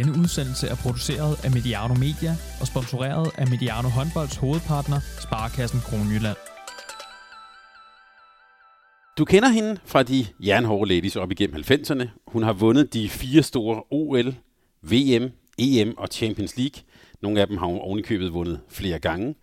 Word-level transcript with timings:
Denne 0.00 0.18
udsendelse 0.18 0.66
er 0.68 0.74
produceret 0.74 1.44
af 1.44 1.50
Mediano 1.50 1.94
Media 1.94 2.36
og 2.60 2.66
sponsoreret 2.66 3.30
af 3.38 3.46
Mediano 3.48 3.88
Håndbolds 3.88 4.36
hovedpartner, 4.36 5.00
Sparkassen 5.20 5.80
Kronjylland. 5.80 6.36
Du 9.18 9.24
kender 9.24 9.48
hende 9.48 9.80
fra 9.84 10.02
de 10.02 10.26
jernhårde 10.40 10.88
ladies 10.88 11.16
op 11.16 11.30
igennem 11.30 11.56
90'erne. 11.56 12.04
Hun 12.26 12.42
har 12.42 12.52
vundet 12.52 12.94
de 12.94 13.08
fire 13.08 13.42
store 13.42 13.82
OL, 13.90 14.34
VM, 14.82 15.24
EM 15.58 15.94
og 15.98 16.08
Champions 16.12 16.56
League. 16.56 16.82
Nogle 17.22 17.40
af 17.40 17.46
dem 17.46 17.56
har 17.56 17.66
hun 17.66 17.78
ovenikøbet 17.78 18.32
vundet 18.32 18.60
flere 18.68 18.98
gange. 18.98 19.34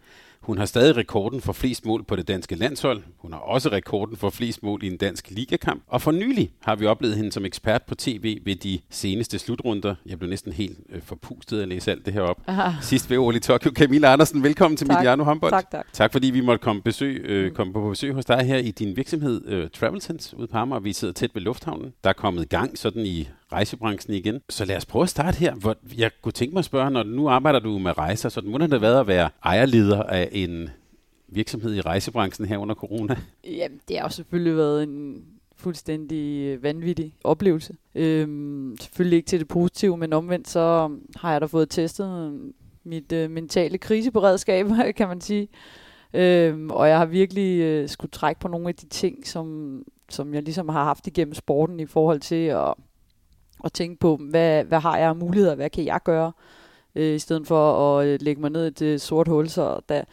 Hun 0.47 0.57
har 0.57 0.65
stadig 0.65 0.97
rekorden 0.97 1.41
for 1.41 1.53
flest 1.53 1.85
mål 1.85 2.03
på 2.03 2.15
det 2.15 2.27
danske 2.27 2.55
landshold. 2.55 3.03
Hun 3.17 3.33
har 3.33 3.39
også 3.39 3.69
rekorden 3.69 4.17
for 4.17 4.29
flest 4.29 4.63
mål 4.63 4.83
i 4.83 4.87
en 4.87 4.97
dansk 4.97 5.29
ligakamp. 5.31 5.83
Og 5.87 6.01
for 6.01 6.11
nylig 6.11 6.51
har 6.61 6.75
vi 6.75 6.85
oplevet 6.85 7.15
hende 7.15 7.31
som 7.31 7.45
ekspert 7.45 7.83
på 7.83 7.95
tv 7.95 8.37
ved 8.45 8.55
de 8.55 8.79
seneste 8.89 9.39
slutrunder. 9.39 9.95
Jeg 10.05 10.19
blev 10.19 10.29
næsten 10.29 10.51
helt 10.51 10.77
øh, 10.89 11.01
forpustet 11.01 11.61
at 11.61 11.67
læse 11.67 11.91
alt 11.91 12.05
det 12.05 12.13
her 12.13 12.21
op. 12.21 12.41
Aha. 12.47 12.71
Sidst 12.81 13.09
ved 13.09 13.17
OL 13.17 13.35
i 13.35 13.39
Tokyo. 13.39 13.71
Camilla 13.75 14.13
Andersen, 14.13 14.43
velkommen 14.43 14.77
til 14.77 14.87
tak. 14.87 14.97
Mediano 14.97 15.23
Håndbold. 15.23 15.51
Tak, 15.51 15.71
tak. 15.71 15.85
Tak 15.93 16.11
fordi 16.11 16.27
vi 16.27 16.41
måtte 16.41 16.63
komme, 16.63 16.81
besøg, 16.81 17.21
øh, 17.25 17.51
komme 17.51 17.73
på 17.73 17.89
besøg 17.89 18.13
hos 18.13 18.25
dig 18.25 18.41
her 18.45 18.57
i 18.57 18.71
din 18.71 18.97
virksomhed 18.97 19.47
øh, 19.47 19.69
Travelsense 19.69 20.37
ude 20.37 20.47
på 20.47 20.57
Amager. 20.57 20.79
Vi 20.79 20.93
sidder 20.93 21.13
tæt 21.13 21.31
ved 21.33 21.41
lufthavnen. 21.41 21.93
Der 22.03 22.09
er 22.09 22.13
kommet 22.13 22.49
gang 22.49 22.77
sådan 22.77 23.05
i 23.05 23.29
rejsebranchen 23.53 24.13
igen. 24.13 24.41
Så 24.49 24.65
lad 24.65 24.77
os 24.77 24.85
prøve 24.85 25.03
at 25.03 25.09
starte 25.09 25.37
her. 25.37 25.55
Hvor 25.55 25.75
jeg 25.97 26.11
kunne 26.21 26.31
tænke 26.31 26.53
mig 26.53 26.59
at 26.59 26.65
spørge, 26.65 26.91
når 26.91 27.03
nu 27.03 27.29
arbejder 27.29 27.59
du 27.59 27.77
med 27.77 27.97
rejser, 27.97 28.29
så 28.29 28.41
må 28.41 28.57
det 28.57 28.71
det 28.71 28.81
været 28.81 28.99
at 28.99 29.07
være 29.07 29.29
ejerleder 29.43 30.03
af 30.03 30.29
en 30.31 30.69
virksomhed 31.27 31.75
i 31.75 31.81
rejsebranchen 31.81 32.47
her 32.47 32.57
under 32.57 32.75
corona? 32.75 33.17
Jamen, 33.43 33.79
det 33.87 33.97
har 33.97 34.03
jo 34.03 34.09
selvfølgelig 34.09 34.57
været 34.57 34.83
en 34.83 35.23
fuldstændig 35.55 36.57
vanvittig 36.63 37.13
oplevelse. 37.23 37.75
Øhm, 37.95 38.75
selvfølgelig 38.79 39.17
ikke 39.17 39.27
til 39.27 39.39
det 39.39 39.47
positive, 39.47 39.97
men 39.97 40.13
omvendt 40.13 40.47
så 40.47 40.97
har 41.15 41.31
jeg 41.31 41.41
da 41.41 41.45
fået 41.45 41.69
testet 41.69 42.39
mit 42.83 43.11
øh, 43.11 43.31
mentale 43.31 43.77
kriseberedskab, 43.77 44.65
kan 44.97 45.07
man 45.07 45.21
sige. 45.21 45.47
Øhm, 46.13 46.71
og 46.71 46.89
jeg 46.89 46.97
har 46.97 47.05
virkelig 47.05 47.59
øh, 47.61 47.89
skulle 47.89 48.11
trække 48.11 48.41
på 48.41 48.47
nogle 48.47 48.67
af 48.67 48.75
de 48.75 48.85
ting, 48.85 49.27
som, 49.27 49.83
som 50.09 50.33
jeg 50.33 50.43
ligesom 50.43 50.69
har 50.69 50.83
haft 50.83 51.07
igennem 51.07 51.33
sporten 51.33 51.79
i 51.79 51.85
forhold 51.85 52.19
til 52.19 52.45
at 52.45 52.73
og 53.59 53.73
tænke 53.73 53.99
på, 53.99 54.15
hvad, 54.29 54.63
hvad 54.63 54.79
har 54.79 54.97
jeg 54.97 55.09
af 55.09 55.15
muligheder, 55.15 55.55
hvad 55.55 55.69
kan 55.69 55.85
jeg 55.85 55.99
gøre, 56.03 56.31
øh, 56.95 57.15
i 57.15 57.19
stedet 57.19 57.47
for 57.47 57.91
at 57.99 58.07
øh, 58.07 58.19
lægge 58.21 58.41
mig 58.41 58.49
ned 58.49 58.65
i 58.65 58.69
det 58.69 59.01
sort 59.01 59.27
hul. 59.27 59.49
Så 59.49 59.79
da, 59.89 60.03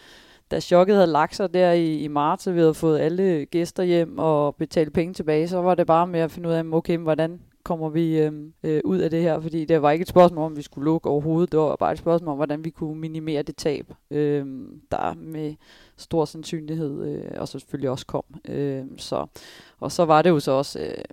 da 0.50 0.60
chokket 0.60 0.96
havde 0.96 1.06
lagt 1.06 1.36
sig 1.36 1.54
der 1.54 1.72
i, 1.72 1.98
i 1.98 2.08
marts, 2.08 2.46
og 2.46 2.54
vi 2.54 2.58
havde 2.58 2.74
fået 2.74 3.00
alle 3.00 3.44
gæster 3.44 3.82
hjem 3.82 4.18
og 4.18 4.56
betalt 4.56 4.92
penge 4.92 5.14
tilbage, 5.14 5.48
så 5.48 5.58
var 5.58 5.74
det 5.74 5.86
bare 5.86 6.06
med 6.06 6.20
at 6.20 6.30
finde 6.30 6.48
ud 6.48 6.54
af, 6.54 6.64
okay, 6.72 6.98
hvordan 6.98 7.40
kommer 7.64 7.88
vi 7.88 8.18
øh, 8.18 8.32
øh, 8.62 8.80
ud 8.84 8.98
af 8.98 9.10
det 9.10 9.22
her, 9.22 9.40
fordi 9.40 9.64
det 9.64 9.82
var 9.82 9.90
ikke 9.90 10.02
et 10.02 10.08
spørgsmål 10.08 10.44
om, 10.44 10.56
vi 10.56 10.62
skulle 10.62 10.84
lukke 10.84 11.08
overhovedet, 11.08 11.52
det 11.52 11.60
var 11.60 11.76
bare 11.76 11.92
et 11.92 11.98
spørgsmål 11.98 12.30
om, 12.30 12.36
hvordan 12.36 12.64
vi 12.64 12.70
kunne 12.70 13.00
minimere 13.00 13.42
det 13.42 13.56
tab, 13.56 13.92
øh, 14.10 14.46
der 14.90 15.14
med 15.14 15.54
stor 15.96 16.24
sandsynlighed 16.24 17.04
øh, 17.04 17.30
og 17.36 17.48
så 17.48 17.58
selvfølgelig 17.58 17.90
også 17.90 18.06
kom. 18.06 18.24
Øh, 18.48 18.84
så, 18.96 19.26
og 19.80 19.92
så 19.92 20.04
var 20.04 20.22
det 20.22 20.30
jo 20.30 20.40
så 20.40 20.52
også 20.52 20.78
øh, 20.80 21.04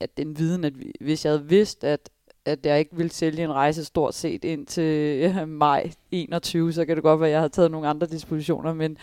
at 0.00 0.16
den 0.16 0.38
viden, 0.38 0.64
at 0.64 0.78
vi, 0.78 0.92
hvis 1.00 1.24
jeg 1.24 1.32
havde 1.32 1.48
vidst, 1.48 1.84
at, 1.84 2.10
at 2.44 2.66
jeg 2.66 2.78
ikke 2.78 2.96
ville 2.96 3.12
sælge 3.12 3.44
en 3.44 3.52
rejse 3.52 3.84
stort 3.84 4.14
set 4.14 4.44
ind 4.44 4.66
til 4.66 5.22
øh, 5.22 5.48
maj 5.48 5.90
21, 6.10 6.72
så 6.72 6.84
kan 6.84 6.96
det 6.96 7.02
godt 7.02 7.20
være, 7.20 7.28
at 7.28 7.32
jeg 7.32 7.40
havde 7.40 7.52
taget 7.52 7.70
nogle 7.70 7.88
andre 7.88 8.06
dispositioner. 8.06 8.74
Men, 8.74 8.98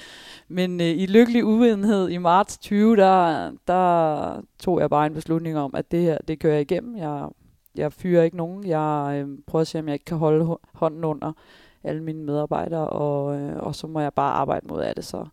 men 0.47 0.81
øh, 0.81 0.88
i 0.88 1.05
lykkelig 1.05 1.45
uvidenhed 1.45 2.09
i 2.09 2.17
marts 2.17 2.58
20, 2.58 2.95
der, 2.95 3.52
der 3.67 4.41
tog 4.59 4.80
jeg 4.80 4.89
bare 4.89 5.05
en 5.05 5.14
beslutning 5.14 5.58
om, 5.58 5.75
at 5.75 5.91
det 5.91 6.02
her, 6.02 6.17
det 6.27 6.39
kører 6.39 6.53
jeg 6.53 6.61
igennem. 6.61 6.97
Jeg, 6.97 7.30
jeg 7.75 7.94
fyrer 7.94 8.23
ikke 8.23 8.38
nogen. 8.38 8.67
Jeg 8.67 9.14
øh, 9.16 9.38
prøver 9.48 9.61
at 9.61 9.67
se, 9.67 9.80
om 9.80 9.87
jeg 9.87 9.93
ikke 9.93 10.05
kan 10.05 10.17
holde 10.17 10.58
hånden 10.73 11.04
under 11.04 11.31
alle 11.83 12.04
mine 12.04 12.23
medarbejdere, 12.23 12.89
og, 12.89 13.36
øh, 13.36 13.58
og 13.58 13.75
så 13.75 13.87
må 13.87 13.99
jeg 13.99 14.14
bare 14.14 14.33
arbejde 14.33 14.67
mod 14.67 14.81
af 14.81 14.95
det. 14.95 15.05
Så. 15.05 15.25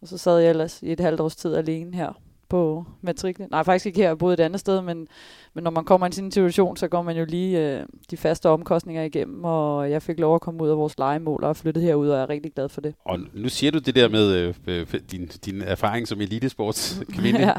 Og 0.00 0.08
så 0.08 0.18
sad 0.18 0.38
jeg 0.38 0.50
ellers 0.50 0.82
i 0.82 0.92
et 0.92 1.00
halvt 1.00 1.20
års 1.20 1.36
tid 1.36 1.54
alene 1.54 1.96
her 1.96 2.12
på 2.48 2.84
matriklen. 3.02 3.48
Nej, 3.50 3.62
faktisk 3.62 3.86
ikke 3.86 3.98
her, 3.98 4.08
jeg 4.08 4.18
boede 4.18 4.34
et 4.34 4.40
andet 4.40 4.60
sted, 4.60 4.80
men, 4.82 5.08
men 5.54 5.64
når 5.64 5.70
man 5.70 5.84
kommer 5.84 6.06
i 6.06 6.12
sådan 6.12 6.24
en 6.24 6.32
situation, 6.32 6.76
så 6.76 6.88
går 6.88 7.02
man 7.02 7.16
jo 7.16 7.24
lige 7.24 7.78
øh, 7.78 7.86
de 8.10 8.16
faste 8.16 8.48
omkostninger 8.48 9.02
igennem, 9.02 9.44
og 9.44 9.90
jeg 9.90 10.02
fik 10.02 10.20
lov 10.20 10.34
at 10.34 10.40
komme 10.40 10.62
ud 10.62 10.68
af 10.68 10.76
vores 10.76 10.98
legemål 10.98 11.44
og 11.44 11.56
flyttet 11.56 11.82
herud, 11.82 12.08
og 12.08 12.16
jeg 12.16 12.22
er 12.22 12.28
rigtig 12.28 12.52
glad 12.52 12.68
for 12.68 12.80
det. 12.80 12.94
Og 13.04 13.18
nu 13.34 13.48
siger 13.48 13.70
du 13.70 13.78
det 13.78 13.94
der 13.94 14.08
med 14.08 14.32
øh, 14.32 14.54
øh 14.66 14.86
din, 15.10 15.26
din 15.26 15.62
erfaring 15.62 16.08
som 16.08 16.20
elitesportskvinde. 16.20 17.40
ja. 17.46 17.54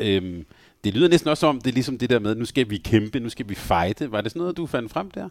øhm, 0.00 0.44
det 0.84 0.94
lyder 0.94 1.08
næsten 1.08 1.30
også 1.30 1.40
som, 1.40 1.60
det 1.60 1.70
er 1.70 1.74
ligesom 1.74 1.98
det 1.98 2.10
der 2.10 2.18
med, 2.18 2.34
nu 2.34 2.44
skal 2.44 2.70
vi 2.70 2.76
kæmpe, 2.76 3.20
nu 3.20 3.28
skal 3.28 3.48
vi 3.48 3.54
fighte. 3.54 4.12
Var 4.12 4.20
det 4.20 4.30
sådan 4.30 4.40
noget, 4.40 4.56
du 4.56 4.66
fandt 4.66 4.92
frem 4.92 5.10
der? 5.10 5.28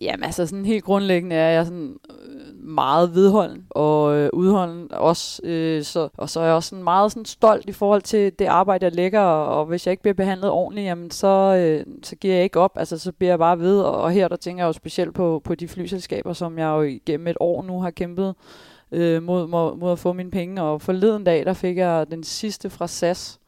Jamen 0.00 0.24
altså 0.24 0.46
sådan 0.46 0.64
helt 0.64 0.84
grundlæggende 0.84 1.36
er 1.36 1.50
jeg 1.50 1.66
sådan 1.66 1.96
øh, 2.10 2.64
meget 2.64 3.14
vedholden 3.14 3.66
og 3.70 4.16
øh, 4.16 4.30
udholden 4.32 4.92
også. 4.92 5.42
Øh, 5.44 5.84
så, 5.84 6.08
og 6.16 6.30
så 6.30 6.40
er 6.40 6.44
jeg 6.44 6.54
også 6.54 6.68
sådan 6.68 6.84
meget 6.84 7.12
sådan 7.12 7.24
stolt 7.24 7.68
i 7.68 7.72
forhold 7.72 8.02
til 8.02 8.32
det 8.38 8.46
arbejde, 8.46 8.84
jeg 8.84 8.94
lægger. 8.94 9.20
Og, 9.20 9.58
og 9.58 9.66
hvis 9.66 9.86
jeg 9.86 9.92
ikke 9.92 10.02
bliver 10.02 10.14
behandlet 10.14 10.50
ordentligt, 10.50 10.84
jamen 10.84 11.10
så, 11.10 11.56
øh, 11.56 11.86
så 12.02 12.16
giver 12.16 12.34
jeg 12.34 12.44
ikke 12.44 12.60
op. 12.60 12.72
Altså 12.76 12.98
så 12.98 13.12
bliver 13.12 13.30
jeg 13.30 13.38
bare 13.38 13.58
ved. 13.58 13.80
Og, 13.80 13.96
og 13.96 14.10
her 14.10 14.28
der 14.28 14.36
tænker 14.36 14.62
jeg 14.62 14.68
jo 14.68 14.72
specielt 14.72 15.14
på, 15.14 15.40
på 15.44 15.54
de 15.54 15.68
flyselskaber, 15.68 16.32
som 16.32 16.58
jeg 16.58 16.66
jo 16.66 16.82
igennem 16.82 17.26
et 17.26 17.36
år 17.40 17.62
nu 17.62 17.80
har 17.80 17.90
kæmpet 17.90 18.34
øh, 18.92 19.22
mod, 19.22 19.46
mod, 19.46 19.76
mod 19.76 19.92
at 19.92 19.98
få 19.98 20.12
mine 20.12 20.30
penge. 20.30 20.62
Og 20.62 20.82
forleden 20.82 21.24
dag, 21.24 21.44
der 21.46 21.52
fik 21.52 21.76
jeg 21.76 22.06
den 22.10 22.24
sidste 22.24 22.70
fra 22.70 22.88
SAS, 22.88 23.39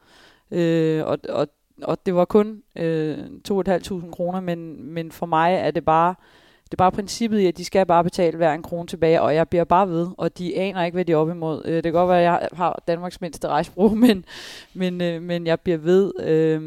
Øh, 0.53 1.05
og, 1.05 1.17
og, 1.29 1.47
og 1.81 2.05
det 2.05 2.15
var 2.15 2.25
kun 2.25 2.63
øh, 2.75 3.17
2.500 3.49 4.11
kroner, 4.11 4.39
men, 4.39 4.83
men 4.93 5.11
for 5.11 5.25
mig 5.25 5.53
er 5.53 5.71
det 5.71 5.85
bare 5.85 6.15
det 6.63 6.73
er 6.73 6.83
bare 6.83 6.91
princippet 6.91 7.39
i, 7.39 7.45
at 7.45 7.57
de 7.57 7.65
skal 7.65 7.85
bare 7.85 8.03
betale 8.03 8.37
hver 8.37 8.53
en 8.53 8.63
krone 8.63 8.87
tilbage, 8.87 9.21
og 9.21 9.35
jeg 9.35 9.49
bliver 9.49 9.63
bare 9.63 9.89
ved, 9.89 10.07
og 10.17 10.37
de 10.37 10.57
aner 10.57 10.83
ikke, 10.83 10.95
hvad 10.95 11.05
de 11.05 11.11
er 11.11 11.17
op 11.17 11.29
imod. 11.29 11.61
Øh, 11.65 11.75
det 11.75 11.83
kan 11.83 11.93
godt 11.93 12.09
være, 12.09 12.17
at 12.17 12.23
jeg 12.23 12.47
har 12.53 12.83
Danmarks 12.87 13.21
mindste 13.21 13.47
rejsbrug, 13.47 13.97
men, 14.07 14.25
men, 14.73 15.01
øh, 15.01 15.21
men 15.21 15.47
jeg 15.47 15.59
bliver 15.59 15.77
ved. 15.77 16.13
Øh, 16.19 16.61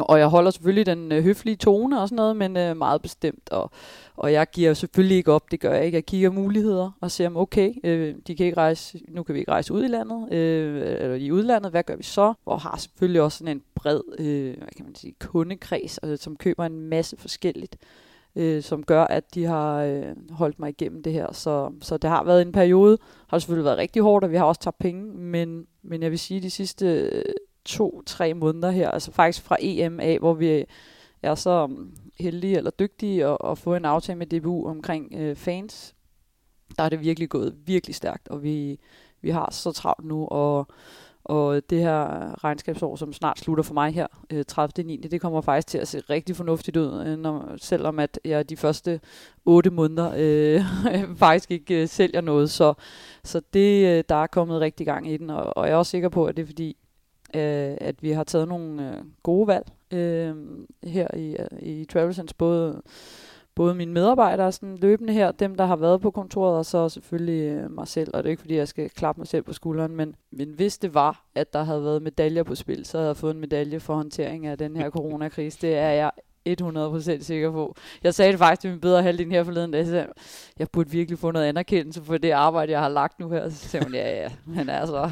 og 0.00 0.18
jeg 0.18 0.26
holder 0.26 0.50
selvfølgelig 0.50 0.86
den 0.86 1.12
øh, 1.12 1.22
høflige 1.22 1.56
tone 1.56 2.00
og 2.00 2.08
sådan 2.08 2.16
noget, 2.16 2.36
men 2.36 2.56
øh, 2.56 2.76
meget 2.76 3.02
bestemt. 3.02 3.50
Og, 3.50 3.70
og 4.16 4.32
jeg 4.32 4.46
giver 4.52 4.74
selvfølgelig 4.74 5.16
ikke 5.16 5.32
op, 5.32 5.50
det 5.50 5.60
gør 5.60 5.74
jeg 5.74 5.84
ikke. 5.84 5.96
Jeg 5.96 6.06
kigger 6.06 6.30
muligheder 6.30 6.90
og 7.00 7.10
ser, 7.10 7.26
om 7.26 7.36
okay, 7.36 7.72
øh, 7.84 8.14
de 8.26 8.36
kan 8.36 8.46
ikke 8.46 8.56
rejse, 8.56 9.00
nu 9.08 9.22
kan 9.22 9.34
vi 9.34 9.38
ikke 9.38 9.50
rejse 9.50 9.74
ud 9.74 9.84
i 9.84 9.88
landet, 9.88 10.32
øh, 10.32 10.82
eller 10.82 11.14
i 11.14 11.32
udlandet, 11.32 11.70
hvad 11.70 11.82
gør 11.82 11.96
vi 11.96 12.02
så? 12.02 12.34
Og 12.46 12.60
har 12.60 12.76
selvfølgelig 12.76 13.22
også 13.22 13.38
sådan 13.38 13.56
en 13.56 13.62
bred, 13.74 14.00
øh, 14.18 14.56
hvad 14.56 14.68
kan 14.76 14.84
man 14.84 14.94
sige, 14.94 15.14
kundekreds, 15.20 15.98
øh, 16.04 16.18
som 16.18 16.36
køber 16.36 16.64
en 16.64 16.80
masse 16.80 17.16
forskelligt 17.16 17.76
øh, 18.36 18.62
som 18.62 18.84
gør, 18.84 19.04
at 19.04 19.34
de 19.34 19.44
har 19.44 19.82
øh, 19.82 20.16
holdt 20.30 20.58
mig 20.58 20.68
igennem 20.68 21.02
det 21.02 21.12
her. 21.12 21.32
Så, 21.32 21.72
så 21.82 21.96
det 21.96 22.10
har 22.10 22.24
været 22.24 22.42
en 22.42 22.52
periode, 22.52 22.98
har 23.26 23.36
det 23.36 23.42
selvfølgelig 23.42 23.64
været 23.64 23.78
rigtig 23.78 24.02
hårdt, 24.02 24.24
og 24.24 24.30
vi 24.30 24.36
har 24.36 24.44
også 24.44 24.60
tabt 24.60 24.78
penge, 24.78 25.04
men, 25.04 25.66
men 25.82 26.02
jeg 26.02 26.10
vil 26.10 26.18
sige, 26.18 26.40
de 26.40 26.50
sidste 26.50 26.86
øh, 26.86 27.24
to-tre 27.64 28.34
måneder 28.34 28.70
her, 28.70 28.90
altså 28.90 29.12
faktisk 29.12 29.44
fra 29.44 29.56
EM 29.60 30.00
af, 30.00 30.18
hvor 30.18 30.34
vi 30.34 30.64
er 31.22 31.34
så 31.34 31.64
um, 31.64 31.96
heldige 32.18 32.56
eller 32.56 32.70
dygtige 32.70 33.26
at, 33.26 33.36
at 33.44 33.58
få 33.58 33.74
en 33.74 33.84
aftale 33.84 34.18
med 34.18 34.26
DBU 34.26 34.68
omkring 34.68 35.12
øh, 35.14 35.36
fans, 35.36 35.94
der 36.76 36.82
er 36.82 36.88
det 36.88 37.00
virkelig 37.00 37.28
gået 37.28 37.54
virkelig 37.66 37.94
stærkt, 37.94 38.28
og 38.28 38.42
vi, 38.42 38.78
vi 39.20 39.30
har 39.30 39.48
så 39.50 39.72
travlt 39.72 40.04
nu, 40.04 40.26
og, 40.26 40.66
og 41.24 41.70
det 41.70 41.78
her 41.78 42.44
regnskabsår, 42.44 42.96
som 42.96 43.12
snart 43.12 43.38
slutter 43.38 43.64
for 43.64 43.74
mig 43.74 43.94
her, 43.94 44.06
øh, 44.30 44.44
30. 44.44 44.82
9. 44.82 44.96
det 44.96 45.20
kommer 45.20 45.40
faktisk 45.40 45.68
til 45.68 45.78
at 45.78 45.88
se 45.88 46.00
rigtig 46.10 46.36
fornuftigt 46.36 46.76
ud, 46.76 47.04
øh, 47.06 47.18
når, 47.18 47.54
selvom 47.56 47.98
at 47.98 48.20
jeg 48.24 48.48
de 48.48 48.56
første 48.56 49.00
8 49.44 49.70
måneder 49.70 50.12
øh, 50.16 50.64
faktisk 51.16 51.50
ikke 51.50 51.82
øh, 51.82 51.88
sælger 51.88 52.20
noget. 52.20 52.50
Så, 52.50 52.74
så 53.24 53.40
det, 53.52 53.86
øh, 53.86 54.04
der 54.08 54.14
er 54.14 54.26
kommet 54.26 54.60
rigtig 54.60 54.86
gang 54.86 55.10
i 55.10 55.16
den, 55.16 55.30
og, 55.30 55.56
og 55.56 55.66
jeg 55.66 55.72
er 55.72 55.76
også 55.76 55.90
sikker 55.90 56.08
på, 56.08 56.26
at 56.26 56.36
det 56.36 56.42
er 56.42 56.46
fordi, 56.46 56.76
øh, 57.34 57.76
at 57.80 58.02
vi 58.02 58.10
har 58.10 58.24
taget 58.24 58.48
nogle 58.48 58.88
øh, 58.88 59.04
gode 59.22 59.46
valg 59.46 59.66
øh, 59.90 60.36
her 60.84 61.14
i, 61.16 61.36
øh, 61.36 61.62
i 61.62 61.84
Travelsense, 61.84 62.34
både 62.34 62.82
både 63.54 63.74
mine 63.74 63.92
medarbejdere 63.92 64.52
sådan 64.52 64.76
løbende 64.76 65.12
her, 65.12 65.32
dem 65.32 65.54
der 65.54 65.64
har 65.66 65.76
været 65.76 66.00
på 66.00 66.10
kontoret, 66.10 66.58
og 66.58 66.66
så 66.66 66.88
selvfølgelig 66.88 67.42
øh, 67.42 67.70
mig 67.70 67.88
selv. 67.88 68.10
Og 68.14 68.22
det 68.22 68.28
er 68.28 68.30
ikke 68.30 68.40
fordi, 68.40 68.56
jeg 68.56 68.68
skal 68.68 68.90
klappe 68.90 69.20
mig 69.20 69.28
selv 69.28 69.42
på 69.42 69.52
skulderen, 69.52 69.96
men, 69.96 70.14
men 70.30 70.48
hvis 70.48 70.78
det 70.78 70.94
var, 70.94 71.24
at 71.34 71.52
der 71.52 71.62
havde 71.62 71.84
været 71.84 72.02
medaljer 72.02 72.42
på 72.42 72.54
spil, 72.54 72.84
så 72.84 72.98
havde 72.98 73.08
jeg 73.08 73.16
fået 73.16 73.34
en 73.34 73.40
medalje 73.40 73.80
for 73.80 73.94
håndtering 73.94 74.46
af 74.46 74.58
den 74.58 74.76
her 74.76 74.90
coronakrise. 74.90 75.58
Det 75.60 75.76
er 75.76 75.90
jeg 75.90 76.10
100% 76.48 77.22
sikker 77.22 77.50
på. 77.50 77.76
Jeg 78.02 78.14
sagde 78.14 78.32
det 78.32 78.38
faktisk 78.38 78.60
til 78.60 78.70
min 78.70 78.80
bedre 78.80 79.02
halvdel 79.02 79.30
her 79.30 79.44
forleden 79.44 79.70
dag, 79.70 79.86
så 79.86 80.06
jeg 80.58 80.70
burde 80.72 80.90
virkelig 80.90 81.18
få 81.18 81.30
noget 81.30 81.46
anerkendelse 81.46 82.02
for 82.04 82.18
det 82.18 82.30
arbejde, 82.30 82.72
jeg 82.72 82.80
har 82.80 82.88
lagt 82.88 83.20
nu 83.20 83.28
her. 83.28 83.48
Så 83.48 83.56
sagde 83.56 83.84
hun, 83.84 83.94
ja, 83.94 84.22
ja, 84.22 84.30
men 84.46 84.68
altså... 84.68 85.10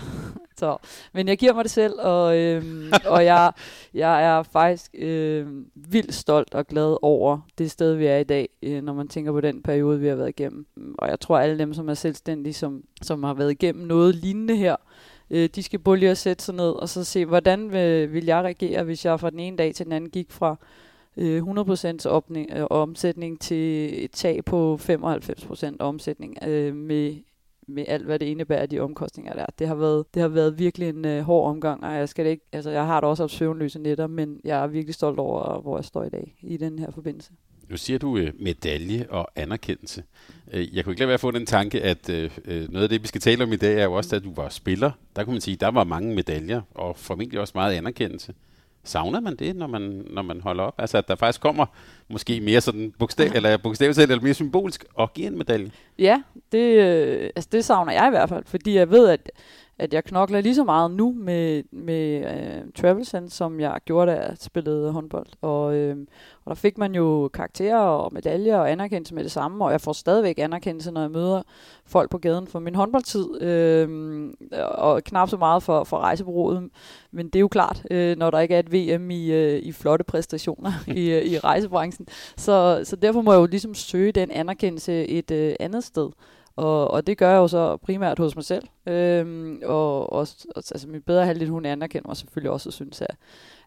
Så. 0.61 0.77
Men 1.15 1.29
jeg 1.29 1.39
giver 1.39 1.53
mig 1.53 1.65
det 1.65 1.71
selv, 1.71 1.95
og, 1.99 2.39
øhm, 2.39 2.93
og 3.15 3.25
jeg, 3.25 3.53
jeg 3.95 4.25
er 4.25 4.43
faktisk 4.43 4.91
øhm, 4.95 5.67
vildt 5.75 6.15
stolt 6.15 6.55
og 6.55 6.67
glad 6.67 6.97
over 7.03 7.41
det 7.59 7.71
sted, 7.71 7.95
vi 7.95 8.07
er 8.07 8.17
i 8.17 8.25
dag, 8.25 8.49
øh, 8.63 8.83
når 8.83 8.93
man 8.93 9.09
tænker 9.09 9.33
på 9.33 9.41
den 9.41 9.63
periode, 9.63 10.01
vi 10.01 10.09
har 10.09 10.15
været 10.15 10.29
igennem. 10.29 10.67
Og 10.99 11.09
jeg 11.09 11.21
tror, 11.21 11.39
alle 11.39 11.59
dem, 11.59 11.75
som 11.75 11.89
er 11.89 11.95
selvstændige, 11.95 12.55
som, 12.55 12.83
som 13.03 13.23
har 13.23 13.35
været 13.35 13.51
igennem 13.51 13.87
noget 13.87 14.15
lignende 14.15 14.57
her, 14.57 14.77
øh, 15.31 15.49
de 15.55 15.63
skal 15.63 15.79
både 15.79 15.99
lige 15.99 16.11
at 16.11 16.19
sætte 16.19 16.45
sig 16.45 16.55
ned 16.55 16.71
og 16.71 16.89
så 16.89 17.05
se, 17.05 17.27
hvordan 17.27 17.73
vil, 17.73 18.13
vil 18.13 18.25
jeg 18.25 18.45
reagere, 18.45 18.85
hvis 18.85 19.05
jeg 19.05 19.21
fra 19.21 19.31
den 19.31 19.39
ene 19.39 19.57
dag 19.57 19.75
til 19.75 19.85
den 19.85 19.93
anden 19.93 20.11
gik 20.11 20.33
fra 20.33 20.57
øh, 21.21 21.43
100% 21.43 22.07
opning, 22.07 22.51
øh, 22.53 22.67
omsætning 22.71 23.41
til 23.41 24.05
et 24.05 24.11
tag 24.11 24.45
på 24.45 24.79
95% 24.83 25.77
omsætning 25.79 26.37
øh, 26.47 26.75
med 26.75 27.17
med 27.73 27.85
alt, 27.89 28.05
hvad 28.05 28.19
det 28.19 28.27
indebærer, 28.27 28.67
de 28.67 28.81
omkostninger 28.81 29.33
der. 29.33 29.47
Det 29.59 29.69
har 29.69 29.75
været, 29.75 30.15
det 30.15 30.23
har 30.23 30.29
været 30.29 30.59
virkelig 30.59 30.89
en 30.89 31.05
øh, 31.05 31.23
hård 31.23 31.51
omgang, 31.51 31.85
og 31.85 31.95
jeg 31.95 32.09
skal 32.09 32.27
ikke, 32.27 32.45
altså 32.53 32.71
jeg 32.71 32.87
har 32.87 33.01
da 33.01 33.07
også 33.07 33.23
haft 33.23 33.33
søvnløse 33.33 33.79
nætter, 33.79 34.07
men 34.07 34.41
jeg 34.45 34.63
er 34.63 34.67
virkelig 34.67 34.95
stolt 34.95 35.19
over, 35.19 35.61
hvor 35.61 35.79
jeg 35.79 35.85
står 35.85 36.05
i 36.05 36.09
dag 36.09 36.37
i 36.43 36.57
den 36.57 36.79
her 36.79 36.91
forbindelse. 36.91 37.31
Nu 37.69 37.77
siger 37.77 37.99
du 37.99 38.17
øh, 38.17 38.33
medalje 38.41 39.07
og 39.11 39.29
anerkendelse. 39.37 40.03
Øh, 40.53 40.77
jeg 40.77 40.85
kunne 40.85 40.93
ikke 40.93 41.01
lade 41.01 41.09
være 41.09 41.15
at 41.15 41.21
få 41.21 41.31
den 41.31 41.47
tanke, 41.47 41.83
at 41.83 42.11
øh, 42.11 42.31
øh 42.45 42.73
noget 42.73 42.83
af 42.83 42.89
det, 42.89 43.03
vi 43.03 43.07
skal 43.07 43.21
tale 43.21 43.45
om 43.45 43.53
i 43.53 43.57
dag, 43.57 43.81
er 43.81 43.85
jo 43.85 43.93
også, 43.93 44.17
at 44.17 44.25
du 44.25 44.35
var 44.35 44.49
spiller. 44.49 44.91
Der 45.17 45.25
kunne 45.25 45.35
man 45.35 45.41
sige, 45.41 45.57
der 45.57 45.71
var 45.71 45.85
mange 45.85 46.15
medaljer, 46.15 46.61
og 46.75 46.97
formentlig 46.97 47.41
også 47.41 47.53
meget 47.55 47.75
anerkendelse. 47.75 48.35
Savner 48.85 49.21
man 49.21 49.37
det, 49.37 49.57
når 49.57 49.67
man, 49.67 50.07
når 50.11 50.23
man 50.23 50.41
holder 50.41 50.65
op? 50.65 50.75
Altså, 50.79 50.99
at 50.99 51.09
der 51.09 51.15
faktisk 51.15 51.41
kommer 51.41 51.67
måske 52.09 52.41
mere 52.41 52.61
sådan 52.61 52.93
bogstav, 52.99 53.31
eller 53.35 53.57
bogstaveligt 53.57 53.99
eller 53.99 54.23
mere 54.23 54.35
symbolisk 54.35 54.85
og 54.95 55.13
giver 55.13 55.29
en 55.29 55.39
medalje? 55.39 55.71
Ja, 55.99 56.23
det, 56.53 56.59
øh, 56.59 57.31
altså 57.37 57.49
det 57.53 57.65
savner 57.65 57.93
jeg 57.93 58.07
i 58.07 58.11
hvert 58.11 58.29
fald, 58.29 58.45
fordi 58.47 58.75
jeg 58.75 58.91
ved, 58.91 59.09
at, 59.09 59.31
at 59.81 59.95
jeg 59.95 60.05
knokler 60.05 60.41
lige 60.41 60.55
så 60.55 60.65
meget 60.65 60.91
nu 60.91 61.15
med, 61.19 61.63
med 61.73 62.25
øh, 62.25 62.65
uh, 62.67 62.73
Travelsen, 62.73 63.31
som 63.31 63.61
jeg 63.61 63.79
gjorde, 63.85 64.13
da 64.13 64.17
jeg 64.17 64.37
spillede 64.41 64.93
håndbold. 64.93 65.27
Og, 65.41 65.75
øh, 65.75 65.97
og 66.45 66.51
der 66.51 66.55
fik 66.55 66.79
man 66.79 66.95
jo 66.95 67.31
karakterer 67.35 67.79
og 67.79 68.13
medaljer 68.15 68.57
og 68.57 68.71
anerkendelse 68.71 69.15
med 69.15 69.25
det 69.25 69.33
samme, 69.33 69.65
og 69.65 69.73
jeg 69.73 69.81
får 69.81 69.93
stadigvæk 69.93 70.39
anerkendelse, 70.39 70.91
når 70.91 71.01
jeg 71.01 71.11
møder 71.11 71.43
folk 71.87 72.11
på 72.11 72.19
gaden 72.19 72.47
for 72.47 72.59
min 72.59 72.75
håndboldtid, 72.75 73.43
øh, 73.43 73.89
og 74.69 75.05
knap 75.05 75.29
så 75.29 75.37
meget 75.37 75.63
for, 75.63 75.85
for 75.85 75.99
rejsebureauet. 75.99 76.71
Men 77.11 77.27
det 77.27 77.37
er 77.37 77.41
jo 77.41 77.49
klart, 77.49 77.83
øh, 77.91 78.17
når 78.17 78.31
der 78.31 78.41
ikke 78.41 78.55
er 78.55 78.59
et 78.59 78.73
VM 78.73 79.11
i, 79.11 79.33
øh, 79.33 79.63
i 79.63 79.73
flotte 79.73 80.05
præstationer 80.05 80.73
i, 80.97 81.11
øh, 81.11 81.25
i 81.25 81.39
rejsebranchen. 81.39 82.07
Så, 82.37 82.81
så 82.85 82.97
derfor 82.97 83.21
må 83.21 83.33
jeg 83.33 83.41
jo 83.41 83.47
ligesom 83.47 83.75
søge 83.75 84.13
den 84.13 84.31
anerkendelse 84.31 85.07
et 85.07 85.31
øh, 85.31 85.55
andet 85.61 85.85
sted. 85.85 86.11
Og, 86.61 86.91
og 86.91 87.07
det 87.07 87.19
gør 87.19 87.31
jeg 87.31 87.37
jo 87.37 87.49
så 87.49 87.77
primært 87.77 88.19
hos 88.19 88.37
mig 88.37 88.45
selv. 88.45 88.65
Øhm, 88.87 89.63
og, 89.65 90.13
og 90.13 90.21
altså 90.21 90.89
min 90.89 91.03
bedre 91.03 91.27
halvdel, 91.27 91.49
hun 91.49 91.65
anerkender 91.65 92.09
mig 92.09 92.17
selvfølgelig 92.17 92.51
også 92.51 92.69
og 92.69 92.73
synes, 92.73 93.03
at 93.03 93.17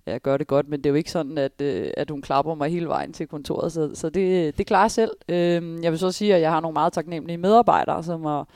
jeg 0.05 0.21
gør 0.21 0.37
det 0.37 0.47
godt, 0.47 0.69
men 0.69 0.79
det 0.79 0.85
er 0.85 0.89
jo 0.89 0.95
ikke 0.95 1.11
sådan, 1.11 1.37
at, 1.37 1.61
øh, 1.61 1.91
at 1.97 2.09
hun 2.09 2.21
klapper 2.21 2.55
mig 2.55 2.69
hele 2.69 2.87
vejen 2.87 3.13
til 3.13 3.27
kontoret, 3.27 3.71
så, 3.71 3.89
så 3.93 4.09
det, 4.09 4.57
det 4.57 4.67
klarer 4.67 4.83
jeg 4.83 4.91
selv. 4.91 5.11
Øhm, 5.29 5.83
jeg 5.83 5.91
vil 5.91 5.99
så 5.99 6.11
sige, 6.11 6.35
at 6.35 6.41
jeg 6.41 6.51
har 6.51 6.59
nogle 6.59 6.73
meget 6.73 6.93
taknemmelige 6.93 7.37
medarbejdere, 7.37 8.03
som 8.03 8.25
har, 8.25 8.47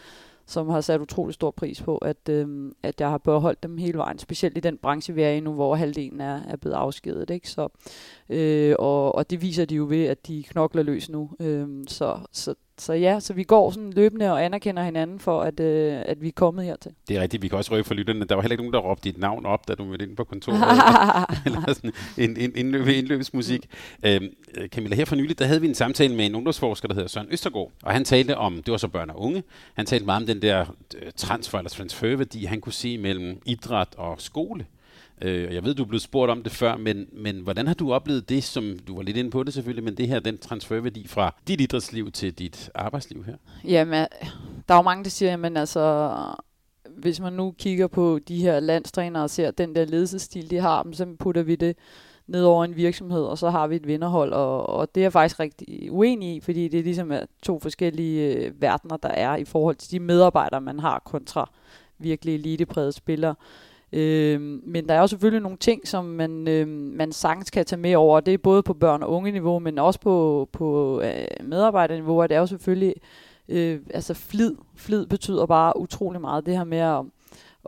som 0.45 0.69
har 0.69 0.81
sat 0.81 1.01
utrolig 1.01 1.33
stor 1.33 1.51
pris 1.51 1.81
på, 1.81 1.97
at, 1.97 2.29
øhm, 2.29 2.73
at 2.83 3.01
jeg 3.01 3.09
har 3.09 3.17
beholdt 3.17 3.63
dem 3.63 3.77
hele 3.77 3.97
vejen, 3.97 4.19
specielt 4.19 4.57
i 4.57 4.61
den 4.61 4.77
branche, 4.77 5.13
vi 5.13 5.21
er 5.21 5.29
i 5.29 5.39
nu, 5.39 5.53
hvor 5.53 5.75
halvdelen 5.75 6.21
er, 6.21 6.41
er 6.47 6.57
blevet 6.57 6.75
afskedet. 6.75 7.29
Ikke? 7.29 7.49
Så, 7.49 7.67
øh, 8.29 8.75
og, 8.79 9.15
og 9.15 9.29
det 9.29 9.41
viser 9.41 9.65
de 9.65 9.75
jo 9.75 9.85
ved, 9.89 10.05
at 10.05 10.27
de 10.27 10.43
knokler 10.43 10.83
løs 10.83 11.09
nu. 11.09 11.29
Øhm, 11.39 11.87
så, 11.87 12.19
så 12.31 12.55
så 12.77 12.93
ja, 12.93 13.19
så 13.19 13.33
vi 13.33 13.43
går 13.43 13.71
sådan 13.71 13.93
løbende 13.93 14.31
og 14.31 14.45
anerkender 14.45 14.83
hinanden 14.83 15.19
for, 15.19 15.41
at, 15.41 15.59
øh, 15.59 16.01
at 16.05 16.21
vi 16.21 16.27
er 16.27 16.31
kommet 16.31 16.65
hertil. 16.65 16.91
Det 17.07 17.17
er 17.17 17.21
rigtigt, 17.21 17.43
vi 17.43 17.47
kan 17.47 17.57
også 17.57 17.71
røge 17.71 17.83
for 17.83 17.93
lytterne. 17.93 18.25
Der 18.25 18.35
var 18.35 18.41
heller 18.41 18.53
ikke 18.53 18.63
nogen, 18.63 18.73
der 18.73 18.79
råbte 18.79 19.09
dit 19.09 19.17
navn 19.17 19.45
op, 19.45 19.67
da 19.67 19.75
du 19.75 19.85
mødte 19.85 20.05
ind 20.05 20.17
på 20.17 20.23
kontoret. 20.23 20.59
eller 21.45 21.73
sådan 21.73 21.93
en, 22.17 22.37
en 22.37 22.51
indløb, 22.55 22.87
indløbsmusik. 22.87 23.69
Mm. 24.03 24.09
Øhm, 24.09 24.29
Camilla, 24.67 24.95
her 24.95 25.05
for 25.05 25.15
nylig, 25.15 25.39
der 25.39 25.45
havde 25.45 25.61
vi 25.61 25.67
en 25.67 25.75
samtale 25.75 26.15
med 26.15 26.25
en 26.25 26.35
ungdomsforsker, 26.35 26.87
der 26.87 26.95
hedder 26.95 27.09
Søren 27.09 27.27
Østergaard. 27.31 27.71
Og 27.83 27.93
han 27.93 28.05
talte 28.05 28.37
om, 28.37 28.63
det 28.63 28.71
var 28.71 28.77
så 28.77 28.87
børn 28.87 29.09
og 29.09 29.21
unge, 29.21 29.43
han 29.73 29.85
talte 29.85 30.05
meget 30.05 30.21
om 30.21 30.27
den 30.27 30.41
der 30.41 30.65
øh, 30.95 31.11
transfer 31.15 31.57
eller 31.57 31.69
transferværdi, 31.69 32.45
han 32.45 32.61
kunne 32.61 32.73
se 32.73 32.97
mellem 32.97 33.41
idræt 33.45 33.95
og 33.97 34.21
skole. 34.21 34.65
Øh, 35.21 35.53
jeg 35.53 35.63
ved, 35.63 35.75
du 35.75 35.83
er 35.83 35.87
blevet 35.87 36.01
spurgt 36.01 36.31
om 36.31 36.43
det 36.43 36.51
før, 36.51 36.77
men, 36.77 37.05
men 37.13 37.39
hvordan 37.39 37.67
har 37.67 37.73
du 37.73 37.93
oplevet 37.93 38.29
det, 38.29 38.43
som 38.43 38.79
du 38.87 38.95
var 38.95 39.03
lidt 39.03 39.17
inde 39.17 39.31
på 39.31 39.43
det 39.43 39.53
selvfølgelig, 39.53 39.83
men 39.83 39.97
det 39.97 40.07
her, 40.07 40.19
den 40.19 40.37
transferværdi 40.37 41.07
fra 41.07 41.35
dit 41.47 41.61
idrætsliv 41.61 42.11
til 42.11 42.33
dit 42.33 42.69
arbejdsliv 42.75 43.23
her? 43.23 43.35
Jamen, 43.63 44.05
der 44.67 44.73
er 44.73 44.77
jo 44.77 44.81
mange, 44.81 45.03
der 45.03 45.09
siger, 45.09 45.29
jamen 45.29 45.57
altså, 45.57 46.15
hvis 46.97 47.19
man 47.19 47.33
nu 47.33 47.51
kigger 47.51 47.87
på 47.87 48.19
de 48.27 48.41
her 48.41 48.59
landstrænere 48.59 49.23
og 49.23 49.29
ser 49.29 49.51
den 49.51 49.75
der 49.75 49.85
ledelsesstil, 49.85 50.49
de 50.49 50.57
har, 50.57 50.87
så 50.93 51.15
putter 51.19 51.43
vi 51.43 51.55
det 51.55 51.75
ned 52.27 52.43
over 52.43 52.65
en 52.65 52.75
virksomhed, 52.75 53.23
og 53.23 53.37
så 53.37 53.49
har 53.49 53.67
vi 53.67 53.75
et 53.75 53.87
vinderhold, 53.87 54.33
og, 54.33 54.69
og 54.69 54.95
det 54.95 55.01
er 55.01 55.05
jeg 55.05 55.13
faktisk 55.13 55.39
rigtig 55.39 55.91
uenig 55.91 56.35
i, 56.35 56.39
fordi 56.39 56.67
det 56.67 56.79
er 56.79 56.83
ligesom 56.83 57.11
to 57.43 57.59
forskellige 57.59 58.35
øh, 58.35 58.61
verdener, 58.61 58.97
der 58.97 59.09
er 59.09 59.35
i 59.35 59.45
forhold 59.45 59.75
til 59.75 59.91
de 59.91 59.99
medarbejdere, 59.99 60.61
man 60.61 60.79
har 60.79 61.01
kontra 61.05 61.51
virkelig 61.99 62.35
elitepræget 62.35 62.93
spillere. 62.93 63.35
Øh, 63.93 64.41
men 64.41 64.89
der 64.89 64.93
er 64.93 64.99
jo 64.99 65.07
selvfølgelig 65.07 65.41
nogle 65.41 65.57
ting, 65.57 65.87
som 65.87 66.05
man, 66.05 66.47
øh, 66.47 66.67
man 66.67 67.11
sagtens 67.11 67.49
kan 67.49 67.65
tage 67.65 67.79
med 67.79 67.95
over. 67.95 68.19
Det 68.19 68.33
er 68.33 68.37
både 68.37 68.63
på 68.63 68.73
børn- 68.73 69.03
og 69.03 69.11
unge-niveau, 69.11 69.59
men 69.59 69.79
også 69.79 69.99
på, 69.99 70.49
på 70.51 71.01
øh, 71.01 71.25
medarbejderniveau. 71.43 72.21
Og 72.21 72.29
det 72.29 72.35
er 72.35 72.39
jo 72.39 72.47
selvfølgelig 72.47 72.95
øh, 73.49 73.79
altså 73.93 74.13
flid. 74.13 74.55
Flid 74.75 75.05
betyder 75.05 75.45
bare 75.45 75.79
utrolig 75.79 76.21
meget. 76.21 76.45
Det 76.45 76.57
her 76.57 76.63
med 76.63 76.77
at, 76.77 77.03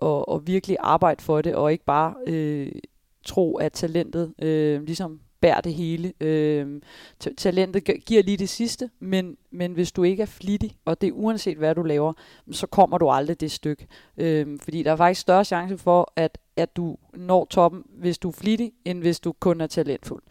at, 0.01 0.25
at 0.33 0.47
virkelig 0.47 0.77
arbejde 0.79 1.23
for 1.23 1.41
det, 1.41 1.55
og 1.55 1.71
ikke 1.71 1.85
bare 1.85 2.13
øh, 2.27 2.71
tro, 3.25 3.55
at 3.55 3.73
talentet 3.73 4.33
øh, 4.41 4.83
ligesom 4.83 5.19
bærer 5.41 5.61
det 5.61 5.73
hele. 5.73 6.13
Øh, 6.21 6.81
talentet 7.37 7.83
giver 8.05 8.23
lige 8.23 8.37
det 8.37 8.49
sidste, 8.49 8.89
men, 8.99 9.37
men 9.51 9.73
hvis 9.73 9.91
du 9.91 10.03
ikke 10.03 10.21
er 10.21 10.27
flittig, 10.27 10.77
og 10.85 11.01
det 11.01 11.07
er 11.07 11.11
uanset 11.11 11.57
hvad 11.57 11.75
du 11.75 11.83
laver, 11.83 12.13
så 12.51 12.67
kommer 12.67 12.97
du 12.97 13.09
aldrig 13.09 13.39
det 13.39 13.51
stykke. 13.51 13.87
Øh, 14.17 14.59
fordi 14.63 14.83
der 14.83 14.91
er 14.91 14.95
faktisk 14.95 15.21
større 15.21 15.45
chance 15.45 15.77
for, 15.77 16.13
at, 16.15 16.37
at 16.55 16.75
du 16.75 16.97
når 17.13 17.45
toppen, 17.45 17.83
hvis 17.89 18.17
du 18.17 18.27
er 18.27 18.33
flittig, 18.33 18.71
end 18.85 18.99
hvis 18.99 19.19
du 19.19 19.33
kun 19.39 19.61
er 19.61 19.67
talentfuld. 19.67 20.23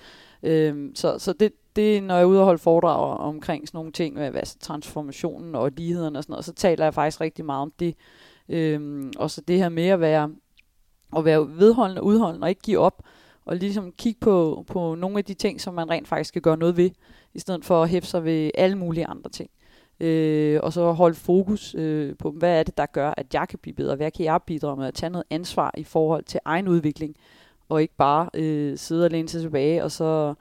Øh, 0.42 0.90
så 0.94 1.18
så 1.18 1.32
det, 1.32 1.52
det, 1.76 2.02
når 2.02 2.14
jeg 2.14 2.22
er 2.22 2.26
ude 2.26 2.40
og 2.40 2.44
holde 2.44 2.58
foredrag 2.58 3.18
omkring 3.18 3.68
sådan 3.68 3.78
nogle 3.78 3.92
ting, 3.92 4.14
med 4.14 4.30
hvad, 4.30 4.60
transformationen 4.60 5.54
og 5.54 5.72
ligheden 5.76 6.16
og 6.16 6.22
sådan 6.22 6.32
noget, 6.32 6.44
så 6.44 6.52
taler 6.52 6.84
jeg 6.84 6.94
faktisk 6.94 7.20
rigtig 7.20 7.44
meget 7.44 7.62
om 7.62 7.72
det. 7.78 7.94
Øh, 8.48 9.10
og 9.16 9.30
så 9.30 9.40
det 9.40 9.58
her 9.58 9.68
med 9.68 9.86
at 9.86 10.00
være, 10.00 10.30
at 11.16 11.24
være 11.24 11.48
vedholdende 11.48 12.00
og 12.00 12.06
udholdende 12.06 12.44
og 12.44 12.48
ikke 12.48 12.62
give 12.62 12.78
op 12.78 13.02
og 13.48 13.56
ligesom 13.56 13.92
kigge 13.98 14.20
på, 14.20 14.64
på 14.66 14.94
nogle 14.94 15.18
af 15.18 15.24
de 15.24 15.34
ting, 15.34 15.60
som 15.60 15.74
man 15.74 15.90
rent 15.90 16.08
faktisk 16.08 16.28
skal 16.28 16.42
gøre 16.42 16.56
noget 16.56 16.76
ved, 16.76 16.90
i 17.34 17.38
stedet 17.38 17.64
for 17.64 17.82
at 17.82 17.88
hæfte 17.88 18.10
sig 18.10 18.24
ved 18.24 18.50
alle 18.54 18.78
mulige 18.78 19.06
andre 19.06 19.30
ting. 19.30 19.50
Øh, 20.00 20.60
og 20.62 20.72
så 20.72 20.92
holde 20.92 21.14
fokus 21.14 21.74
øh, 21.74 22.16
på, 22.18 22.30
hvad 22.30 22.58
er 22.58 22.62
det, 22.62 22.76
der 22.76 22.86
gør, 22.86 23.14
at 23.16 23.34
jeg 23.34 23.48
kan 23.48 23.58
blive 23.58 23.74
bedre? 23.74 23.96
Hvad 23.96 24.10
kan 24.10 24.24
jeg 24.24 24.40
bidrage 24.46 24.76
med 24.76 24.86
at 24.86 24.94
tage 24.94 25.10
noget 25.10 25.24
ansvar 25.30 25.74
i 25.76 25.84
forhold 25.84 26.24
til 26.24 26.40
egen 26.44 26.68
udvikling? 26.68 27.16
Og 27.68 27.82
ikke 27.82 27.94
bare 27.96 28.30
øh, 28.34 28.78
sidde 28.78 29.04
og 29.04 29.10
læne 29.10 29.28
sig 29.28 29.40
tilbage, 29.40 29.84
og 29.84 29.90
så, 29.90 30.34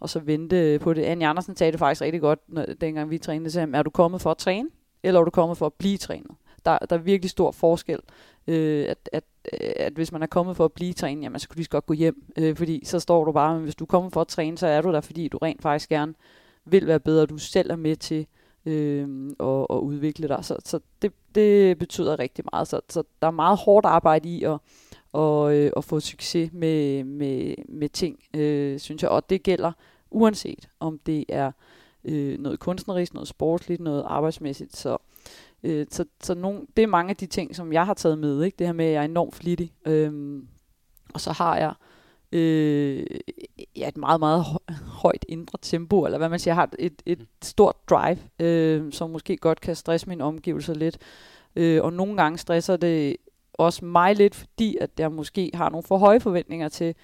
og 0.00 0.08
så 0.08 0.18
vente 0.20 0.78
på 0.78 0.94
det. 0.94 1.02
Anne 1.02 1.26
Andersen 1.26 1.56
sagde 1.56 1.72
det 1.72 1.78
faktisk 1.78 2.02
rigtig 2.02 2.20
godt, 2.20 2.38
når, 2.48 2.64
dengang 2.80 3.10
vi 3.10 3.18
trænede. 3.18 3.50
Så 3.50 3.68
er 3.74 3.82
du 3.82 3.90
kommet 3.90 4.20
for 4.20 4.30
at 4.30 4.38
træne, 4.38 4.68
eller 5.02 5.20
er 5.20 5.24
du 5.24 5.30
kommet 5.30 5.58
for 5.58 5.66
at 5.66 5.72
blive 5.72 5.98
trænet? 5.98 6.30
Der, 6.64 6.78
der 6.78 6.96
er 6.96 7.00
virkelig 7.00 7.30
stor 7.30 7.50
forskel. 7.50 7.98
Øh, 8.46 8.86
at, 8.88 9.08
at 9.12 9.24
at 9.76 9.92
hvis 9.92 10.12
man 10.12 10.22
er 10.22 10.26
kommet 10.26 10.56
for 10.56 10.64
at 10.64 10.72
blive 10.72 10.92
trænet, 10.92 11.22
jamen 11.22 11.38
så 11.38 11.48
kunne 11.48 11.54
du 11.54 11.58
lige 11.58 11.68
godt 11.70 11.86
gå 11.86 11.94
hjem, 11.94 12.24
øh, 12.38 12.56
fordi 12.56 12.84
så 12.84 13.00
står 13.00 13.24
du 13.24 13.32
bare, 13.32 13.54
men 13.54 13.62
hvis 13.62 13.74
du 13.74 13.84
er 13.84 13.86
kommet 13.86 14.12
for 14.12 14.20
at 14.20 14.28
træne, 14.28 14.58
så 14.58 14.66
er 14.66 14.80
du 14.80 14.92
der, 14.92 15.00
fordi 15.00 15.28
du 15.28 15.38
rent 15.38 15.62
faktisk 15.62 15.88
gerne 15.88 16.14
vil 16.64 16.86
være 16.86 17.00
bedre, 17.00 17.26
du 17.26 17.38
selv 17.38 17.70
er 17.70 17.76
med 17.76 17.96
til 17.96 18.26
øh, 18.66 19.30
at, 19.40 19.66
at 19.70 19.76
udvikle 19.76 20.28
dig. 20.28 20.44
Så, 20.44 20.56
så 20.64 20.80
det, 21.02 21.12
det 21.34 21.78
betyder 21.78 22.18
rigtig 22.18 22.44
meget. 22.52 22.68
Så, 22.68 22.80
så 22.88 23.02
der 23.22 23.26
er 23.26 23.32
meget 23.32 23.58
hårdt 23.58 23.86
arbejde 23.86 24.28
i 24.28 24.44
at, 24.44 24.58
og, 25.12 25.56
øh, 25.56 25.72
at 25.76 25.84
få 25.84 26.00
succes 26.00 26.50
med, 26.52 27.04
med, 27.04 27.54
med 27.68 27.88
ting, 27.88 28.18
øh, 28.34 28.78
synes 28.78 29.02
jeg. 29.02 29.10
Og 29.10 29.30
det 29.30 29.42
gælder 29.42 29.72
uanset 30.10 30.68
om 30.80 30.98
det 31.06 31.24
er 31.28 31.52
øh, 32.04 32.38
noget 32.38 32.60
kunstnerisk, 32.60 33.14
noget 33.14 33.28
sportsligt, 33.28 33.80
noget 33.80 34.04
arbejdsmæssigt. 34.06 34.76
Så 34.76 34.98
Øh, 35.62 35.86
så 35.90 36.04
så 36.22 36.34
nogle, 36.34 36.60
det 36.76 36.82
er 36.82 36.86
mange 36.86 37.10
af 37.10 37.16
de 37.16 37.26
ting, 37.26 37.56
som 37.56 37.72
jeg 37.72 37.86
har 37.86 37.94
taget 37.94 38.18
med. 38.18 38.42
Ikke? 38.42 38.56
Det 38.58 38.66
her 38.66 38.74
med, 38.74 38.84
at 38.84 38.92
jeg 38.92 39.00
er 39.00 39.04
enormt 39.04 39.34
flittig. 39.34 39.72
Øhm, 39.86 40.48
og 41.14 41.20
så 41.20 41.32
har 41.32 41.56
jeg 41.56 41.74
øh, 42.32 43.06
ja, 43.76 43.88
et 43.88 43.96
meget, 43.96 44.20
meget 44.20 44.44
højt 44.86 45.24
indre 45.28 45.58
tempo, 45.62 46.04
eller 46.04 46.18
hvad 46.18 46.28
man 46.28 46.38
siger, 46.38 46.52
jeg 46.52 46.56
har 46.56 46.70
et, 46.78 47.02
et 47.06 47.26
stort 47.42 47.76
drive, 47.90 48.18
øh, 48.40 48.92
som 48.92 49.10
måske 49.10 49.36
godt 49.36 49.60
kan 49.60 49.76
stresse 49.76 50.08
mine 50.08 50.24
omgivelser 50.24 50.74
lidt. 50.74 50.98
Øh, 51.56 51.84
og 51.84 51.92
nogle 51.92 52.16
gange 52.16 52.38
stresser 52.38 52.76
det 52.76 53.16
også 53.52 53.84
mig 53.84 54.16
lidt, 54.16 54.34
fordi 54.34 54.76
at 54.80 54.90
jeg 54.98 55.12
måske 55.12 55.50
har 55.54 55.70
nogle 55.70 55.82
for 55.82 55.98
høje 55.98 56.20
forventninger 56.20 56.68
til, 56.68 56.94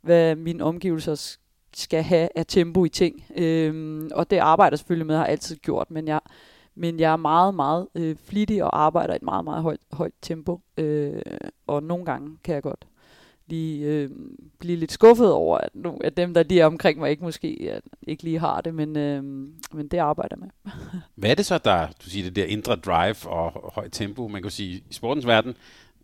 hvad 0.00 0.36
mine 0.36 0.64
omgivelser 0.64 1.36
skal 1.74 2.02
have 2.02 2.28
af 2.34 2.46
tempo 2.46 2.84
i 2.84 2.88
ting. 2.88 3.24
Øh, 3.36 4.02
og 4.14 4.30
det 4.30 4.38
arbejder 4.38 4.74
jeg 4.74 4.78
selvfølgelig 4.78 5.06
med, 5.06 5.16
har 5.16 5.24
jeg 5.24 5.32
altid 5.32 5.56
gjort, 5.56 5.90
men 5.90 6.08
jeg, 6.08 6.20
men 6.78 7.00
jeg 7.00 7.12
er 7.12 7.16
meget, 7.16 7.54
meget 7.54 7.88
øh, 7.94 8.16
flittig 8.24 8.64
og 8.64 8.80
arbejder 8.80 9.12
i 9.12 9.16
et 9.16 9.22
meget, 9.22 9.44
meget 9.44 9.62
højt, 9.62 9.80
højt 9.92 10.12
tempo. 10.22 10.60
Øh, 10.76 11.22
og 11.66 11.82
nogle 11.82 12.04
gange 12.04 12.38
kan 12.44 12.54
jeg 12.54 12.62
godt 12.62 12.86
lige 13.46 13.86
øh, 13.86 14.10
blive 14.58 14.76
lidt 14.76 14.92
skuffet 14.92 15.32
over, 15.32 15.58
at, 15.58 15.70
nu, 15.74 15.98
at 16.04 16.16
dem, 16.16 16.34
der 16.34 16.42
lige 16.42 16.60
er 16.60 16.66
omkring 16.66 16.98
mig, 16.98 17.10
ikke 17.10 17.24
måske 17.24 17.70
at, 17.72 17.82
ikke 18.02 18.22
lige 18.22 18.38
har 18.38 18.60
det, 18.60 18.74
men, 18.74 18.96
øh, 18.96 19.22
men 19.72 19.88
det 19.90 19.98
arbejder 19.98 20.36
jeg 20.36 20.50
med. 20.64 20.72
Hvad 21.14 21.30
er 21.30 21.34
det 21.34 21.46
så, 21.46 21.58
der, 21.58 21.86
du 21.86 22.10
siger, 22.10 22.24
det 22.24 22.36
der 22.36 22.44
indre 22.44 22.76
drive 22.76 23.28
og 23.28 23.72
højt 23.74 23.92
tempo? 23.92 24.28
Man 24.28 24.42
kan 24.42 24.50
sige, 24.50 24.82
i 24.90 24.92
sportens 24.92 25.26
verden, 25.26 25.54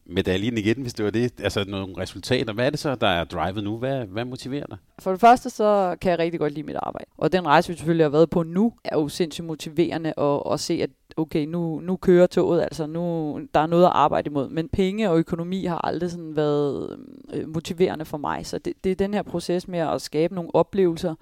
medaljen 0.06 0.58
igen, 0.58 0.82
hvis 0.82 0.94
det 0.94 1.04
var 1.04 1.11
det? 1.11 1.40
Altså 1.40 1.64
nogle 1.68 1.94
resultater. 1.99 2.52
Hvad 2.52 2.66
er 2.66 2.70
det 2.70 2.78
så, 2.78 2.94
der 2.94 3.06
er 3.06 3.25
drivet 3.25 3.64
nu? 3.64 3.78
Hvad, 3.78 4.04
hvad 4.04 4.25
motiverer 4.25 4.66
dig? 4.66 4.78
For 4.99 5.11
det 5.11 5.20
første, 5.20 5.50
så 5.50 5.96
kan 6.00 6.11
jeg 6.11 6.18
rigtig 6.18 6.40
godt 6.40 6.52
lide 6.52 6.66
mit 6.66 6.76
arbejde. 6.76 7.06
Og 7.16 7.32
den 7.32 7.46
rejse, 7.46 7.68
vi 7.68 7.76
selvfølgelig 7.76 8.04
har 8.04 8.11
været 8.11 8.30
på 8.30 8.42
nu, 8.42 8.73
er 8.84 8.99
jo 8.99 9.08
sindssygt 9.08 9.46
motiverende 9.46 10.12
at, 10.18 10.52
at 10.52 10.61
se, 10.61 10.82
at 10.82 10.90
okay, 11.16 11.46
nu, 11.46 11.80
nu 11.80 11.96
kører 11.96 12.26
toget, 12.26 12.62
altså 12.62 12.87
nu, 12.87 13.40
der 13.54 13.61
er 13.61 13.66
noget 13.66 13.84
at 13.84 13.90
arbejde 13.94 14.30
imod. 14.30 14.49
Men 14.49 14.68
penge 14.68 15.11
og 15.11 15.18
økonomi 15.18 15.64
har 15.64 15.87
aldrig 15.87 16.11
sådan 16.11 16.37
været 16.37 16.99
øh, 17.32 17.49
motiverende 17.49 18.04
for 18.04 18.18
mig. 18.18 18.46
Så 18.46 18.58
det, 18.58 18.73
det 18.84 18.92
er 18.92 18.96
den 18.96 19.14
her 19.14 19.23
proces 19.23 19.68
med 19.68 19.78
at 19.78 20.02
skabe 20.02 20.34
nogle 20.34 20.54
oplevelser, 20.54 21.14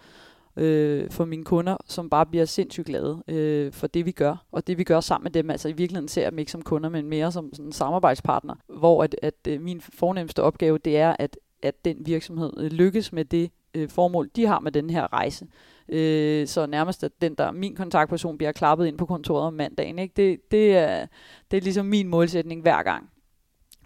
øh, 0.57 1.11
for 1.11 1.25
mine 1.25 1.45
kunder, 1.45 1.77
som 1.87 2.11
bare 2.11 2.27
bliver 2.27 2.45
sindssygt 2.45 2.87
glade 2.87 3.23
øh, 3.29 3.73
for 3.73 3.87
det, 3.87 4.07
vi 4.07 4.13
gør. 4.13 4.47
Og 4.53 4.67
det, 4.67 4.79
vi 4.79 4.85
gør 4.85 5.01
sammen 5.01 5.25
med 5.25 5.31
dem, 5.31 5.51
altså 5.51 5.69
i 5.69 5.73
virkeligheden 5.73 6.09
ser 6.09 6.23
jeg 6.23 6.31
dem 6.31 6.39
ikke 6.39 6.53
som 6.53 6.63
kunder, 6.63 6.89
men 6.89 7.09
mere 7.09 7.33
som 7.33 7.51
sådan 7.53 7.67
en 7.67 7.73
samarbejdspartner, 7.73 8.55
hvor 8.69 9.05
at, 9.05 9.17
at 9.23 9.35
øh, 9.49 9.61
min 9.61 9.81
fornemmeste 9.81 10.43
opgave, 10.43 10.79
det 10.79 10.97
er, 10.97 11.17
at, 11.19 11.37
at 11.63 11.85
den 11.85 11.97
virksomhed 12.07 12.53
øh, 12.59 12.73
lykkes 12.73 13.13
med 13.13 13.25
det 13.25 13.51
øh, 13.75 13.89
formål, 13.89 14.31
de 14.37 14.47
har 14.47 14.61
med 14.61 14.73
den 14.73 14.91
her 14.91 15.13
rejse. 15.13 15.47
Øh, 15.89 16.47
så 16.47 16.67
nærmest 16.67 17.05
at 17.05 17.13
den, 17.23 17.35
der 17.35 17.51
min 17.51 17.75
kontaktperson 17.75 18.39
bliver 18.39 18.53
klappet 18.53 18.87
ind 18.87 18.99
på 18.99 19.07
kontoret 19.07 19.47
om 19.47 19.55
mandagen, 19.55 19.99
ikke? 19.99 20.13
Det, 20.17 20.51
det, 20.51 20.77
er, 20.77 21.07
det 21.51 21.57
er 21.57 21.61
ligesom 21.61 21.87
min 21.87 22.09
målsætning 22.09 22.63
hver 22.63 22.83
gang. 22.83 23.12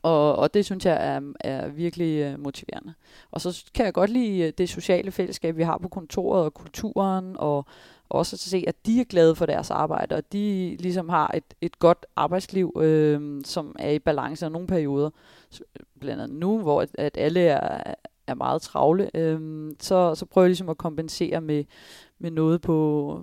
Og, 0.07 0.37
og 0.37 0.55
det 0.55 0.65
synes 0.65 0.87
jeg 0.87 1.17
er, 1.17 1.21
er 1.41 1.69
virkelig 1.69 2.21
øh, 2.23 2.41
motiverende. 2.41 2.95
Og 3.31 3.41
så 3.41 3.65
kan 3.75 3.85
jeg 3.85 3.95
godt 3.95 4.11
lide 4.11 4.43
øh, 4.43 4.53
det 4.59 4.69
sociale 4.69 5.11
fællesskab, 5.11 5.57
vi 5.57 5.63
har 5.63 5.79
på 5.79 5.89
kontoret 5.89 6.45
og 6.45 6.55
kulturen, 6.55 7.37
og 7.39 7.67
også 8.09 8.37
at 8.37 8.41
se, 8.41 8.65
at 8.67 8.87
de 8.87 9.01
er 9.01 9.05
glade 9.05 9.35
for 9.35 9.47
deres 9.47 9.71
arbejde, 9.71 10.15
og 10.15 10.33
de 10.33 10.77
ligesom 10.81 11.09
har 11.09 11.31
et, 11.35 11.45
et 11.61 11.79
godt 11.79 12.07
arbejdsliv, 12.17 12.73
øh, 12.81 13.45
som 13.45 13.77
er 13.79 13.91
i 13.91 13.99
balance 13.99 14.45
af 14.45 14.53
nogle 14.53 14.67
perioder. 14.67 15.11
Blandt 16.01 16.23
andet 16.23 16.39
nu, 16.39 16.59
hvor 16.59 16.83
at, 16.83 16.91
at 16.99 17.17
alle 17.19 17.41
er, 17.41 17.95
er 18.27 18.35
meget 18.35 18.63
travle, 18.63 19.11
øh, 19.15 19.71
så, 19.81 20.15
så 20.15 20.27
prøver 20.27 20.45
jeg 20.45 20.51
ligesom 20.51 20.69
at 20.69 20.79
kompensere 20.79 21.41
med, 21.41 21.65
med 22.19 22.31
noget 22.31 22.61
på, 22.61 23.21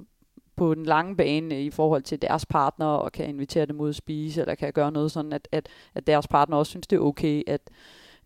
på 0.55 0.73
den 0.73 0.85
lange 0.85 1.15
bane 1.15 1.63
i 1.63 1.69
forhold 1.69 2.01
til 2.01 2.21
deres 2.21 2.45
partner, 2.45 2.85
og 2.85 3.11
kan 3.11 3.29
invitere 3.29 3.65
dem 3.65 3.79
ud 3.79 3.89
at 3.89 3.95
spise, 3.95 4.41
eller 4.41 4.55
kan 4.55 4.73
gøre 4.73 4.91
noget 4.91 5.11
sådan, 5.11 5.33
at, 5.33 5.47
at, 5.51 5.67
at 5.95 6.07
deres 6.07 6.27
partner 6.27 6.57
også 6.57 6.69
synes, 6.69 6.87
det 6.87 6.95
er 6.95 7.01
okay, 7.01 7.43
at, 7.47 7.61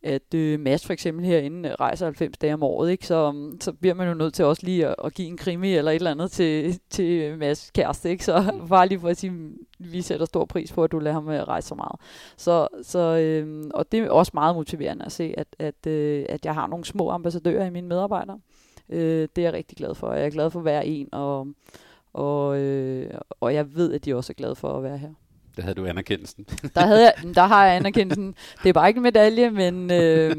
at 0.03 0.33
øh, 0.35 0.59
Mads 0.59 0.85
for 0.85 0.93
eksempel 0.93 1.25
herinde 1.25 1.75
rejser 1.75 2.05
90 2.05 2.37
dage 2.37 2.53
om 2.53 2.63
året, 2.63 2.91
ikke? 2.91 3.07
Så, 3.07 3.49
så 3.61 3.73
bliver 3.73 3.93
man 3.93 4.07
jo 4.07 4.13
nødt 4.13 4.33
til 4.33 4.45
også 4.45 4.65
lige 4.65 4.87
at, 4.87 4.95
at 5.03 5.13
give 5.13 5.27
en 5.27 5.37
krimi 5.37 5.75
eller 5.75 5.91
et 5.91 5.95
eller 5.95 6.11
andet 6.11 6.31
til, 6.31 6.79
til 6.89 7.37
Mads 7.37 7.71
kæreste, 7.71 8.09
ikke? 8.09 8.25
Så 8.25 8.51
mm. 8.53 8.67
bare 8.67 8.87
lige 8.87 8.99
for 8.99 9.09
at 9.09 9.17
sige, 9.17 9.33
vi 9.79 10.01
sætter 10.01 10.25
stor 10.25 10.45
pris 10.45 10.71
på, 10.71 10.83
at 10.83 10.91
du 10.91 10.99
lader 10.99 11.13
ham 11.13 11.29
øh, 11.29 11.43
rejse 11.43 11.67
så 11.67 11.75
meget. 11.75 11.95
Så, 12.37 12.67
så, 12.81 12.99
øh, 12.99 13.65
og 13.73 13.91
det 13.91 13.99
er 13.99 14.09
også 14.09 14.31
meget 14.33 14.55
motiverende 14.55 15.05
at 15.05 15.11
se, 15.11 15.33
at, 15.37 15.47
at, 15.59 15.87
øh, 15.87 16.25
at 16.29 16.45
jeg 16.45 16.53
har 16.53 16.67
nogle 16.67 16.85
små 16.85 17.09
ambassadører 17.11 17.65
i 17.65 17.69
mine 17.69 17.87
medarbejdere. 17.87 18.39
Øh, 18.89 19.27
det 19.35 19.37
er 19.37 19.41
jeg 19.41 19.53
rigtig 19.53 19.77
glad 19.77 19.95
for. 19.95 20.13
Jeg 20.13 20.25
er 20.25 20.29
glad 20.29 20.49
for 20.49 20.59
hver 20.59 20.81
en, 20.81 21.09
og 21.11 21.47
og, 22.13 22.59
øh, 22.59 23.11
og 23.29 23.53
jeg 23.53 23.75
ved, 23.75 23.93
at 23.93 24.05
de 24.05 24.15
også 24.15 24.31
er 24.31 24.35
glade 24.35 24.55
for 24.55 24.77
at 24.77 24.83
være 24.83 24.97
her. 24.97 25.09
Der 25.57 25.63
havde 25.63 25.75
du 25.75 25.85
anerkendelsen. 25.85 26.45
der, 26.75 26.85
havde 26.85 27.01
jeg, 27.01 27.13
der 27.35 27.45
har 27.45 27.65
jeg 27.65 27.75
anerkendelsen. 27.75 28.35
Det 28.63 28.69
er 28.69 28.73
bare 28.73 28.87
ikke 28.87 28.97
en 28.97 29.03
medalje, 29.03 29.49
men, 29.49 29.91
øh, 29.91 30.35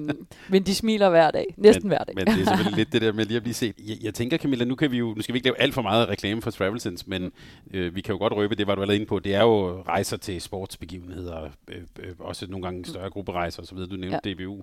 men 0.48 0.62
de 0.62 0.74
smiler 0.74 1.10
hver 1.10 1.30
dag. 1.30 1.54
Næsten 1.56 1.88
men, 1.88 1.88
hver 1.88 2.04
dag. 2.04 2.14
Men 2.14 2.26
det 2.26 2.40
er 2.40 2.44
selvfølgelig 2.44 2.76
lidt 2.76 2.92
det 2.92 3.02
der 3.02 3.12
med 3.12 3.24
lige 3.24 3.36
at 3.36 3.42
blive 3.42 3.54
set. 3.54 3.74
Jeg, 3.88 3.96
jeg 4.02 4.14
tænker, 4.14 4.38
Camilla, 4.38 4.64
nu, 4.64 4.74
kan 4.74 4.90
vi 4.90 4.98
jo, 4.98 5.14
nu 5.14 5.22
skal 5.22 5.32
vi 5.32 5.36
ikke 5.36 5.46
lave 5.46 5.60
alt 5.60 5.74
for 5.74 5.82
meget 5.82 6.08
reklame 6.08 6.42
for 6.42 6.50
Travelsense, 6.50 7.04
men 7.08 7.32
øh, 7.74 7.94
vi 7.94 8.00
kan 8.00 8.12
jo 8.12 8.18
godt 8.18 8.32
røbe, 8.32 8.54
det 8.54 8.66
var 8.66 8.74
du 8.74 8.80
allerede 8.80 8.96
inde 8.96 9.06
på, 9.08 9.18
det 9.18 9.34
er 9.34 9.42
jo 9.42 9.82
rejser 9.82 10.16
til 10.16 10.40
sportsbegivenheder, 10.40 11.50
øh, 11.68 11.82
øh, 11.98 12.14
også 12.18 12.46
nogle 12.46 12.62
gange 12.62 12.84
større 12.84 13.10
grupperejser 13.10 13.62
osv., 13.62 13.78
du 13.78 13.96
nævnte 13.96 14.20
ja. 14.24 14.32
DBU. 14.32 14.62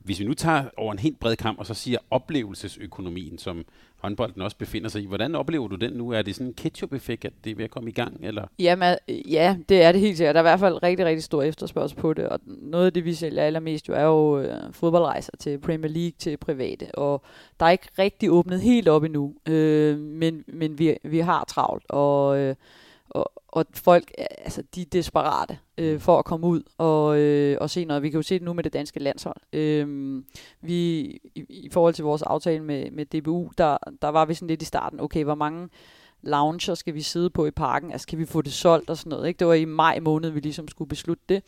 Hvis 0.00 0.20
vi 0.20 0.24
nu 0.24 0.34
tager 0.34 0.64
over 0.76 0.92
en 0.92 0.98
helt 0.98 1.20
bred 1.20 1.36
kamp, 1.36 1.58
og 1.58 1.66
så 1.66 1.74
siger 1.74 1.98
oplevelsesøkonomien, 2.10 3.38
som 3.38 3.64
håndbolden 3.96 4.42
også 4.42 4.56
befinder 4.56 4.88
sig 4.88 5.02
i. 5.02 5.06
Hvordan 5.06 5.34
oplever 5.34 5.68
du 5.68 5.76
den 5.76 5.92
nu? 5.92 6.10
Er 6.10 6.22
det 6.22 6.34
sådan 6.34 6.46
en 6.46 6.54
ketchup-effekt, 6.54 7.24
at 7.24 7.32
det 7.44 7.50
er 7.50 7.54
ved 7.54 7.64
at 7.64 7.70
komme 7.70 7.90
i 7.90 7.92
gang? 7.92 8.16
Eller? 8.22 8.46
Jamen, 8.58 8.96
ja, 9.08 9.56
det 9.68 9.82
er 9.82 9.92
det 9.92 10.00
helt 10.00 10.16
sikkert. 10.16 10.34
Der 10.34 10.40
er 10.40 10.44
i 10.44 10.50
hvert 10.50 10.60
fald 10.60 10.82
rigtig, 10.82 11.06
rigtig 11.06 11.24
stor 11.24 11.42
efterspørgsel 11.42 11.98
på 11.98 12.12
det, 12.12 12.28
og 12.28 12.40
noget 12.44 12.86
af 12.86 12.92
det, 12.92 13.04
vi 13.04 13.14
sælger 13.14 13.42
allermest 13.42 13.88
jo, 13.88 13.94
er 13.94 14.04
jo 14.04 14.38
øh, 14.38 14.72
fodboldrejser 14.72 15.32
til 15.38 15.58
Premier 15.58 15.90
League, 15.92 16.12
til 16.18 16.36
private, 16.36 16.94
og 16.94 17.22
der 17.60 17.66
er 17.66 17.70
ikke 17.70 17.88
rigtig 17.98 18.30
åbnet 18.30 18.60
helt 18.60 18.88
op 18.88 19.04
endnu, 19.04 19.34
øh, 19.48 19.98
men, 19.98 20.44
men 20.46 20.78
vi, 20.78 20.96
vi 21.04 21.18
har 21.18 21.44
travlt, 21.44 21.84
og, 21.90 22.38
øh, 22.38 22.54
og, 23.10 23.32
og 23.56 23.66
folk, 23.74 24.12
altså, 24.18 24.62
de 24.74 24.80
er 24.80 24.86
desperate 24.92 25.58
øh, 25.78 25.92
mm. 25.92 26.00
for 26.00 26.18
at 26.18 26.24
komme 26.24 26.46
ud 26.46 26.62
og, 26.78 27.18
øh, 27.18 27.58
og 27.60 27.70
se 27.70 27.84
noget. 27.84 28.02
Vi 28.02 28.10
kan 28.10 28.18
jo 28.18 28.22
se 28.22 28.34
det 28.34 28.42
nu 28.42 28.52
med 28.52 28.64
det 28.64 28.72
danske 28.72 29.00
landshold. 29.00 29.36
Øh, 29.52 30.22
vi, 30.60 31.00
i, 31.34 31.44
I 31.48 31.68
forhold 31.72 31.94
til 31.94 32.04
vores 32.04 32.22
aftale 32.22 32.64
med, 32.64 32.90
med 32.90 33.06
DBU, 33.06 33.50
der, 33.58 33.76
der 34.02 34.08
var 34.08 34.24
vi 34.24 34.34
sådan 34.34 34.48
lidt 34.48 34.62
i 34.62 34.64
starten, 34.64 35.00
okay, 35.00 35.24
hvor 35.24 35.34
mange 35.34 35.68
lounger 36.22 36.74
skal 36.74 36.94
vi 36.94 37.02
sidde 37.02 37.30
på 37.30 37.46
i 37.46 37.50
parken? 37.50 37.92
Altså, 37.92 38.06
kan 38.06 38.18
vi 38.18 38.24
få 38.24 38.42
det 38.42 38.52
solgt 38.52 38.90
og 38.90 38.96
sådan 38.96 39.10
noget? 39.10 39.28
Ikke? 39.28 39.38
Det 39.38 39.46
var 39.46 39.54
i 39.54 39.64
maj 39.64 40.00
måned, 40.00 40.30
vi 40.30 40.40
ligesom 40.40 40.68
skulle 40.68 40.88
beslutte 40.88 41.24
det. 41.28 41.42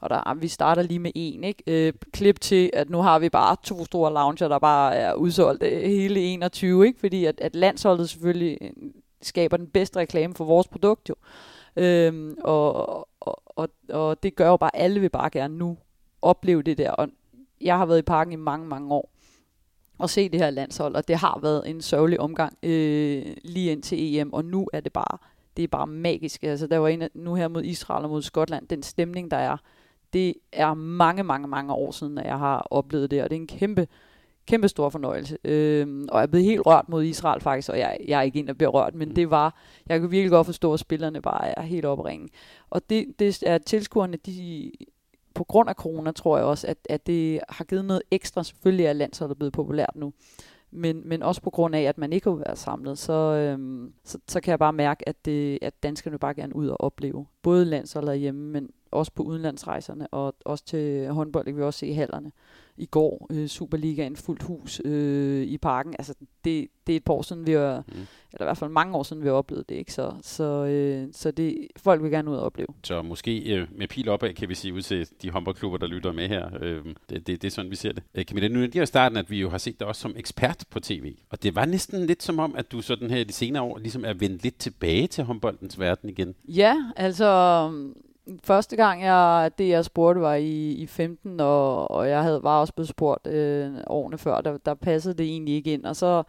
Og 0.00 0.10
der, 0.10 0.34
vi 0.34 0.48
starter 0.48 0.82
lige 0.82 0.98
med 0.98 1.10
en. 1.14 1.44
Ikke? 1.44 1.62
Øh, 1.66 1.92
klip 2.12 2.40
til, 2.40 2.70
at 2.72 2.90
nu 2.90 2.98
har 2.98 3.18
vi 3.18 3.28
bare 3.28 3.56
to 3.64 3.84
store 3.84 4.12
lounger, 4.12 4.48
der 4.48 4.58
bare 4.58 4.96
er 4.96 5.14
udsolgt 5.14 5.62
øh, 5.62 5.82
hele 5.82 6.20
21. 6.20 6.86
Ikke? 6.86 7.00
Fordi 7.00 7.24
at, 7.24 7.40
at 7.40 7.56
landsholdet 7.56 8.10
selvfølgelig 8.10 8.58
øh, 8.60 8.70
skaber 9.22 9.56
den 9.56 9.66
bedste 9.66 9.98
reklame 9.98 10.34
for 10.34 10.44
vores 10.44 10.68
produkt 10.68 11.08
jo. 11.08 11.14
Øhm, 11.76 12.36
og, 12.44 12.86
og, 13.20 13.42
og, 13.46 13.68
og 13.88 14.22
det 14.22 14.36
gør 14.36 14.48
jo 14.48 14.56
bare, 14.56 14.76
alle 14.76 15.00
vil 15.00 15.10
bare 15.10 15.30
gerne 15.30 15.58
nu 15.58 15.78
opleve 16.22 16.62
det 16.62 16.78
der. 16.78 16.90
Og 16.90 17.08
jeg 17.60 17.78
har 17.78 17.86
været 17.86 17.98
i 17.98 18.02
parken 18.02 18.32
i 18.32 18.36
mange, 18.36 18.66
mange 18.66 18.94
år 18.94 19.12
og 19.98 20.10
se 20.10 20.28
det 20.28 20.40
her 20.40 20.50
landshold, 20.50 20.94
og 20.94 21.08
det 21.08 21.16
har 21.16 21.38
været 21.42 21.70
en 21.70 21.80
sørgelig 21.80 22.20
omgang 22.20 22.58
øh, 22.62 23.36
lige 23.44 23.72
ind 23.72 23.82
til 23.82 24.16
EM, 24.16 24.32
og 24.32 24.44
nu 24.44 24.68
er 24.72 24.80
det 24.80 24.92
bare, 24.92 25.18
det 25.56 25.62
er 25.62 25.68
bare 25.68 25.86
magisk. 25.86 26.42
Altså, 26.42 26.66
der 26.66 26.78
var 26.78 26.88
en 26.88 27.08
nu 27.14 27.34
her 27.34 27.48
mod 27.48 27.64
Israel 27.64 28.04
og 28.04 28.10
mod 28.10 28.22
Skotland, 28.22 28.68
den 28.68 28.82
stemning, 28.82 29.30
der 29.30 29.36
er, 29.36 29.56
det 30.12 30.34
er 30.52 30.74
mange, 30.74 31.22
mange, 31.22 31.48
mange 31.48 31.72
år 31.72 31.90
siden, 31.90 32.18
at 32.18 32.26
jeg 32.26 32.38
har 32.38 32.66
oplevet 32.70 33.10
det, 33.10 33.22
og 33.22 33.30
det 33.30 33.36
er 33.36 33.40
en 33.40 33.46
kæmpe, 33.46 33.88
kæmpe 34.46 34.68
stor 34.68 34.88
fornøjelse. 34.88 35.38
Øh, 35.44 35.86
og 36.08 36.18
jeg 36.18 36.22
er 36.22 36.26
blevet 36.26 36.46
helt 36.46 36.66
rørt 36.66 36.88
mod 36.88 37.04
Israel 37.04 37.40
faktisk, 37.40 37.68
og 37.68 37.78
jeg, 37.78 37.98
jeg 38.08 38.18
er 38.18 38.22
ikke 38.22 38.38
en, 38.38 38.46
der 38.46 38.52
bliver 38.52 38.70
rørt, 38.70 38.94
men 38.94 39.16
det 39.16 39.30
var, 39.30 39.60
jeg 39.86 40.00
kunne 40.00 40.10
virkelig 40.10 40.30
godt 40.30 40.46
forstå, 40.46 40.72
at 40.72 40.80
spillerne 40.80 41.22
bare 41.22 41.58
er 41.58 41.62
helt 41.62 41.84
oppe 41.84 42.28
Og 42.70 42.90
det, 42.90 43.06
det 43.18 43.42
er 43.46 43.58
tilskuerne, 43.58 44.16
de, 44.16 44.72
på 45.34 45.44
grund 45.44 45.68
af 45.68 45.74
corona, 45.74 46.12
tror 46.12 46.36
jeg 46.36 46.46
også, 46.46 46.66
at, 46.66 46.76
at 46.90 47.06
det 47.06 47.40
har 47.48 47.64
givet 47.64 47.84
noget 47.84 48.02
ekstra. 48.10 48.42
Selvfølgelig 48.42 48.86
er 48.86 48.92
landsholdet 48.92 49.38
blevet 49.38 49.52
populært 49.52 49.92
nu. 49.94 50.12
Men, 50.70 51.08
men 51.08 51.22
også 51.22 51.42
på 51.42 51.50
grund 51.50 51.74
af, 51.74 51.82
at 51.82 51.98
man 51.98 52.12
ikke 52.12 52.30
har 52.30 52.36
været 52.36 52.58
samlet, 52.58 52.98
så, 52.98 53.12
øhm, 53.12 53.92
så, 54.04 54.18
så 54.28 54.40
kan 54.40 54.50
jeg 54.50 54.58
bare 54.58 54.72
mærke, 54.72 55.08
at, 55.08 55.24
det, 55.24 55.58
at 55.62 55.82
danskerne 55.82 56.18
bare 56.18 56.34
gerne 56.34 56.56
ud 56.56 56.68
og 56.68 56.80
opleve. 56.80 57.26
Både 57.42 57.64
landsholdet 57.64 58.18
hjemme, 58.18 58.50
men 58.50 58.70
også 58.90 59.12
på 59.14 59.22
udenlandsrejserne, 59.22 60.06
og 60.06 60.34
også 60.44 60.64
til 60.64 61.08
håndbold, 61.08 61.46
det 61.46 61.56
vi 61.56 61.62
også 61.62 61.78
se 61.78 61.86
i 61.86 61.92
hallerne 61.92 62.32
i 62.76 62.86
går, 62.86 63.26
øh, 63.30 63.48
Superligaen, 63.48 64.16
fuldt 64.16 64.42
hus 64.42 64.80
øh, 64.84 65.42
i 65.42 65.58
parken. 65.58 65.94
Altså, 65.98 66.14
det, 66.44 66.68
det 66.86 66.92
er 66.92 66.96
et 66.96 67.04
par 67.04 67.14
år 67.14 67.22
siden, 67.22 67.46
vi 67.46 67.52
har, 67.52 67.84
mm. 67.88 67.92
eller 68.32 68.40
i 68.40 68.44
hvert 68.44 68.58
fald 68.58 68.70
mange 68.70 68.94
år 68.94 69.02
siden, 69.02 69.22
vi 69.22 69.28
har 69.28 69.34
oplevet 69.34 69.68
det. 69.68 69.74
Ikke? 69.74 69.92
Så, 69.92 70.12
så, 70.22 70.44
øh, 70.44 71.08
så 71.12 71.30
det, 71.30 71.66
folk 71.76 72.02
vil 72.02 72.10
gerne 72.10 72.30
ud 72.30 72.36
og 72.36 72.42
opleve. 72.42 72.68
Så 72.84 73.02
måske 73.02 73.54
øh, 73.54 73.68
med 73.78 73.88
pil 73.88 74.08
opad, 74.08 74.34
kan 74.34 74.48
vi 74.48 74.54
sige 74.54 74.74
ud 74.74 74.82
til 74.82 75.08
de 75.22 75.30
håndboldklubber, 75.30 75.78
der 75.78 75.86
lytter 75.86 76.12
med 76.12 76.28
her. 76.28 76.50
Øh, 76.60 76.84
det, 77.10 77.26
det, 77.26 77.42
det 77.42 77.44
er 77.44 77.50
sådan, 77.50 77.70
vi 77.70 77.76
ser 77.76 77.92
det. 77.92 78.02
Øh, 78.14 78.24
Camilla, 78.24 78.48
nu 78.48 78.62
er 78.62 78.66
det 78.66 78.88
starten, 78.88 79.18
at 79.18 79.30
vi 79.30 79.40
jo 79.40 79.50
har 79.50 79.58
set 79.58 79.80
dig 79.80 79.88
også 79.88 80.00
som 80.00 80.14
ekspert 80.16 80.64
på 80.70 80.80
tv. 80.80 81.14
Og 81.30 81.42
det 81.42 81.54
var 81.54 81.64
næsten 81.64 82.06
lidt 82.06 82.22
som 82.22 82.38
om, 82.38 82.54
at 82.56 82.72
du 82.72 82.80
sådan 82.80 83.10
her 83.10 83.24
de 83.24 83.32
senere 83.32 83.62
år 83.62 83.78
ligesom 83.78 84.04
er 84.04 84.12
vendt 84.12 84.42
lidt 84.42 84.58
tilbage 84.58 85.06
til 85.06 85.24
håndboldens 85.24 85.80
verden 85.80 86.08
igen. 86.08 86.34
Ja, 86.48 86.76
altså 86.96 87.70
første 88.44 88.76
gang, 88.76 89.02
jeg, 89.02 89.50
det 89.58 89.68
jeg 89.68 89.84
spurgte, 89.84 90.20
var 90.20 90.34
i, 90.34 90.72
i 90.72 90.86
15, 90.86 91.40
og, 91.40 91.90
og 91.90 92.08
jeg 92.08 92.22
havde, 92.22 92.42
var 92.42 92.60
også 92.60 92.74
blevet 92.74 92.88
spurgt 92.88 93.26
øh, 93.26 93.72
årene 93.86 94.18
før, 94.18 94.40
der, 94.40 94.58
der 94.58 94.74
passede 94.74 95.14
det 95.14 95.26
egentlig 95.26 95.54
ikke 95.54 95.72
ind. 95.72 95.84
Og 95.84 95.96
så, 95.96 96.22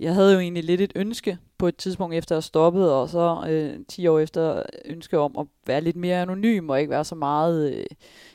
jeg 0.00 0.14
havde 0.14 0.32
jo 0.32 0.38
egentlig 0.38 0.64
lidt 0.64 0.80
et 0.80 0.92
ønske 0.96 1.38
på 1.58 1.68
et 1.68 1.76
tidspunkt 1.76 2.14
efter 2.14 2.36
at 2.36 2.44
stoppet, 2.44 2.92
og 2.92 3.08
så 3.08 3.44
øh, 3.48 3.84
10 3.88 4.06
år 4.06 4.18
efter 4.18 4.62
ønske 4.84 5.18
om 5.18 5.36
at 5.38 5.46
være 5.66 5.80
lidt 5.80 5.96
mere 5.96 6.22
anonym, 6.22 6.68
og 6.68 6.80
ikke 6.80 6.90
være 6.90 7.04
så 7.04 7.14
meget 7.14 7.72
øh, 7.74 7.84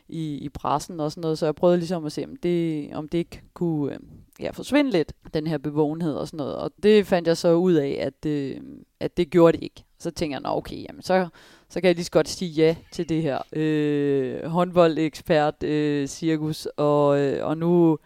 i, 0.07 0.37
i 0.37 0.49
pressen 0.49 0.99
og 0.99 1.11
sådan 1.11 1.21
noget. 1.21 1.37
Så 1.37 1.45
jeg 1.45 1.55
prøvede 1.55 1.77
ligesom 1.77 2.05
at 2.05 2.11
se, 2.11 2.23
om 2.23 2.35
det, 2.35 2.89
om 2.93 3.09
det 3.09 3.17
ikke 3.17 3.41
kunne 3.53 3.93
øh, 3.93 3.99
ja, 4.39 4.49
forsvinde 4.49 4.91
lidt, 4.91 5.13
den 5.33 5.47
her 5.47 5.57
bevågenhed 5.57 6.13
og 6.13 6.27
sådan 6.27 6.37
noget. 6.37 6.55
Og 6.55 6.71
det 6.83 7.07
fandt 7.07 7.27
jeg 7.27 7.37
så 7.37 7.53
ud 7.53 7.73
af, 7.73 7.97
at, 8.01 8.25
øh, 8.25 8.61
at 8.99 9.17
det 9.17 9.29
gjorde 9.29 9.57
det 9.57 9.63
ikke. 9.63 9.83
Så 9.99 10.11
tænker 10.11 10.35
jeg, 10.35 10.41
nå 10.41 10.49
okay, 10.49 10.85
jamen 10.89 11.01
så 11.01 11.27
så 11.75 11.81
kan 11.81 11.87
jeg 11.87 11.95
lige 11.95 12.05
så 12.05 12.11
godt 12.11 12.29
sige 12.29 12.51
ja 12.51 12.75
til 12.91 13.09
det 13.09 13.21
her 13.21 13.39
øh, 13.53 14.45
håndboldekspert 14.45 15.63
øh, 15.63 16.07
cirkus, 16.07 16.65
og, 16.77 17.19
øh, 17.19 17.47
og 17.47 17.57
nu, 17.57 17.97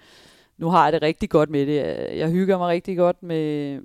nu 0.58 0.70
har 0.70 0.84
jeg 0.84 0.94
det 0.94 1.02
rigtig 1.02 1.30
godt 1.30 1.50
med 1.50 1.66
det. 1.66 2.08
Jeg 2.18 2.30
hygger 2.30 2.58
mig 2.58 2.68
rigtig 2.68 2.98
godt 2.98 3.24
med, 3.24 3.80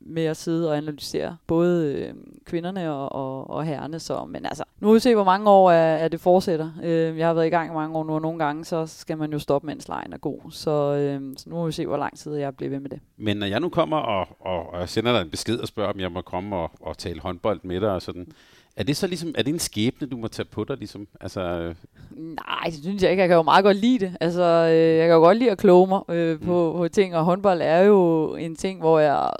med 0.00 0.24
at 0.24 0.36
sidde 0.36 0.70
og 0.70 0.76
analysere 0.76 1.36
både 1.46 1.94
øh, 1.94 2.14
kvinderne 2.44 2.92
og, 2.92 3.12
og, 3.12 3.50
og 3.50 3.64
herrene. 3.64 3.98
Så, 3.98 4.24
men 4.24 4.46
altså, 4.46 4.64
nu 4.80 4.88
vil 4.88 4.94
vi 4.94 5.00
se, 5.00 5.14
hvor 5.14 5.24
mange 5.24 5.50
år 5.50 5.70
er, 5.70 5.96
er 5.96 6.08
det 6.08 6.20
fortsætter. 6.20 6.70
Øh, 6.82 7.18
jeg 7.18 7.26
har 7.26 7.34
været 7.34 7.46
i 7.46 7.50
gang 7.50 7.70
i 7.70 7.74
mange 7.74 7.98
år 7.98 8.04
nu, 8.04 8.14
og 8.14 8.22
nogle 8.22 8.38
gange 8.38 8.64
så 8.64 8.86
skal 8.86 9.18
man 9.18 9.32
jo 9.32 9.38
stoppe, 9.38 9.66
mens 9.66 9.88
lejen 9.88 10.12
er 10.12 10.18
god. 10.18 10.50
Så, 10.50 10.94
øh, 10.94 11.20
så 11.36 11.50
nu 11.50 11.56
må 11.56 11.66
vi 11.66 11.72
se, 11.72 11.86
hvor 11.86 11.96
lang 11.96 12.18
tid 12.18 12.34
jeg 12.34 12.56
bliver 12.56 12.70
ved 12.70 12.80
med 12.80 12.90
det. 12.90 13.00
Men 13.16 13.36
når 13.36 13.46
jeg 13.46 13.60
nu 13.60 13.68
kommer 13.68 13.96
og, 13.96 14.26
og, 14.40 14.72
og 14.72 14.88
sender 14.88 15.12
dig 15.12 15.22
en 15.22 15.30
besked 15.30 15.58
og 15.58 15.68
spørger, 15.68 15.92
om 15.92 16.00
jeg 16.00 16.12
må 16.12 16.20
komme 16.20 16.56
og, 16.56 16.70
og 16.80 16.98
tale 16.98 17.20
håndbold 17.20 17.60
med 17.62 17.80
dig 17.80 17.90
og 17.90 18.02
sådan, 18.02 18.32
er 18.80 18.84
det 18.84 18.96
så 18.96 19.06
ligesom, 19.06 19.34
er 19.34 19.42
det 19.42 19.52
en 19.52 19.58
skæbne, 19.58 20.06
du 20.06 20.16
må 20.16 20.28
tage 20.28 20.46
på 20.46 20.64
dig, 20.64 20.76
ligesom? 20.76 21.08
Altså, 21.20 21.40
øh... 21.40 21.74
Nej, 22.16 22.64
det 22.64 22.74
synes 22.74 23.02
jeg 23.02 23.10
ikke. 23.10 23.20
Jeg 23.20 23.28
kan 23.28 23.36
jo 23.36 23.42
meget 23.42 23.64
godt 23.64 23.76
lide 23.76 23.98
det. 23.98 24.16
Altså, 24.20 24.42
øh, 24.42 24.96
jeg 24.96 25.06
kan 25.06 25.14
jo 25.14 25.20
godt 25.20 25.38
lide 25.38 25.50
at 25.50 25.58
kloge 25.58 25.86
mig 25.86 26.00
øh, 26.08 26.40
på, 26.40 26.72
mm. 26.72 26.78
på 26.78 26.88
ting, 26.88 27.16
og 27.16 27.24
håndbold 27.24 27.60
er 27.62 27.78
jo 27.80 28.34
en 28.34 28.56
ting, 28.56 28.80
hvor 28.80 28.98
jeg 28.98 29.30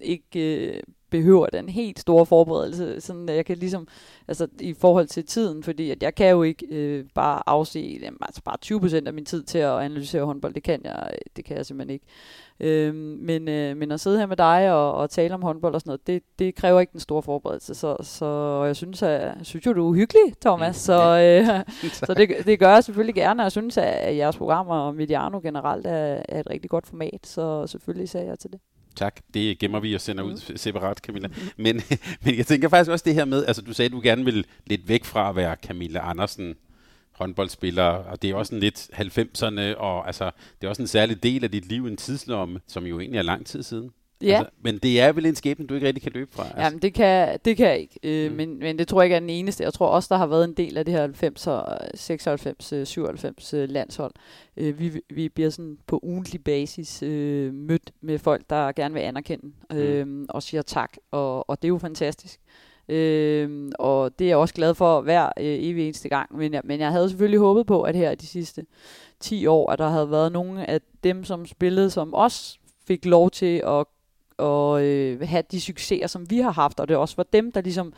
ikke 0.00 0.66
øh, 0.66 0.82
behøver 1.10 1.46
den 1.46 1.68
helt 1.68 1.98
store 1.98 2.26
forberedelse. 2.26 3.00
Sådan, 3.00 3.28
jeg 3.28 3.46
kan 3.46 3.56
ligesom, 3.56 3.88
altså 4.28 4.46
i 4.60 4.74
forhold 4.74 5.06
til 5.06 5.24
tiden, 5.26 5.62
fordi 5.62 5.90
at 5.90 6.02
jeg 6.02 6.14
kan 6.14 6.30
jo 6.30 6.42
ikke 6.42 6.66
øh, 6.70 7.04
bare 7.14 7.42
afse, 7.46 7.98
jamen, 8.02 8.18
altså 8.22 8.42
bare 8.42 8.56
20% 9.02 9.06
af 9.06 9.12
min 9.12 9.24
tid 9.24 9.42
til 9.42 9.58
at 9.58 9.78
analysere 9.78 10.24
håndbold. 10.24 10.54
Det 10.54 10.62
kan 10.62 10.80
jeg, 10.84 11.10
det 11.36 11.44
kan 11.44 11.56
jeg 11.56 11.66
simpelthen 11.66 11.94
ikke. 11.94 12.06
Øh, 12.60 12.94
men, 12.94 13.48
øh, 13.48 13.76
men 13.76 13.92
at 13.92 14.00
sidde 14.00 14.18
her 14.18 14.26
med 14.26 14.36
dig 14.36 14.72
og, 14.72 14.94
og 14.94 15.10
tale 15.10 15.34
om 15.34 15.42
håndbold 15.42 15.74
og 15.74 15.80
sådan 15.80 15.90
noget, 15.90 16.06
det, 16.06 16.22
det 16.38 16.54
kræver 16.54 16.80
ikke 16.80 16.92
den 16.92 17.00
store 17.00 17.22
forberedelse. 17.22 17.74
Så, 17.74 17.96
så 18.02 18.62
jeg 18.64 18.76
synes, 18.76 19.02
at, 19.02 19.20
jeg 19.20 19.36
synes 19.42 19.66
jo, 19.66 19.72
du 19.72 19.90
er 19.90 19.94
hyggelig, 19.94 20.34
Thomas. 20.40 20.76
Mm. 20.76 20.80
Så, 20.80 21.18
øh, 21.18 21.64
så 22.06 22.14
det, 22.14 22.46
det 22.46 22.58
gør 22.58 22.70
jeg 22.70 22.84
selvfølgelig 22.84 23.14
gerne, 23.14 23.42
og 23.42 23.44
jeg 23.44 23.52
synes, 23.52 23.78
at 23.78 24.16
jeres 24.16 24.36
programmer 24.36 24.74
og 24.74 24.94
Mediano 24.94 25.40
generelt 25.42 25.86
er, 25.86 26.22
er 26.28 26.40
et 26.40 26.50
rigtig 26.50 26.70
godt 26.70 26.86
format, 26.86 27.20
så 27.22 27.66
selvfølgelig 27.66 28.08
sagde 28.08 28.26
jeg 28.26 28.38
til 28.38 28.52
det. 28.52 28.60
Tak. 28.96 29.20
Det 29.34 29.58
gemmer 29.58 29.80
vi 29.80 29.94
og 29.94 30.00
sender 30.00 30.24
ud 30.24 30.40
mm. 30.48 30.56
separat, 30.56 30.98
Camilla. 30.98 31.28
Men, 31.56 31.82
men 32.24 32.36
jeg 32.36 32.46
tænker 32.46 32.68
faktisk 32.68 32.90
også 32.90 33.02
det 33.02 33.14
her 33.14 33.24
med, 33.24 33.44
altså 33.46 33.62
du 33.62 33.72
sagde, 33.72 33.86
at 33.86 33.92
du 33.92 34.00
gerne 34.02 34.24
vil 34.24 34.46
lidt 34.66 34.88
væk 34.88 35.04
fra 35.04 35.28
at 35.28 35.36
være 35.36 35.56
Camilla 35.62 36.10
Andersen, 36.10 36.54
håndboldspiller, 37.12 37.82
og 37.82 38.22
det 38.22 38.30
er 38.30 38.34
også 38.34 38.54
en 38.54 38.60
lidt 38.60 38.90
90'erne, 38.92 39.76
og 39.76 40.06
altså, 40.06 40.30
det 40.60 40.66
er 40.66 40.68
også 40.68 40.82
en 40.82 40.88
særlig 40.88 41.22
del 41.22 41.44
af 41.44 41.50
dit 41.50 41.68
liv, 41.68 41.86
en 41.86 41.96
tidslomme, 41.96 42.60
som 42.66 42.86
jo 42.86 43.00
egentlig 43.00 43.18
er 43.18 43.22
lang 43.22 43.46
tid 43.46 43.62
siden. 43.62 43.90
Ja. 44.22 44.38
Altså, 44.38 44.50
men 44.62 44.78
det 44.78 45.00
er 45.00 45.12
vel 45.12 45.26
en 45.26 45.34
skæbne, 45.34 45.66
du 45.66 45.74
ikke 45.74 45.86
rigtig 45.86 46.02
kan 46.02 46.12
løbe 46.12 46.32
fra? 46.32 46.44
Altså. 46.44 46.60
Jamen, 46.60 46.78
det 46.78 46.94
kan, 46.94 47.38
det 47.44 47.56
kan 47.56 47.66
jeg 47.66 47.78
ikke. 47.78 47.98
Øh, 48.02 48.30
mm. 48.30 48.36
men, 48.36 48.58
men 48.58 48.78
det 48.78 48.88
tror 48.88 49.00
jeg 49.00 49.06
ikke 49.06 49.16
er 49.16 49.20
den 49.20 49.30
eneste. 49.30 49.64
Jeg 49.64 49.72
tror 49.72 49.86
også, 49.86 50.06
der 50.10 50.16
har 50.16 50.26
været 50.26 50.44
en 50.44 50.54
del 50.54 50.78
af 50.78 50.84
det 50.84 50.94
her 50.94 51.00
90 51.00 51.48
96, 51.94 52.88
97 52.88 53.52
landshold. 53.52 54.12
Øh, 54.56 54.78
vi, 54.78 55.00
vi 55.10 55.28
bliver 55.28 55.50
sådan 55.50 55.78
på 55.86 56.00
ugentlig 56.02 56.44
basis 56.44 57.02
øh, 57.02 57.54
mødt 57.54 57.92
med 58.00 58.18
folk, 58.18 58.50
der 58.50 58.72
gerne 58.72 58.94
vil 58.94 59.00
anerkende 59.00 59.52
øh, 59.72 60.06
mm. 60.06 60.26
og 60.28 60.42
siger 60.42 60.62
tak. 60.62 60.96
Og, 61.10 61.50
og 61.50 61.62
det 61.62 61.68
er 61.68 61.72
jo 61.72 61.78
fantastisk. 61.78 62.40
Øh, 62.88 63.70
og 63.78 64.18
det 64.18 64.24
er 64.24 64.28
jeg 64.28 64.36
også 64.36 64.54
glad 64.54 64.74
for 64.74 65.00
hver 65.00 65.26
øh, 65.26 65.32
evig 65.38 65.84
eneste 65.84 66.08
gang. 66.08 66.36
Men 66.36 66.54
jeg, 66.54 66.62
men 66.64 66.80
jeg 66.80 66.92
havde 66.92 67.08
selvfølgelig 67.08 67.40
håbet 67.40 67.66
på, 67.66 67.82
at 67.82 67.96
her 67.96 68.14
de 68.14 68.26
sidste 68.26 68.66
10 69.20 69.46
år, 69.46 69.70
at 69.70 69.78
der 69.78 69.88
havde 69.88 70.10
været 70.10 70.32
nogle 70.32 70.70
af 70.70 70.80
dem, 71.04 71.24
som 71.24 71.46
spillede, 71.46 71.90
som 71.90 72.14
os 72.14 72.60
fik 72.86 73.04
lov 73.04 73.30
til 73.30 73.62
at 73.66 73.84
og 74.38 74.84
øh, 74.84 75.20
have 75.20 75.42
de 75.50 75.60
succeser, 75.60 76.06
som 76.06 76.30
vi 76.30 76.38
har 76.38 76.50
haft, 76.50 76.80
og 76.80 76.88
det 76.88 76.96
også 76.96 77.16
var 77.16 77.26
dem, 77.32 77.52
der 77.52 77.60
ligesom 77.60 77.92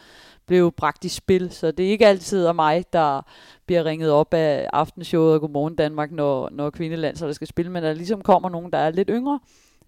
blev 0.47 0.73
bragt 0.73 1.04
i 1.04 1.09
spil. 1.09 1.50
Så 1.50 1.71
det 1.71 1.87
er 1.87 1.90
ikke 1.90 2.07
altid 2.07 2.47
af 2.47 2.54
mig, 2.54 2.85
der 2.92 3.23
bliver 3.66 3.85
ringet 3.85 4.11
op 4.11 4.35
af 4.35 4.68
aftenshowet 4.73 5.35
og 5.35 5.40
Godmorgen 5.40 5.76
Danmark, 5.76 6.12
når, 6.12 6.49
når 6.52 6.71
kvindelandsholdet 6.71 7.35
skal 7.35 7.49
spille, 7.49 7.73
men 7.73 7.83
der 7.83 7.92
ligesom 7.92 8.23
kommer 8.23 8.49
nogen, 8.49 8.73
der 8.73 8.78
er 8.78 8.90
lidt 8.90 9.11
yngre, 9.12 9.40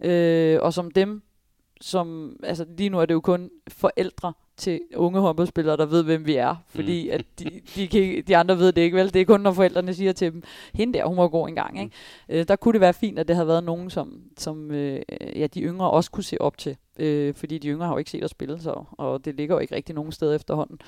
øh, 0.04 0.58
og 0.62 0.72
som 0.72 0.90
dem, 0.90 1.22
som, 1.80 2.36
altså 2.42 2.66
lige 2.76 2.88
nu 2.88 3.00
er 3.00 3.06
det 3.06 3.14
jo 3.14 3.20
kun 3.20 3.50
forældre, 3.68 4.32
til 4.60 4.80
unge 4.96 5.20
håndboldspillere, 5.20 5.76
der 5.76 5.86
ved, 5.86 6.02
hvem 6.02 6.26
vi 6.26 6.36
er. 6.36 6.56
Fordi 6.68 7.08
mm. 7.08 7.14
at 7.14 7.24
de, 7.38 7.60
de, 7.74 7.88
kan, 7.88 8.22
de 8.28 8.36
andre 8.36 8.58
ved 8.58 8.72
det 8.72 8.82
ikke, 8.82 8.96
vel? 8.96 9.14
Det 9.14 9.20
er 9.20 9.24
kun, 9.24 9.40
når 9.40 9.52
forældrene 9.52 9.94
siger 9.94 10.12
til 10.12 10.32
dem, 10.32 10.42
hende 10.74 10.98
der, 10.98 11.06
hun 11.06 11.16
var 11.16 11.28
god 11.28 11.48
engang. 11.48 11.74
Mm. 11.74 11.80
Ikke? 11.80 11.94
Øh, 12.28 12.48
der 12.48 12.56
kunne 12.56 12.72
det 12.72 12.80
være 12.80 12.94
fint, 12.94 13.18
at 13.18 13.28
det 13.28 13.36
havde 13.36 13.48
været 13.48 13.64
nogen, 13.64 13.90
som, 13.90 14.20
som 14.38 14.70
øh, 14.70 15.00
ja, 15.36 15.46
de 15.46 15.60
yngre 15.60 15.90
også 15.90 16.10
kunne 16.10 16.24
se 16.24 16.40
op 16.40 16.58
til. 16.58 16.76
Øh, 16.98 17.34
fordi 17.34 17.58
de 17.58 17.68
yngre 17.68 17.86
har 17.86 17.94
jo 17.94 17.98
ikke 17.98 18.10
set 18.10 18.24
at 18.24 18.30
spille, 18.30 18.60
så, 18.60 18.84
og 18.92 19.24
det 19.24 19.34
ligger 19.34 19.54
jo 19.54 19.58
ikke 19.58 19.74
rigtig 19.74 19.94
nogen 19.94 20.12
sted 20.12 20.34
efterhånden. 20.34 20.78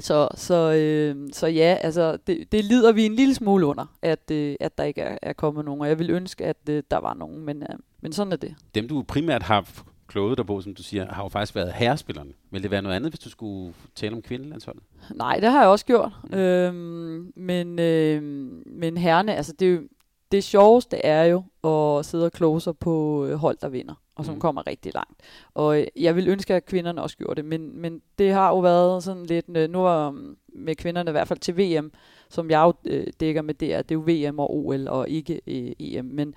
Så, 0.00 0.28
så, 0.34 0.72
øh, 0.72 1.28
så 1.32 1.46
ja, 1.46 1.76
altså 1.80 2.16
det, 2.26 2.52
det 2.52 2.64
lider 2.64 2.92
vi 2.92 3.06
en 3.06 3.14
lille 3.14 3.34
smule 3.34 3.66
under, 3.66 3.86
at, 4.02 4.30
øh, 4.30 4.56
at 4.60 4.78
der 4.78 4.84
ikke 4.84 5.00
er, 5.00 5.18
er 5.22 5.32
kommet 5.32 5.64
nogen, 5.64 5.80
og 5.80 5.88
jeg 5.88 5.98
vil 5.98 6.10
ønske, 6.10 6.44
at 6.44 6.56
øh, 6.70 6.82
der 6.90 6.98
var 6.98 7.14
nogen, 7.14 7.40
men, 7.40 7.62
øh, 7.62 7.78
men 8.00 8.12
sådan 8.12 8.32
er 8.32 8.36
det. 8.36 8.54
Dem 8.74 8.88
du 8.88 9.02
primært 9.02 9.42
har 9.42 9.82
kloget 10.12 10.38
dig 10.38 10.46
på, 10.46 10.60
som 10.60 10.74
du 10.74 10.82
siger, 10.82 11.12
har 11.12 11.22
jo 11.22 11.28
faktisk 11.28 11.54
været 11.54 11.72
herrespillerne. 11.72 12.32
Vil 12.50 12.62
det 12.62 12.70
være 12.70 12.82
noget 12.82 12.96
andet, 12.96 13.12
hvis 13.12 13.20
du 13.20 13.30
skulle 13.30 13.74
tale 13.94 14.16
om 14.16 14.22
kvindelandsholdet? 14.22 14.82
Nej, 15.14 15.40
det 15.40 15.50
har 15.50 15.60
jeg 15.60 15.68
også 15.68 15.86
gjort. 15.86 16.12
Mm. 16.24 16.38
Øhm, 16.38 17.32
men, 17.36 17.78
øh, 17.78 18.22
men 18.66 18.96
herrene, 18.96 19.34
altså 19.34 19.52
det, 19.58 19.88
det 20.32 20.44
sjoveste 20.44 20.96
er 20.96 21.24
jo 21.24 21.44
at 21.70 22.06
sidde 22.06 22.24
og 22.24 22.32
kloge 22.32 22.60
sig 22.60 22.76
på 22.78 23.26
øh, 23.26 23.34
hold, 23.34 23.58
der 23.60 23.68
vinder, 23.68 23.94
og 24.16 24.24
som 24.24 24.34
mm. 24.34 24.40
kommer 24.40 24.66
rigtig 24.66 24.94
langt. 24.94 25.20
Og 25.54 25.80
øh, 25.80 25.86
jeg 25.96 26.16
vil 26.16 26.28
ønske, 26.28 26.54
at 26.54 26.66
kvinderne 26.66 27.02
også 27.02 27.16
gjorde 27.16 27.34
det, 27.34 27.44
men, 27.44 27.80
men 27.80 28.02
det 28.18 28.32
har 28.32 28.48
jo 28.48 28.58
været 28.58 29.02
sådan 29.02 29.26
lidt, 29.26 29.46
øh, 29.56 29.70
nu 29.70 29.86
er 29.86 30.10
med 30.54 30.74
kvinderne 30.74 31.10
i 31.10 31.12
hvert 31.12 31.28
fald 31.28 31.38
til 31.38 31.58
VM, 31.58 31.92
som 32.28 32.50
jeg 32.50 32.60
jo 32.62 32.72
dækker 33.20 33.42
med, 33.42 33.54
det 33.54 33.74
er, 33.74 33.82
det 33.82 33.90
er 33.90 33.98
jo 33.98 34.30
VM 34.30 34.38
og 34.38 34.56
OL 34.56 34.88
og 34.88 35.08
ikke 35.08 35.40
øh, 35.46 35.72
EM, 35.78 36.04
men 36.04 36.34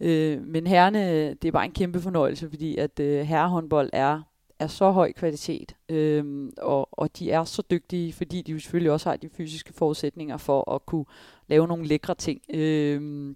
Øh, 0.00 0.42
men 0.46 0.66
herrene, 0.66 1.34
det 1.34 1.44
er 1.44 1.52
bare 1.52 1.64
en 1.64 1.72
kæmpe 1.72 2.00
fornøjelse, 2.00 2.48
fordi 2.48 2.76
at 2.76 3.00
øh, 3.00 3.20
herrehåndbold 3.20 3.90
er, 3.92 4.22
er 4.58 4.66
så 4.66 4.90
høj 4.90 5.12
kvalitet, 5.12 5.76
øh, 5.88 6.50
og, 6.58 6.88
og 6.92 7.18
de 7.18 7.30
er 7.30 7.44
så 7.44 7.62
dygtige, 7.70 8.12
fordi 8.12 8.42
de 8.42 8.52
jo 8.52 8.58
selvfølgelig 8.58 8.92
også 8.92 9.08
har 9.08 9.16
de 9.16 9.28
fysiske 9.28 9.72
forudsætninger 9.72 10.36
for 10.36 10.74
at 10.74 10.86
kunne 10.86 11.04
lave 11.48 11.66
nogle 11.66 11.86
lækre 11.86 12.14
ting. 12.14 12.40
Øh, 12.54 13.34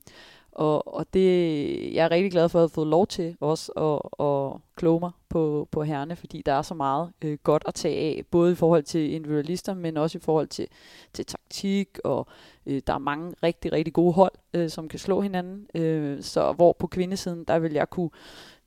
og, 0.54 0.94
og 0.94 1.06
det, 1.14 1.94
jeg 1.94 2.04
er 2.04 2.10
rigtig 2.10 2.32
glad 2.32 2.48
for 2.48 2.58
at 2.58 2.62
have 2.62 2.68
fået 2.68 2.86
lov 2.86 3.06
til 3.06 3.36
også 3.40 3.72
at, 3.72 4.26
at 4.26 4.60
kloge 4.76 5.00
mig 5.00 5.10
på, 5.28 5.68
på 5.70 5.82
herrene, 5.82 6.16
fordi 6.16 6.42
der 6.46 6.52
er 6.52 6.62
så 6.62 6.74
meget 6.74 7.12
øh, 7.24 7.38
godt 7.42 7.64
at 7.66 7.74
tage 7.74 7.96
af, 7.96 8.22
både 8.30 8.52
i 8.52 8.54
forhold 8.54 8.82
til 8.82 9.12
individualister, 9.12 9.74
men 9.74 9.96
også 9.96 10.18
i 10.18 10.20
forhold 10.20 10.46
til, 10.46 10.66
til 11.12 11.26
taktik, 11.26 11.98
og 12.04 12.26
øh, 12.66 12.82
der 12.86 12.94
er 12.94 12.98
mange 12.98 13.34
rigtig, 13.42 13.72
rigtig 13.72 13.92
gode 13.92 14.12
hold, 14.12 14.32
øh, 14.54 14.70
som 14.70 14.88
kan 14.88 14.98
slå 14.98 15.20
hinanden. 15.20 15.66
Øh, 15.74 16.22
så 16.22 16.52
hvor 16.52 16.72
på 16.72 16.86
kvindesiden, 16.86 17.44
der 17.44 17.58
vil 17.58 17.72
jeg 17.72 17.90
kunne 17.90 18.10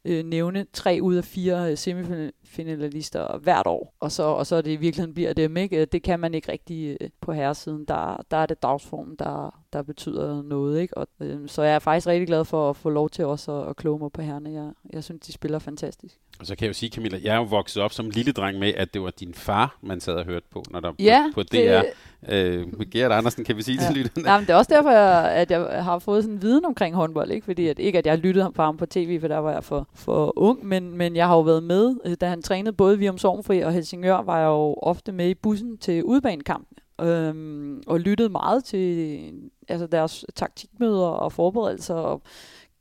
øh, 0.05 0.25
nævne 0.25 0.65
tre 0.73 0.99
ud 1.01 1.15
af 1.15 1.23
fire 1.23 1.71
øh, 1.71 1.77
semifinalister 1.77 3.37
hvert 3.37 3.67
år, 3.67 3.95
og 3.99 4.11
så, 4.11 4.23
og 4.23 4.47
så 4.47 4.55
er 4.55 4.61
det 4.61 4.71
i 4.71 4.75
virkeligheden 4.75 5.13
bliver 5.13 5.33
dem, 5.33 5.57
ikke? 5.57 5.81
Øh, 5.81 5.87
det 5.91 6.03
kan 6.03 6.19
man 6.19 6.33
ikke 6.33 6.51
rigtig 6.51 6.97
øh, 7.01 7.09
på 7.21 7.31
herresiden. 7.31 7.85
Der, 7.85 8.25
der 8.31 8.37
er 8.37 8.45
det 8.45 8.63
dagsformen, 8.63 9.15
der, 9.19 9.63
der 9.73 9.83
betyder 9.83 10.41
noget, 10.41 10.81
ikke? 10.81 10.97
Og, 10.97 11.07
øh, 11.19 11.39
så 11.47 11.63
jeg 11.63 11.75
er 11.75 11.79
faktisk 11.79 12.07
rigtig 12.07 12.27
glad 12.27 12.45
for 12.45 12.69
at 12.69 12.75
få 12.75 12.89
lov 12.89 13.09
til 13.09 13.25
også 13.25 13.51
at, 13.61 13.69
at 13.69 13.75
kloge 13.75 13.99
mig 13.99 14.11
på 14.11 14.21
herrene. 14.21 14.51
Jeg, 14.51 14.71
jeg 14.93 15.03
synes, 15.03 15.21
de 15.21 15.31
spiller 15.31 15.59
fantastisk. 15.59 16.19
Og 16.39 16.45
så 16.45 16.55
kan 16.55 16.63
jeg 16.65 16.67
jo 16.67 16.73
sige, 16.73 16.89
Camilla, 16.89 17.19
jeg 17.23 17.33
er 17.33 17.37
jo 17.37 17.43
vokset 17.43 17.83
op 17.83 17.93
som 17.93 18.09
lille 18.09 18.31
dreng 18.31 18.59
med, 18.59 18.73
at 18.73 18.93
det 18.93 19.01
var 19.01 19.09
din 19.09 19.33
far, 19.33 19.77
man 19.81 19.99
sad 19.99 20.13
og 20.13 20.25
hørte 20.25 20.45
på, 20.51 20.63
når 20.71 20.79
der 20.79 20.93
ja, 20.99 21.31
på, 21.33 21.41
på 21.41 21.43
DR. 21.43 21.81
Øh, 22.29 22.77
med 22.77 22.91
Gert 22.91 23.11
Andersen, 23.11 23.43
kan 23.43 23.57
vi 23.57 23.61
sige 23.61 23.77
ja. 23.81 23.87
til 23.87 23.95
lytterne. 23.95 24.31
Ja, 24.31 24.37
men 24.37 24.47
det 24.47 24.53
er 24.53 24.57
også 24.57 24.73
derfor, 24.73 24.91
jeg, 24.91 25.31
at 25.31 25.51
jeg 25.51 25.83
har 25.83 25.99
fået 25.99 26.23
sådan 26.23 26.35
en 26.35 26.41
viden 26.41 26.65
omkring 26.65 26.95
håndbold. 26.95 27.31
Ikke, 27.31 27.45
fordi 27.45 27.67
at, 27.67 27.79
ikke 27.79 27.97
at 27.97 28.05
jeg 28.05 28.17
lyttede 28.17 28.51
på 28.55 28.61
ham 28.61 28.77
på 28.77 28.85
tv, 28.85 29.19
for 29.19 29.27
der 29.27 29.37
var 29.37 29.51
jeg 29.51 29.63
for, 29.63 29.89
for 29.93 30.33
ung, 30.35 30.65
men, 30.65 30.97
men 30.97 31.15
jeg 31.15 31.27
har 31.27 31.35
jo 31.35 31.41
været 31.41 31.63
med, 31.63 31.95
øh, 32.05 32.15
da 32.21 32.27
han 32.27 32.41
trænede 32.41 32.75
både 32.75 32.99
Virum 32.99 33.17
Sorgenfri 33.17 33.59
og 33.59 33.73
Helsingør, 33.73 34.21
var 34.21 34.39
jeg 34.39 34.47
jo 34.47 34.73
ofte 34.73 35.11
med 35.11 35.29
i 35.29 35.33
bussen 35.33 35.77
til 35.77 36.03
udbanekampen. 36.03 36.77
Øhm, 37.01 37.83
og 37.87 37.99
lyttede 37.99 38.29
meget 38.29 38.63
til 38.63 39.31
altså 39.67 39.87
deres 39.87 40.25
taktikmøder 40.35 41.07
og 41.07 41.31
forberedelser 41.31 41.93
og 41.93 42.21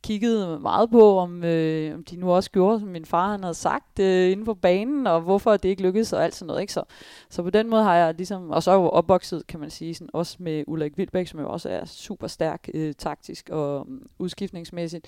kiggede 0.07 0.59
meget 0.59 0.91
på, 0.91 1.19
om, 1.19 1.45
øh, 1.45 1.95
om 1.95 2.05
de 2.05 2.17
nu 2.17 2.33
også 2.33 2.51
gjorde, 2.51 2.81
som 2.81 2.89
min 2.89 3.05
far 3.05 3.31
han 3.31 3.43
havde 3.43 3.55
sagt 3.55 3.99
øh, 3.99 4.31
inden 4.31 4.47
på 4.47 4.55
banen, 4.55 5.07
og 5.07 5.21
hvorfor 5.21 5.57
det 5.57 5.69
ikke 5.69 5.83
lykkedes, 5.83 6.13
og 6.13 6.25
alt 6.25 6.35
sådan 6.35 6.47
noget. 6.47 6.61
Ikke? 6.61 6.73
Så, 6.73 6.83
så 7.31 7.43
på 7.43 7.51
den 7.51 7.71
måde 7.71 7.83
har 7.83 7.97
jeg 7.97 8.15
ligesom, 8.15 8.51
og 8.51 8.63
så 8.63 8.71
er 8.71 8.75
jo 8.75 8.89
opvokset, 8.89 9.47
kan 9.47 9.61
man 9.61 9.71
sige, 9.71 9.95
sådan, 9.95 10.09
også 10.13 10.37
med 10.41 10.65
Ulrik 10.67 10.93
Wildbæk, 10.99 11.27
som 11.27 11.41
jo 11.41 11.51
også 11.51 11.69
er 11.69 11.85
super 11.85 12.27
stærk 12.27 12.69
øh, 12.75 12.95
taktisk 12.95 13.49
og 13.53 13.87
øh, 13.91 14.01
udskiftningsmæssigt. 14.19 15.07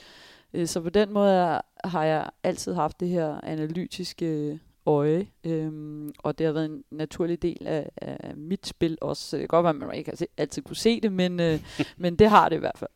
Øh, 0.54 0.66
så 0.66 0.80
på 0.80 0.90
den 0.90 1.12
måde 1.12 1.60
har 1.84 2.04
jeg 2.04 2.30
altid 2.42 2.74
haft 2.74 3.00
det 3.00 3.08
her 3.08 3.40
analytiske 3.42 4.26
øh, 4.26 4.58
øje, 4.88 5.27
øhm, 5.44 6.12
og 6.18 6.38
det 6.38 6.46
har 6.46 6.53
været 6.53 6.64
en 6.64 6.85
naturlig 6.90 7.42
del 7.42 7.66
af, 7.66 7.90
af 7.96 8.37
mit 8.37 8.66
spil 8.66 8.98
også. 9.01 9.37
Det 9.37 9.42
kan 9.42 9.48
godt 9.48 9.64
være, 9.64 9.70
at 9.70 9.77
man 9.77 9.94
ikke 9.94 10.29
altid 10.37 10.62
kunne 10.62 10.77
se 10.77 11.01
det, 11.01 11.12
men, 11.12 11.40
øh, 11.40 11.61
men 11.96 12.16
det 12.16 12.31
har 12.31 12.48
det 12.48 12.57
i 12.57 12.59
hvert 12.59 12.79
fald. 12.79 12.90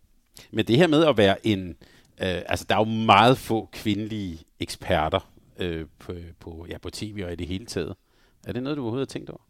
Men 0.51 0.67
det 0.67 0.77
her 0.77 0.87
med 0.87 1.05
at 1.05 1.17
være 1.17 1.47
en, 1.47 1.69
øh, 1.69 2.43
altså 2.47 2.67
der 2.69 2.75
er 2.75 2.79
jo 2.79 2.85
meget 2.85 3.39
få 3.39 3.69
kvindelige 3.73 4.39
eksperter 4.61 5.33
øh, 5.59 5.87
på, 5.99 6.13
på, 6.41 6.67
ja, 6.69 6.79
på 6.79 6.91
tv 6.91 7.23
og 7.25 7.33
i 7.33 7.37
det 7.37 7.47
hele 7.47 7.67
taget. 7.67 7.95
Er 8.47 8.53
det 8.53 8.63
noget, 8.63 8.77
du 8.77 8.83
overhovedet 8.83 9.09
har 9.09 9.13
tænkt 9.13 9.31
over? 9.31 9.43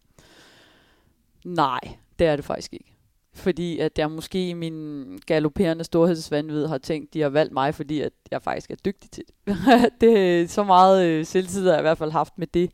Nej, 1.45 1.81
det 2.19 2.27
er 2.27 2.37
det 2.37 2.45
faktisk 2.45 2.73
ikke 2.73 2.92
fordi 3.35 3.79
at 3.79 3.99
jeg 3.99 4.11
måske 4.11 4.49
i 4.49 4.53
min 4.53 5.07
galopperende 5.27 5.85
storhedsvandvid 5.85 6.66
har 6.66 6.79
tænkt, 6.79 7.14
de 7.14 7.21
har 7.21 7.29
valgt 7.29 7.53
mig, 7.53 7.75
fordi 7.75 8.01
at 8.01 8.12
jeg 8.31 8.42
faktisk 8.42 8.71
er 8.71 8.75
dygtig 8.85 9.11
til 9.11 9.25
det. 9.27 9.57
det 10.01 10.51
så 10.51 10.64
meget 10.64 11.07
øh, 11.07 11.27
selvtid 11.27 11.64
har 11.64 11.73
jeg 11.73 11.81
i 11.81 11.83
hvert 11.83 11.99
fald 11.99 12.11
haft 12.11 12.38
med 12.38 12.47
det. 12.47 12.71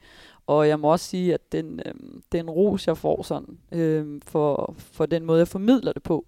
Og 0.47 0.69
jeg 0.69 0.81
må 0.81 0.93
også 0.93 1.07
sige, 1.07 1.35
at 1.35 1.53
den, 1.53 1.81
øh, 1.87 1.95
den 2.33 2.51
ros, 2.51 2.87
jeg 2.87 2.97
får 2.97 3.23
sådan, 3.23 3.59
øh, 3.73 4.21
for, 4.27 4.75
for 4.79 5.07
den 5.07 5.25
måde, 5.25 5.39
jeg 5.39 5.49
formidler 5.49 5.93
det 5.93 6.03
på, 6.03 6.27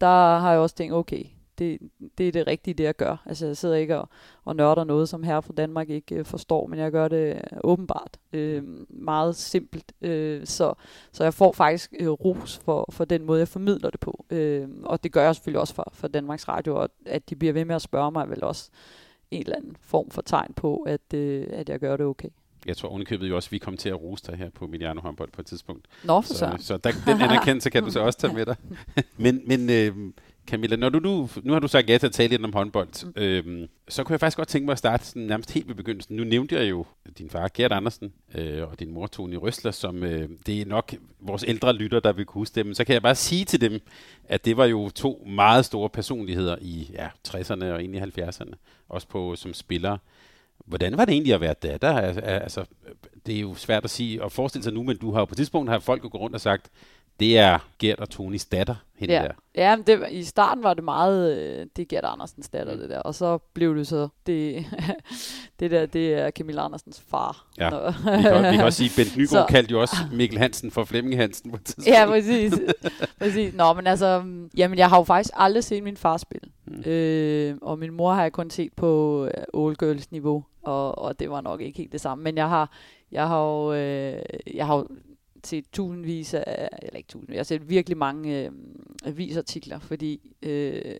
der 0.00 0.38
har 0.38 0.50
jeg 0.50 0.60
også 0.60 0.76
tænkt, 0.76 0.94
okay, 0.94 1.24
det, 1.58 1.78
det 2.18 2.28
er 2.28 2.32
det 2.32 2.46
rigtige, 2.46 2.74
det 2.74 2.84
jeg 2.84 2.96
gør. 2.96 3.22
Altså 3.26 3.46
jeg 3.46 3.56
sidder 3.56 3.74
ikke 3.74 3.98
og, 3.98 4.08
og 4.44 4.56
nørder 4.56 4.84
noget, 4.84 5.08
som 5.08 5.22
her 5.22 5.40
fra 5.40 5.52
Danmark 5.56 5.90
ikke 5.90 6.14
øh, 6.14 6.24
forstår, 6.24 6.66
men 6.66 6.78
jeg 6.78 6.92
gør 6.92 7.08
det 7.08 7.34
øh, 7.34 7.40
åbenbart 7.64 8.18
øh, 8.32 8.62
meget 8.88 9.36
simpelt. 9.36 9.92
Øh, 10.00 10.46
så, 10.46 10.74
så 11.12 11.22
jeg 11.22 11.34
får 11.34 11.52
faktisk 11.52 11.94
øh, 12.00 12.08
ros 12.08 12.60
for, 12.64 12.86
for 12.92 13.04
den 13.04 13.24
måde, 13.24 13.38
jeg 13.38 13.48
formidler 13.48 13.90
det 13.90 14.00
på. 14.00 14.26
Øh, 14.30 14.68
og 14.82 15.04
det 15.04 15.12
gør 15.12 15.22
jeg 15.24 15.34
selvfølgelig 15.34 15.60
også 15.60 15.74
for, 15.74 15.88
for 15.92 16.08
Danmarks 16.08 16.48
Radio, 16.48 16.76
og 16.76 16.88
at 17.06 17.30
de 17.30 17.36
bliver 17.36 17.52
ved 17.52 17.64
med 17.64 17.74
at 17.74 17.82
spørge 17.82 18.12
mig, 18.12 18.30
vel 18.30 18.44
også 18.44 18.70
en 19.30 19.40
eller 19.40 19.56
anden 19.56 19.76
form 19.80 20.10
for 20.10 20.22
tegn 20.22 20.54
på, 20.54 20.76
at, 20.76 21.14
øh, 21.14 21.46
at 21.50 21.68
jeg 21.68 21.80
gør 21.80 21.96
det 21.96 22.06
okay. 22.06 22.28
Jeg 22.66 22.76
tror 22.76 22.88
ovenikøbet 22.88 23.28
jo 23.28 23.36
også, 23.36 23.48
at 23.48 23.52
vi 23.52 23.58
kommer 23.58 23.78
til 23.78 23.88
at 23.88 24.02
rose 24.02 24.24
dig 24.26 24.36
her 24.36 24.50
på 24.50 24.66
Mediano 24.66 25.00
håndbold 25.00 25.30
på 25.32 25.40
et 25.40 25.46
tidspunkt. 25.46 25.86
Nå, 26.04 26.20
for 26.20 26.34
så, 26.34 26.56
så. 26.58 26.66
så 26.66 26.76
der, 26.76 26.90
den 27.06 27.20
anerkendelse 27.20 27.70
kan 27.70 27.82
du 27.82 27.90
så 27.90 28.00
også 28.06 28.18
tage 28.18 28.34
med 28.34 28.46
dig. 28.46 28.56
men 29.16 29.42
men 29.46 29.70
øh, 29.70 30.12
Camilla, 30.46 30.76
når 30.76 30.88
du 30.88 30.98
nu, 30.98 31.28
nu 31.42 31.52
har 31.52 31.60
du 31.60 31.68
sagt 31.68 31.90
ja 31.90 31.98
til 31.98 32.06
at 32.06 32.12
tale 32.12 32.28
lidt 32.28 32.44
om 32.44 32.52
håndbold, 32.52 33.06
mm. 33.06 33.22
øhm, 33.22 33.68
så 33.88 34.04
kunne 34.04 34.12
jeg 34.12 34.20
faktisk 34.20 34.36
godt 34.36 34.48
tænke 34.48 34.64
mig 34.64 34.72
at 34.72 34.78
starte 34.78 35.06
sådan, 35.06 35.22
nærmest 35.22 35.50
helt 35.50 35.68
ved 35.68 35.74
begyndelsen. 35.74 36.16
Nu 36.16 36.24
nævnte 36.24 36.54
jeg 36.54 36.70
jo 36.70 36.86
din 37.18 37.30
far, 37.30 37.50
Gert 37.54 37.72
Andersen, 37.72 38.12
øh, 38.34 38.62
og 38.68 38.80
din 38.80 38.90
mor, 38.90 39.06
Tony 39.06 39.34
Røsler, 39.34 39.70
som 39.70 40.02
øh, 40.02 40.28
det 40.46 40.60
er 40.60 40.66
nok 40.66 40.94
vores 41.20 41.44
ældre 41.48 41.72
lytter, 41.72 42.00
der 42.00 42.12
vil 42.12 42.24
kunne 42.24 42.40
huske 42.40 42.54
dem. 42.54 42.74
Så 42.74 42.84
kan 42.84 42.92
jeg 42.92 43.02
bare 43.02 43.14
sige 43.14 43.44
til 43.44 43.60
dem, 43.60 43.80
at 44.28 44.44
det 44.44 44.56
var 44.56 44.64
jo 44.64 44.90
to 44.90 45.26
meget 45.26 45.64
store 45.64 45.88
personligheder 45.88 46.56
i 46.60 46.90
ja, 46.92 47.08
60'erne 47.28 47.64
og 47.64 47.82
ind 47.82 47.96
i 47.96 47.98
70'erne, 47.98 48.54
også 48.88 49.08
på 49.08 49.36
som 49.36 49.54
spillere. 49.54 49.98
Hvordan 50.66 50.96
var 50.96 51.04
det 51.04 51.12
egentlig 51.12 51.34
at 51.34 51.40
være 51.40 51.54
datter? 51.62 51.98
Altså, 51.98 52.20
altså, 52.20 52.64
det 53.26 53.36
er 53.36 53.40
jo 53.40 53.54
svært 53.54 53.84
at 53.84 53.90
sige 53.90 54.22
og 54.22 54.32
forestille 54.32 54.64
sig 54.64 54.72
nu, 54.72 54.82
men 54.82 54.96
du 54.96 55.12
har 55.12 55.20
jo 55.20 55.24
på 55.24 55.32
et 55.32 55.36
tidspunkt 55.36 55.70
har 55.70 55.78
folk 55.78 56.02
gået 56.02 56.14
rundt 56.14 56.34
og 56.34 56.40
sagt, 56.40 56.70
det 57.20 57.38
er 57.38 57.58
Gert 57.78 58.00
og 58.00 58.10
Tonis 58.10 58.46
datter, 58.46 58.74
hende 58.94 59.14
ja. 59.14 59.22
der. 59.22 59.32
Ja, 59.54 59.76
men 59.76 59.86
det, 59.86 60.06
i 60.10 60.24
starten 60.24 60.64
var 60.64 60.74
det 60.74 60.84
meget, 60.84 61.36
øh, 61.36 61.66
det 61.76 61.82
er 61.82 61.86
Gert 61.86 62.04
Andersens 62.04 62.48
datter, 62.48 62.74
mm. 62.74 62.80
det 62.80 62.90
der. 62.90 62.98
Og 62.98 63.14
så 63.14 63.38
blev 63.38 63.76
det 63.76 63.86
så, 63.86 64.08
det, 64.26 64.66
det 65.60 65.70
der, 65.70 65.86
det 65.86 66.14
er 66.14 66.30
Camilla 66.30 66.64
Andersens 66.64 67.02
far. 67.10 67.46
Ja, 67.58 67.70
vi 67.70 68.22
kan, 68.22 68.52
vi 68.52 68.56
kan 68.56 68.64
også 68.64 68.78
sige, 68.78 69.04
Bent 69.04 69.16
Nygaard 69.18 69.48
kaldte 69.48 69.72
jo 69.72 69.80
også 69.80 69.96
Mikkel 70.12 70.38
Hansen 70.38 70.70
for 70.70 70.84
Flemming 70.84 71.16
Hansen 71.20 71.50
på 71.50 71.58
tidspunkt. 71.58 71.88
Ja, 71.88 72.06
præcis. 72.06 72.54
præcis. 73.18 73.54
Nå, 73.54 73.72
men 73.72 73.86
altså, 73.86 74.24
jamen 74.56 74.78
jeg 74.78 74.88
har 74.88 74.98
jo 74.98 75.04
faktisk 75.04 75.34
aldrig 75.36 75.64
set 75.64 75.82
min 75.82 75.96
far 75.96 76.16
spille. 76.16 76.50
Mm. 76.66 76.90
Øh, 76.90 77.56
og 77.62 77.78
min 77.78 77.92
mor 77.92 78.12
har 78.12 78.22
jeg 78.22 78.32
kun 78.32 78.50
set 78.50 78.72
på 78.72 79.22
All 79.54 79.76
Girls 79.76 80.12
niveau, 80.12 80.44
og, 80.62 80.98
og 80.98 81.20
det 81.20 81.30
var 81.30 81.40
nok 81.40 81.60
ikke 81.60 81.78
helt 81.78 81.92
det 81.92 82.00
samme. 82.00 82.24
Men 82.24 82.36
jeg 82.36 82.48
har, 82.48 82.70
jeg 83.12 83.28
har 83.28 83.40
jo, 83.40 83.72
øh, 83.72 84.22
jeg 84.54 84.66
har 84.66 84.76
jo 84.76 84.86
til 85.44 85.64
tusindvis 85.72 86.34
af, 86.34 86.68
eller 86.82 86.96
ikke 86.96 87.08
tusindvis, 87.08 87.34
jeg 87.34 87.38
har 87.38 87.44
set 87.44 87.68
virkelig 87.68 87.98
mange 87.98 88.44
øh, 88.44 88.50
avisartikler, 89.04 89.78
fordi 89.78 90.36
øh, 90.42 90.96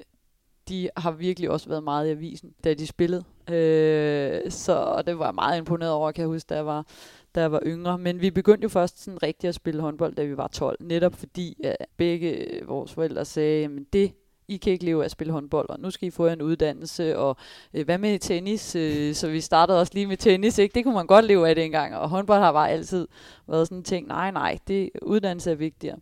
de 0.69 0.89
har 0.97 1.11
virkelig 1.11 1.51
også 1.51 1.69
været 1.69 1.85
meget 1.85 2.09
i 2.09 2.11
avisen, 2.11 2.53
da 2.65 2.75
de 2.75 2.87
spillede. 2.87 3.25
Øh, 3.51 4.51
så 4.51 5.03
det 5.07 5.19
var 5.19 5.25
jeg 5.25 5.35
meget 5.35 5.59
imponeret 5.59 5.93
over, 5.93 6.13
kan 6.13 6.23
jeg 6.23 6.29
huske, 6.29 6.47
da 6.49 6.55
jeg 6.55 6.67
var, 6.67 6.87
da 7.35 7.41
jeg 7.41 7.53
var 7.53 7.63
yngre. 7.67 7.99
Men 7.99 8.21
vi 8.21 8.31
begyndte 8.31 8.63
jo 8.63 8.69
først 8.69 9.03
sådan 9.03 9.23
rigtigt 9.23 9.49
at 9.49 9.55
spille 9.55 9.81
håndbold, 9.81 10.15
da 10.15 10.25
vi 10.25 10.37
var 10.37 10.49
12. 10.49 10.77
Netop 10.81 11.15
fordi 11.15 11.61
at 11.65 11.77
begge 11.97 12.61
vores 12.67 12.93
forældre 12.93 13.25
sagde, 13.25 13.65
at 13.65 13.71
det 13.93 14.13
i 14.49 14.57
kan 14.57 14.73
ikke 14.73 14.85
leve 14.85 15.03
af 15.03 15.05
at 15.05 15.11
spille 15.11 15.33
håndbold, 15.33 15.69
og 15.69 15.81
nu 15.81 15.91
skal 15.91 16.09
I 16.09 16.11
få 16.11 16.27
en 16.27 16.43
uddannelse, 16.43 17.19
og 17.19 17.37
øh, 17.75 17.85
hvad 17.85 17.99
med 17.99 18.19
tennis? 18.19 18.77
Øh, 18.77 19.15
så 19.15 19.29
vi 19.29 19.41
startede 19.41 19.81
også 19.81 19.93
lige 19.95 20.07
med 20.07 20.17
tennis, 20.17 20.59
ikke? 20.59 20.75
Det 20.75 20.85
kunne 20.85 20.95
man 20.95 21.07
godt 21.07 21.25
leve 21.25 21.49
af 21.49 21.55
dengang, 21.55 21.97
og 21.97 22.09
håndbold 22.09 22.41
har 22.41 22.53
bare 22.53 22.71
altid 22.71 23.09
været 23.47 23.69
sådan 23.69 23.79
en 23.79 23.85
ting, 23.85 24.07
nej, 24.07 24.31
nej, 24.31 24.59
det, 24.69 24.91
uddannelse 25.03 25.51
er 25.51 25.55
vigtigere. 25.55 25.99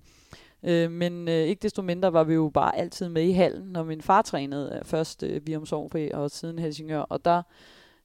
Øh, 0.62 0.90
men 0.90 1.28
øh, 1.28 1.34
ikke 1.34 1.62
desto 1.62 1.82
mindre 1.82 2.12
var 2.12 2.24
vi 2.24 2.34
jo 2.34 2.50
bare 2.54 2.76
altid 2.76 3.08
med 3.08 3.22
i 3.22 3.32
hallen, 3.32 3.68
når 3.68 3.82
min 3.82 4.00
far 4.00 4.22
trænede 4.22 4.76
øh, 4.78 4.84
først 4.84 5.22
øh, 5.22 5.46
Virum 5.46 5.66
Sovnfri 5.66 6.10
og 6.10 6.30
siden 6.30 6.58
Helsingør, 6.58 7.00
og 7.00 7.24
der, 7.24 7.42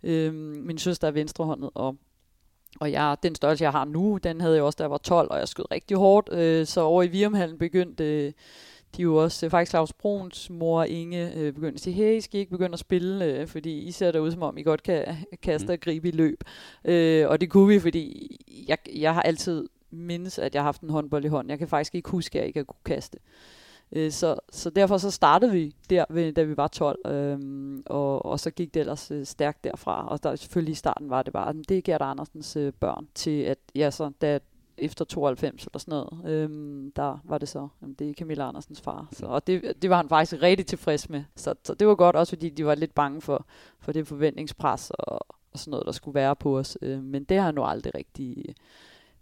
øh, 0.04 0.34
min 0.34 0.78
søster 0.78 1.08
er 1.08 1.12
venstrehåndet, 1.12 1.70
og 1.76 1.96
og 2.80 2.92
jeg, 2.92 3.18
den 3.24 3.36
størrelse, 3.36 3.64
jeg 3.64 3.72
har 3.72 3.86
nu, 3.86 4.20
den 4.24 4.42
havde 4.42 4.56
jeg 4.56 4.64
også, 4.64 4.76
da 4.76 4.84
jeg 4.84 4.92
var 4.92 4.98
12, 4.98 5.32
og 5.32 5.40
jeg 5.40 5.48
skød 5.48 5.72
rigtig 5.72 5.98
hårdt. 5.98 6.34
Øh, 6.34 6.66
så 6.66 6.82
over 6.82 7.04
i 7.04 7.08
Virumhallen 7.08 7.58
begyndte 7.58 8.04
øh, 8.04 8.34
de 8.98 9.02
jo 9.02 9.16
også, 9.16 9.46
øh, 9.46 9.50
faktisk 9.50 9.70
Claus 9.70 9.94
Bruns 9.94 10.50
mor 10.50 10.84
Inge 10.84 11.34
øh, 11.36 11.54
begyndte 11.54 11.76
at 11.76 11.82
sige, 11.82 11.94
hey, 11.94 12.18
I 12.18 12.22
skal 12.22 12.40
ikke 12.40 12.52
begynde 12.52 12.74
at 12.74 12.80
spille, 12.80 13.26
øh, 13.26 13.48
fordi 13.48 13.80
I 13.80 13.92
ser 13.92 14.20
ud 14.20 14.32
som 14.32 14.42
om, 14.42 14.58
I 14.58 14.64
godt 14.64 14.84
kan 14.84 15.06
kaste 15.42 15.68
mm. 15.68 15.74
og 15.74 15.80
gribe 15.80 16.08
i 16.08 16.12
løb. 16.12 16.44
Øh, 16.86 17.30
og 17.30 17.42
det 17.42 17.50
kunne 17.50 17.68
vi, 17.68 17.80
fordi 17.80 18.38
jeg, 18.68 18.78
jeg 18.96 19.14
har 19.14 19.22
altid 19.22 19.68
mindes, 19.92 20.40
at 20.40 20.56
jeg 20.56 20.62
har 20.62 20.68
haft 20.68 20.82
en 20.82 20.90
håndbold 20.90 21.26
i 21.26 21.28
hånden. 21.28 21.50
Jeg 21.50 21.60
kan 21.60 21.68
faktisk 21.68 21.96
ikke 21.96 22.10
huske, 22.10 22.36
at 22.36 22.40
jeg 22.40 22.48
ikke 22.48 22.60
har 22.60 22.64
kunne 22.64 22.84
kaste. 22.86 23.18
Øh, 23.92 24.12
så, 24.12 24.36
så 24.52 24.70
derfor 24.70 24.98
så 24.98 25.12
startede 25.12 25.52
vi 25.52 25.76
der, 25.90 26.06
ved, 26.10 26.34
da 26.34 26.44
vi 26.44 26.58
var 26.58 26.68
12, 26.68 27.00
øh, 27.08 27.40
og, 27.86 28.26
og 28.26 28.40
så 28.40 28.52
gik 28.52 28.74
det 28.74 28.80
ellers 28.80 29.12
øh, 29.12 29.26
stærkt 29.26 29.64
derfra. 29.64 30.08
Og 30.08 30.24
der, 30.24 30.36
selvfølgelig 30.36 30.72
i 30.72 30.76
starten 30.76 31.10
var 31.10 31.24
det 31.24 31.34
bare, 31.34 31.54
det 31.54 31.78
er 31.78 31.82
Gert 31.82 32.02
Andersens 32.02 32.56
øh, 32.56 32.74
børn, 32.74 33.08
til 33.16 33.42
at, 33.42 33.58
ja, 33.76 33.92
så, 33.92 34.12
da, 34.22 34.40
efter 34.78 35.06
92 35.06 35.66
eller 35.66 35.80
sådan 35.80 35.92
noget, 35.92 36.34
øhm, 36.34 36.92
der 36.96 37.18
var 37.24 37.38
det 37.38 37.50
så, 37.50 37.68
jamen, 37.82 37.96
det 38.00 38.10
er 38.10 38.14
Camilla 38.14 38.48
Andersens 38.48 38.82
far. 38.82 39.08
Så, 39.12 39.26
og 39.26 39.48
det, 39.48 39.74
det 39.82 39.90
var 39.90 39.98
han 39.98 40.10
faktisk 40.10 40.42
rigtig 40.42 40.66
tilfreds 40.66 41.10
med. 41.10 41.24
Så, 41.36 41.56
så 41.64 41.74
det 41.74 41.88
var 41.88 41.96
godt 41.96 42.16
også, 42.16 42.32
fordi 42.32 42.50
de 42.50 42.66
var 42.66 42.76
lidt 42.76 42.96
bange 42.96 43.22
for, 43.22 43.46
for 43.80 43.92
det 43.92 44.08
forventningspres 44.08 44.92
og, 44.92 45.26
og 45.54 45.60
sådan 45.60 45.72
noget, 45.72 45.86
der 45.86 45.92
skulle 45.92 46.16
være 46.16 46.36
på 46.36 46.58
os. 46.60 46.78
Øh, 46.82 47.04
men 47.04 47.24
det 47.24 47.38
har 47.38 47.46
han 47.46 47.56
nu 47.56 47.64
aldrig 47.64 47.96
rigtig 47.96 48.56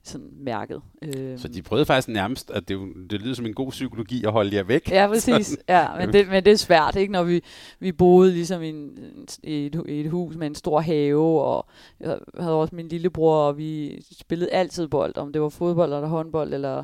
sådan 0.08 0.30
mærket. 0.38 0.82
Øh. 1.02 1.39
Så 1.39 1.48
de 1.48 1.62
prøvede 1.62 1.86
faktisk 1.86 2.08
nærmest, 2.08 2.52
at 2.52 2.68
det, 2.68 2.80
det 3.10 3.22
lyder 3.22 3.36
som 3.36 3.46
en 3.46 3.54
god 3.54 3.72
psykologi 3.72 4.26
at 4.26 4.32
holde 4.32 4.56
jer 4.56 4.63
væk. 4.63 4.91
Ja, 4.91 5.08
præcis. 5.08 5.58
Ja, 5.70 5.88
men, 5.98 6.13
det, 6.13 6.28
men 6.28 6.46
det 6.46 6.54
er 6.54 6.58
svært, 6.58 6.96
ikke? 6.96 7.13
Når 7.13 7.24
vi, 7.24 7.41
vi 7.80 7.91
boede 7.91 8.32
ligesom 8.32 8.62
i, 8.62 8.70
en, 8.70 8.98
i, 9.44 9.65
et, 9.65 9.84
i 9.88 10.00
et 10.00 10.10
hus 10.10 10.36
med 10.36 10.48
en 10.48 10.56
stor 10.56 10.80
have, 10.80 11.41
og 11.41 11.68
jeg 12.00 12.18
havde 12.39 12.54
også 12.54 12.76
min 12.76 12.88
lillebror, 12.88 13.36
og 13.36 13.58
vi 13.58 14.02
spillede 14.20 14.52
altid 14.52 14.88
bold, 14.88 15.18
om 15.18 15.34
det 15.34 15.41
var 15.41 15.50
fodbold 15.50 15.94
eller 15.94 16.08
håndbold, 16.08 16.54
eller 16.54 16.84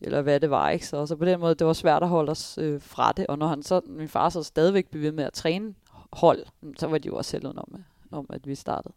eller 0.00 0.22
hvad 0.22 0.40
det 0.40 0.50
var, 0.50 0.70
ikke? 0.70 0.86
Så, 0.86 1.06
så 1.06 1.16
på 1.16 1.24
den 1.24 1.40
måde, 1.40 1.54
det 1.54 1.66
var 1.66 1.72
svært 1.72 2.02
at 2.02 2.08
holde 2.08 2.30
os 2.30 2.58
øh, 2.58 2.80
fra 2.80 3.12
det, 3.12 3.26
og 3.26 3.38
når 3.38 3.46
han 3.46 3.62
så, 3.62 3.80
min 3.86 4.08
far 4.08 4.28
så 4.28 4.42
stadigvæk 4.42 4.86
blev 4.90 5.02
ved 5.02 5.12
med 5.12 5.24
at 5.24 5.32
træne 5.32 5.74
hold, 6.12 6.46
så 6.78 6.86
var 6.86 6.98
de 6.98 7.08
jo 7.08 7.16
også 7.16 7.30
selv 7.30 7.46
om, 7.46 7.84
om 8.12 8.26
at 8.30 8.46
vi 8.46 8.54
startede. 8.54 8.94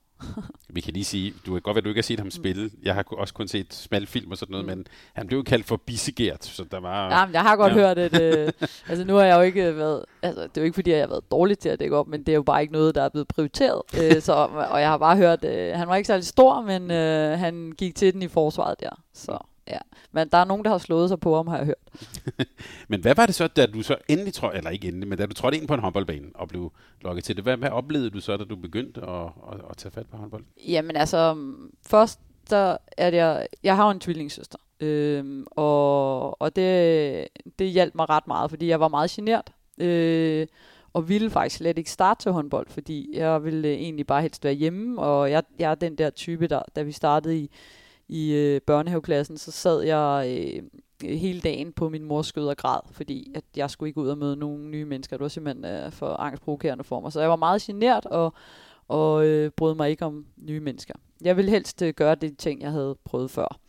Vi 0.70 0.82
kan 0.82 0.94
lige 0.94 1.06
sige, 1.06 1.34
du 1.46 1.52
kan 1.52 1.62
godt 1.62 1.76
være, 1.76 1.82
du 1.82 1.90
ikke 1.90 1.98
har 2.00 2.04
set 2.04 2.20
ham 2.20 2.32
spille. 2.32 2.70
Jeg 2.84 2.94
har 2.94 3.06
også 3.12 3.34
kun 3.34 3.48
set 3.48 3.74
smal 3.74 4.08
film 4.08 4.32
og 4.32 4.38
sådan 4.38 4.52
noget, 4.52 4.66
mm. 4.66 4.70
men 4.70 4.88
han 5.14 5.28
blev 5.28 5.44
kaldt 5.44 5.66
for 5.66 5.78
Bissegert, 5.78 6.46
så 6.46 6.64
der 6.72 6.80
var... 6.80 7.20
Ja, 7.20 7.26
men 7.26 7.34
jeg 7.34 7.42
har 7.42 7.56
godt 7.56 7.74
ja. 7.74 7.78
hørt, 7.78 7.98
at... 7.98 8.22
Øh, 8.22 8.52
altså 8.90 9.06
nu 9.06 9.16
har 9.16 9.24
jeg 9.24 9.36
jo 9.36 9.42
ikke 9.42 9.78
været... 9.78 10.06
Altså, 10.22 10.42
det 10.42 10.58
er 10.58 10.62
jo 10.62 10.66
ikke, 10.66 10.76
fordi 10.76 10.92
jeg 10.92 11.00
har 11.00 11.08
været 11.08 11.32
dårlig 11.32 11.60
til 11.60 11.70
at 11.70 11.80
dække 11.80 11.98
op, 11.98 12.08
men 12.08 12.20
det 12.20 12.30
er 12.30 12.36
jo 12.36 12.44
bare 12.44 12.62
ikke 12.62 12.74
noget, 12.74 12.96
der 12.96 13.04
er 13.04 13.10
blevet 13.10 13.28
prioriteret. 13.28 13.82
øh, 14.02 14.22
så, 14.22 14.34
og 14.70 14.82
jeg 14.82 14.90
har 14.90 14.98
bare 14.98 15.18
hørt... 15.18 15.44
Øh, 15.44 15.74
han 15.76 15.88
var 15.88 15.96
ikke 15.96 16.08
særlig 16.08 16.26
stor, 16.26 16.62
men 16.62 16.92
øh, 16.92 17.40
han 17.40 17.74
gik 17.78 17.96
til 17.96 18.14
den 18.14 18.22
i 18.22 18.28
forsvaret 18.28 18.80
der, 18.80 19.02
så... 19.14 19.38
Ja, 19.68 19.78
men 20.12 20.30
der 20.30 20.38
er 20.38 20.46
nogen, 20.46 20.66
der 20.66 20.72
har 20.72 20.78
slået 20.78 21.10
sig 21.10 21.20
på 21.20 21.36
ham, 21.36 21.48
har 21.48 21.58
jeg 21.58 21.66
hørt. 21.66 22.08
men 22.90 23.02
hvad 23.02 23.16
var 23.16 23.26
det 23.26 23.36
så, 23.36 23.48
da 23.48 23.66
du 23.66 23.82
så 23.82 23.96
endelig, 24.08 24.34
tror, 24.34 24.52
eller 24.52 24.70
ikke 24.70 24.88
endelig, 24.88 25.08
men 25.08 25.18
da 25.18 25.26
du 25.26 25.34
trådte 25.34 25.58
ind 25.58 25.68
på 25.68 25.74
en 25.74 25.80
håndboldbane 25.80 26.28
og 26.36 26.48
blev 26.48 26.72
lukket 27.02 27.24
til 27.24 27.36
det, 27.36 27.44
hvad, 27.44 27.58
hvad 27.58 27.70
oplevede 27.70 28.10
du 28.10 28.22
så, 28.22 28.38
da 28.38 28.44
du 28.44 28.56
begyndte 28.56 29.02
at, 29.02 29.26
at, 29.26 29.62
at 29.70 29.78
tage 29.78 29.92
fat 29.92 30.08
på 30.08 30.18
håndbold? 30.18 30.44
Jamen 30.68 30.96
altså, 30.96 31.38
først 31.88 32.20
der 32.50 32.78
er 32.98 33.10
jeg, 33.10 33.48
jeg 33.64 33.76
har 33.76 33.86
jo 33.86 33.92
en 33.92 34.00
tvillingssøster, 34.00 34.58
øhm, 34.80 35.46
og, 35.52 36.42
og 36.42 36.56
det, 36.56 37.28
det 37.60 37.68
hjalp 37.68 37.96
mig 37.96 38.10
ret 38.10 38.28
meget, 38.28 38.50
fordi 38.50 38.68
jeg 38.68 38.80
var 38.80 38.88
meget 38.88 39.12
genert. 39.12 39.54
Øh, 39.78 40.48
og 40.94 41.10
ville 41.10 41.30
faktisk 41.30 41.56
slet 41.56 41.78
ikke 41.78 41.92
starte 41.92 42.22
til 42.24 42.32
håndbold, 42.32 42.68
fordi 42.70 43.10
jeg 43.14 43.44
ville 43.44 43.70
egentlig 43.70 44.08
bare 44.08 44.22
helst 44.22 44.44
være 44.44 44.54
hjemme, 44.54 45.02
og 45.02 45.32
jeg, 45.32 45.44
jeg 45.60 45.72
er 45.72 45.76
den 45.76 45.96
der 45.96 46.10
type, 46.10 46.48
der, 46.48 46.62
da 46.76 46.82
vi 46.82 46.92
startede 46.92 47.38
i, 47.38 47.50
i 48.14 48.34
øh, 48.34 48.62
børnehaveklassen, 48.62 49.38
så 49.38 49.52
sad 49.52 49.82
jeg 49.82 50.26
øh, 50.28 50.64
hele 51.10 51.42
dagen 51.42 51.74
på 51.74 51.90
min 51.90 52.04
mors 52.04 52.28
skød 52.28 52.48
og 52.48 52.58
græd, 52.58 52.80
fordi 52.92 53.32
at 53.36 53.44
jeg 53.56 53.70
skulle 53.70 53.90
ikke 53.90 54.02
ud 54.02 54.08
og 54.08 54.18
møde 54.18 54.36
nogle 54.36 54.68
nye 54.68 54.86
mennesker. 54.86 55.18
Det 55.18 55.24
var 55.24 55.28
simpelthen 55.28 55.66
øh, 55.66 55.92
for 55.92 56.08
angstprovokerende 56.08 56.84
for 56.84 57.00
mig. 57.00 57.14
Så 57.14 57.20
jeg 57.20 57.30
var 57.30 57.36
meget 57.36 57.62
genert 57.62 58.06
og, 58.06 58.34
og 58.88 59.26
øh, 59.26 59.52
brød 59.52 59.76
mig 59.76 59.90
ikke 59.90 60.06
om 60.06 60.26
nye 60.38 60.60
mennesker. 60.60 60.94
Jeg 61.22 61.38
ville 61.38 61.52
helst 61.52 61.82
øh, 61.82 61.94
gøre 61.94 62.16
de 62.16 62.36
ting, 62.36 62.62
jeg 62.62 62.72
havde 62.72 62.98
prøvet 63.04 63.32
før. 63.32 63.60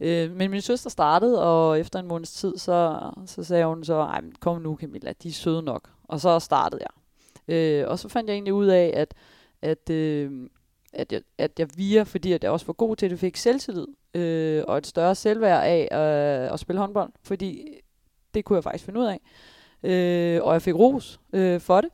Øh, 0.00 0.30
men 0.30 0.50
min 0.50 0.60
søster 0.60 0.90
startede, 0.90 1.42
og 1.44 1.80
efter 1.80 1.98
en 1.98 2.08
måneds 2.08 2.32
tid, 2.32 2.58
så, 2.58 3.10
så 3.26 3.44
sagde 3.44 3.66
hun 3.66 3.84
så, 3.84 3.94
Ej, 3.94 4.20
kom 4.40 4.62
nu 4.62 4.76
Camilla, 4.76 5.12
de 5.22 5.28
er 5.28 5.32
søde 5.32 5.62
nok. 5.62 5.90
Og 6.04 6.20
så 6.20 6.38
startede 6.38 6.82
jeg. 6.82 6.90
Øh, 7.54 7.88
og 7.88 7.98
så 7.98 8.08
fandt 8.08 8.28
jeg 8.28 8.34
egentlig 8.34 8.54
ud 8.54 8.66
af, 8.66 8.92
at, 8.96 9.14
at 9.62 9.90
øh, 9.90 10.30
at 10.92 11.12
jeg, 11.12 11.22
at 11.38 11.58
jeg 11.58 11.68
via, 11.76 12.02
fordi 12.02 12.32
at 12.32 12.44
jeg 12.44 12.50
også 12.50 12.66
var 12.66 12.72
god 12.72 12.96
til 12.96 13.10
det, 13.10 13.18
fik 13.18 13.36
selvtillid 13.36 13.86
øh, 14.14 14.64
og 14.68 14.78
et 14.78 14.86
større 14.86 15.14
selvværd 15.14 15.64
af 15.64 15.88
øh, 15.92 16.52
at 16.52 16.60
spille 16.60 16.80
håndbold. 16.80 17.12
Fordi 17.22 17.68
det 18.34 18.44
kunne 18.44 18.56
jeg 18.56 18.64
faktisk 18.64 18.84
finde 18.84 19.00
ud 19.00 19.06
af. 19.06 19.20
Øh, 19.82 20.42
og 20.42 20.52
jeg 20.52 20.62
fik 20.62 20.74
ros 20.74 21.20
øh, 21.32 21.60
for 21.60 21.80
det. 21.80 21.90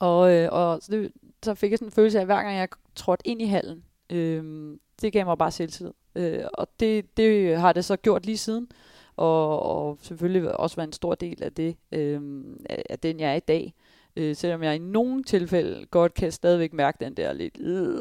Og, 0.00 0.34
øh, 0.34 0.48
og 0.52 0.82
så, 0.82 0.92
det, 0.92 1.12
så 1.42 1.54
fik 1.54 1.70
jeg 1.70 1.78
sådan 1.78 1.88
en 1.88 1.92
følelse 1.92 2.18
af, 2.18 2.22
at 2.22 2.26
hver 2.26 2.42
gang 2.42 2.56
jeg 2.56 2.68
trådte 2.94 3.28
ind 3.28 3.42
i 3.42 3.46
hallen, 3.46 3.84
øh, 4.10 4.74
det 5.02 5.12
gav 5.12 5.24
mig 5.24 5.38
bare 5.38 5.50
selvtillid. 5.50 5.92
Øh, 6.14 6.44
og 6.54 6.68
det, 6.80 7.16
det 7.16 7.58
har 7.58 7.72
det 7.72 7.84
så 7.84 7.96
gjort 7.96 8.26
lige 8.26 8.38
siden. 8.38 8.68
Og, 9.16 9.62
og 9.62 9.98
selvfølgelig 10.02 10.60
også 10.60 10.76
været 10.76 10.86
en 10.86 10.92
stor 10.92 11.14
del 11.14 11.42
af 11.42 11.52
det, 11.52 11.76
øh, 11.92 12.42
af 12.90 12.98
den 12.98 13.20
jeg 13.20 13.30
er 13.30 13.34
i 13.34 13.40
dag. 13.40 13.74
Øh, 13.76 13.89
selvom 14.16 14.62
jeg 14.62 14.74
i 14.74 14.78
nogle 14.78 15.22
tilfælde 15.22 15.86
godt 15.90 16.14
kan 16.14 16.32
stadigvæk 16.32 16.72
mærke 16.72 17.04
den 17.04 17.14
der 17.14 17.32
lidt... 17.32 17.60
Øh, 17.60 17.98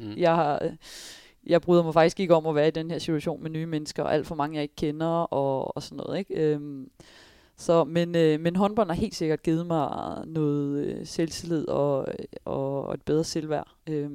mm. 0.00 0.16
Jeg 0.16 0.34
har... 0.34 0.70
Jeg 1.46 1.60
bryder 1.60 1.82
mig 1.82 1.94
faktisk 1.94 2.20
ikke 2.20 2.34
om 2.34 2.46
at 2.46 2.54
være 2.54 2.68
i 2.68 2.70
den 2.70 2.90
her 2.90 2.98
situation 2.98 3.42
med 3.42 3.50
nye 3.50 3.66
mennesker, 3.66 4.02
og 4.02 4.14
alt 4.14 4.26
for 4.26 4.34
mange 4.34 4.54
jeg 4.54 4.62
ikke 4.62 4.76
kender, 4.76 5.06
og, 5.06 5.76
og 5.76 5.82
sådan 5.82 5.96
noget. 5.96 6.18
Ikke? 6.18 6.34
Øhm, 6.34 6.90
så, 7.56 7.84
men, 7.84 8.16
øh, 8.16 8.40
men 8.40 8.56
håndbold 8.56 8.88
har 8.88 8.94
helt 8.94 9.14
sikkert 9.14 9.42
givet 9.42 9.66
mig 9.66 10.22
noget 10.26 10.84
øh, 10.84 11.06
selvtillid 11.06 11.68
og, 11.68 12.06
og, 12.44 12.84
og 12.86 12.94
et 12.94 13.02
bedre 13.02 13.24
selvværd, 13.24 13.68
øh, 13.86 14.10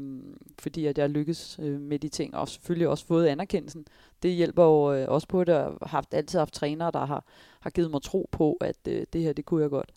fordi 0.60 0.86
at 0.86 0.98
jeg 0.98 1.10
lykkes 1.10 1.60
øh, 1.62 1.82
med 1.82 2.00
de 2.00 2.10
ting, 2.10 2.36
og 2.36 2.50
selvfølgelig 2.50 2.88
også 2.88 3.06
fået 3.06 3.28
anerkendelsen. 3.28 3.86
Det 4.24 4.32
hjælper 4.32 4.64
jo 4.64 4.94
øh, 4.94 5.10
også 5.10 5.28
på, 5.28 5.42
at 5.42 5.50
jeg 5.50 5.58
har 5.58 5.88
haft, 5.88 6.14
altid 6.14 6.40
haft 6.40 6.54
trænere, 6.54 6.92
der 6.92 7.06
har, 7.06 7.26
har 7.60 7.70
givet 7.70 7.92
mig 7.92 8.02
tro 8.02 8.30
på, 8.32 8.58
at 8.62 8.78
øh, 8.88 9.06
det 9.14 9.22
her, 9.22 9.34
det 9.34 9.46
kunne 9.46 9.62
jeg 9.62 9.70
godt. 9.70 9.92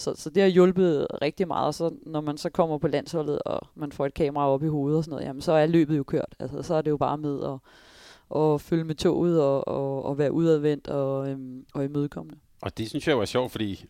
Så, 0.00 0.14
så 0.16 0.30
det 0.30 0.42
har 0.42 0.50
hjulpet 0.50 1.06
rigtig 1.22 1.48
meget, 1.48 1.66
og 1.66 1.74
så 1.74 1.90
når 2.06 2.20
man 2.20 2.38
så 2.38 2.50
kommer 2.50 2.78
på 2.78 2.88
landsholdet, 2.88 3.38
og 3.42 3.60
man 3.74 3.92
får 3.92 4.06
et 4.06 4.14
kamera 4.14 4.48
op 4.48 4.62
i 4.62 4.66
hovedet 4.66 4.98
og 4.98 5.04
sådan 5.04 5.10
noget, 5.12 5.26
jamen 5.26 5.42
så 5.42 5.52
er 5.52 5.66
løbet 5.66 5.98
jo 5.98 6.02
kørt. 6.02 6.34
Altså 6.38 6.62
så 6.62 6.74
er 6.74 6.82
det 6.82 6.90
jo 6.90 6.96
bare 6.96 7.18
med 7.18 7.40
at, 7.44 7.58
at 8.40 8.60
følge 8.60 8.84
med 8.84 8.94
toget 8.94 9.42
og, 9.42 9.68
og, 9.68 10.04
og 10.04 10.18
være 10.18 10.32
udadvendt 10.32 10.88
og, 10.88 11.28
øhm, 11.30 11.64
og 11.74 11.84
imødekommende. 11.84 12.38
Og 12.62 12.78
det 12.78 12.88
synes 12.88 13.08
jeg 13.08 13.18
var 13.18 13.24
sjovt, 13.24 13.52
fordi 13.52 13.84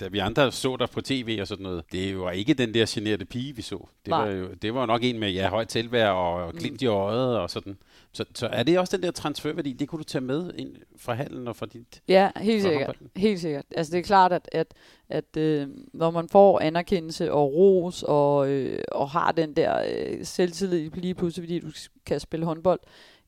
da 0.00 0.08
vi 0.08 0.18
andre 0.18 0.52
så 0.52 0.76
dig 0.76 0.90
på 0.90 1.00
tv 1.00 1.38
og 1.40 1.46
sådan 1.46 1.62
noget, 1.62 1.84
det 1.92 2.18
var 2.18 2.30
ikke 2.30 2.54
den 2.54 2.74
der 2.74 2.86
generede 2.88 3.24
pige, 3.24 3.56
vi 3.56 3.62
så. 3.62 3.86
Det, 4.04 4.10
var, 4.10 4.26
jo, 4.26 4.48
det 4.62 4.74
var 4.74 4.86
nok 4.86 5.04
en 5.04 5.18
med 5.18 5.30
ja, 5.30 5.48
højt 5.48 5.68
tilvær 5.68 6.08
og 6.08 6.52
glimt 6.52 6.80
mm. 6.80 6.84
i 6.84 6.86
øjet 6.86 7.38
og 7.38 7.50
sådan. 7.50 7.78
Så, 8.12 8.24
så 8.34 8.46
er 8.46 8.62
det 8.62 8.78
også 8.78 8.96
den 8.96 9.02
der 9.02 9.10
transferværdi, 9.10 9.72
det 9.72 9.88
kunne 9.88 9.98
du 9.98 10.04
tage 10.04 10.22
med 10.22 10.52
ind 10.54 10.76
fra 10.96 11.14
handlen 11.14 11.48
og 11.48 11.56
fra 11.56 11.66
dit... 11.66 12.02
Ja, 12.08 12.30
helt 12.36 12.62
sikkert. 12.62 12.96
Helt 13.16 13.40
sikkert. 13.40 13.64
Altså 13.76 13.92
det 13.92 13.98
er 13.98 14.02
klart, 14.02 14.32
at, 14.32 14.48
at, 14.52 14.74
at 15.08 15.36
øh, 15.36 15.68
når 15.92 16.10
man 16.10 16.28
får 16.28 16.60
anerkendelse 16.60 17.32
og 17.32 17.54
ros 17.54 18.02
og, 18.02 18.48
øh, 18.48 18.82
og 18.92 19.10
har 19.10 19.32
den 19.32 19.56
der 19.56 19.84
øh, 19.88 20.24
selvtillid 20.24 20.90
lige 20.90 21.14
pludselig, 21.14 21.42
fordi 21.42 21.58
du 21.58 21.70
kan 22.06 22.20
spille 22.20 22.46
håndbold, 22.46 22.80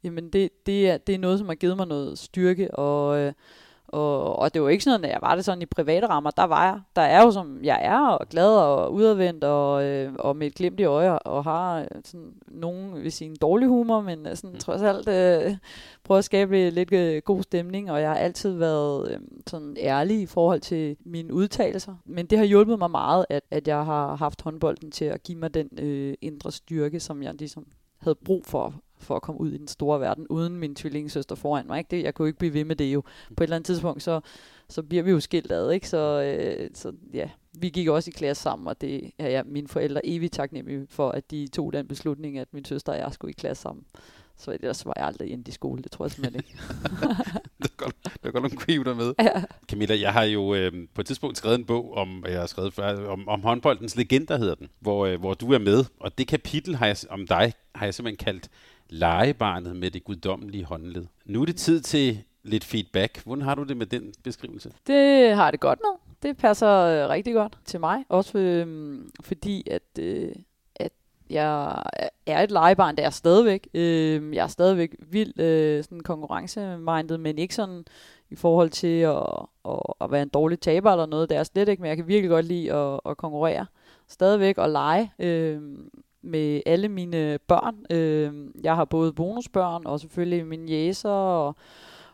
jamen 0.05 0.33
det, 0.33 0.66
det, 0.66 0.90
er, 0.90 0.98
det 0.98 1.14
er 1.14 1.18
noget, 1.18 1.38
som 1.38 1.48
har 1.48 1.55
givet 1.55 1.76
mig 1.76 1.87
noget 1.87 2.18
styrke 2.18 2.74
og... 2.74 3.18
Øh, 3.18 3.33
og, 3.92 4.38
og 4.38 4.55
det 4.55 4.62
var 4.62 4.68
ikke 4.68 4.85
sådan, 4.85 5.05
at 5.05 5.11
jeg 5.11 5.18
var 5.22 5.35
det 5.35 5.44
sådan 5.44 5.62
i 5.62 5.66
private 5.66 6.07
rammer. 6.07 6.31
Der 6.31 6.44
var 6.44 6.64
jeg. 6.64 6.81
Der 6.96 7.02
er 7.02 7.22
jo 7.22 7.31
som 7.31 7.59
jeg 7.62 7.81
er, 7.83 8.07
og 8.07 8.28
glad 8.28 8.57
og 8.57 8.92
udadvendt, 8.92 9.44
og, 9.44 9.85
øh, 9.85 10.12
og 10.18 10.37
med 10.37 10.46
et 10.46 10.55
glimt 10.55 10.81
i 10.81 10.85
øje, 10.85 11.18
og 11.18 11.44
har 11.44 11.81
øh, 11.81 11.87
sådan 12.05 12.33
nogen 12.48 12.94
vil 12.94 13.12
sige 13.12 13.31
en 13.31 13.37
dårlig 13.40 13.68
humor, 13.68 14.00
men 14.00 14.26
øh, 14.26 14.37
sådan, 14.37 14.50
mm. 14.50 14.59
trods 14.59 14.83
alt 14.83 15.09
øh, 15.09 15.57
prøver 16.05 16.18
at 16.18 16.24
skabe 16.24 16.70
lidt 16.70 16.92
øh, 16.92 17.22
god 17.24 17.42
stemning, 17.42 17.90
og 17.90 18.00
jeg 18.00 18.09
har 18.09 18.16
altid 18.16 18.52
været 18.52 19.11
øh, 19.11 19.18
sådan 19.46 19.76
ærlig 19.81 20.20
i 20.20 20.26
forhold 20.26 20.61
til 20.61 20.96
mine 21.05 21.35
udtalelser. 21.35 21.94
Men 22.05 22.26
det 22.26 22.38
har 22.38 22.44
hjulpet 22.44 22.78
mig 22.78 22.90
meget, 22.90 23.26
at, 23.31 23.42
at 23.50 23.68
jeg 23.68 23.85
har 23.85 24.16
haft 24.16 24.42
håndbolden 24.42 24.90
til 24.90 25.05
at 25.05 25.22
give 25.22 25.38
mig 25.38 25.55
den 25.55 25.68
øh, 25.78 26.14
indre 26.20 26.52
styrke, 26.52 27.00
som 27.00 27.22
jeg 27.22 27.35
ligesom 27.35 27.66
havde 27.98 28.16
brug 28.24 28.46
for 28.46 28.74
for 29.03 29.17
at 29.17 29.23
komme 29.23 29.41
ud 29.41 29.53
i 29.53 29.59
den 29.59 29.69
store 29.69 30.01
verden, 30.01 30.27
uden 30.29 30.57
min 30.57 30.75
tvillingesøster 30.75 31.35
foran 31.35 31.67
mig. 31.67 31.79
Ikke? 31.79 31.88
Det, 31.91 32.03
jeg 32.03 32.15
kunne 32.15 32.29
ikke 32.29 32.38
blive 32.38 32.55
ved 32.55 32.65
med 32.65 32.77
det 32.77 32.95
jo. 32.95 33.01
På 33.37 33.43
et 33.43 33.47
eller 33.47 33.57
andet 33.57 33.67
tidspunkt, 33.67 34.03
så, 34.03 34.21
så 34.69 34.83
bliver 34.83 35.03
vi 35.03 35.11
jo 35.11 35.21
skilt 35.21 35.53
ad. 35.53 35.71
Ikke? 35.71 35.88
Så, 35.88 36.23
øh, 36.23 36.71
så 36.75 36.93
ja, 37.15 37.31
vi 37.53 37.69
gik 37.69 37.88
også 37.88 38.11
i 38.11 38.17
klasse 38.17 38.43
sammen, 38.43 38.69
og 38.69 38.81
det 38.81 39.11
er 39.19 39.29
ja, 39.29 39.43
mine 39.43 39.69
forældre 39.69 40.07
evigt 40.07 40.33
taknemmelige 40.33 40.87
for, 40.91 41.11
at 41.11 41.31
de 41.31 41.47
tog 41.47 41.73
den 41.73 41.88
beslutning, 41.88 42.38
at 42.38 42.49
min 42.53 42.65
søster 42.65 42.93
og 42.93 42.99
jeg 42.99 43.12
skulle 43.12 43.31
i 43.31 43.35
klasse 43.38 43.62
sammen. 43.62 43.85
Så 44.37 44.51
ellers 44.51 44.87
var 44.87 44.93
jeg 44.97 45.07
aldrig 45.07 45.31
inde 45.31 45.45
i 45.49 45.51
skole, 45.51 45.83
det 45.83 45.93
tror 45.93 46.05
jeg 46.05 46.11
simpelthen 46.11 46.45
ikke. 46.47 46.59
det 47.62 47.71
er 47.71 47.77
godt, 47.77 47.97
det 48.05 48.25
er 48.25 48.31
godt 48.31 48.67
nogle 48.69 48.85
der 48.85 48.95
med. 48.95 49.15
Ja. 49.19 49.43
Camilla, 49.69 50.01
jeg 50.01 50.12
har 50.12 50.23
jo 50.23 50.55
øh, 50.55 50.73
på 50.95 51.01
et 51.01 51.07
tidspunkt 51.07 51.38
skrevet 51.38 51.59
en 51.59 51.65
bog, 51.65 51.95
om, 51.95 52.25
jeg 52.29 52.41
har 52.41 52.47
skrevet 52.47 52.75
før, 52.75 53.09
om, 53.09 53.29
om 53.29 53.43
håndboldens 53.43 53.97
legender 53.97 54.37
hedder 54.37 54.55
den, 54.55 54.69
hvor, 54.81 55.07
øh, 55.07 55.21
hvor 55.21 55.35
du 55.35 55.53
er 55.53 55.59
med. 55.59 55.85
Og 56.01 56.19
det 56.19 56.29
kapitel 56.29 56.77
har 56.77 56.87
jeg, 56.87 56.97
om 57.11 57.27
dig 57.27 57.53
har 57.75 57.87
jeg 57.87 57.95
simpelthen 57.95 58.25
kaldt 58.25 58.49
legebarnet 58.92 59.76
med 59.76 59.90
det 59.90 60.05
guddommelige 60.05 60.64
håndled. 60.64 61.07
Nu 61.24 61.40
er 61.40 61.46
det 61.46 61.57
tid 61.57 61.81
til 61.81 62.24
lidt 62.42 62.64
feedback. 62.64 63.24
Hvordan 63.24 63.44
har 63.44 63.55
du 63.55 63.62
det 63.62 63.76
med 63.76 63.87
den 63.87 64.12
beskrivelse? 64.22 64.72
Det 64.87 65.35
har 65.35 65.50
det 65.50 65.61
godt 65.61 65.78
med. 65.81 66.12
Det 66.22 66.37
passer 66.37 66.68
øh, 66.68 67.09
rigtig 67.09 67.35
godt 67.35 67.59
til 67.64 67.81
mig. 67.81 68.05
Også 68.09 68.38
øh, 68.38 68.98
fordi, 69.20 69.68
at, 69.70 69.83
øh, 69.98 70.33
at 70.76 70.92
jeg 71.31 71.83
er 72.26 72.42
et 72.42 72.50
legebarn, 72.50 72.96
der 72.96 73.02
er 73.02 73.11
stadigvæk. 73.11 73.68
Øh, 73.74 74.35
jeg 74.35 74.44
er 74.44 74.48
stadigvæk 74.48 74.94
vildt 74.98 75.40
øh, 75.40 75.85
sådan 75.85 76.00
konkurrencemindet, 76.00 77.20
men 77.20 77.38
ikke 77.38 77.55
sådan 77.55 77.85
i 78.31 78.37
forhold 78.37 78.70
til 78.70 79.00
at, 79.00 79.22
at, 79.68 79.81
at 80.00 80.11
være 80.11 80.22
en 80.22 80.28
dårlig 80.28 80.61
taber 80.61 80.90
eller 80.90 81.07
noget. 81.07 81.28
Det 81.28 81.37
er 81.37 81.42
slet 81.42 81.68
ikke, 81.68 81.83
men 81.83 81.88
jeg 81.88 81.96
kan 81.96 82.09
virkelig 82.09 82.31
godt 82.31 82.46
lide 82.46 82.72
at, 82.72 83.00
at 83.07 83.16
konkurrere. 83.16 83.66
Stadigvæk 84.09 84.59
at 84.59 84.70
lege. 84.70 85.12
Øh, 85.18 85.61
med 86.23 86.63
alle 86.67 86.89
mine 86.89 87.39
børn. 87.49 87.77
Øh, 87.91 88.33
jeg 88.65 88.77
har 88.77 88.85
både 88.85 89.13
bonusbørn 89.13 89.87
og 89.87 90.01
selvfølgelig 90.01 90.47
mine 90.47 90.71
jæser 90.71 91.11
og, 91.11 91.57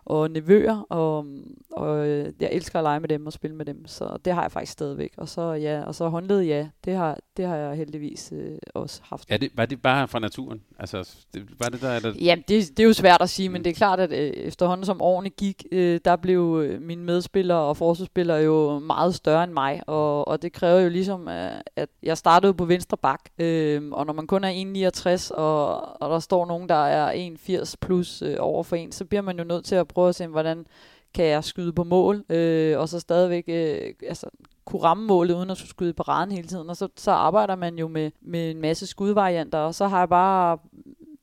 og 0.09 0.31
nevøer, 0.31 0.87
og, 0.89 1.27
og 1.73 2.09
øh, 2.09 2.33
jeg 2.41 2.49
elsker 2.53 2.79
at 2.79 2.83
lege 2.83 3.01
med 3.01 3.09
dem 3.09 3.27
og 3.27 3.33
spille 3.33 3.57
med 3.57 3.65
dem, 3.65 3.87
så 3.87 4.19
det 4.25 4.33
har 4.33 4.43
jeg 4.43 4.53
faktisk 4.53 4.73
stadigvæk. 4.73 5.13
Og 5.17 5.29
så 5.29 5.53
ja, 5.53 5.83
og 5.87 5.95
så 5.95 6.09
håndled, 6.09 6.41
ja, 6.41 6.69
det 6.85 6.95
har, 6.95 7.19
det 7.37 7.47
har 7.47 7.57
jeg 7.57 7.77
heldigvis 7.77 8.33
øh, 8.37 8.59
også 8.75 9.01
haft. 9.05 9.25
Er 9.29 9.37
det, 9.37 9.51
var 9.55 9.67
det 9.67 9.83
bare 9.83 10.09
fra 10.09 10.19
naturen? 10.19 10.61
Altså, 10.79 11.17
det, 11.35 11.43
var 11.61 11.69
det 11.69 11.81
der, 11.81 11.97
eller? 11.97 12.13
Jamen, 12.21 12.45
det, 12.49 12.69
det 12.69 12.81
er 12.81 12.87
jo 12.87 12.93
svært 12.93 13.23
at 13.23 13.31
sige, 13.31 13.49
mm. 13.49 13.53
men 13.53 13.65
det 13.65 13.71
er 13.71 13.75
klart, 13.75 14.01
at 14.01 14.13
øh, 14.13 14.31
efterhånden 14.31 14.87
som 14.87 15.03
årene 15.03 15.31
gik, 15.31 15.67
øh, 15.73 16.01
der 16.05 16.17
blev 16.17 16.63
øh, 16.65 16.83
mine 16.83 17.03
medspillere 17.03 17.59
og 17.59 17.77
forsvarsspillere 17.77 18.39
jo 18.39 18.79
meget 18.79 19.15
større 19.15 19.45
end 19.45 19.53
mig, 19.53 19.83
og, 19.87 20.29
og 20.29 20.43
det 20.43 20.53
kræver 20.53 20.81
jo 20.81 20.89
ligesom, 20.89 21.29
at, 21.29 21.63
at 21.77 21.89
jeg 22.03 22.19
startede 22.19 22.55
på 22.55 22.65
venstre 22.65 22.97
bak, 22.97 23.21
øh, 23.39 23.83
og 23.93 24.07
når 24.07 24.13
man 24.13 24.27
kun 24.27 24.45
er 24.45 24.91
1,69, 25.31 25.35
og, 25.35 26.03
og 26.03 26.11
der 26.11 26.19
står 26.19 26.47
nogen, 26.47 26.69
der 26.69 26.87
er 26.87 27.29
1,80 27.63 27.75
plus 27.81 28.23
øh, 28.23 28.37
over 28.39 28.63
for 28.63 28.77
en, 28.77 28.93
så 28.93 29.05
bliver 29.05 29.23
man 29.23 29.39
jo 29.39 29.45
nødt 29.45 29.65
til 29.65 29.75
at 29.75 29.89
prøve 29.99 30.09
at 30.09 30.15
se, 30.15 30.27
hvordan 30.27 30.67
kan 31.15 31.25
jeg 31.25 31.45
skyde 31.45 31.73
på 31.73 31.85
mål, 31.85 32.25
øh, 32.29 32.79
og 32.79 32.89
så 32.89 33.01
stadigvæk 33.01 33.45
øh, 33.49 33.95
altså, 34.09 34.27
kunne 34.65 34.83
ramme 34.83 35.07
målet, 35.07 35.35
uden 35.35 35.51
at 35.51 35.57
skulle 35.57 35.71
skyde 35.71 35.93
på 35.93 36.03
raden 36.03 36.33
hele 36.33 36.49
tiden. 36.49 36.71
Og 36.71 36.77
så, 36.77 36.89
så 36.97 37.11
arbejder 37.11 37.57
man 37.57 37.79
jo 37.79 37.89
med, 37.89 38.11
med 38.21 38.51
en 38.51 38.61
masse 38.61 38.87
skudvarianter, 38.87 39.59
og 39.59 39.75
så 39.75 39.89
har 39.89 39.99
jeg 39.99 40.09
bare 40.09 40.59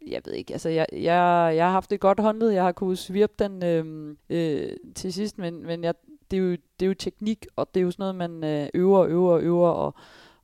jeg 0.07 0.21
ved 0.25 0.33
ikke, 0.33 0.53
altså 0.53 0.69
jeg, 0.69 0.85
jeg, 0.91 1.53
jeg 1.55 1.65
har 1.65 1.71
haft 1.71 1.91
et 1.91 1.99
godt 1.99 2.19
håndled, 2.19 2.49
jeg 2.49 2.63
har 2.63 2.71
kunnet 2.71 2.97
svirpe 2.97 3.33
den 3.39 3.63
øh, 3.63 4.15
øh, 4.29 4.71
til 4.95 5.13
sidst, 5.13 5.38
men, 5.38 5.65
men 5.65 5.83
jeg, 5.83 5.93
det, 6.31 6.38
er 6.38 6.41
jo, 6.41 6.51
det 6.51 6.85
er 6.85 6.88
jo 6.88 6.93
teknik, 6.93 7.45
og 7.55 7.67
det 7.73 7.79
er 7.79 7.83
jo 7.83 7.91
sådan 7.91 8.15
noget, 8.15 8.15
man 8.15 8.43
øh, 8.43 8.69
øver 8.73 8.99
og 8.99 9.09
øver 9.09 9.33
og 9.33 9.41
øver, 9.41 9.69
og, 9.69 9.93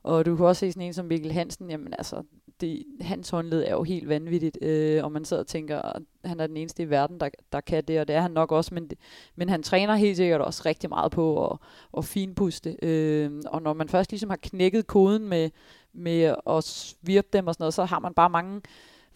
og 0.02 0.26
du 0.26 0.36
kan 0.36 0.46
også 0.46 0.60
se 0.60 0.72
sådan 0.72 0.86
en 0.86 0.94
som 0.94 1.06
Mikkel 1.06 1.32
Hansen, 1.32 1.70
jamen 1.70 1.94
altså, 1.98 2.22
det, 2.62 2.84
hans 3.00 3.30
håndled 3.30 3.64
er 3.66 3.72
jo 3.72 3.82
helt 3.82 4.08
vanvittigt, 4.08 4.58
øh, 4.62 5.04
og 5.04 5.12
man 5.12 5.24
sidder 5.24 5.42
og 5.42 5.46
tænker, 5.46 5.82
at 5.82 6.02
han 6.24 6.40
er 6.40 6.46
den 6.46 6.56
eneste 6.56 6.82
i 6.82 6.90
verden, 6.90 7.20
der, 7.20 7.28
der 7.52 7.60
kan 7.60 7.84
det, 7.84 8.00
og 8.00 8.08
det 8.08 8.16
er 8.16 8.20
han 8.20 8.30
nok 8.30 8.52
også, 8.52 8.74
men, 8.74 8.90
men 9.36 9.48
han 9.48 9.62
træner 9.62 9.94
helt 9.94 10.16
sikkert 10.16 10.40
også 10.40 10.62
rigtig 10.66 10.90
meget 10.90 11.12
på 11.12 11.46
at, 11.46 11.58
at 11.98 12.04
finpuste, 12.04 12.76
øh, 12.82 13.30
og 13.46 13.62
når 13.62 13.72
man 13.72 13.88
først 13.88 14.10
ligesom 14.10 14.30
har 14.30 14.38
knækket 14.42 14.86
koden 14.86 15.28
med, 15.28 15.50
med 15.92 16.34
at 16.46 16.64
svirpe 16.64 17.28
dem 17.32 17.46
og 17.46 17.54
sådan 17.54 17.62
noget, 17.62 17.74
så 17.74 17.84
har 17.84 17.98
man 17.98 18.14
bare 18.14 18.30
mange 18.30 18.60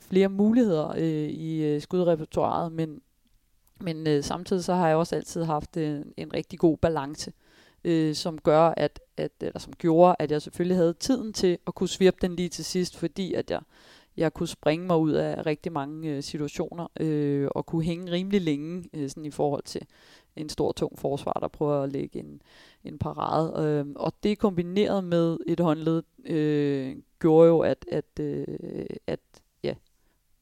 flere 0.00 0.28
muligheder 0.28 0.88
øh, 0.96 1.28
i 1.28 1.64
øh, 1.64 1.80
skudrepertoireet, 1.80 2.72
men, 2.72 3.00
men 3.80 4.06
øh, 4.06 4.24
samtidig 4.24 4.64
så 4.64 4.74
har 4.74 4.88
jeg 4.88 4.96
også 4.96 5.16
altid 5.16 5.44
haft 5.44 5.76
øh, 5.76 6.00
en 6.16 6.34
rigtig 6.34 6.58
god 6.58 6.76
balance. 6.78 7.30
øh, 7.30 7.45
Øh, 7.84 8.14
som 8.14 8.38
gør, 8.38 8.74
at, 8.76 9.00
at, 9.16 9.32
eller 9.40 9.58
som 9.58 9.72
gjorde, 9.72 10.16
at 10.18 10.30
jeg 10.30 10.42
selvfølgelig 10.42 10.76
havde 10.76 10.92
tiden 10.92 11.32
til 11.32 11.58
at 11.66 11.74
kunne 11.74 11.88
svirpe 11.88 12.16
den 12.20 12.36
lige 12.36 12.48
til 12.48 12.64
sidst, 12.64 12.96
fordi 12.96 13.34
at 13.34 13.50
jeg, 13.50 13.60
jeg 14.16 14.34
kunne 14.34 14.48
springe 14.48 14.86
mig 14.86 14.96
ud 14.96 15.12
af 15.12 15.46
rigtig 15.46 15.72
mange 15.72 16.08
øh, 16.10 16.22
situationer, 16.22 16.86
øh, 17.00 17.48
og 17.50 17.66
kunne 17.66 17.84
hænge 17.84 18.12
rimelig 18.12 18.40
længe 18.40 18.88
øh, 18.94 19.08
sådan 19.08 19.24
i 19.24 19.30
forhold 19.30 19.62
til 19.62 19.82
en 20.36 20.48
stor, 20.48 20.72
tung 20.72 20.98
forsvar, 20.98 21.32
der 21.32 21.48
prøver 21.48 21.82
at 21.82 21.92
lægge 21.92 22.18
en, 22.18 22.42
en 22.84 22.98
parade. 22.98 23.68
Øh, 23.68 23.86
og 23.96 24.12
det 24.22 24.38
kombineret 24.38 25.04
med 25.04 25.38
et 25.46 25.60
håndled, 25.60 26.02
øh, 26.24 26.96
gjorde 27.20 27.48
jo, 27.48 27.60
at, 27.60 27.84
at, 27.92 28.20
øh, 28.20 28.46
at, 29.06 29.20
ja, 29.62 29.74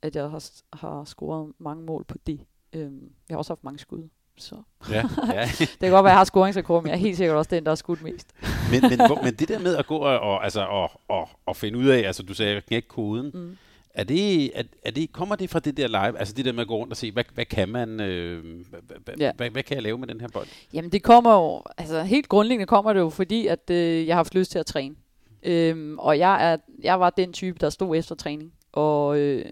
at 0.02 0.16
jeg 0.16 0.30
har, 0.30 0.50
har 0.72 1.04
scoret 1.04 1.52
mange 1.58 1.84
mål 1.84 2.04
på 2.04 2.18
det. 2.26 2.40
Øh, 2.72 2.92
jeg 3.28 3.34
har 3.34 3.36
også 3.36 3.50
haft 3.50 3.64
mange 3.64 3.78
skud. 3.78 4.08
Så. 4.38 4.54
Ja, 4.90 4.96
ja. 5.34 5.48
det 5.60 5.78
kan 5.80 5.90
godt 5.90 6.04
være, 6.04 6.10
at 6.10 6.14
jeg 6.14 6.16
har 6.16 6.24
scoringsrekord, 6.24 6.82
men 6.82 6.90
jeg 6.90 6.94
er 6.94 7.00
helt 7.00 7.16
sikkert 7.16 7.36
også 7.36 7.50
den, 7.50 7.64
der 7.64 7.70
har 7.70 7.76
skudt 7.76 8.02
mest. 8.02 8.26
men, 8.72 8.80
men, 8.90 9.06
hvor, 9.06 9.22
men 9.22 9.34
det 9.34 9.48
der 9.48 9.58
med 9.58 9.76
at 9.76 9.86
gå 9.86 9.96
og, 9.96 10.20
og, 10.20 10.44
altså, 10.44 10.60
og, 10.60 10.90
og, 11.08 11.28
og 11.46 11.56
finde 11.56 11.78
ud 11.78 11.86
af, 11.86 11.98
altså 11.98 12.22
du 12.22 12.34
sagde, 12.34 12.60
knække 12.60 12.88
koden, 12.88 13.30
mm. 13.34 13.56
Er 13.94 14.04
det, 14.04 14.58
er, 14.58 14.62
er 14.82 14.90
det, 14.90 15.12
kommer 15.12 15.36
det 15.36 15.50
fra 15.50 15.58
det 15.58 15.76
der 15.76 15.88
live, 15.88 16.18
altså 16.18 16.34
det 16.34 16.44
der 16.44 16.52
med 16.52 16.60
at 16.60 16.68
gå 16.68 16.76
rundt 16.76 16.92
og 16.92 16.96
se, 16.96 17.12
hvad, 17.12 17.24
hvad 17.34 17.44
kan 17.44 17.68
man, 17.68 18.00
øh, 18.00 18.44
hvad, 18.70 19.14
ja. 19.18 19.32
hvad, 19.36 19.50
hvad 19.50 19.62
kan 19.62 19.74
jeg 19.74 19.82
lave 19.82 19.98
med 19.98 20.08
den 20.08 20.20
her 20.20 20.28
bold? 20.28 20.46
Jamen 20.72 20.92
det 20.92 21.02
kommer 21.02 21.34
jo, 21.34 21.62
altså 21.78 22.02
helt 22.02 22.28
grundlæggende 22.28 22.66
kommer 22.66 22.92
det 22.92 23.00
jo, 23.00 23.10
fordi 23.10 23.46
at 23.46 23.70
øh, 23.70 24.06
jeg 24.06 24.14
har 24.14 24.18
haft 24.18 24.34
lyst 24.34 24.50
til 24.50 24.58
at 24.58 24.66
træne. 24.66 24.94
Øhm, 25.42 25.98
og 25.98 26.18
jeg, 26.18 26.52
er, 26.52 26.56
jeg 26.82 27.00
var 27.00 27.10
den 27.10 27.32
type, 27.32 27.58
der 27.60 27.70
stod 27.70 27.96
efter 27.96 28.14
træning. 28.14 28.52
Og 28.72 29.18
øh, 29.18 29.44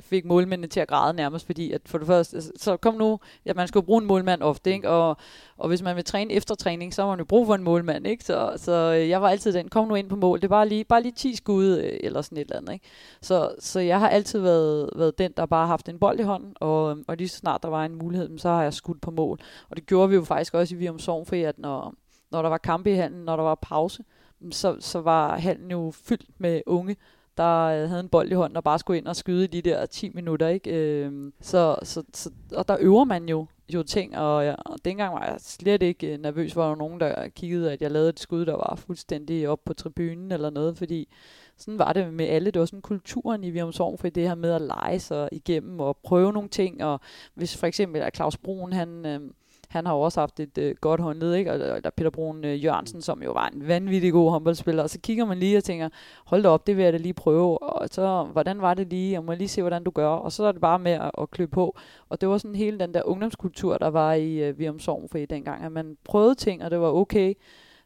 fik 0.00 0.24
målmændene 0.24 0.68
til 0.68 0.80
at 0.80 0.88
græde 0.88 1.14
nærmest, 1.14 1.46
fordi 1.46 1.72
at 1.72 1.80
for 1.86 1.98
det 1.98 2.06
første, 2.06 2.36
altså, 2.36 2.52
så 2.56 2.76
kom 2.76 2.94
nu, 2.94 3.20
at 3.44 3.56
man 3.56 3.68
skulle 3.68 3.86
bruge 3.86 4.02
en 4.02 4.08
målmand 4.08 4.42
ofte, 4.42 4.72
ikke? 4.72 4.88
Og, 4.88 5.16
og 5.56 5.68
hvis 5.68 5.82
man 5.82 5.96
vil 5.96 6.04
træne 6.04 6.32
efter 6.32 6.54
træning, 6.54 6.94
så 6.94 7.02
har 7.02 7.08
man 7.08 7.18
jo 7.18 7.24
brug 7.24 7.46
for 7.46 7.54
en 7.54 7.62
målmand, 7.62 8.06
ikke? 8.06 8.24
Så, 8.24 8.52
så 8.56 8.72
øh, 8.72 9.08
jeg 9.08 9.22
var 9.22 9.28
altid 9.28 9.52
den, 9.52 9.68
kom 9.68 9.88
nu 9.88 9.94
ind 9.94 10.08
på 10.08 10.16
mål, 10.16 10.40
det 10.40 10.50
bare 10.50 10.68
lige, 10.68 10.84
bare 10.84 11.02
lige 11.02 11.12
10 11.12 11.36
skud, 11.36 11.78
øh, 11.78 11.98
eller 12.00 12.22
sådan 12.22 12.38
et 12.38 12.42
eller 12.42 12.56
andet, 12.56 12.72
ikke? 12.72 12.86
Så, 13.22 13.54
så 13.58 13.80
jeg 13.80 14.00
har 14.00 14.08
altid 14.08 14.40
været, 14.40 14.90
været 14.96 15.18
den, 15.18 15.32
der 15.36 15.46
bare 15.46 15.60
har 15.60 15.66
haft 15.66 15.88
en 15.88 15.98
bold 15.98 16.20
i 16.20 16.22
hånden, 16.22 16.54
og, 16.60 16.98
og 17.08 17.16
lige 17.16 17.28
så 17.28 17.36
snart 17.36 17.62
der 17.62 17.68
var 17.68 17.84
en 17.84 17.94
mulighed, 17.94 18.38
så 18.38 18.48
har 18.48 18.62
jeg 18.62 18.74
skudt 18.74 19.00
på 19.00 19.10
mål. 19.10 19.38
Og 19.70 19.76
det 19.76 19.86
gjorde 19.86 20.08
vi 20.08 20.14
jo 20.14 20.24
faktisk 20.24 20.54
også 20.54 20.74
i 20.74 20.78
Virum 20.78 20.98
Sogn, 20.98 21.26
for 21.26 21.48
at 21.48 21.58
når, 21.58 21.94
når 22.30 22.42
der 22.42 22.48
var 22.48 22.58
kampe 22.58 22.90
i 22.90 22.94
handen, 22.94 23.24
når 23.24 23.36
der 23.36 23.42
var 23.42 23.54
pause, 23.54 24.04
så, 24.50 24.76
så 24.80 25.00
var 25.00 25.38
hallen 25.38 25.70
jo 25.70 25.90
fyldt 25.90 26.26
med 26.38 26.62
unge, 26.66 26.96
der 27.38 27.64
øh, 27.64 27.88
havde 27.88 28.00
en 28.00 28.08
bold 28.08 28.30
i 28.30 28.34
hånden 28.34 28.56
og 28.56 28.64
bare 28.64 28.78
skulle 28.78 28.98
ind 28.98 29.06
og 29.06 29.16
skyde 29.16 29.44
i 29.44 29.46
de 29.46 29.62
der 29.62 29.86
10 29.86 30.10
minutter. 30.14 30.48
Ikke? 30.48 30.70
Øh, 30.70 31.32
så, 31.40 31.76
så, 31.82 32.02
så, 32.14 32.30
og 32.52 32.68
der 32.68 32.76
øver 32.80 33.04
man 33.04 33.28
jo 33.28 33.46
jo 33.74 33.82
ting, 33.82 34.18
og, 34.18 34.44
ja, 34.44 34.54
og 34.54 34.84
dengang 34.84 35.14
var 35.14 35.24
jeg 35.24 35.36
slet 35.38 35.82
ikke 35.82 36.12
øh, 36.12 36.18
nervøs, 36.18 36.52
hvor 36.52 36.68
der 36.68 36.74
nogen, 36.74 37.00
der 37.00 37.28
kiggede, 37.28 37.72
at 37.72 37.82
jeg 37.82 37.90
lavede 37.90 38.08
et 38.08 38.20
skud, 38.20 38.46
der 38.46 38.52
var 38.52 38.74
fuldstændig 38.76 39.48
op 39.48 39.64
på 39.64 39.74
tribunen 39.74 40.32
eller 40.32 40.50
noget, 40.50 40.78
fordi 40.78 41.08
sådan 41.56 41.78
var 41.78 41.92
det 41.92 42.14
med 42.14 42.26
alle. 42.26 42.50
Det 42.50 42.60
var 42.60 42.66
sådan 42.66 42.82
kulturen 42.82 43.44
i 43.44 43.50
Virumsovn, 43.50 43.98
for 43.98 44.08
det 44.08 44.28
her 44.28 44.34
med 44.34 44.52
at 44.52 44.62
lege 44.62 44.98
sig 44.98 45.28
igennem 45.32 45.80
og 45.80 45.96
prøve 45.96 46.32
nogle 46.32 46.48
ting, 46.48 46.84
og 46.84 47.00
hvis 47.34 47.56
for 47.56 47.66
eksempel 47.66 48.02
Claus 48.14 48.36
Brun, 48.36 48.72
han... 48.72 49.06
Øh, 49.06 49.20
han 49.68 49.86
har 49.86 49.92
også 49.92 50.20
haft 50.20 50.40
et 50.40 50.58
øh, 50.58 50.74
godt 50.80 51.00
håndled, 51.00 51.34
ikke? 51.34 51.52
Og, 51.52 51.84
der 51.84 51.90
Peter 51.90 52.10
Brun 52.10 52.44
øh, 52.44 52.64
Jørgensen, 52.64 53.02
som 53.02 53.22
jo 53.22 53.32
var 53.32 53.48
en 53.48 53.68
vanvittig 53.68 54.12
god 54.12 54.30
håndboldspiller. 54.30 54.82
Og 54.82 54.90
så 54.90 54.98
kigger 55.00 55.24
man 55.24 55.38
lige 55.38 55.56
og 55.56 55.64
tænker, 55.64 55.88
hold 56.24 56.42
da 56.42 56.48
op, 56.48 56.66
det 56.66 56.76
vil 56.76 56.84
jeg 56.84 56.92
da 56.92 56.98
lige 56.98 57.14
prøve. 57.14 57.62
Og 57.62 57.88
så, 57.90 58.24
hvordan 58.32 58.60
var 58.60 58.74
det 58.74 58.86
lige? 58.86 59.12
Jeg 59.12 59.24
må 59.24 59.34
lige 59.34 59.48
se, 59.48 59.62
hvordan 59.62 59.84
du 59.84 59.90
gør. 59.90 60.08
Og 60.08 60.32
så 60.32 60.44
er 60.44 60.52
det 60.52 60.60
bare 60.60 60.78
med 60.78 60.92
at, 60.92 61.10
at 61.18 61.30
klø 61.30 61.46
på. 61.46 61.76
Og 62.08 62.20
det 62.20 62.28
var 62.28 62.38
sådan 62.38 62.54
hele 62.54 62.78
den 62.78 62.94
der 62.94 63.02
ungdomskultur, 63.02 63.78
der 63.78 63.88
var 63.88 64.12
i 64.12 64.48
øh, 64.48 64.58
Virum 64.58 64.78
Sogn 64.78 65.08
for 65.08 65.18
i 65.18 65.26
dengang, 65.26 65.64
at 65.64 65.72
man 65.72 65.96
prøvede 66.04 66.34
ting, 66.34 66.64
og 66.64 66.70
det 66.70 66.80
var 66.80 66.92
okay, 66.92 67.34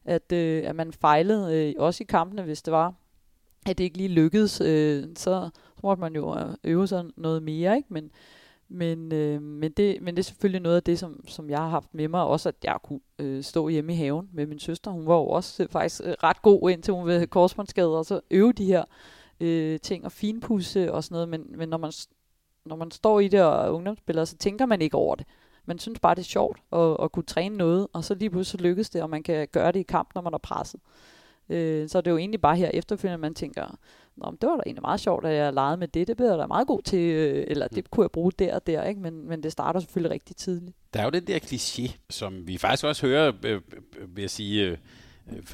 at, 0.05 0.33
øh, 0.33 0.63
at 0.67 0.77
man 0.77 0.93
fejlede, 0.93 1.69
øh, 1.69 1.75
også 1.79 2.05
i 2.05 2.07
kampene, 2.07 2.43
hvis 2.43 2.63
det 2.63 2.73
var, 2.73 2.95
at 3.67 3.79
det 3.79 3.85
ikke 3.85 3.97
lige 3.97 4.09
lykkedes, 4.09 4.61
øh, 4.61 5.05
så, 5.17 5.51
så 5.77 5.81
måtte 5.83 6.01
man 6.01 6.15
jo 6.15 6.39
øh, 6.39 6.55
øve 6.65 6.87
sig 6.87 7.05
noget 7.17 7.43
mere, 7.43 7.77
ikke? 7.77 7.89
Men, 7.93 8.11
men, 8.73 9.13
øh, 9.13 9.43
men, 9.43 9.73
det, 9.73 10.03
men 10.03 10.15
det 10.15 10.23
er 10.23 10.25
selvfølgelig 10.25 10.63
noget 10.63 10.77
af 10.77 10.83
det, 10.83 10.99
som, 10.99 11.29
som 11.29 11.51
jeg 11.51 11.59
har 11.59 11.69
haft 11.69 11.95
med 11.95 12.09
mig. 12.09 12.25
Også 12.25 12.49
at 12.49 12.55
jeg 12.65 12.77
kunne 12.85 13.01
øh, 13.19 13.43
stå 13.43 13.69
hjemme 13.69 13.93
i 13.93 13.97
haven 13.97 14.29
med 14.33 14.47
min 14.47 14.59
søster. 14.59 14.91
Hun 14.91 15.07
var 15.07 15.15
jo 15.15 15.27
også 15.27 15.63
øh, 15.63 15.69
faktisk 15.69 16.01
øh, 16.05 16.15
ret 16.23 16.43
god, 16.43 16.71
indtil 16.71 16.95
hun 16.95 17.07
ved 17.07 17.27
korsbåndsskade, 17.27 17.99
og 17.99 18.07
så 18.07 18.21
øve 18.31 18.53
de 18.53 18.65
her 18.65 18.85
øh, 19.41 19.81
ting 19.81 20.05
og 20.05 20.13
finpudse 20.13 20.93
og 20.93 21.05
sådan 21.05 21.15
noget. 21.15 21.29
Men, 21.29 21.59
men 21.59 21.69
når, 21.69 21.79
man, 21.79 21.93
når 22.65 22.77
man 22.77 22.91
står 22.91 23.21
i 23.21 23.29
det 23.29 23.43
og 23.43 23.67
er 23.67 23.71
ungdomsspiller, 23.71 24.25
så 24.25 24.37
tænker 24.37 24.67
man 24.67 24.83
ikke 24.83 24.97
over 24.97 25.15
det. 25.15 25.27
Man 25.67 25.79
synes 25.79 26.01
bare, 26.01 26.15
det 26.15 26.21
er 26.21 26.25
sjovt 26.25 26.63
at, 26.73 26.97
at 27.03 27.13
kunne 27.13 27.23
træne 27.23 27.57
noget, 27.57 27.89
og 27.93 28.05
så 28.05 28.15
lige 28.15 28.31
pludselig 28.31 28.63
lykkes 28.63 28.91
det, 28.91 29.03
og 29.03 29.11
man 29.11 29.23
kan 29.23 29.49
gøre 29.53 29.73
det 29.73 29.81
i 29.81 29.83
kamp, 29.83 30.15
når 30.15 30.23
man 30.23 30.35
er 30.35 30.39
presset. 30.39 30.81
Øh, 31.49 31.89
så 31.89 32.01
det 32.01 32.07
er 32.07 32.11
jo 32.11 32.19
egentlig 32.19 32.41
bare 32.41 32.57
her 32.57 32.71
efterfølgende, 32.75 33.21
man 33.21 33.35
tænker, 33.35 33.79
Nå, 34.17 34.31
men 34.31 34.39
det 34.41 34.49
var 34.49 34.57
da 34.57 34.63
egentlig 34.67 34.83
meget 34.83 35.01
sjovt, 35.01 35.27
at 35.27 35.35
jeg 35.35 35.53
legede 35.53 35.77
med 35.77 35.89
det. 35.89 36.09
Det 36.09 36.17
blev 36.17 36.27
jeg 36.27 36.39
da 36.39 36.47
meget 36.47 36.67
god 36.67 36.83
til, 36.83 36.99
øh, 36.99 37.45
eller 37.49 37.69
det 37.69 37.85
mm. 37.85 37.89
kunne 37.91 38.05
jeg 38.05 38.11
bruge 38.11 38.33
der 38.39 38.55
og 38.55 38.67
der, 38.67 38.85
ikke? 38.85 39.01
Men, 39.01 39.29
men 39.29 39.43
det 39.43 39.53
starter 39.53 39.81
selvfølgelig 39.81 40.11
rigtig 40.11 40.37
tidligt. 40.37 40.77
Der 40.95 41.01
er 41.01 41.05
jo 41.05 41.11
den 41.11 41.27
der 41.27 41.39
kliché, 41.39 41.97
som 42.11 42.47
vi 42.47 42.59
faktisk 42.59 42.85
også 42.85 43.07
hører, 43.07 43.33
øh, 43.45 43.53
øh 43.55 43.61
vil 44.17 44.23
jeg 44.23 44.31
sige, 44.31 44.65
øh, 44.65 44.77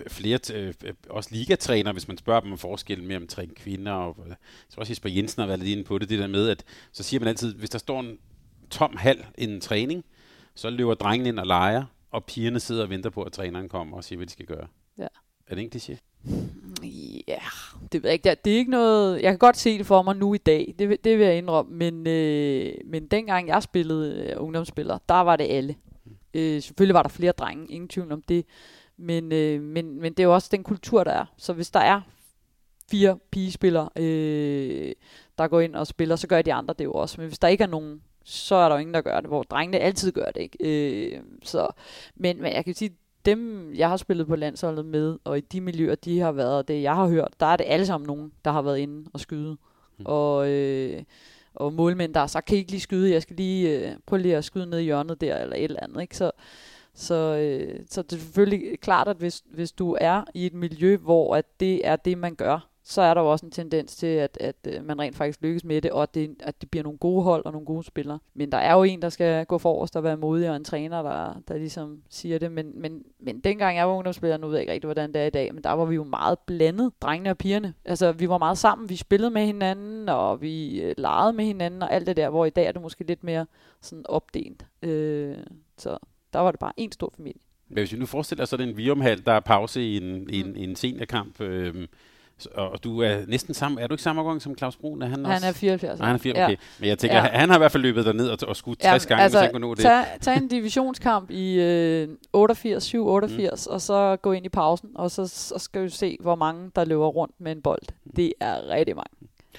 flere, 0.09 0.39
øh, 0.55 0.75
også 1.11 1.31
ligatræner, 1.33 1.93
hvis 1.93 2.09
man 2.09 2.19
spørger 2.19 2.41
dem 2.41 2.53
om 2.53 2.59
forskellen 2.59 3.09
mellem 3.09 3.27
træne 3.27 3.55
kvinder, 3.55 3.93
og 3.93 4.17
øh, 4.27 4.35
så 4.69 4.81
også 4.81 4.91
Jesper 4.91 5.11
Jensen 5.11 5.41
har 5.41 5.47
været 5.47 5.61
lidt 5.61 5.71
inde 5.71 5.85
på 5.85 5.99
det, 5.99 6.09
det 6.09 6.19
der 6.19 6.27
med, 6.27 6.49
at 6.49 6.65
så 6.93 7.03
siger 7.03 7.21
man 7.21 7.29
altid, 7.29 7.55
hvis 7.55 7.71
der 7.71 7.79
står 7.79 8.01
en 8.01 8.19
tom 8.71 8.97
hal 8.97 9.27
i 9.39 9.45
en 9.45 9.61
træning, 9.61 10.05
så 10.55 10.71
løber 10.71 10.95
drengen 10.95 11.27
ind 11.27 11.39
og 11.39 11.47
leger, 11.47 11.85
og 12.11 12.25
pigerne 12.25 12.61
sidder 12.61 12.83
og 12.83 12.91
venter 12.91 13.11
på, 13.11 13.23
at 13.23 13.33
træneren 13.33 13.69
kommer 13.69 13.97
og 13.97 14.05
siger, 14.05 14.17
hvad 14.17 14.27
de 14.27 14.33
skal 14.33 14.47
gøre. 14.47 14.67
Ja. 14.99 15.07
Er 15.47 15.55
det 15.55 15.65
en 15.65 15.71
kliché? 15.75 16.08
Ja, 17.29 17.39
det 17.93 18.03
ved 18.03 18.11
jeg 18.11 18.13
ikke. 18.13 18.37
Det 18.45 18.53
er 18.53 18.59
ikke 18.59 18.71
noget... 18.71 19.23
Jeg 19.23 19.33
kan 19.33 19.39
godt 19.39 19.57
se 19.57 19.79
det 19.79 19.87
for 19.87 20.03
mig 20.03 20.17
nu 20.17 20.35
i 20.35 20.39
dag. 20.39 20.75
Det, 20.79 21.05
det 21.05 21.19
vil 21.19 21.27
jeg 21.27 21.39
indrømme. 21.39 21.77
Men, 21.77 22.07
øh, 22.07 22.75
men 22.85 23.07
dengang 23.07 23.49
jeg 23.49 23.63
spillede 23.63 24.25
øh, 24.25 24.43
ungdomsspiller, 24.43 24.99
der 25.09 25.21
var 25.21 25.37
det 25.37 25.47
alle. 25.51 25.77
Øh, 26.35 26.63
selvfølgelig 26.63 26.95
var 26.95 27.03
der 27.03 27.09
flere 27.09 27.33
drenge. 27.33 27.73
Ingen 27.73 27.89
tvivl 27.89 28.13
om 28.13 28.23
det. 28.23 28.47
Men, 28.97 29.33
øh, 29.33 29.63
men, 29.63 30.01
men 30.01 30.13
det 30.13 30.21
er 30.21 30.25
jo 30.25 30.35
også 30.35 30.49
den 30.53 30.63
kultur, 30.63 31.05
der 31.05 31.13
er. 31.13 31.25
Så 31.37 31.53
hvis 31.53 31.71
der 31.71 31.81
er 31.81 32.01
fire 32.91 33.19
pigespillere, 33.31 33.89
øh, 33.97 34.93
der 35.39 35.49
går 35.49 35.61
ind 35.61 35.77
og 35.77 35.87
spiller, 35.87 36.17
så 36.17 36.27
gør 36.27 36.43
de 36.43 36.53
andre 36.53 36.75
det 36.79 36.85
jo 36.85 36.93
også. 36.93 37.21
Men 37.21 37.29
hvis 37.29 37.39
der 37.39 37.49
ikke 37.49 37.65
er 37.65 37.69
nogen, 37.69 38.03
så 38.25 38.55
er 38.55 38.69
der 38.69 38.77
jo 38.77 38.81
ingen, 38.81 38.95
der 38.95 39.01
gør 39.01 39.21
det, 39.21 39.29
hvor 39.29 39.43
drengene 39.43 39.79
altid 39.79 40.13
gør 40.13 40.31
det. 40.35 40.41
Ikke? 40.41 41.13
Øh, 41.13 41.21
så, 41.43 41.69
men, 42.17 42.43
men 42.43 42.53
jeg 42.53 42.65
kan 42.65 42.75
sige, 42.75 42.97
dem, 43.25 43.73
jeg 43.75 43.89
har 43.89 43.97
spillet 43.97 44.27
på 44.27 44.37
landsholdet 44.37 44.85
med, 44.85 45.19
og 45.25 45.39
i 45.39 45.41
de 45.41 45.61
miljøer, 45.61 45.95
de 45.95 46.21
har 46.21 46.33
været, 46.33 46.59
og 46.59 46.69
det 46.69 46.83
jeg 46.83 46.95
har 46.95 47.09
hørt, 47.09 47.35
der 47.41 47.47
er 47.47 47.57
det 47.57 47.65
alle 47.69 47.87
sammen 47.87 48.07
nogen, 48.07 48.33
der 48.45 48.51
har 48.51 48.63
været 48.63 48.79
inde 48.79 49.11
og 49.13 49.21
skyde. 49.21 49.57
Mm. 49.99 50.05
Og, 50.05 50.49
øh, 50.49 51.03
og 51.55 51.73
målmænd, 51.73 52.15
der 52.15 52.21
har 52.21 52.27
sagt, 52.27 52.47
kan 52.47 52.57
I 52.57 52.59
ikke 52.59 52.71
lige 52.71 52.81
skyde, 52.81 53.13
jeg 53.13 53.23
skal 53.23 53.37
lige 53.37 53.79
øh, 53.79 53.97
prøve 54.07 54.23
lige 54.23 54.37
at 54.37 54.45
skyde 54.45 54.67
ned 54.67 54.79
i 54.79 54.83
hjørnet 54.83 55.21
der, 55.21 55.37
eller 55.37 55.57
et 55.57 55.65
eller 55.65 55.83
andet. 55.83 56.03
Ikke? 56.03 56.17
Så, 56.17 56.31
så, 56.95 57.15
øh, 57.15 57.81
så 57.91 58.03
det 58.03 58.13
er 58.13 58.21
selvfølgelig 58.21 58.81
klart, 58.81 59.09
at 59.09 59.17
hvis, 59.17 59.43
hvis 59.51 59.73
du 59.73 59.97
er 60.01 60.25
i 60.35 60.47
et 60.47 60.55
miljø, 60.55 60.97
hvor 60.97 61.37
at 61.37 61.61
det 61.61 61.87
er 61.87 61.97
det, 61.97 62.19
man 62.19 62.35
gør, 62.35 62.69
så 62.91 63.03
er 63.03 63.15
der 63.15 63.21
jo 63.21 63.31
også 63.31 63.47
en 63.47 63.53
tendens 63.53 63.97
til, 63.97 64.07
at, 64.07 64.39
at 64.41 64.57
øh, 64.67 64.85
man 64.85 65.01
rent 65.01 65.17
faktisk 65.17 65.43
lykkes 65.43 65.65
med 65.65 65.83
det, 65.83 65.91
og 65.91 66.03
at 66.03 66.15
det, 66.15 66.37
at 66.41 66.61
det 66.61 66.71
bliver 66.71 66.83
nogle 66.83 66.99
gode 66.99 67.23
hold 67.23 67.45
og 67.45 67.53
nogle 67.53 67.67
gode 67.67 67.85
spillere. 67.85 68.19
Men 68.35 68.53
der 68.53 68.59
er 68.59 68.75
jo 68.75 68.83
en, 68.83 69.03
der 69.03 69.09
skal 69.09 69.47
gå 69.47 69.59
forrest 69.59 69.97
og 69.97 70.05
være 70.05 70.17
modig, 70.17 70.51
og 70.51 70.57
en 70.57 70.65
træner, 70.65 71.03
der, 71.03 71.41
der 71.49 71.59
ligesom 71.59 72.03
siger 72.09 72.39
det. 72.39 72.53
Men, 72.53 72.81
men, 72.81 73.03
men 73.21 73.41
dengang 73.41 73.77
jeg 73.77 73.89
var 73.89 73.95
ungdomsspiller, 73.95 74.37
nu 74.37 74.47
ved 74.47 74.55
jeg 74.55 74.63
ikke 74.63 74.73
rigtig, 74.73 74.87
hvordan 74.87 75.13
det 75.13 75.23
er 75.23 75.27
i 75.27 75.31
dag, 75.31 75.55
men 75.55 75.65
der 75.65 75.71
var 75.71 75.85
vi 75.85 75.95
jo 75.95 76.05
meget 76.05 76.39
blandet, 76.39 76.93
drengene 77.03 77.31
og 77.31 77.39
pigerne. 77.39 77.75
Altså, 77.85 78.13
vi 78.13 78.29
var 78.29 78.39
meget 78.39 78.59
sammen, 78.59 78.89
vi 78.89 78.97
spillede 78.97 79.31
med 79.31 79.47
hinanden, 79.47 80.09
og 80.09 80.41
vi 80.41 80.81
øh, 80.83 80.95
legede 80.99 81.33
med 81.33 81.45
hinanden, 81.45 81.83
og 81.83 81.93
alt 81.93 82.07
det 82.07 82.17
der, 82.17 82.31
hvor 82.31 82.45
i 82.45 82.51
dag 82.51 82.67
er 82.67 82.73
det 82.73 82.83
måske 82.83 83.05
lidt 83.05 83.25
mere 83.25 83.47
sådan 83.81 84.05
opdelt. 84.09 84.67
Øh, 84.83 85.37
så 85.79 85.99
der 86.33 86.39
var 86.39 86.51
det 86.51 86.61
bare 86.61 86.73
en 86.77 86.93
stor 86.93 87.13
familie. 87.17 87.41
Men 87.69 87.79
hvis 87.79 87.93
vi 87.93 87.99
nu 87.99 88.07
forestiller 88.07 88.43
os, 88.43 88.49
så 88.49 88.57
er 88.57 88.61
en 88.61 88.77
virumhal, 88.77 89.27
der 89.27 89.33
er 89.33 89.41
pause 89.41 89.83
i 89.83 89.97
en, 89.97 90.21
mm. 90.21 90.27
en, 90.33 90.57
en 90.57 90.77
seniorkamp, 90.77 91.41
øh, 91.41 91.89
og 92.47 92.85
du 92.85 93.03
er 93.03 93.17
næsten 93.27 93.55
samme, 93.55 93.81
er 93.81 93.87
du 93.87 93.95
ikke 93.95 94.03
samme 94.03 94.23
gang 94.23 94.43
som 94.43 94.59
Claus 94.59 94.77
Brun? 94.77 95.03
Er 95.03 95.07
han, 95.07 95.25
han 95.25 95.43
er 95.45 95.53
74. 95.53 95.99
Nej, 95.99 96.07
han 96.07 96.17
er 96.17 96.21
74, 96.21 96.45
okay. 96.45 96.51
Ja. 96.51 96.57
Men 96.79 96.89
jeg 96.89 96.99
tænker, 96.99 97.17
ja. 97.17 97.23
han 97.23 97.49
har 97.49 97.57
i 97.57 97.59
hvert 97.59 97.73
fald 97.73 97.83
løbet 97.83 98.05
derned 98.05 98.29
og, 98.29 98.39
og 98.49 98.57
skudt 98.57 98.79
60 98.79 99.05
ja, 99.05 99.09
gange, 99.09 99.23
altså, 99.23 99.39
hvis 99.39 99.45
han 99.45 99.53
kunne 99.53 99.61
nå 99.61 99.75
det. 99.75 99.83
Tag, 99.83 100.05
tag 100.21 100.37
en 100.37 100.49
divisionskamp 100.49 101.31
i 101.31 101.61
øh, 101.61 102.09
88, 102.33 102.83
7, 102.83 103.07
88, 103.07 103.67
mm. 103.67 103.75
og 103.75 103.81
så 103.81 104.17
gå 104.23 104.33
ind 104.33 104.47
i 104.47 104.49
pausen, 104.49 104.91
og 104.95 105.11
så, 105.11 105.27
så 105.27 105.59
skal 105.59 105.85
du 105.85 105.89
se, 105.89 106.17
hvor 106.21 106.35
mange, 106.35 106.71
der 106.77 106.85
løber 106.85 107.07
rundt 107.07 107.35
med 107.41 107.53
en 107.53 107.63
bold. 107.63 107.83
Mm. 108.05 108.13
Det 108.17 108.33
er 108.41 108.69
rigtig 108.69 108.97
mange. 108.97 109.11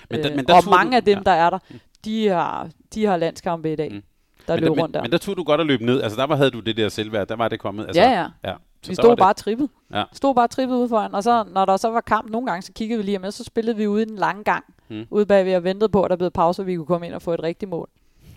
Men 0.10 0.22
da, 0.22 0.30
øh, 0.30 0.36
men 0.36 0.46
der 0.46 0.56
og 0.56 0.64
mange 0.70 0.92
du, 0.92 0.96
af 0.96 1.04
dem, 1.04 1.18
ja. 1.18 1.24
der 1.26 1.32
er 1.32 1.50
der, 1.50 1.60
mm. 1.70 1.80
de 2.06 2.28
har, 2.28 2.70
de 2.94 3.06
har 3.06 3.18
landskampe 3.18 3.74
i 3.74 3.76
dag. 3.76 3.92
Mm 3.92 4.02
der 4.50 4.56
men, 4.56 4.64
løb 4.64 4.72
men, 4.72 4.82
rundt 4.82 4.94
der. 4.94 5.02
Men 5.02 5.12
der 5.12 5.18
tog 5.18 5.38
du 5.38 5.44
godt 5.44 5.62
at 5.62 5.68
løbe 5.68 5.86
ned. 5.86 6.02
Altså 6.02 6.20
der 6.20 6.26
var, 6.26 6.36
havde 6.36 6.52
du 6.52 6.60
det 6.60 6.78
der 6.78 6.90
selvværd. 6.90 7.28
Der 7.28 7.36
var 7.36 7.48
det 7.48 7.60
kommet. 7.60 7.86
Altså, 7.86 8.02
ja, 8.02 8.12
ja. 8.12 8.28
ja. 8.44 8.54
Så 8.82 8.92
vi 8.92 8.96
stod 8.96 9.18
bare 9.18 9.34
trippet. 9.34 9.70
Ja. 9.94 10.04
Stod 10.14 10.36
bare 10.36 10.48
trippet 10.48 10.76
ude 10.76 10.90
foran, 10.90 11.16
og 11.16 11.24
så 11.24 11.44
når 11.54 11.66
der 11.66 11.78
så 11.78 11.90
var 11.90 12.02
kamp 12.02 12.30
nogle 12.30 12.48
gange, 12.48 12.62
så 12.62 12.72
kiggede 12.74 12.98
vi 12.98 13.06
lige, 13.06 13.22
og 13.22 13.34
så 13.34 13.44
spillede 13.44 13.78
vi 13.78 13.88
ude 13.88 14.02
i 14.02 14.06
den 14.06 14.16
lange 14.16 14.44
gang, 14.44 14.64
hmm. 14.88 15.06
ude 15.10 15.26
bagved 15.26 15.56
og 15.56 15.64
ventede 15.64 15.90
på, 15.90 16.04
at 16.04 16.10
der 16.10 16.16
blev 16.16 16.32
pause, 16.32 16.62
og 16.62 16.68
vi 16.68 16.76
kunne 16.76 16.86
komme 16.86 17.08
ind 17.08 17.14
og 17.14 17.22
få 17.22 17.34
et 17.34 17.44
rigtigt 17.44 17.70
mål. 17.70 17.90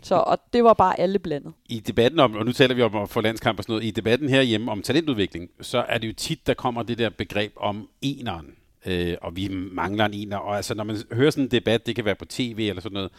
Så, 0.02 0.14
og 0.14 0.38
det 0.52 0.64
var 0.64 0.74
bare 0.74 1.00
alle 1.00 1.18
blandet. 1.18 1.52
I 1.68 1.80
debatten 1.80 2.20
om, 2.20 2.34
og 2.34 2.44
nu 2.44 2.52
taler 2.52 2.74
vi 2.74 2.82
om 2.82 2.96
at 2.96 3.08
få 3.08 3.20
landskamp 3.20 3.58
og 3.58 3.64
sådan 3.64 3.72
noget, 3.72 3.84
i 3.84 3.90
debatten 3.90 4.28
herhjemme 4.28 4.70
om 4.70 4.82
talentudvikling, 4.82 5.50
så 5.60 5.84
er 5.88 5.98
det 5.98 6.08
jo 6.08 6.12
tit, 6.16 6.46
der 6.46 6.54
kommer 6.54 6.82
det 6.82 6.98
der 6.98 7.10
begreb 7.10 7.52
om 7.56 7.88
eneren. 8.02 8.46
Øh, 8.86 9.16
og 9.22 9.36
vi 9.36 9.48
mangler 9.72 10.04
en 10.04 10.14
ener. 10.14 10.36
Og 10.36 10.56
altså, 10.56 10.74
når 10.74 10.84
man 10.84 10.96
hører 11.12 11.30
sådan 11.30 11.44
en 11.44 11.50
debat, 11.50 11.86
det 11.86 11.96
kan 11.96 12.04
være 12.04 12.14
på 12.14 12.24
tv 12.24 12.66
eller 12.68 12.82
sådan 12.82 12.94
noget, 12.94 13.10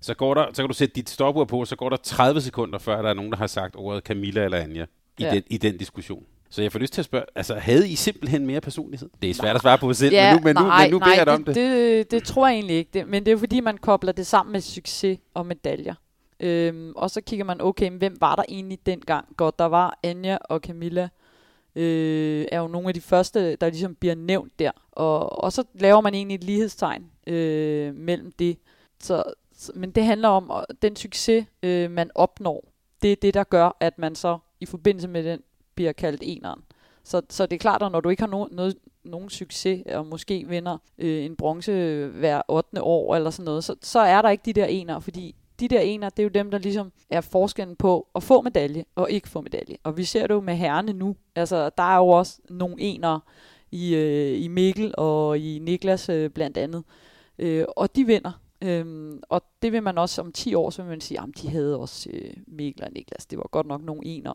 så, 0.00 0.14
går 0.14 0.34
der, 0.34 0.46
så 0.52 0.62
kan 0.62 0.68
du 0.68 0.74
sætte 0.74 0.94
dit 0.94 1.10
stopur 1.10 1.44
på, 1.44 1.64
så 1.64 1.76
går 1.76 1.88
der 1.88 1.96
30 1.96 2.40
sekunder, 2.40 2.78
før 2.78 3.02
der 3.02 3.10
er 3.10 3.14
nogen, 3.14 3.30
der 3.30 3.38
har 3.38 3.46
sagt 3.46 3.76
ordet 3.76 4.02
Camilla 4.02 4.44
eller 4.44 4.58
Anja 4.58 4.86
i, 5.18 5.22
ja. 5.22 5.30
den, 5.30 5.42
i 5.46 5.56
den 5.56 5.76
diskussion. 5.76 6.24
Så 6.50 6.62
jeg 6.62 6.72
får 6.72 6.78
lyst 6.78 6.92
til 6.92 7.00
at 7.00 7.04
spørge, 7.04 7.24
altså 7.34 7.54
havde 7.54 7.88
I 7.88 7.94
simpelthen 7.94 8.46
mere 8.46 8.60
personlighed? 8.60 9.08
Det 9.22 9.30
er 9.30 9.34
svært 9.34 9.44
nej. 9.44 9.54
at 9.54 9.60
svare 9.60 9.78
på 9.78 9.92
selv, 9.92 10.12
ja, 10.12 10.34
men 10.34 10.40
nu, 10.40 10.44
men 10.44 10.56
nu, 10.56 10.62
nej, 10.62 10.82
men 10.82 10.90
nu 10.90 10.98
beder 10.98 11.14
jeg 11.14 11.28
om 11.28 11.44
det. 11.44 11.54
det. 11.54 12.10
Det 12.10 12.24
tror 12.24 12.46
jeg 12.46 12.54
egentlig 12.54 12.76
ikke, 12.76 12.90
det, 12.94 13.08
men 13.08 13.24
det 13.24 13.28
er 13.28 13.32
jo 13.32 13.38
fordi, 13.38 13.60
man 13.60 13.76
kobler 13.76 14.12
det 14.12 14.26
sammen 14.26 14.52
med 14.52 14.60
succes 14.60 15.18
og 15.34 15.46
medaljer. 15.46 15.94
Øhm, 16.40 16.92
og 16.96 17.10
så 17.10 17.20
kigger 17.20 17.44
man, 17.44 17.60
okay, 17.60 17.90
hvem 17.90 18.16
var 18.20 18.36
der 18.36 18.42
egentlig 18.48 18.78
dengang? 18.86 19.36
Godt, 19.36 19.58
der 19.58 19.64
var 19.64 19.98
Anja 20.02 20.38
og 20.44 20.60
Camilla, 20.60 21.08
øh, 21.76 22.46
er 22.52 22.60
jo 22.60 22.68
nogle 22.68 22.88
af 22.88 22.94
de 22.94 23.00
første, 23.00 23.56
der 23.56 23.70
ligesom 23.70 23.94
bliver 23.94 24.14
nævnt 24.14 24.58
der. 24.58 24.70
Og, 24.92 25.44
og 25.44 25.52
så 25.52 25.64
laver 25.74 26.00
man 26.00 26.14
egentlig 26.14 26.34
et 26.34 26.44
lighedstegn 26.44 27.04
øh, 27.26 27.94
mellem 27.94 28.32
det. 28.38 28.58
Så, 29.00 29.22
men 29.74 29.90
det 29.90 30.04
handler 30.04 30.28
om 30.28 30.50
at 30.50 30.64
den 30.82 30.96
succes, 30.96 31.46
øh, 31.62 31.90
man 31.90 32.10
opnår. 32.14 32.64
Det 33.02 33.12
er 33.12 33.16
det, 33.16 33.34
der 33.34 33.44
gør, 33.44 33.76
at 33.80 33.98
man 33.98 34.14
så 34.14 34.38
i 34.60 34.66
forbindelse 34.66 35.08
med 35.08 35.24
den 35.24 35.40
bliver 35.74 35.92
kaldt 35.92 36.22
eneren. 36.24 36.60
Så, 37.04 37.22
så 37.30 37.46
det 37.46 37.56
er 37.56 37.58
klart, 37.58 37.82
at 37.82 37.92
når 37.92 38.00
du 38.00 38.08
ikke 38.08 38.22
har 38.22 38.28
no, 38.28 38.46
noget, 38.50 38.76
nogen 39.04 39.30
succes, 39.30 39.82
og 39.86 40.06
måske 40.06 40.44
vinder 40.48 40.78
øh, 40.98 41.24
en 41.24 41.36
bronze 41.36 42.06
hver 42.06 42.42
8. 42.48 42.82
år 42.82 43.16
eller 43.16 43.30
sådan 43.30 43.44
noget, 43.44 43.64
så, 43.64 43.74
så 43.82 43.98
er 43.98 44.22
der 44.22 44.28
ikke 44.30 44.42
de 44.44 44.52
der 44.52 44.66
ener, 44.66 45.00
fordi 45.00 45.34
de 45.60 45.68
der 45.68 45.80
ener, 45.80 46.08
det 46.08 46.18
er 46.18 46.24
jo 46.24 46.28
dem, 46.28 46.50
der 46.50 46.58
ligesom 46.58 46.92
er 47.10 47.20
forskellen 47.20 47.76
på 47.76 48.08
at 48.14 48.22
få 48.22 48.42
medalje 48.42 48.84
og 48.94 49.10
ikke 49.10 49.28
få 49.28 49.40
medalje. 49.40 49.76
Og 49.84 49.96
vi 49.96 50.04
ser 50.04 50.26
det 50.26 50.34
jo 50.34 50.40
med 50.40 50.54
herrene 50.54 50.92
nu. 50.92 51.16
Altså, 51.34 51.70
der 51.78 51.82
er 51.82 51.96
jo 51.96 52.08
også 52.08 52.38
nogle 52.50 52.76
ener 52.78 53.20
i, 53.70 53.94
øh, 53.94 54.42
i 54.42 54.48
Mikkel 54.48 54.94
og 54.98 55.38
i 55.38 55.58
Niklas 55.58 56.08
øh, 56.08 56.30
blandt 56.30 56.56
andet. 56.56 56.84
Øh, 57.38 57.64
og 57.76 57.96
de 57.96 58.04
vinder. 58.06 58.32
Øhm, 58.62 59.20
og 59.28 59.42
det 59.62 59.72
vil 59.72 59.82
man 59.82 59.98
også 59.98 60.20
om 60.20 60.32
10 60.32 60.54
år, 60.54 60.70
så 60.70 60.82
vil 60.82 60.90
man 60.90 61.00
sige, 61.00 61.20
at 61.20 61.42
de 61.42 61.48
havde 61.48 61.78
også 61.78 62.10
øh, 62.12 62.30
Mikkel 62.46 62.84
og 62.84 62.90
Niklas. 62.92 63.26
Det 63.26 63.38
var 63.38 63.48
godt 63.50 63.66
nok 63.66 63.82
nogle 63.82 64.06
ener. 64.06 64.32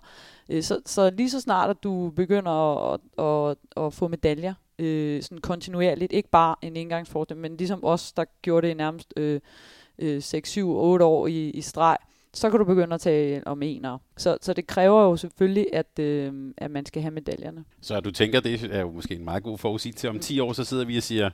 Øh, 0.50 0.64
så, 0.64 0.80
så 0.86 1.10
lige 1.10 1.30
så 1.30 1.42
snart, 1.42 1.70
at 1.70 1.84
du 1.84 2.10
begynder 2.10 2.52
at, 2.52 3.00
at, 3.18 3.26
at, 3.78 3.86
at 3.86 3.94
få 3.94 4.08
medaljer, 4.08 4.54
øh, 4.80 5.22
sådan 5.22 5.38
kontinuerligt, 5.38 6.14
ikke 6.14 6.30
bare 6.30 6.56
en 6.62 6.76
engangsfordel, 6.76 7.38
men 7.38 7.58
ligesom 7.58 7.80
os, 7.84 8.12
der 8.12 8.26
gjorde 8.42 8.68
det 8.68 8.78
nærmest 8.78 9.14
øh, 9.18 9.40
øh, 10.00 10.22
6, 10.22 10.50
7, 10.50 10.70
8 10.70 11.06
år 11.06 11.28
i, 11.28 11.50
i 11.50 11.62
streg, 11.62 11.98
så 12.34 12.50
kan 12.50 12.60
du 12.60 12.66
begynde 12.66 12.94
at 12.94 13.02
tale 13.02 13.48
om 13.48 13.62
enere. 13.64 14.00
Så, 14.18 14.38
så 14.42 14.54
det 14.54 14.68
kræver 14.68 15.04
jo 15.04 15.18
selvfølgelig, 15.18 15.68
at, 15.74 16.00
øh, 16.00 16.54
at 16.58 16.72
man 16.72 16.86
skal 16.86 17.02
have 17.02 17.12
medaljerne. 17.12 17.64
Så 17.82 18.00
du 18.00 18.12
tænker, 18.12 18.40
det 18.40 18.64
er 18.64 18.82
jo 18.82 18.92
måske 18.92 19.16
en 19.16 19.26
meget 19.26 19.44
god 19.44 19.58
forudsigelse. 19.58 20.10
Om 20.10 20.20
10 20.20 20.40
år, 20.40 20.54
så 20.54 20.64
sidder 20.64 20.86
vi 20.86 20.98
og 20.98 21.04
siger 21.04 21.30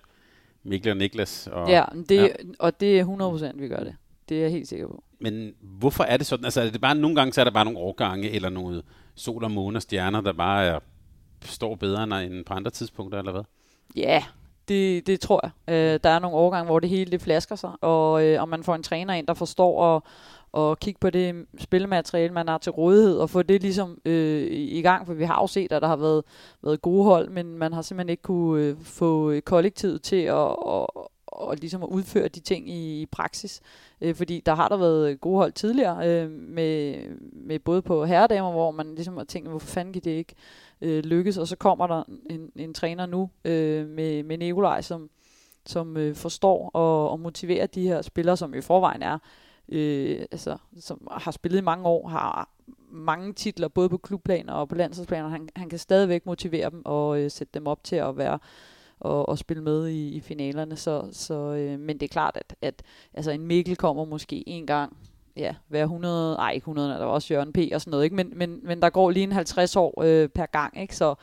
Mikkel 0.63 0.91
og 0.91 0.97
Niklas. 0.97 1.47
Og, 1.51 1.69
ja, 1.69 1.83
det, 2.09 2.15
ja, 2.15 2.27
og 2.59 2.79
det 2.79 2.99
er 2.99 3.51
100% 3.55 3.59
vi 3.59 3.67
gør 3.67 3.83
det. 3.83 3.95
Det 4.29 4.37
er 4.37 4.41
jeg 4.41 4.51
helt 4.51 4.67
sikker 4.67 4.87
på. 4.87 5.03
Men 5.19 5.53
hvorfor 5.61 6.03
er 6.03 6.17
det 6.17 6.25
sådan? 6.25 6.45
Altså 6.45 6.61
er 6.61 6.69
det 6.69 6.81
bare 6.81 6.95
nogle 6.95 7.15
gange, 7.15 7.33
så 7.33 7.41
er 7.41 7.45
der 7.45 7.51
bare 7.51 7.65
nogle 7.65 7.79
årgange, 7.79 8.31
eller 8.31 8.49
nogle 8.49 8.81
sol 9.15 9.43
og 9.43 9.51
måne 9.51 9.77
og 9.77 9.81
stjerner, 9.81 10.21
der 10.21 10.33
bare 10.33 10.65
er, 10.65 10.79
står 11.45 11.75
bedre 11.75 12.23
end 12.25 12.45
på 12.45 12.53
andre 12.53 12.71
tidspunkter, 12.71 13.19
eller 13.19 13.31
hvad? 13.31 13.43
Ja, 13.95 14.23
det, 14.67 15.07
det 15.07 15.19
tror 15.19 15.41
jeg. 15.43 15.73
Øh, 15.73 15.99
der 16.03 16.09
er 16.09 16.19
nogle 16.19 16.37
årgange, 16.37 16.65
hvor 16.65 16.79
det 16.79 16.89
hele 16.89 17.11
det 17.11 17.21
flasker 17.21 17.55
sig, 17.55 17.71
og, 17.81 18.25
øh, 18.25 18.41
og 18.41 18.49
man 18.49 18.63
får 18.63 18.75
en 18.75 18.83
træner 18.83 19.13
ind, 19.13 19.27
der 19.27 19.33
forstår 19.33 19.95
at, 19.95 20.03
og 20.51 20.79
kigge 20.79 20.99
på 20.99 21.09
det 21.09 21.45
spillemateriale, 21.57 22.33
man 22.33 22.47
har 22.47 22.57
til 22.57 22.71
rådighed, 22.71 23.17
og 23.17 23.29
få 23.29 23.43
det 23.43 23.61
ligesom 23.61 24.01
øh, 24.05 24.47
i 24.51 24.81
gang, 24.81 25.07
for 25.07 25.13
vi 25.13 25.23
har 25.23 25.41
jo 25.41 25.47
set, 25.47 25.71
at 25.71 25.81
der 25.81 25.87
har 25.87 25.95
været, 25.95 26.23
været 26.63 26.81
gode 26.81 27.03
hold, 27.03 27.29
men 27.29 27.57
man 27.57 27.73
har 27.73 27.81
simpelthen 27.81 28.09
ikke 28.09 28.23
kunne 28.23 28.63
øh, 28.63 28.75
få 28.81 29.31
øh, 29.31 29.41
kollektivet 29.41 30.01
til 30.01 30.21
at, 30.21 30.55
at, 30.67 30.87
og 31.27 31.55
ligesom 31.55 31.83
at 31.83 31.89
udføre 31.89 32.27
de 32.27 32.39
ting 32.39 32.69
i, 32.69 33.01
i 33.01 33.05
praksis. 33.05 33.61
Øh, 34.01 34.15
fordi 34.15 34.41
der 34.45 34.55
har 34.55 34.67
der 34.69 34.77
været 34.77 35.21
gode 35.21 35.37
hold 35.37 35.51
tidligere, 35.51 36.07
øh, 36.07 36.31
med, 36.31 36.95
med 37.33 37.59
både 37.59 37.81
på 37.81 38.05
herredamer, 38.05 38.51
hvor 38.51 38.71
man 38.71 38.95
ligesom 38.95 39.17
har 39.17 39.23
tænkt, 39.23 39.49
hvorfor 39.49 39.67
fanden 39.67 39.93
kan 39.93 40.01
det 40.01 40.11
ikke 40.11 40.35
øh, 40.81 41.03
lykkes, 41.03 41.37
og 41.37 41.47
så 41.47 41.55
kommer 41.55 41.87
der 41.87 42.03
en, 42.29 42.51
en 42.55 42.73
træner 42.73 43.05
nu 43.05 43.29
øh, 43.45 43.87
med, 43.87 44.23
med 44.23 44.37
Nikolaj, 44.37 44.81
som, 44.81 45.09
som 45.65 45.97
øh, 45.97 46.15
forstår 46.15 46.69
og, 46.73 47.09
og 47.09 47.19
motiverer 47.19 47.67
de 47.67 47.87
her 47.87 48.01
spillere, 48.01 48.37
som 48.37 48.53
i 48.53 48.61
forvejen 48.61 49.01
er, 49.01 49.17
øh, 49.71 50.25
altså, 50.31 50.57
som 50.79 51.07
har 51.11 51.31
spillet 51.31 51.57
i 51.57 51.63
mange 51.63 51.85
år, 51.85 52.07
har 52.07 52.49
mange 52.91 53.33
titler, 53.33 53.67
både 53.67 53.89
på 53.89 53.97
klubplaner 53.97 54.53
og 54.53 54.69
på 54.69 54.75
landsholdsplaner. 54.75 55.29
Han, 55.29 55.49
han 55.55 55.69
kan 55.69 55.79
stadigvæk 55.79 56.25
motivere 56.25 56.69
dem 56.69 56.81
og 56.85 57.19
øh, 57.19 57.31
sætte 57.31 57.51
dem 57.53 57.67
op 57.67 57.83
til 57.83 57.95
at 57.95 58.17
være 58.17 58.39
og, 58.99 59.29
og 59.29 59.37
spille 59.37 59.63
med 59.63 59.87
i, 59.87 60.09
i 60.09 60.19
finalerne. 60.19 60.75
Så, 60.75 61.09
så, 61.11 61.33
øh, 61.33 61.79
men 61.79 61.97
det 61.99 62.03
er 62.03 62.07
klart, 62.07 62.37
at, 62.37 62.55
at 62.61 62.83
altså 63.13 63.31
en 63.31 63.47
Mikkel 63.47 63.75
kommer 63.75 64.05
måske 64.05 64.49
en 64.49 64.67
gang 64.67 64.97
ja, 65.37 65.55
hver 65.67 65.83
100, 65.83 66.35
ej 66.35 66.51
ikke 66.51 66.63
100, 66.63 66.89
der 66.89 67.05
var 67.05 67.11
også 67.11 67.33
Jørgen 67.33 67.53
P. 67.53 67.57
og 67.73 67.81
sådan 67.81 67.91
noget, 67.91 68.03
ikke? 68.03 68.15
Men, 68.15 68.31
men, 68.35 68.59
men 68.63 68.81
der 68.81 68.89
går 68.89 69.09
lige 69.09 69.23
en 69.23 69.31
50 69.31 69.75
år 69.75 70.03
øh, 70.03 70.29
per 70.29 70.45
gang, 70.45 70.81
ikke? 70.81 70.95
Så, 70.95 71.15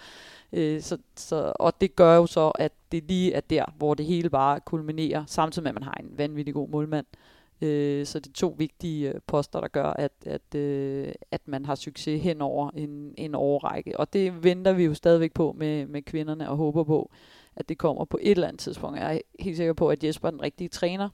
øh, 0.53 0.83
så, 0.83 0.99
så, 1.17 1.53
og 1.61 1.81
det 1.81 1.97
gør 1.97 2.17
jo 2.17 2.27
så, 2.27 2.49
at 2.49 2.73
det 2.93 3.05
lige 3.05 3.33
er 3.33 3.41
der, 3.41 3.65
hvor 3.79 3.95
det 3.95 4.07
hele 4.07 4.31
bare 4.31 4.61
kulminerer, 4.61 5.25
samtidig 5.27 5.63
med, 5.63 5.71
at 5.71 5.75
man 5.75 5.83
har 5.83 5.97
en 6.01 6.19
vanvittig 6.19 6.55
god 6.55 6.69
målmand. 6.69 7.07
Øh, 7.13 7.36
Øh, 7.63 8.07
så 8.07 8.19
det 8.19 8.27
er 8.27 8.33
to 8.35 8.55
vigtige 8.59 9.13
øh, 9.13 9.21
poster, 9.27 9.61
der 9.61 9.69
gør, 9.69 9.85
at, 9.85 10.13
at, 10.27 10.55
øh, 10.55 11.13
at 11.31 11.49
man 11.49 11.65
har 11.65 11.75
succes 11.75 12.23
hen 12.23 12.41
over 12.41 12.71
en, 12.71 13.15
en 13.19 13.35
årrække. 13.35 14.01
Og 14.01 14.13
det 14.13 14.45
venter 14.45 14.73
vi 14.73 14.85
jo 14.85 14.95
stadigvæk 14.95 15.33
på 15.33 15.55
med, 15.59 15.87
med 15.87 16.03
kvinderne 16.03 16.51
og 16.51 16.57
håber 16.57 16.85
på, 16.85 17.11
at 17.57 17.69
det 17.69 17.79
kommer 17.79 18.05
på 18.05 18.19
et 18.23 18.31
eller 18.31 18.49
andet 18.49 18.61
tidspunkt. 18.61 18.99
Jeg 18.99 19.17
er 19.17 19.21
helt 19.41 19.57
sikker 19.57 19.73
på, 19.73 19.89
at 19.89 20.05
Jesper 20.05 20.29
er 20.29 20.31
den 20.31 20.43
rigtige 20.43 20.69
træner 20.69 21.09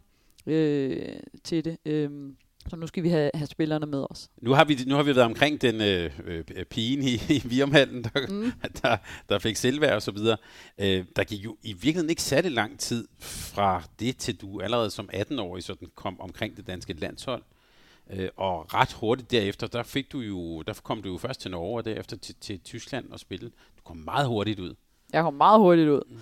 øh, 0.46 1.16
til 1.44 1.64
det. 1.64 1.76
Øh, 1.84 2.32
så 2.70 2.76
nu 2.76 2.86
skal 2.86 3.02
vi 3.02 3.08
have, 3.08 3.30
have 3.34 3.46
spillerne 3.46 3.86
med 3.86 4.06
os. 4.10 4.30
Nu 4.36 4.52
har 4.52 4.64
vi, 4.64 4.78
nu 4.86 4.94
har 4.94 5.02
vi 5.02 5.16
været 5.16 5.26
omkring 5.26 5.60
den 5.62 5.80
øh, 5.80 6.10
øh, 6.24 6.64
pigen 6.64 7.02
i, 7.02 7.14
i 7.14 7.42
Virmhallen, 7.44 8.04
der, 8.04 8.26
mm. 8.28 8.52
der, 8.82 8.96
der 9.28 9.38
fik 9.38 9.56
selvværd 9.56 9.94
og 9.94 10.02
så 10.02 10.10
videre. 10.10 10.36
Øh, 10.78 11.04
der 11.16 11.24
gik 11.24 11.44
jo 11.44 11.56
i 11.62 11.72
virkeligheden 11.72 12.10
ikke 12.10 12.22
særlig 12.22 12.52
lang 12.52 12.78
tid 12.78 13.08
fra 13.20 13.82
det 14.00 14.16
til 14.16 14.40
du 14.40 14.60
allerede 14.60 14.90
som 14.90 15.10
18-årig 15.14 15.62
sådan 15.62 15.88
kom 15.94 16.20
omkring 16.20 16.56
det 16.56 16.66
danske 16.66 16.92
landshold. 16.92 17.42
Øh, 18.10 18.28
og 18.36 18.74
ret 18.74 18.92
hurtigt 18.92 19.30
derefter, 19.30 19.66
der 19.66 19.82
fik 19.82 20.12
du 20.12 20.20
jo, 20.20 20.62
der 20.62 20.80
kom 20.82 21.02
du 21.02 21.08
jo 21.08 21.18
først 21.18 21.40
til 21.40 21.50
Norge 21.50 21.78
og 21.78 21.84
derefter 21.84 22.16
til, 22.16 22.34
til 22.40 22.60
Tyskland 22.60 23.10
og 23.10 23.20
spille. 23.20 23.46
Du 23.48 23.82
kom 23.84 23.96
meget 23.96 24.26
hurtigt 24.26 24.60
ud. 24.60 24.74
Jeg 25.12 25.22
kom 25.22 25.34
meget 25.34 25.60
hurtigt 25.60 25.88
ud. 25.88 26.02
Mm. 26.08 26.18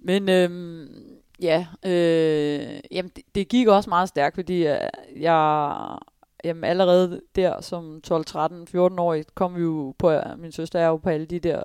Men 0.00 0.28
øhm, 0.28 1.20
ja, 1.42 1.66
øh, 1.86 2.80
jamen 2.90 3.12
det, 3.16 3.24
det 3.34 3.48
gik 3.48 3.68
også 3.68 3.90
meget 3.90 4.08
stærkt, 4.08 4.34
fordi 4.34 4.64
jeg, 4.64 4.90
jeg 5.16 5.98
jamen 6.44 6.64
allerede 6.64 7.20
der 7.36 7.60
som 7.60 8.00
12, 8.00 8.24
13, 8.24 8.66
14 8.66 8.98
år 8.98 9.16
kom 9.34 9.56
vi 9.56 9.60
jo 9.60 9.94
på, 9.98 10.10
øh, 10.10 10.38
min 10.38 10.52
søster 10.52 10.78
er 10.78 10.86
jo 10.86 10.96
på 10.96 11.08
alle 11.08 11.26
de 11.26 11.38
der 11.38 11.62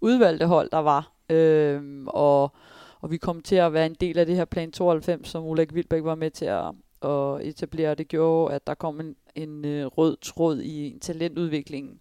udvalgte 0.00 0.46
hold, 0.46 0.70
der 0.70 0.78
var. 0.78 1.12
Øh, 1.30 2.04
og, 2.06 2.52
og 3.00 3.10
vi 3.10 3.16
kom 3.16 3.42
til 3.42 3.56
at 3.56 3.72
være 3.72 3.86
en 3.86 3.96
del 4.00 4.18
af 4.18 4.26
det 4.26 4.36
her 4.36 4.44
plan 4.44 4.72
92, 4.72 5.28
som 5.28 5.44
Ulrik 5.44 5.74
Vildbæk 5.74 6.04
var 6.04 6.14
med 6.14 6.30
til 6.30 6.44
at, 6.44 6.64
at 7.10 7.46
etablere. 7.46 7.94
Det 7.94 8.08
gjorde, 8.08 8.54
at 8.54 8.66
der 8.66 8.74
kom 8.74 9.00
en, 9.00 9.16
en 9.34 9.64
øh, 9.64 9.86
rød 9.86 10.16
tråd 10.22 10.60
i 10.60 10.98
talentudviklingen 11.00 11.98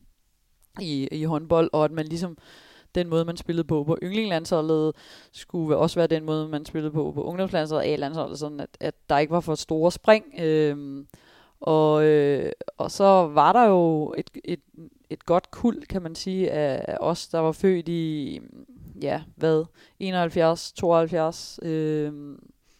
i, 0.81 1.07
i 1.11 1.23
håndbold, 1.23 1.69
og 1.73 1.85
at 1.85 1.91
man 1.91 2.05
ligesom 2.05 2.37
den 2.95 3.09
måde, 3.09 3.25
man 3.25 3.37
spillede 3.37 3.67
på 3.67 3.83
på 3.83 3.97
yndlinglandsholdet, 4.03 4.95
skulle 5.31 5.77
også 5.77 5.99
være 5.99 6.07
den 6.07 6.25
måde, 6.25 6.47
man 6.47 6.65
spillede 6.65 6.91
på 6.91 7.11
på 7.11 7.23
ungdomslandsholdet 7.23 7.87
og 7.87 7.93
A-landsholdet, 7.93 8.39
sådan 8.39 8.59
at, 8.59 8.69
at 8.79 8.95
der 9.09 9.17
ikke 9.17 9.31
var 9.31 9.39
for 9.39 9.55
store 9.55 9.91
spring. 9.91 10.25
Øhm, 10.39 11.07
og, 11.59 12.03
øh, 12.03 12.51
og 12.77 12.91
så 12.91 13.03
var 13.33 13.53
der 13.53 13.65
jo 13.65 14.13
et, 14.17 14.29
et, 14.43 14.59
et 15.09 15.25
godt 15.25 15.51
kul, 15.51 15.85
kan 15.85 16.01
man 16.01 16.15
sige, 16.15 16.51
af 16.51 16.97
os, 16.99 17.27
der 17.27 17.39
var 17.39 17.51
født 17.51 17.89
i, 17.89 18.39
ja, 19.01 19.21
hvad, 19.35 19.65
71, 19.99 20.71
72, 20.71 21.59
øh, 21.61 22.13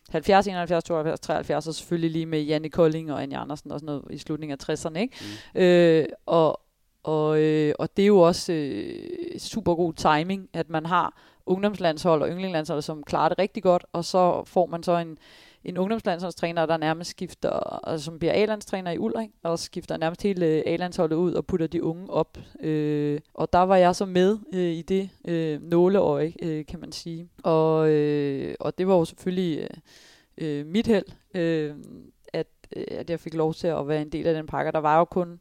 70, 0.10 0.48
71, 0.48 0.84
72, 0.84 1.20
73, 1.20 1.68
og 1.68 1.76
selvfølgelig 1.76 2.12
lige 2.12 2.26
med 2.26 2.42
Janne 2.42 2.70
Kolding 2.70 3.12
og 3.12 3.24
Anja 3.24 3.42
Andersen 3.42 3.72
og 3.72 3.80
sådan 3.80 3.86
noget 3.86 4.04
i 4.10 4.18
slutningen 4.18 4.58
af 4.62 4.74
60'erne, 4.74 4.98
ikke? 4.98 5.16
Mm. 5.56 5.62
Øh, 5.62 6.06
og, 6.26 6.62
og, 7.10 7.42
øh, 7.42 7.74
og 7.80 7.98
det 7.98 8.04
er 8.04 8.08
jo 8.08 8.20
også 8.20 8.54
øh, 8.54 9.40
super 9.40 9.76
god 9.76 9.94
timing, 9.94 10.50
at 10.54 10.70
man 10.70 10.86
har 10.86 11.18
ungdomslandshold 11.46 12.22
og 12.22 12.30
yndlinglandshold, 12.30 12.82
som 12.82 13.04
klarer 13.04 13.30
det 13.30 13.40
rigtig 13.40 13.64
godt, 13.64 13.86
og 13.94 14.06
så 14.06 14.44
får 14.46 14.66
man 14.66 14.84
så 14.84 14.98
en, 14.98 15.18
en 15.64 15.78
ungdomslandsholdstræner, 15.78 16.66
der 16.66 16.78
nærmest 16.78 17.10
skifter, 17.10 17.50
altså 17.88 18.06
som 18.06 18.20
bliver 18.20 18.34
A-landstræner 18.34 18.92
i 18.92 18.98
Ulrik, 18.98 19.30
og 19.44 19.60
skifter 19.60 19.98
nærmest 19.98 20.24
hele 20.24 20.46
øh, 20.46 20.64
A-landsholdet 20.66 21.16
ud 21.16 21.34
og 21.34 21.46
putter 21.46 21.68
de 21.68 21.84
unge 21.84 22.10
op. 22.10 22.38
Øh, 22.60 23.20
og 23.34 23.54
der 23.54 23.60
var 23.60 23.76
jeg 23.76 23.96
så 23.96 24.06
med 24.06 24.38
øh, 24.54 24.72
i 24.72 24.82
det 24.82 25.10
øh, 25.28 25.62
nåleøje, 25.62 26.34
øh, 26.42 26.66
kan 26.66 26.80
man 26.80 26.92
sige. 26.92 27.30
Og, 27.44 27.90
øh, 27.90 28.56
og 28.60 28.78
det 28.78 28.88
var 28.88 28.96
jo 28.96 29.06
selvfølgelig 29.06 29.68
øh, 30.38 30.60
øh 30.60 30.66
mit 30.66 30.88
held, 30.88 31.06
øh, 31.36 31.76
at, 32.34 32.48
øh, 32.76 32.86
at 32.92 33.10
jeg 33.10 33.20
fik 33.20 33.34
lov 33.34 33.54
til 33.54 33.68
at 33.68 33.88
være 33.88 34.02
en 34.02 34.10
del 34.10 34.28
af 34.28 34.34
den 34.34 34.48
pakke. 34.48 34.72
Der 34.72 34.80
var 34.80 34.98
jo 34.98 35.06
kun 35.06 35.40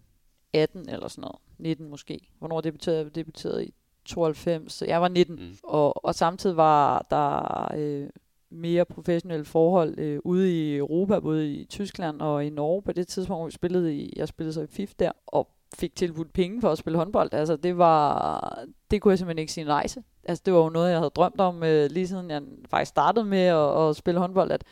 18 0.52 0.88
eller 0.88 1.08
sådan 1.08 1.22
noget. 1.22 1.47
19 1.58 1.90
måske. 1.90 2.28
Hvornår 2.38 2.60
debuterede 2.60 2.98
jeg? 2.98 3.14
debuterede 3.14 3.66
i 3.66 3.74
92, 4.04 4.72
så 4.72 4.84
jeg 4.84 5.02
var 5.02 5.08
19. 5.08 5.36
Mm. 5.36 5.56
Og, 5.64 6.04
og 6.04 6.14
samtidig 6.14 6.56
var 6.56 7.06
der 7.10 7.68
øh, 7.76 8.08
mere 8.50 8.84
professionelle 8.84 9.44
forhold 9.44 9.98
øh, 9.98 10.20
ude 10.24 10.52
i 10.52 10.76
Europa, 10.76 11.20
både 11.20 11.52
i 11.52 11.64
Tyskland 11.64 12.20
og 12.20 12.46
i 12.46 12.50
Norge 12.50 12.82
på 12.82 12.92
det 12.92 13.08
tidspunkt, 13.08 13.40
hvor 13.40 13.46
vi 13.46 13.52
spillede 13.52 13.96
i, 13.96 14.12
jeg 14.16 14.28
spillede 14.28 14.52
så 14.54 14.62
i 14.62 14.66
FIF 14.66 14.94
der, 14.98 15.12
og 15.26 15.48
fik 15.74 15.96
tilbudt 15.96 16.32
penge 16.32 16.60
for 16.60 16.70
at 16.70 16.78
spille 16.78 16.98
håndbold. 16.98 17.34
Altså 17.34 17.56
det 17.56 17.78
var, 17.78 18.64
det 18.90 19.02
kunne 19.02 19.10
jeg 19.10 19.18
simpelthen 19.18 19.38
ikke 19.38 19.52
sige 19.52 19.64
nej 19.64 19.86
til. 19.86 20.02
Altså 20.24 20.42
det 20.46 20.54
var 20.54 20.60
jo 20.60 20.68
noget, 20.68 20.90
jeg 20.90 20.98
havde 20.98 21.10
drømt 21.10 21.40
om, 21.40 21.62
øh, 21.62 21.90
lige 21.90 22.08
siden 22.08 22.30
jeg 22.30 22.42
faktisk 22.70 22.88
startede 22.88 23.24
med 23.24 23.38
at, 23.38 23.88
at 23.88 23.96
spille 23.96 24.20
håndbold, 24.20 24.50
at 24.50 24.64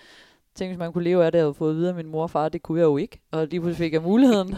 Tænk, 0.56 0.70
hvis 0.70 0.78
man 0.78 0.92
kunne 0.92 1.04
leve 1.04 1.24
af 1.24 1.32
det, 1.32 1.38
jeg 1.38 1.44
havde 1.44 1.54
fået 1.54 1.76
videre 1.76 1.88
af 1.88 1.94
min 1.94 2.06
mor 2.06 2.22
og 2.22 2.30
far. 2.30 2.48
Det 2.48 2.62
kunne 2.62 2.78
jeg 2.78 2.84
jo 2.84 2.96
ikke. 2.96 3.20
Og 3.30 3.46
lige 3.46 3.60
pludselig 3.60 3.76
fik 3.76 3.92
jeg 3.92 4.02
muligheden. 4.02 4.54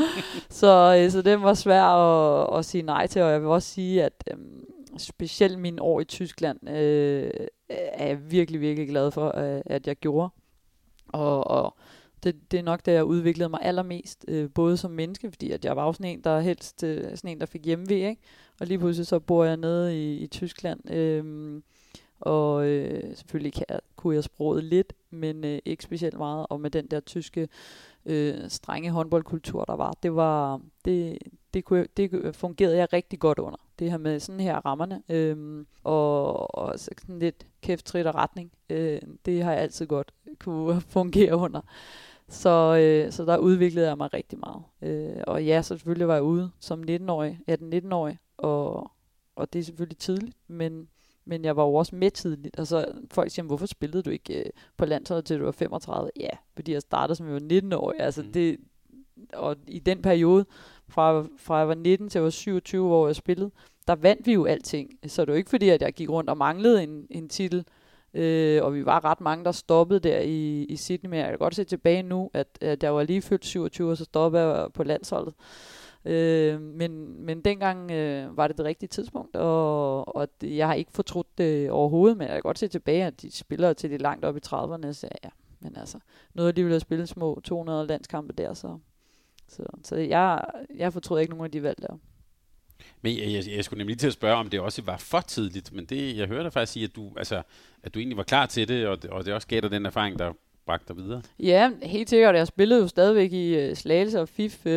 så, 0.60 1.00
øh, 1.00 1.10
så 1.10 1.22
det 1.22 1.42
var 1.42 1.54
svært 1.54 1.98
at, 1.98 2.58
at 2.58 2.64
sige 2.64 2.82
nej 2.82 3.06
til. 3.06 3.22
Og 3.22 3.30
jeg 3.32 3.40
vil 3.40 3.48
også 3.48 3.68
sige, 3.68 4.04
at 4.04 4.24
øh, 4.30 4.38
specielt 4.98 5.58
mine 5.58 5.82
år 5.82 6.00
i 6.00 6.04
Tyskland 6.04 6.68
øh, 6.68 7.30
er 7.68 8.06
jeg 8.06 8.30
virkelig, 8.30 8.60
virkelig 8.60 8.88
glad 8.88 9.10
for, 9.10 9.38
øh, 9.38 9.62
at 9.66 9.86
jeg 9.86 9.96
gjorde. 9.96 10.28
Og, 11.08 11.46
og 11.46 11.76
det, 12.24 12.36
det 12.50 12.58
er 12.58 12.62
nok, 12.62 12.86
da 12.86 12.92
jeg 12.92 13.04
udviklede 13.04 13.48
mig 13.48 13.60
allermest, 13.62 14.24
øh, 14.28 14.50
både 14.54 14.76
som 14.76 14.90
menneske, 14.90 15.30
fordi 15.30 15.50
at 15.50 15.64
jeg 15.64 15.76
var 15.76 15.86
jo 15.86 15.92
sådan 15.92 16.10
en, 16.10 16.20
der 16.20 16.40
helst 16.40 16.82
øh, 16.82 17.04
sådan 17.04 17.30
en, 17.30 17.40
der 17.40 17.46
fik 17.46 17.64
hjemmevæg, 17.64 18.08
ikke? 18.08 18.22
Og 18.60 18.66
lige 18.66 18.78
pludselig 18.78 19.06
så 19.06 19.18
bor 19.18 19.44
jeg 19.44 19.56
nede 19.56 20.02
i, 20.02 20.16
i 20.16 20.26
Tyskland, 20.26 20.90
øh, 20.90 21.24
og 22.20 22.66
øh, 22.66 23.16
selvfølgelig 23.16 23.52
kan 23.52 23.64
jeg, 23.68 23.80
kunne 23.96 24.14
jeg 24.14 24.24
sproget 24.24 24.64
lidt, 24.64 24.92
men 25.10 25.44
øh, 25.44 25.58
ikke 25.64 25.82
specielt 25.82 26.18
meget. 26.18 26.46
Og 26.50 26.60
med 26.60 26.70
den 26.70 26.86
der 26.86 27.00
tyske 27.00 27.48
øh, 28.06 28.34
strenge 28.48 28.90
håndboldkultur, 28.90 29.64
der 29.64 29.76
var, 29.76 29.94
det 30.02 30.14
var 30.14 30.60
det, 30.84 31.18
det, 31.54 31.64
kunne, 31.64 31.86
det 31.96 32.36
fungerede 32.36 32.76
jeg 32.76 32.92
rigtig 32.92 33.18
godt 33.18 33.38
under. 33.38 33.58
Det 33.78 33.90
her 33.90 33.98
med 33.98 34.20
sådan 34.20 34.40
her 34.40 34.56
rammerne, 34.66 35.02
øh, 35.08 35.64
og, 35.84 36.54
og 36.54 36.78
sådan 36.78 37.18
lidt 37.18 37.46
kæft, 37.62 37.86
trit 37.86 38.06
og 38.06 38.14
retning, 38.14 38.52
øh, 38.70 39.00
det 39.24 39.42
har 39.42 39.52
jeg 39.52 39.60
altid 39.60 39.86
godt 39.86 40.14
kunne 40.44 40.80
fungere 40.80 41.36
under. 41.36 41.60
Så, 42.28 42.76
øh, 42.80 43.12
så 43.12 43.24
der 43.24 43.36
udviklede 43.36 43.88
jeg 43.88 43.96
mig 43.96 44.14
rigtig 44.14 44.38
meget. 44.38 44.62
Øh, 44.82 45.22
og 45.26 45.44
ja, 45.44 45.62
så 45.62 45.68
selvfølgelig 45.68 46.08
var 46.08 46.14
jeg 46.14 46.22
ude 46.22 46.50
som 46.60 46.84
19-årig, 46.90 47.40
18-19-årig, 47.50 48.18
og, 48.36 48.90
og 49.36 49.52
det 49.52 49.58
er 49.58 49.62
selvfølgelig 49.62 49.98
tidligt, 49.98 50.36
men 50.48 50.88
men 51.26 51.44
jeg 51.44 51.56
var 51.56 51.62
jo 51.62 51.74
også 51.74 51.96
med 51.96 52.10
tidligt. 52.10 52.58
Altså, 52.58 52.92
folk 53.10 53.30
siger, 53.30 53.46
hvorfor 53.46 53.66
spillede 53.66 54.02
du 54.02 54.10
ikke 54.10 54.38
øh, 54.38 54.50
på 54.76 54.84
landsholdet 54.84 55.24
til 55.24 55.38
du 55.38 55.44
var 55.44 55.52
35? 55.52 56.10
Ja, 56.20 56.30
fordi 56.54 56.72
jeg 56.72 56.82
startede 56.82 57.16
som 57.16 57.26
jeg 57.26 57.34
var 57.34 57.40
19 57.40 57.72
år. 57.72 57.94
Altså, 57.98 58.22
mm. 58.22 58.32
det, 58.32 58.56
og 59.32 59.56
i 59.68 59.78
den 59.78 60.02
periode, 60.02 60.46
fra, 60.88 61.26
fra 61.38 61.56
jeg 61.56 61.68
var 61.68 61.74
19 61.74 62.08
til 62.08 62.18
jeg 62.18 62.24
var 62.24 62.30
27 62.30 62.86
hvor 62.86 63.06
jeg 63.06 63.16
spillede, 63.16 63.50
der 63.88 63.94
vandt 63.94 64.26
vi 64.26 64.32
jo 64.32 64.44
alting. 64.44 64.90
Så 65.06 65.24
det 65.24 65.32
var 65.32 65.38
ikke 65.38 65.50
fordi, 65.50 65.68
at 65.68 65.82
jeg 65.82 65.92
gik 65.92 66.10
rundt 66.10 66.30
og 66.30 66.36
manglede 66.36 66.82
en, 66.82 67.06
en 67.10 67.28
titel. 67.28 67.64
Øh, 68.14 68.64
og 68.64 68.74
vi 68.74 68.86
var 68.86 69.04
ret 69.04 69.20
mange, 69.20 69.44
der 69.44 69.52
stoppede 69.52 70.00
der 70.00 70.20
i, 70.20 70.64
i 70.64 70.76
Sydney, 70.76 71.10
men 71.10 71.18
jeg 71.18 71.28
kan 71.28 71.38
godt 71.38 71.54
se 71.54 71.64
tilbage 71.64 72.02
nu, 72.02 72.30
at, 72.34 72.46
at 72.60 72.82
jeg 72.82 72.94
var 72.94 73.02
lige 73.02 73.22
fyldt 73.22 73.44
27, 73.44 73.90
og 73.90 73.96
så 73.96 74.04
stoppede 74.04 74.42
jeg 74.42 74.72
på 74.74 74.84
landsholdet. 74.84 75.34
Øh, 76.06 76.60
men, 76.60 77.24
men 77.24 77.40
dengang 77.40 77.90
øh, 77.90 78.36
var 78.36 78.48
det 78.48 78.58
det 78.58 78.66
rigtige 78.66 78.88
tidspunkt, 78.88 79.36
og, 79.36 80.16
og 80.16 80.28
det, 80.40 80.56
jeg 80.56 80.66
har 80.66 80.74
ikke 80.74 80.92
fortrudt 80.92 81.38
det 81.38 81.70
overhovedet, 81.70 82.18
men 82.18 82.26
jeg 82.26 82.34
kan 82.34 82.42
godt 82.42 82.58
se 82.58 82.68
tilbage, 82.68 83.04
at 83.04 83.22
de 83.22 83.30
spiller 83.30 83.72
til 83.72 83.90
de 83.90 83.98
langt 83.98 84.24
op 84.24 84.36
i 84.36 84.40
30'erne, 84.46 84.92
så 84.92 85.08
ja, 85.24 85.28
men 85.60 85.76
altså, 85.76 85.98
noget 86.34 86.56
ville 86.56 86.70
have 86.70 86.80
spillet 86.80 87.08
små 87.08 87.40
200 87.44 87.86
landskampe 87.86 88.32
der, 88.32 88.54
så, 88.54 88.78
så, 89.48 89.62
så 89.84 89.96
jeg, 89.96 90.40
jeg 90.76 90.92
fortrød 90.92 91.20
ikke 91.20 91.30
nogen 91.30 91.44
af 91.44 91.50
de 91.50 91.62
valg 91.62 91.82
der. 91.82 91.98
Men 93.02 93.18
jeg, 93.18 93.32
jeg, 93.32 93.56
jeg 93.56 93.64
skulle 93.64 93.78
nemlig 93.78 93.98
til 93.98 94.06
at 94.06 94.12
spørge, 94.12 94.36
om 94.36 94.50
det 94.50 94.60
også 94.60 94.82
var 94.82 94.96
for 94.96 95.20
tidligt, 95.20 95.72
men 95.72 95.84
det, 95.84 96.16
jeg 96.16 96.26
hørte 96.26 96.44
dig 96.44 96.52
faktisk 96.52 96.72
sige, 96.72 96.84
at 96.84 96.96
du, 96.96 97.12
altså, 97.16 97.42
at 97.82 97.94
du 97.94 97.98
egentlig 97.98 98.16
var 98.16 98.22
klar 98.22 98.46
til 98.46 98.68
det, 98.68 98.86
og 98.86 99.02
det, 99.02 99.10
og 99.10 99.24
det 99.24 99.34
også 99.34 99.48
gav 99.48 99.60
dig 99.60 99.70
den 99.70 99.86
erfaring, 99.86 100.18
der 100.18 100.32
bragte 100.66 100.94
dig 100.94 101.04
videre. 101.04 101.22
Ja, 101.38 101.70
helt 101.82 102.10
sikkert. 102.10 102.34
Jeg 102.34 102.46
spillede 102.46 102.80
jo 102.80 102.88
stadigvæk 102.88 103.32
i 103.32 103.70
uh, 103.70 103.76
Slagelse 103.76 104.20
og 104.20 104.28
FIF 104.28 104.66
uh, 104.66 104.72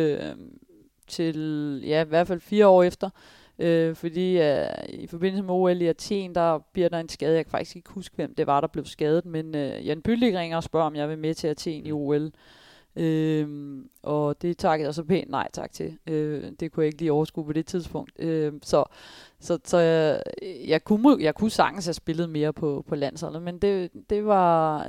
til, 1.10 1.82
ja, 1.86 2.04
i 2.04 2.08
hvert 2.08 2.26
fald 2.26 2.40
fire 2.40 2.66
år 2.66 2.82
efter. 2.82 3.10
Øh, 3.58 3.94
fordi 3.94 4.38
uh, 4.38 4.88
i 4.88 5.06
forbindelse 5.06 5.42
med 5.42 5.54
OL 5.54 5.82
i 5.82 5.86
Athen, 5.86 6.34
der 6.34 6.58
bliver 6.72 6.88
der 6.88 6.98
en 6.98 7.08
skade. 7.08 7.36
Jeg 7.36 7.44
kan 7.44 7.50
faktisk 7.50 7.76
ikke 7.76 7.90
huske, 7.90 8.16
hvem 8.16 8.34
det 8.34 8.46
var, 8.46 8.60
der 8.60 8.68
blev 8.68 8.84
skadet, 8.84 9.26
men 9.26 9.46
uh, 9.54 9.86
Jan 9.86 10.02
Byldig 10.02 10.38
ringer 10.38 10.56
og 10.56 10.62
spørger, 10.62 10.86
om 10.86 10.96
jeg 10.96 11.08
vil 11.08 11.18
med 11.18 11.34
til 11.34 11.48
Athen 11.48 11.86
i 11.86 11.92
OL. 11.92 12.32
Øhm, 12.96 13.88
og 14.02 14.42
det 14.42 14.58
takkede 14.58 14.86
jeg 14.86 14.94
så 14.94 15.04
pænt 15.04 15.30
nej 15.30 15.48
tak 15.52 15.72
til. 15.72 15.98
Øh, 16.06 16.52
det 16.60 16.72
kunne 16.72 16.82
jeg 16.82 16.86
ikke 16.86 16.98
lige 16.98 17.12
overskue 17.12 17.44
på 17.44 17.52
det 17.52 17.66
tidspunkt. 17.66 18.12
Øh, 18.18 18.52
så 18.62 18.84
så, 19.40 19.58
så 19.64 19.78
jeg, 19.78 20.22
jeg, 20.66 20.84
kunne, 20.84 21.16
jeg 21.20 21.34
kunne 21.34 21.50
sagtens 21.50 21.86
have 21.86 21.94
spillet 21.94 22.30
mere 22.30 22.52
på, 22.52 22.84
på 22.88 22.94
landsholdet, 22.94 23.42
men 23.42 23.58
det, 23.58 23.90
det, 24.10 24.24
var, 24.24 24.88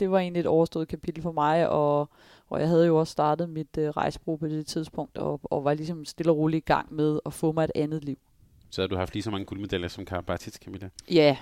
det 0.00 0.10
var 0.10 0.18
egentlig 0.18 0.40
et 0.40 0.46
overstået 0.46 0.88
kapitel 0.88 1.22
for 1.22 1.32
mig, 1.32 1.68
og, 1.68 2.08
og 2.54 2.60
jeg 2.60 2.68
havde 2.68 2.86
jo 2.86 2.96
også 2.96 3.10
startet 3.10 3.48
mit 3.48 3.78
øh, 3.78 3.88
rejsebrug 3.88 4.40
på 4.40 4.46
det 4.46 4.66
tidspunkt, 4.66 5.18
og, 5.18 5.40
og 5.44 5.64
var 5.64 5.74
ligesom 5.74 6.04
stille 6.04 6.32
og 6.32 6.38
roligt 6.38 6.64
i 6.64 6.66
gang 6.66 6.94
med 6.94 7.20
at 7.26 7.32
få 7.32 7.52
mig 7.52 7.64
et 7.64 7.70
andet 7.74 8.04
liv. 8.04 8.16
Så 8.70 8.80
har 8.80 8.88
du 8.88 8.96
haft 8.96 9.14
lige 9.14 9.22
så 9.22 9.30
mange 9.30 9.44
guldmedaljer 9.44 9.88
som 9.88 10.04
Karabatic, 10.04 10.54
Camilla? 10.64 10.88
Ja, 11.10 11.36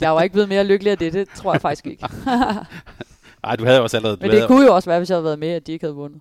jeg 0.00 0.14
var 0.14 0.22
ikke 0.22 0.32
blevet 0.32 0.48
mere 0.48 0.64
lykkelig 0.64 0.90
af 0.90 0.98
det, 0.98 1.12
det 1.12 1.28
tror 1.28 1.52
jeg 1.52 1.60
faktisk 1.60 1.86
ikke. 1.86 2.08
Nej, 3.44 3.56
du 3.56 3.64
havde 3.64 3.82
også 3.82 3.96
allerede... 3.96 4.18
Men 4.20 4.30
det 4.30 4.38
havde... 4.38 4.48
kunne 4.48 4.66
jo 4.66 4.74
også 4.74 4.90
være, 4.90 4.98
hvis 4.98 5.10
jeg 5.10 5.16
havde 5.16 5.24
været 5.24 5.38
med, 5.38 5.48
at 5.48 5.66
de 5.66 5.72
ikke 5.72 5.84
havde 5.84 5.94
vundet. 5.94 6.20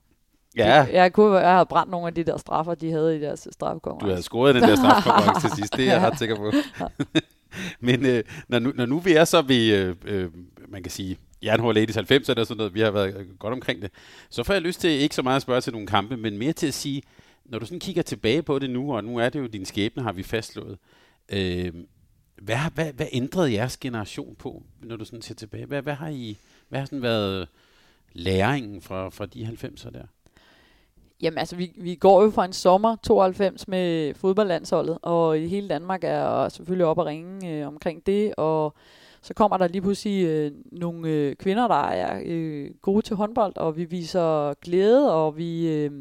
Ja. 0.57 0.73
Jeg, 0.73 0.89
jeg, 0.93 1.13
kunne, 1.13 1.37
jeg 1.37 1.53
havde 1.53 1.65
brændt 1.65 1.91
nogle 1.91 2.07
af 2.07 2.13
de 2.13 2.23
der 2.23 2.37
straffer, 2.37 2.75
de 2.75 2.91
havde 2.91 3.17
i 3.17 3.21
deres 3.21 3.47
straffekonkurrence. 3.51 4.05
Du 4.05 4.09
havde 4.09 4.23
scoret 4.23 4.55
den 4.55 4.63
der 4.63 4.75
straffekonkurrence 4.75 5.47
til 5.47 5.55
sidst, 5.55 5.77
det 5.77 5.89
er 5.89 5.93
jeg 5.93 6.01
ret 6.07 6.19
sikker 6.19 6.35
på. 6.35 6.51
Men 7.87 8.05
øh, 8.05 8.23
når, 8.47 8.59
nu, 8.59 8.71
når 8.75 8.85
nu 8.85 8.99
vi 8.99 9.13
er 9.13 9.25
så 9.25 9.41
ved, 9.41 9.73
øh, 9.73 9.95
øh, 10.05 10.29
man 10.67 10.83
kan 10.83 10.91
sige, 10.91 11.17
Jernhår 11.45 11.71
Ladies 11.71 11.95
90 11.95 12.29
eller 12.29 12.43
sådan 12.43 12.57
noget, 12.57 12.73
vi 12.73 12.79
har 12.79 12.91
været 12.91 13.27
godt 13.39 13.53
omkring 13.53 13.81
det, 13.81 13.91
så 14.29 14.43
får 14.43 14.53
jeg 14.53 14.61
lyst 14.61 14.81
til 14.81 14.89
ikke 14.89 15.15
så 15.15 15.21
meget 15.21 15.35
at 15.35 15.41
spørge 15.41 15.61
til 15.61 15.73
nogle 15.73 15.87
kampe, 15.87 16.17
men 16.17 16.37
mere 16.37 16.53
til 16.53 16.67
at 16.67 16.73
sige, 16.73 17.03
når 17.45 17.59
du 17.59 17.65
sådan 17.65 17.79
kigger 17.79 18.01
tilbage 18.01 18.43
på 18.43 18.59
det 18.59 18.69
nu, 18.69 18.95
og 18.95 19.03
nu 19.03 19.17
er 19.17 19.29
det 19.29 19.39
jo 19.39 19.47
din 19.47 19.65
skæbne, 19.65 20.03
har 20.03 20.11
vi 20.11 20.23
fastslået, 20.23 20.77
øh, 21.29 21.73
hvad, 22.41 22.57
hvad, 22.73 22.93
hvad 22.93 23.07
ændrede 23.11 23.53
jeres 23.53 23.77
generation 23.77 24.35
på, 24.35 24.63
når 24.83 24.95
du 24.95 25.05
sådan 25.05 25.21
ser 25.21 25.35
tilbage? 25.35 25.65
Hvad, 25.65 25.81
hvad 25.81 25.93
har 25.93 26.09
I, 26.09 26.37
hvad 26.69 26.79
har 26.79 26.85
sådan 26.85 27.01
været 27.01 27.47
læringen 28.13 28.81
fra, 28.81 29.09
fra 29.09 29.25
de 29.25 29.57
90'er 29.63 29.89
der? 29.89 30.03
Jamen 31.21 31.37
altså, 31.37 31.55
vi, 31.55 31.71
vi 31.77 31.95
går 31.95 32.23
jo 32.23 32.29
fra 32.29 32.45
en 32.45 32.53
sommer 32.53 32.95
92 33.03 33.67
med 33.67 34.13
fodboldlandsholdet, 34.13 34.97
og 35.01 35.35
hele 35.35 35.69
Danmark 35.69 36.03
er 36.03 36.49
selvfølgelig 36.49 36.85
op 36.85 36.97
og 36.97 37.05
ringe 37.05 37.51
øh, 37.51 37.67
omkring 37.67 38.05
det, 38.05 38.35
og 38.37 38.75
så 39.25 39.33
kommer 39.33 39.57
der 39.57 39.67
lige 39.67 39.81
pludselig 39.81 40.25
øh, 40.25 40.51
nogle 40.71 41.09
øh, 41.09 41.35
kvinder, 41.35 41.67
der 41.67 41.83
er 41.83 42.21
øh, 42.25 42.71
gode 42.81 43.01
til 43.01 43.15
håndbold, 43.15 43.57
og 43.57 43.77
vi 43.77 43.85
viser 43.85 44.53
glæde, 44.53 45.13
og 45.13 45.37
vi, 45.37 45.67
øh, 45.67 45.91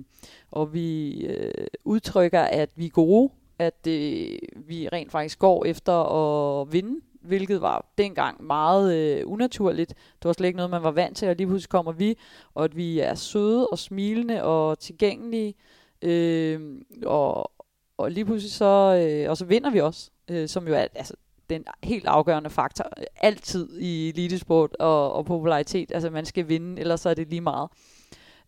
og 0.51 0.75
vi 0.75 1.20
øh, 1.27 1.66
udtrykker, 1.85 2.41
at 2.41 2.70
vi 2.77 2.87
er 2.87 2.91
gode, 2.91 3.33
at 3.59 3.87
øh, 3.89 4.39
vi 4.66 4.89
rent 4.89 5.12
faktisk 5.12 5.39
går 5.39 5.64
efter 5.64 5.93
at 5.93 6.72
vinde 6.72 7.01
hvilket 7.20 7.61
var 7.61 7.87
dengang 7.99 8.45
meget 8.45 8.95
øh, 8.95 9.22
unaturligt. 9.27 9.89
Det 9.89 10.25
var 10.25 10.33
slet 10.33 10.47
ikke 10.47 10.57
noget, 10.57 10.70
man 10.70 10.83
var 10.83 10.91
vant 10.91 11.16
til, 11.16 11.29
og 11.29 11.37
lige 11.37 11.47
pludselig 11.47 11.70
kommer 11.70 11.93
vi, 11.93 12.18
og 12.55 12.64
at 12.64 12.77
vi 12.77 12.99
er 13.01 13.14
søde 13.14 13.66
og 13.66 13.79
smilende 13.79 14.43
og 14.43 14.79
tilgængelige, 14.79 15.55
øh, 16.03 16.61
og, 17.07 17.51
og 17.99 18.11
lige 18.11 18.25
pludselig 18.25 18.53
så, 18.53 19.05
øh, 19.05 19.31
og 19.31 19.37
så 19.37 19.45
vinder 19.45 19.70
vi 19.70 19.81
også, 19.81 20.11
øh, 20.31 20.49
som 20.49 20.68
jo 20.68 20.75
er 20.75 20.87
altså, 20.95 21.14
den 21.51 21.64
helt 21.82 22.07
afgørende 22.07 22.51
faktor 22.51 22.84
altid 23.16 23.80
i 23.80 24.09
elitesport 24.09 24.76
og, 24.76 25.12
og 25.12 25.24
popularitet. 25.24 25.92
Altså 25.95 26.11
man 26.11 26.24
skal 26.24 26.49
vinde, 26.49 26.80
ellers 26.80 27.01
så 27.01 27.09
er 27.09 27.14
det 27.14 27.28
lige 27.28 27.40
meget. 27.40 27.70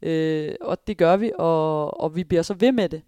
Øh, 0.03 0.55
og 0.61 0.87
det 0.87 0.99
gør 0.99 1.17
vi, 1.17 1.33
og, 1.39 2.01
og 2.01 2.17
vi 2.17 2.25
bliver 2.25 2.43
så 2.43 2.55
ved 2.55 2.73
med 2.73 2.89
det. 2.89 3.03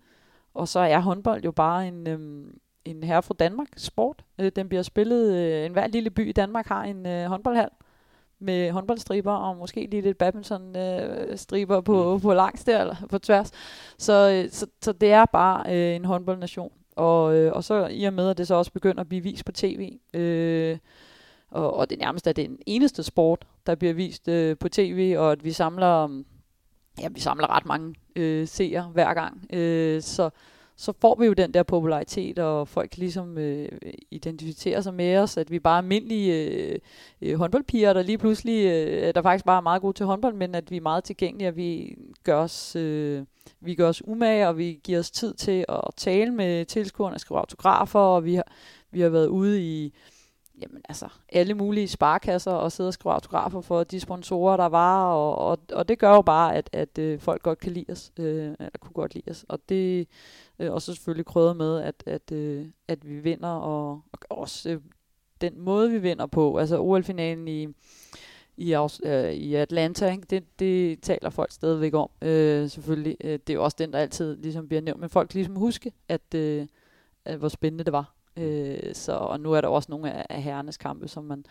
Og 0.55 0.68
så 0.68 0.80
er 0.80 0.99
håndbold 0.99 1.45
jo 1.45 1.53
bare 1.53 1.89
en, 1.89 2.07
øhm, 2.07 2.59
en 2.84 3.03
herre 3.03 3.22
fra 3.22 3.34
Danmark 3.39 3.68
sport. 3.76 4.24
Øh, 4.39 4.53
den 4.57 4.68
bliver 4.68 4.82
spillet, 4.82 5.34
øh, 5.34 5.66
en 5.66 5.72
hver 5.72 5.86
lille 5.86 6.11
by 6.11 6.28
i 6.28 6.32
Danmark 6.32 6.66
har 6.66 6.84
en 6.84 7.07
øh, 7.07 7.24
håndboldhal 7.24 7.68
med 8.41 8.70
håndboldstriber 8.70 9.32
og 9.32 9.57
måske 9.57 9.89
lige 9.91 10.03
lidt 10.03 10.18
badmintonstriber 10.18 11.76
øh, 11.76 11.84
på, 11.84 12.14
mm. 12.14 12.20
på 12.20 12.34
langs 12.34 12.64
der, 12.64 12.80
eller 12.80 12.97
på 13.11 13.18
tværs. 13.18 13.51
Så, 13.99 14.43
øh, 14.45 14.51
så, 14.51 14.66
så 14.82 14.93
det 14.93 15.12
er 15.12 15.24
bare 15.24 15.74
øh, 15.74 15.97
en 15.97 16.05
håndboldnation. 16.05 16.72
Og, 16.99 17.37
øh, 17.37 17.53
og 17.53 17.65
så 17.65 17.87
i 17.87 18.05
og 18.05 18.13
med, 18.13 18.31
at 18.31 18.39
det 18.39 18.47
så 18.47 18.55
også 18.55 18.73
begynder 18.73 19.01
at 19.01 19.09
blive 19.09 19.23
vist 19.23 19.45
på 19.45 19.53
tv, 19.53 19.99
øh, 20.15 20.79
og, 21.51 21.75
og 21.75 21.91
det 21.91 21.99
nærmest 21.99 22.27
er 22.27 22.33
den 22.33 22.59
eneste 22.67 23.03
sport, 23.03 23.47
der 23.67 23.75
bliver 23.75 23.95
vist 23.95 24.29
øh, 24.29 24.57
på 24.57 24.69
tv, 24.69 25.15
og 25.19 25.33
at 25.33 25.45
vi 25.45 25.53
samler, 25.53 26.23
ja, 27.01 27.09
vi 27.09 27.21
samler 27.21 27.57
ret 27.57 27.67
mange 27.67 27.95
øh, 28.17 28.49
seere 28.49 28.91
hver 28.93 29.15
gang. 29.15 29.47
Øh, 29.53 30.03
så, 30.03 30.31
så 30.79 30.93
får 31.01 31.16
vi 31.20 31.26
jo 31.26 31.33
den 31.33 31.55
der 31.55 31.62
popularitet, 31.62 32.39
og 32.39 32.68
folk 32.68 32.97
ligesom 32.97 33.39
øh, 33.39 33.68
identificerer 34.11 34.81
sig 34.81 34.95
med 34.95 35.16
os, 35.16 35.37
at 35.37 35.51
vi 35.51 35.59
bare 35.59 35.74
er 35.74 35.83
almindelige 35.83 36.35
øh, 36.35 36.79
øh, 37.22 37.39
håndboldpiger, 37.39 37.93
der 37.93 38.03
lige 38.03 38.18
pludselig, 38.18 38.64
øh, 38.64 39.14
der 39.14 39.22
faktisk 39.22 39.45
bare 39.45 39.57
er 39.57 39.61
meget 39.61 39.83
gode 39.83 39.97
til 39.97 40.07
håndbold, 40.07 40.35
men 40.35 40.55
at 40.55 40.70
vi 40.70 40.76
er 40.76 40.81
meget 40.81 41.05
tilgængelige, 41.05 41.49
og 41.49 41.57
vi 41.57 41.97
gør 42.24 42.37
os, 42.37 42.76
øh, 42.76 43.24
vi 43.61 43.74
gør 43.74 43.89
os 43.89 44.03
umage, 44.07 44.49
og 44.49 44.59
vi 44.59 44.81
giver 44.85 44.99
os 44.99 45.11
tid 45.11 45.35
til 45.35 45.64
at 45.68 45.81
tale 45.97 46.31
med 46.31 46.64
tilskuerne, 46.64 47.18
skrive 47.18 47.39
autografer, 47.39 48.01
og 48.01 48.24
vi 48.24 48.35
har, 48.35 48.53
vi 48.91 49.01
har 49.01 49.09
været 49.09 49.26
ude 49.26 49.62
i 49.62 49.95
jamen, 50.61 50.83
altså, 50.89 51.09
alle 51.29 51.55
mulige 51.55 51.89
sparkasser 51.89 52.51
og 52.53 52.73
sidde 52.73 52.89
og 52.89 52.95
skrive 52.95 53.13
autografer 53.13 53.61
for 53.61 53.85
de 53.85 54.01
sponsorer, 54.01 54.57
der 54.57 54.67
var, 54.67 55.13
og, 55.13 55.39
og, 55.39 55.59
og 55.73 55.89
det 55.89 55.99
gør 55.99 56.15
jo 56.15 56.23
bare, 56.23 56.57
at, 56.57 56.71
at 56.73 56.99
øh, 56.99 57.21
folk 57.21 57.43
godt 57.43 57.59
kan 57.59 57.73
lide 57.73 57.93
os, 57.93 58.13
øh, 58.19 58.45
eller 58.45 58.79
kunne 58.81 58.93
godt 58.93 59.15
lide 59.15 59.31
os, 59.31 59.45
og 59.49 59.61
det 59.69 60.09
øh, 60.59 60.73
og 60.73 60.83
så 60.83 60.95
selvfølgelig 60.95 61.27
krydret 61.27 61.57
med, 61.57 61.81
at, 61.83 62.03
at, 62.07 62.33
øh, 62.33 62.67
at 62.89 63.09
vi 63.09 63.21
vinder, 63.21 63.49
og, 63.49 64.03
og 64.13 64.39
også 64.39 64.71
øh, 64.71 64.81
den 65.41 65.61
måde, 65.61 65.91
vi 65.91 65.99
vinder 65.99 66.27
på, 66.27 66.57
altså 66.57 66.81
OL-finalen 66.81 67.49
i, 67.49 67.69
i, 68.57 68.75
øh, 69.05 69.33
i 69.33 69.55
Atlanta, 69.55 70.11
ikke? 70.11 70.27
Det, 70.31 70.59
det 70.59 71.01
taler 71.01 71.31
folk 71.31 71.53
stadigvæk 71.53 71.95
om, 71.95 72.11
øh, 72.23 72.69
selvfølgelig. 72.69 73.17
Øh, 73.25 73.33
det 73.33 73.51
er 73.51 73.55
jo 73.55 73.65
også 73.65 73.77
den, 73.81 73.93
der 73.93 73.99
altid 73.99 74.37
ligesom 74.37 74.69
bliver 74.69 74.81
nævnt, 74.81 75.01
men 75.01 75.11
folk 75.11 75.35
ligesom 75.35 75.57
huske, 75.57 75.93
at, 76.09 76.35
øh, 76.35 76.67
at 77.25 77.39
hvor 77.39 77.49
spændende 77.49 77.85
det 77.85 77.93
var 77.93 78.18
Øh, 78.39 78.95
så, 78.95 79.12
og 79.12 79.41
nu 79.41 79.53
er 79.53 79.61
der 79.61 79.68
også 79.68 79.86
nogle 79.91 80.12
af, 80.12 80.26
af 80.30 80.43
herrenes 80.43 80.76
kampe, 80.76 81.09
som 81.09 81.24
man, 81.24 81.45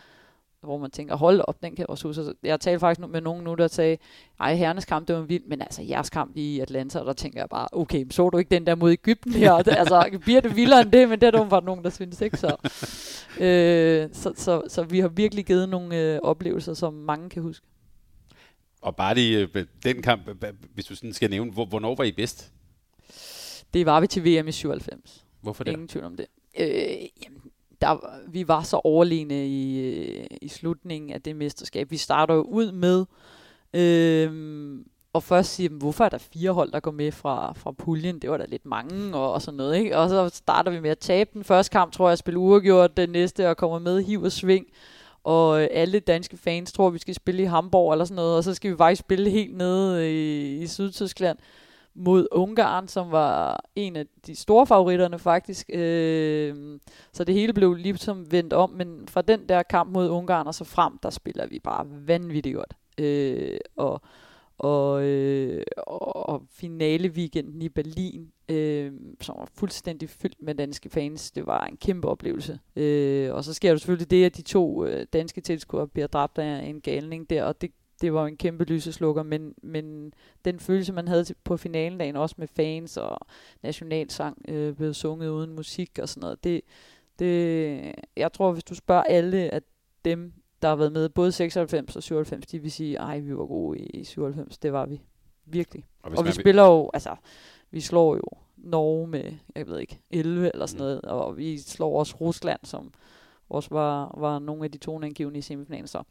hvor 0.60 0.78
man 0.78 0.90
tænker, 0.90 1.16
hold 1.16 1.40
op, 1.40 1.62
den 1.62 1.76
kan 1.76 1.86
også 1.88 2.08
huske. 2.08 2.22
Jeg 2.42 2.60
talte 2.60 2.80
faktisk 2.80 3.08
med 3.08 3.20
nogen 3.20 3.44
nu, 3.44 3.54
der 3.54 3.68
sagde, 3.68 3.98
ej, 4.40 4.54
herrenes 4.54 4.84
kamp, 4.84 5.08
det 5.08 5.16
var 5.16 5.22
vild, 5.22 5.44
men 5.46 5.60
altså 5.60 5.82
jeres 5.82 6.10
kamp 6.10 6.36
i 6.36 6.60
Atlanta, 6.60 6.98
og 6.98 7.06
der 7.06 7.12
tænker 7.12 7.40
jeg 7.40 7.48
bare, 7.48 7.68
okay, 7.72 8.06
så 8.10 8.30
du 8.30 8.38
ikke 8.38 8.50
den 8.50 8.66
der 8.66 8.74
mod 8.74 8.92
Ægypten 8.92 9.32
her? 9.32 9.52
altså, 9.80 10.18
bliver 10.20 10.40
det 10.40 10.56
vildere 10.56 10.80
end 10.80 10.92
det, 10.92 11.08
men 11.08 11.20
det 11.20 11.26
er 11.26 11.30
der 11.30 11.44
var 11.44 11.60
nogen, 11.60 11.84
der 11.84 11.90
synes 11.90 12.20
ikke 12.20 12.36
så. 12.36 12.56
øh, 13.44 14.08
så, 14.12 14.32
så. 14.36 14.62
Så 14.68 14.82
vi 14.82 15.00
har 15.00 15.08
virkelig 15.08 15.46
givet 15.46 15.68
nogle 15.68 15.96
øh, 15.96 16.20
oplevelser, 16.22 16.74
som 16.74 16.94
mange 16.94 17.30
kan 17.30 17.42
huske. 17.42 17.66
Og 18.82 18.96
bare 18.96 19.14
lige, 19.14 19.48
øh, 19.54 19.66
den 19.84 20.02
kamp, 20.02 20.44
hvis 20.74 20.84
du 20.84 20.94
sådan 20.94 21.12
skal 21.12 21.30
nævne, 21.30 21.52
hvornår 21.52 21.94
var 21.94 22.04
I 22.04 22.12
bedst? 22.12 22.52
Det 23.74 23.86
var 23.86 24.00
vi 24.00 24.06
til 24.06 24.24
VM 24.24 24.48
i 24.48 24.52
97. 24.52 25.24
Hvorfor 25.40 25.64
det? 25.64 25.72
Ingen 25.72 25.88
tvivl 25.88 26.04
om 26.04 26.16
det. 26.16 26.26
Øh, 26.58 27.08
jamen, 27.24 27.42
der, 27.80 28.10
vi 28.28 28.48
var 28.48 28.62
så 28.62 28.76
overlegne 28.76 29.48
i, 29.48 29.80
øh, 29.80 30.26
i 30.42 30.48
slutningen 30.48 31.10
af 31.10 31.22
det 31.22 31.36
mesterskab. 31.36 31.90
Vi 31.90 31.96
starter 31.96 32.34
jo 32.34 32.42
ud 32.42 32.72
med 32.72 33.04
øh, 33.74 34.84
og 35.12 35.22
først 35.22 35.54
sige, 35.54 35.68
hvorfor 35.68 36.04
er 36.04 36.08
der 36.08 36.18
fire 36.18 36.50
hold, 36.50 36.72
der 36.72 36.80
går 36.80 36.90
med 36.90 37.12
fra, 37.12 37.52
fra 37.52 37.72
puljen? 37.72 38.18
Det 38.18 38.30
var 38.30 38.36
da 38.36 38.44
lidt 38.48 38.66
mange 38.66 39.16
og, 39.16 39.32
og 39.32 39.42
sådan 39.42 39.56
noget. 39.56 39.76
Ikke? 39.76 39.96
Og 39.98 40.08
så 40.08 40.28
starter 40.32 40.70
vi 40.70 40.80
med 40.80 40.90
at 40.90 40.98
tabe 40.98 41.30
den 41.34 41.44
første 41.44 41.72
kamp, 41.72 41.92
tror 41.92 42.08
jeg, 42.08 42.18
spille 42.18 42.38
uafgjort 42.38 42.96
den 42.96 43.10
næste 43.10 43.50
og 43.50 43.56
kommer 43.56 43.78
med 43.78 44.02
hiv 44.02 44.22
og 44.22 44.32
sving. 44.32 44.66
Og 45.24 45.62
øh, 45.62 45.68
alle 45.70 46.00
danske 46.00 46.36
fans 46.36 46.72
tror, 46.72 46.90
vi 46.90 46.98
skal 46.98 47.14
spille 47.14 47.42
i 47.42 47.46
Hamburg 47.46 47.92
eller 47.92 48.04
sådan 48.04 48.16
noget, 48.16 48.36
og 48.36 48.44
så 48.44 48.54
skal 48.54 48.70
vi 48.70 48.76
faktisk 48.76 49.00
spille 49.00 49.30
helt 49.30 49.56
nede 49.56 50.04
øh, 50.04 50.10
i, 50.10 50.62
i 50.62 50.66
Sydtyskland 50.66 51.38
mod 51.98 52.26
Ungarn, 52.32 52.88
som 52.88 53.10
var 53.10 53.64
en 53.76 53.96
af 53.96 54.06
de 54.26 54.36
store 54.36 54.66
favoritterne 54.66 55.18
faktisk. 55.18 55.70
Øh, 55.74 56.78
så 57.12 57.24
det 57.24 57.34
hele 57.34 57.52
blev 57.52 57.74
ligesom 57.74 58.32
vendt 58.32 58.52
om, 58.52 58.70
men 58.70 59.08
fra 59.08 59.22
den 59.22 59.48
der 59.48 59.62
kamp 59.62 59.92
mod 59.92 60.08
Ungarn 60.08 60.46
og 60.46 60.54
så 60.54 60.64
frem, 60.64 60.98
der 61.02 61.10
spiller 61.10 61.46
vi 61.46 61.58
bare 61.58 61.86
vanvittigt 62.06 62.56
godt. 62.56 62.74
Øh, 62.98 63.58
og 63.76 64.02
og, 64.58 65.02
øh, 65.04 65.62
og 65.86 66.42
finale 66.50 67.08
weekenden 67.08 67.62
i 67.62 67.68
Berlin, 67.68 68.32
øh, 68.48 68.92
som 69.20 69.36
var 69.38 69.48
fuldstændig 69.54 70.10
fyldt 70.10 70.42
med 70.42 70.54
danske 70.54 70.90
fans. 70.90 71.30
Det 71.30 71.46
var 71.46 71.64
en 71.64 71.76
kæmpe 71.76 72.08
oplevelse. 72.08 72.58
Øh, 72.76 73.34
og 73.34 73.44
så 73.44 73.54
sker 73.54 73.70
der 73.70 73.76
selvfølgelig 73.76 74.10
det, 74.10 74.24
at 74.24 74.36
de 74.36 74.42
to 74.42 74.84
øh, 74.84 75.06
danske 75.12 75.40
tilskuere 75.40 75.88
bliver 75.88 76.06
dræbt 76.06 76.38
af 76.38 76.66
en 76.66 76.80
galning 76.80 77.30
der, 77.30 77.44
og 77.44 77.60
det 77.60 77.70
det 78.00 78.14
var 78.14 78.20
jo 78.20 78.26
en 78.26 78.36
kæmpe 78.36 78.64
lyseslukker, 78.64 79.22
men, 79.22 79.54
men 79.62 80.12
den 80.44 80.60
følelse, 80.60 80.92
man 80.92 81.08
havde 81.08 81.24
på 81.44 81.56
finalen 81.56 81.98
dagen, 81.98 82.16
også 82.16 82.34
med 82.38 82.48
fans 82.48 82.96
og 82.96 83.18
nationalsang 83.62 84.38
øh, 84.48 84.74
blev 84.74 84.94
sunget 84.94 85.28
uden 85.28 85.54
musik 85.54 85.98
og 86.02 86.08
sådan 86.08 86.20
noget, 86.20 86.44
det, 86.44 86.60
det, 87.18 87.94
jeg 88.16 88.32
tror, 88.32 88.52
hvis 88.52 88.64
du 88.64 88.74
spørger 88.74 89.02
alle 89.02 89.54
af 89.54 89.62
dem, 90.04 90.32
der 90.62 90.68
har 90.68 90.76
været 90.76 90.92
med, 90.92 91.08
både 91.08 91.32
96 91.32 91.96
og 91.96 92.02
97, 92.02 92.46
de 92.46 92.58
vil 92.58 92.72
sige, 92.72 92.96
ej, 92.96 93.18
vi 93.18 93.36
var 93.36 93.46
gode 93.46 93.78
i 93.78 94.04
97, 94.04 94.58
det 94.58 94.72
var 94.72 94.86
vi. 94.86 95.00
Virkelig. 95.44 95.86
Og, 96.02 96.12
og 96.18 96.26
vi 96.26 96.32
spiller 96.32 96.64
jo, 96.64 96.90
altså, 96.94 97.16
vi 97.70 97.80
slår 97.80 98.16
jo 98.16 98.22
Norge 98.56 99.06
med, 99.06 99.32
jeg 99.54 99.66
ved 99.66 99.78
ikke, 99.78 100.00
11 100.10 100.50
eller 100.52 100.66
sådan 100.66 100.78
mm. 100.78 100.84
noget, 100.84 101.02
og 101.02 101.36
vi 101.36 101.58
slår 101.58 101.98
også 101.98 102.16
Rusland, 102.20 102.60
som 102.64 102.92
også 103.50 103.68
var, 103.70 104.14
var 104.18 104.38
nogle 104.38 104.64
af 104.64 104.72
de 104.72 104.78
toneangivende 104.78 105.38
i 105.38 105.42
semifinalen. 105.42 105.86
Så, 105.86 106.02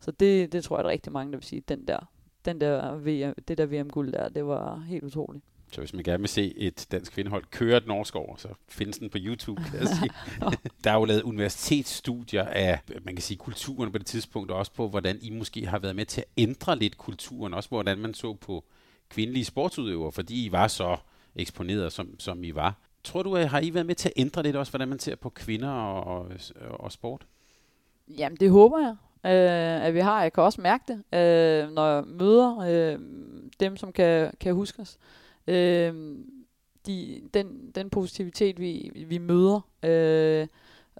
så 0.00 0.10
det, 0.10 0.52
det 0.52 0.64
tror 0.64 0.76
jeg, 0.76 0.84
at 0.84 0.90
rigtig 0.90 1.12
mange, 1.12 1.32
der 1.32 1.38
vil 1.38 1.46
sige, 1.46 1.62
den 1.68 1.88
der, 1.88 1.98
den 2.44 2.60
der 2.60 2.94
VM, 2.94 3.34
det 3.48 3.58
der 3.58 3.66
VM-guld 3.66 4.12
der, 4.12 4.28
det 4.28 4.46
var 4.46 4.78
helt 4.78 5.04
utroligt. 5.04 5.44
Så 5.72 5.80
hvis 5.80 5.94
man 5.94 6.04
gerne 6.04 6.20
vil 6.20 6.28
se 6.28 6.58
et 6.58 6.86
dansk 6.92 7.12
kvindehold 7.12 7.44
køre 7.50 7.76
et 7.76 7.86
norsk 7.86 8.16
over, 8.16 8.36
så 8.36 8.48
findes 8.68 8.98
den 8.98 9.10
på 9.10 9.18
YouTube, 9.20 9.62
kan 9.62 9.80
jeg 9.80 9.88
sige. 9.88 10.10
der 10.84 10.90
er 10.90 10.94
jo 10.94 11.04
lavet 11.04 11.22
universitetsstudier 11.22 12.44
af, 12.44 12.80
man 13.04 13.14
kan 13.14 13.22
sige, 13.22 13.38
kulturen 13.38 13.92
på 13.92 13.98
det 13.98 14.06
tidspunkt, 14.06 14.50
og 14.50 14.58
også 14.58 14.72
på, 14.72 14.88
hvordan 14.88 15.18
I 15.22 15.30
måske 15.30 15.66
har 15.66 15.78
været 15.78 15.96
med 15.96 16.06
til 16.06 16.20
at 16.20 16.26
ændre 16.36 16.78
lidt 16.78 16.98
kulturen, 16.98 17.54
også 17.54 17.68
hvordan 17.68 17.98
man 17.98 18.14
så 18.14 18.34
på 18.34 18.64
kvindelige 19.08 19.44
sportsudøvere, 19.44 20.12
fordi 20.12 20.46
I 20.46 20.52
var 20.52 20.68
så 20.68 20.96
eksponeret, 21.36 21.92
som, 21.92 22.20
som 22.20 22.44
I 22.44 22.54
var. 22.54 22.83
Tror 23.04 23.22
du, 23.22 23.36
at 23.36 23.48
har 23.48 23.60
I 23.60 23.74
været 23.74 23.86
med 23.86 23.94
til 23.94 24.08
at 24.08 24.12
ændre 24.16 24.42
lidt 24.42 24.56
også, 24.56 24.72
hvordan 24.72 24.88
man 24.88 24.98
ser 24.98 25.16
på 25.16 25.30
kvinder 25.30 25.70
og, 25.70 26.04
og, 26.04 26.30
og 26.80 26.92
sport? 26.92 27.26
Jamen, 28.08 28.36
det 28.40 28.50
håber 28.50 28.78
jeg, 28.78 28.96
øh, 29.32 29.86
at 29.86 29.94
vi 29.94 30.00
har. 30.00 30.22
Jeg 30.22 30.32
kan 30.32 30.42
også 30.42 30.60
mærke 30.60 30.84
det, 30.88 31.18
øh, 31.18 31.70
når 31.70 31.86
jeg 31.86 32.04
møder 32.06 32.58
øh, 32.58 32.98
dem, 33.60 33.76
som 33.76 33.92
kan, 33.92 34.32
kan 34.40 34.54
huske 34.54 34.82
os. 34.82 34.98
Øh, 35.46 36.16
de, 36.86 37.22
den, 37.34 37.70
den 37.74 37.90
positivitet, 37.90 38.60
vi, 38.60 38.90
vi 39.08 39.18
møder, 39.18 39.60
øh, 39.82 40.46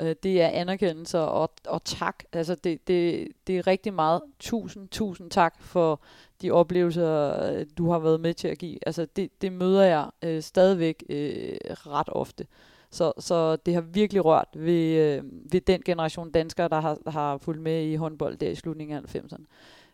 øh, 0.01 0.15
det 0.23 0.43
er 0.43 0.49
anerkendelse 0.49 1.19
og, 1.19 1.53
og 1.67 1.85
tak. 1.85 2.25
Altså, 2.33 2.55
det, 2.55 2.89
det, 2.89 3.29
det 3.47 3.59
er 3.59 3.67
rigtig 3.67 3.95
meget. 3.95 4.23
Tusind, 4.39 4.89
tusind 4.89 5.31
tak 5.31 5.55
for 5.61 6.01
de 6.45 6.51
oplevelser, 6.51 7.65
du 7.79 7.91
har 7.91 7.99
været 7.99 8.21
med 8.21 8.35
til 8.35 8.49
at 8.49 8.59
give. 8.59 8.79
Altså 8.87 9.07
det, 9.17 9.43
det 9.43 9.53
møder 9.53 9.83
jeg 9.83 10.11
øh, 10.25 10.43
stadigvæk 10.43 11.05
øh, 11.09 11.57
ret 11.71 12.09
ofte. 12.09 12.47
Så, 12.91 13.13
så 13.19 13.57
det 13.57 13.75
har 13.75 13.81
virkelig 13.81 14.25
rørt 14.25 14.49
ved, 14.55 14.99
øh, 14.99 15.23
ved 15.53 15.61
den 15.61 15.83
generation 15.85 16.31
danskere, 16.31 16.69
der 16.69 16.81
har, 16.81 16.99
der 17.05 17.11
har 17.11 17.39
fulgt 17.39 17.61
med 17.61 17.85
i 17.85 17.95
håndbold 17.95 18.37
der 18.37 18.51
i 18.51 18.55
slutningen 18.55 18.97
af 18.97 19.17
90'erne. 19.17 19.45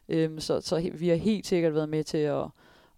Øhm, 0.08 0.40
så, 0.40 0.60
så 0.60 0.90
vi 0.94 1.08
har 1.08 1.16
helt 1.16 1.46
sikkert 1.46 1.74
været 1.74 1.88
med 1.88 2.04
til 2.04 2.18
at, 2.18 2.44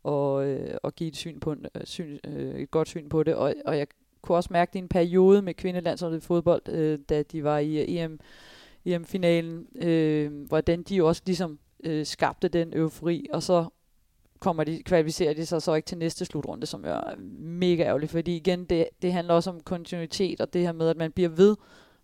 og, 0.02 0.46
øh, 0.46 0.78
at 0.84 0.94
give 0.94 1.08
et, 1.08 1.16
syn 1.16 1.40
på, 1.40 1.52
en, 1.52 1.66
øh, 1.74 1.84
syn, 1.84 2.18
øh, 2.26 2.54
et 2.54 2.70
godt 2.70 2.88
syn 2.88 3.08
på 3.08 3.22
det. 3.22 3.34
Og, 3.34 3.54
og 3.66 3.78
jeg 3.78 3.86
kunne 4.22 4.36
også 4.36 4.48
mærke 4.52 4.70
det 4.72 4.78
i 4.78 4.82
en 4.82 4.88
periode 4.88 5.42
med 5.42 5.54
kvindelandsholdet 5.54 6.18
i 6.18 6.26
fodbold, 6.26 6.68
øh, 6.68 6.98
da 7.08 7.22
de 7.22 7.44
var 7.44 7.58
i 7.58 7.78
øh, 7.78 7.84
EM, 7.88 8.20
EM-finalen, 8.84 9.66
øh, 9.82 10.46
hvordan 10.48 10.82
de 10.82 11.04
også 11.04 11.22
ligesom 11.26 11.58
øh, 11.82 12.06
skabte 12.06 12.48
den 12.48 12.72
eufori, 12.76 13.26
og 13.32 13.42
så 13.42 13.66
kommer 14.38 14.64
de, 14.64 14.82
kvalificerer 14.82 15.34
de 15.34 15.46
sig 15.46 15.62
så 15.62 15.74
ikke 15.74 15.86
til 15.86 15.98
næste 15.98 16.24
slutrunde, 16.24 16.66
som 16.66 16.84
er 16.84 17.16
mega 17.38 17.82
ærgerligt, 17.82 18.12
fordi 18.12 18.36
igen, 18.36 18.64
det, 18.64 18.88
det 19.02 19.12
handler 19.12 19.34
også 19.34 19.50
om 19.50 19.60
kontinuitet, 19.60 20.40
og 20.40 20.52
det 20.52 20.60
her 20.60 20.72
med, 20.72 20.88
at 20.88 20.96
man 20.96 21.12
bliver 21.12 21.28
ved 21.28 21.56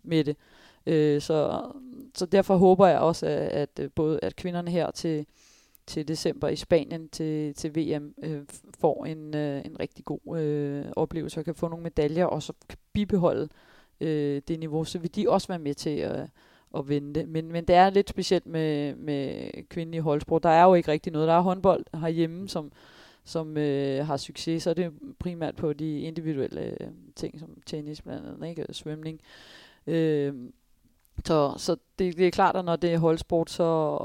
med 0.03 0.23
det. 0.23 0.37
Øh, 0.85 1.21
så, 1.21 1.61
så 2.15 2.25
derfor 2.25 2.57
håber 2.57 2.87
jeg 2.87 2.99
også, 2.99 3.25
at, 3.25 3.33
at 3.39 3.79
øh, 3.79 3.89
både 3.95 4.19
at 4.23 4.35
kvinderne 4.35 4.71
her 4.71 4.91
til, 4.91 5.25
til 5.87 6.07
december 6.07 6.47
i 6.47 6.55
Spanien 6.55 7.09
til, 7.09 7.53
til 7.53 7.75
VM 7.75 8.13
øh, 8.23 8.41
får 8.79 9.05
en, 9.05 9.35
øh, 9.35 9.65
en 9.65 9.79
rigtig 9.79 10.05
god 10.05 10.39
øh, 10.39 10.85
oplevelse 10.95 11.39
og 11.39 11.45
kan 11.45 11.55
få 11.55 11.67
nogle 11.67 11.83
medaljer, 11.83 12.25
og 12.25 12.43
så 12.43 12.53
kan 12.69 12.77
bibeholde 12.93 13.49
øh, 14.01 14.41
det 14.47 14.59
niveau, 14.59 14.83
så 14.83 14.99
vil 14.99 15.15
de 15.15 15.29
også 15.29 15.47
være 15.47 15.59
med 15.59 15.73
til 15.73 15.97
at, 15.97 16.29
at 16.77 16.89
vente. 16.89 17.25
Men, 17.25 17.51
men 17.51 17.65
det 17.65 17.75
er 17.75 17.89
lidt 17.89 18.09
specielt 18.09 18.45
med, 18.45 18.95
med 18.95 19.49
kvindelige 19.69 20.01
holdsport. 20.01 20.43
Der 20.43 20.49
er 20.49 20.63
jo 20.63 20.73
ikke 20.73 20.91
rigtig 20.91 21.13
noget. 21.13 21.27
Der 21.27 21.33
er 21.33 21.41
håndbold 21.41 21.85
herhjemme, 21.99 22.49
som, 22.49 22.71
som 23.23 23.57
øh, 23.57 24.05
har 24.05 24.17
succes, 24.17 24.63
så 24.63 24.69
er 24.69 24.73
det 24.73 24.93
primært 25.19 25.55
på 25.55 25.73
de 25.73 25.99
individuelle 25.99 26.83
øh, 26.83 26.87
ting, 27.15 27.39
som 27.39 27.49
tennis 27.65 28.01
blandt 28.01 28.27
andet, 28.27 28.49
ikke? 28.49 28.65
svømning. 28.71 29.21
Øh, 29.87 30.33
så 31.25 31.53
så 31.57 31.77
det, 31.99 32.17
det 32.17 32.27
er 32.27 32.31
klart, 32.31 32.55
at 32.55 32.65
når 32.65 32.75
det 32.75 32.93
er 32.93 32.97
holdsport, 32.97 33.49
så 33.49 33.99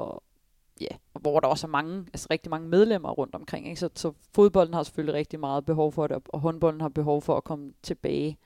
ja, 0.80 0.96
hvor 1.20 1.40
der 1.40 1.48
også 1.48 1.66
er 1.66 1.70
mange, 1.70 2.06
altså 2.12 2.26
rigtig 2.30 2.50
mange 2.50 2.68
medlemmer 2.68 3.10
rundt 3.10 3.34
omkring, 3.34 3.68
ikke? 3.68 3.80
Så, 3.80 3.88
så 3.94 4.12
fodbolden 4.34 4.74
har 4.74 4.82
selvfølgelig 4.82 5.14
rigtig 5.14 5.40
meget 5.40 5.66
behov 5.66 5.92
for 5.92 6.06
det, 6.06 6.22
og 6.28 6.40
håndbolden 6.40 6.80
har 6.80 6.88
behov 6.88 7.22
for 7.22 7.36
at 7.36 7.44
komme 7.44 7.72
tilbage 7.82 8.38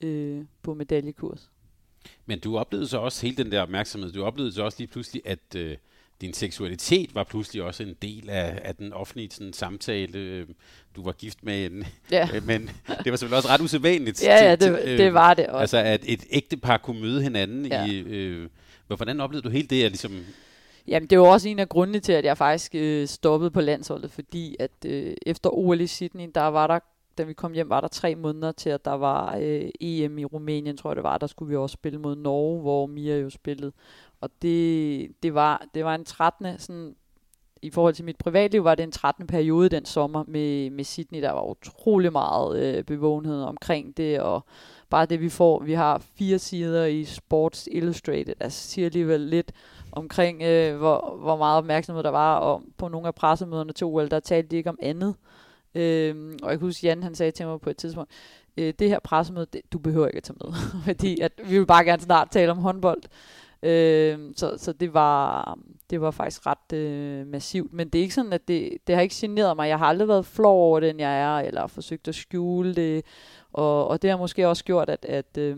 øh, 0.00 0.44
på 0.62 0.74
medaljekurs. 0.74 1.50
Men 2.26 2.38
du 2.38 2.58
oplevede 2.58 2.88
så 2.88 2.98
også 2.98 3.26
hele 3.26 3.44
den 3.44 3.52
der 3.52 3.60
opmærksomhed, 3.60 4.12
du 4.12 4.24
oplevede 4.24 4.52
så 4.52 4.62
også 4.62 4.78
lige 4.78 4.88
pludselig, 4.88 5.22
at 5.24 5.56
øh, 5.56 5.76
din 6.20 6.32
seksualitet 6.32 7.14
var 7.14 7.24
pludselig 7.24 7.62
også 7.62 7.82
en 7.82 7.94
del 8.02 8.30
af, 8.30 8.60
af 8.64 8.74
den 8.74 8.92
offentlige 8.92 9.30
sådan, 9.30 9.52
samtale. 9.52 10.46
Du 10.96 11.04
var 11.04 11.12
gift 11.12 11.38
med 11.42 11.66
en, 11.66 11.86
ja. 12.10 12.28
men 12.44 12.70
det 13.04 13.10
var 13.10 13.16
selvfølgelig 13.16 13.36
også 13.36 13.48
ret 13.48 13.60
usædvanligt. 13.60 14.24
ja, 14.24 14.44
ja, 14.44 14.56
det, 14.56 14.80
øh, 14.84 14.98
det 14.98 15.14
var 15.14 15.34
det 15.34 15.46
også. 15.46 15.60
Altså, 15.60 15.78
at 15.78 16.00
et 16.04 16.24
ægtepar 16.30 16.76
kunne 16.76 17.00
møde 17.00 17.22
hinanden 17.22 17.66
ja. 17.66 17.86
i... 17.86 17.98
Øh, 17.98 18.48
hvordan 18.86 19.20
oplevede 19.20 19.48
du 19.48 19.50
hele 19.50 19.68
det? 19.68 19.84
At 19.84 19.90
ligesom 19.90 20.24
Jamen, 20.88 21.06
det 21.06 21.20
var 21.20 21.26
også 21.26 21.48
en 21.48 21.58
af 21.58 21.68
grundene 21.68 22.00
til, 22.00 22.12
at 22.12 22.24
jeg 22.24 22.38
faktisk 22.38 22.74
øh, 22.74 23.08
stoppede 23.08 23.50
på 23.50 23.60
landsholdet, 23.60 24.10
fordi 24.10 24.56
at 24.58 24.70
øh, 24.86 25.14
efter 25.26 25.50
OL 25.50 25.80
i 25.80 25.86
Sydney, 25.86 26.30
der 26.34 26.40
var 26.40 26.66
der 26.66 26.78
da 27.18 27.22
vi 27.22 27.32
kom 27.32 27.52
hjem, 27.52 27.70
var 27.70 27.80
der 27.80 27.88
tre 27.88 28.14
måneder 28.14 28.52
til, 28.52 28.70
at 28.70 28.84
der 28.84 28.92
var 28.92 29.36
øh, 29.40 29.68
EM 29.80 30.18
i 30.18 30.24
Rumænien, 30.24 30.76
tror 30.76 30.90
jeg 30.90 30.96
det 30.96 31.04
var. 31.04 31.18
Der 31.18 31.26
skulle 31.26 31.48
vi 31.48 31.56
også 31.56 31.74
spille 31.74 31.98
mod 31.98 32.16
Norge, 32.16 32.60
hvor 32.60 32.86
Mia 32.86 33.18
jo 33.18 33.30
spillede. 33.30 33.72
Og 34.20 34.30
det, 34.42 35.08
det, 35.22 35.34
var, 35.34 35.66
det 35.74 35.84
var 35.84 35.94
en 35.94 36.04
13. 36.04 36.58
Sådan, 36.58 36.96
i 37.62 37.70
forhold 37.70 37.94
til 37.94 38.04
mit 38.04 38.16
privatliv 38.18 38.64
var 38.64 38.74
det 38.74 38.82
en 38.82 38.92
13. 38.92 39.26
periode 39.26 39.68
den 39.68 39.84
sommer 39.84 40.24
med, 40.28 40.70
med 40.70 40.84
Sydney. 40.84 41.22
Der 41.22 41.32
var 41.32 41.50
utrolig 41.50 42.12
meget 42.12 42.58
øh, 42.62 42.84
bevågenhed 42.84 43.42
omkring 43.42 43.96
det, 43.96 44.20
og 44.20 44.44
bare 44.90 45.06
det 45.06 45.20
vi 45.20 45.28
får, 45.28 45.62
vi 45.62 45.72
har 45.72 46.02
fire 46.18 46.38
sider 46.38 46.84
i 46.84 47.04
Sports 47.04 47.68
Illustrated, 47.72 48.34
altså 48.40 48.68
siger 48.68 48.86
alligevel 48.86 49.20
lidt 49.20 49.52
omkring, 49.92 50.42
øh, 50.42 50.76
hvor, 50.76 51.18
hvor 51.20 51.36
meget 51.36 51.58
opmærksomhed 51.58 52.02
der 52.02 52.10
var, 52.10 52.38
og 52.38 52.62
på 52.78 52.88
nogle 52.88 53.06
af 53.06 53.14
pressemøderne 53.14 53.72
til 53.72 53.86
OL, 53.86 54.10
der 54.10 54.20
talte 54.20 54.48
de 54.48 54.56
ikke 54.56 54.70
om 54.70 54.78
andet. 54.82 55.14
Øhm, 55.76 56.38
og 56.42 56.50
jeg 56.50 56.58
kan 56.58 56.66
huske, 56.66 56.86
Jan 56.86 57.02
han 57.02 57.14
sagde 57.14 57.32
til 57.32 57.46
mig 57.46 57.60
på 57.60 57.70
et 57.70 57.76
tidspunkt, 57.76 58.10
øh, 58.56 58.74
det 58.78 58.88
her 58.88 58.98
pressemøde, 58.98 59.46
det, 59.52 59.60
du 59.72 59.78
behøver 59.78 60.06
ikke 60.06 60.16
at 60.16 60.22
tage 60.22 60.38
med, 60.44 60.52
fordi 60.86 61.20
at 61.20 61.32
vi 61.44 61.58
vil 61.58 61.66
bare 61.66 61.84
gerne 61.84 62.02
snart 62.02 62.30
tale 62.30 62.50
om 62.50 62.58
håndbold. 62.58 63.02
Øh, 63.62 64.18
så, 64.36 64.54
så 64.56 64.72
det 64.72 64.94
var 64.94 65.58
det 65.90 66.00
var 66.00 66.10
faktisk 66.10 66.46
ret 66.46 66.72
øh, 66.72 67.26
massivt, 67.26 67.72
men 67.72 67.88
det 67.88 67.98
er 67.98 68.02
ikke 68.02 68.14
sådan, 68.14 68.32
at 68.32 68.48
det, 68.48 68.72
det 68.86 68.94
har 68.94 69.02
ikke 69.02 69.14
generet 69.18 69.56
mig. 69.56 69.68
Jeg 69.68 69.78
har 69.78 69.86
aldrig 69.86 70.08
været 70.08 70.26
flov 70.26 70.60
over 70.60 70.80
den, 70.80 71.00
jeg 71.00 71.20
er, 71.20 71.38
eller 71.38 71.66
forsøgt 71.66 72.08
at 72.08 72.14
skjule 72.14 72.74
det, 72.74 73.04
og, 73.52 73.88
og 73.88 74.02
det 74.02 74.10
har 74.10 74.16
måske 74.16 74.48
også 74.48 74.64
gjort, 74.64 74.90
at, 74.90 75.04
at, 75.04 75.38
øh, 75.38 75.56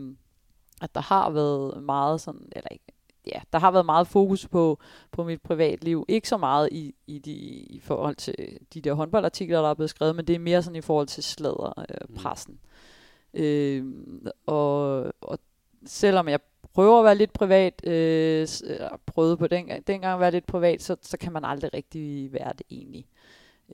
at 0.83 0.95
der 0.95 1.01
har 1.01 1.31
været 1.31 1.83
meget 1.83 2.21
sådan, 2.21 2.49
eller 2.53 2.69
ikke, 2.71 2.85
ja, 3.27 3.41
der 3.53 3.59
har 3.59 3.71
været 3.71 3.87
meget 3.87 4.07
fokus 4.07 4.49
på, 4.49 4.79
på 5.13 5.25
mit 5.25 5.43
privatliv. 5.43 6.05
Ikke 6.09 6.29
så 6.29 6.37
meget 6.37 6.69
i, 6.73 6.95
i, 7.07 7.19
de, 7.19 7.31
i 7.31 7.81
forhold 7.83 8.17
til 8.17 8.59
de 8.75 8.81
der 8.81 8.93
håndboldartikler, 8.93 9.63
der 9.63 9.71
er 9.71 9.75
blevet 9.75 9.91
skrevet, 9.91 10.17
men 10.17 10.25
det 10.25 10.35
er 10.35 10.39
mere 10.39 10.63
sådan 10.63 10.77
i 10.77 10.81
forhold 10.81 11.07
til 11.07 11.23
sladder, 11.23 11.73
øh, 11.79 12.17
pressen. 12.17 12.59
Mm. 13.35 13.41
Øh, 13.41 13.85
og, 14.47 15.05
og 15.21 15.39
selvom 15.87 16.29
jeg 16.29 16.41
prøver 16.75 16.99
at 16.99 17.05
være 17.05 17.15
lidt 17.15 17.33
privat, 17.33 17.87
øh, 17.87 18.49
prøvede 19.07 19.37
på 19.37 19.47
den, 19.47 19.69
dengang 19.87 20.15
at 20.15 20.21
være 20.21 20.31
lidt 20.31 20.47
privat, 20.47 20.83
så, 20.83 20.97
så 21.03 21.19
kan 21.19 21.33
man 21.33 21.45
aldrig 21.45 21.75
rigtig 21.75 22.33
være 22.33 22.53
det 22.59 22.67
egentlig. 22.71 23.07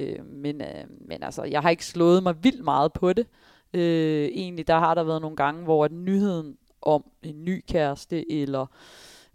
Øh, 0.01 0.26
men, 0.26 0.61
øh, 0.61 0.84
men 1.01 1.22
altså, 1.22 1.42
jeg 1.42 1.62
har 1.62 1.70
ikke 1.70 1.86
slået 1.86 2.22
mig 2.22 2.45
vildt 2.45 2.64
meget 2.64 2.92
på 2.92 3.12
det. 3.12 3.26
Øh, 3.74 4.24
egentlig, 4.24 4.66
der 4.66 4.78
har 4.78 4.95
der 4.95 5.03
været 5.03 5.20
nogle 5.20 5.36
gange, 5.36 5.64
hvor 5.64 5.84
at 5.84 5.92
nyheden 5.92 6.57
om 6.82 7.05
en 7.22 7.45
ny 7.45 7.64
kæreste, 7.68 8.32
eller 8.32 8.61
øh, 8.61 8.68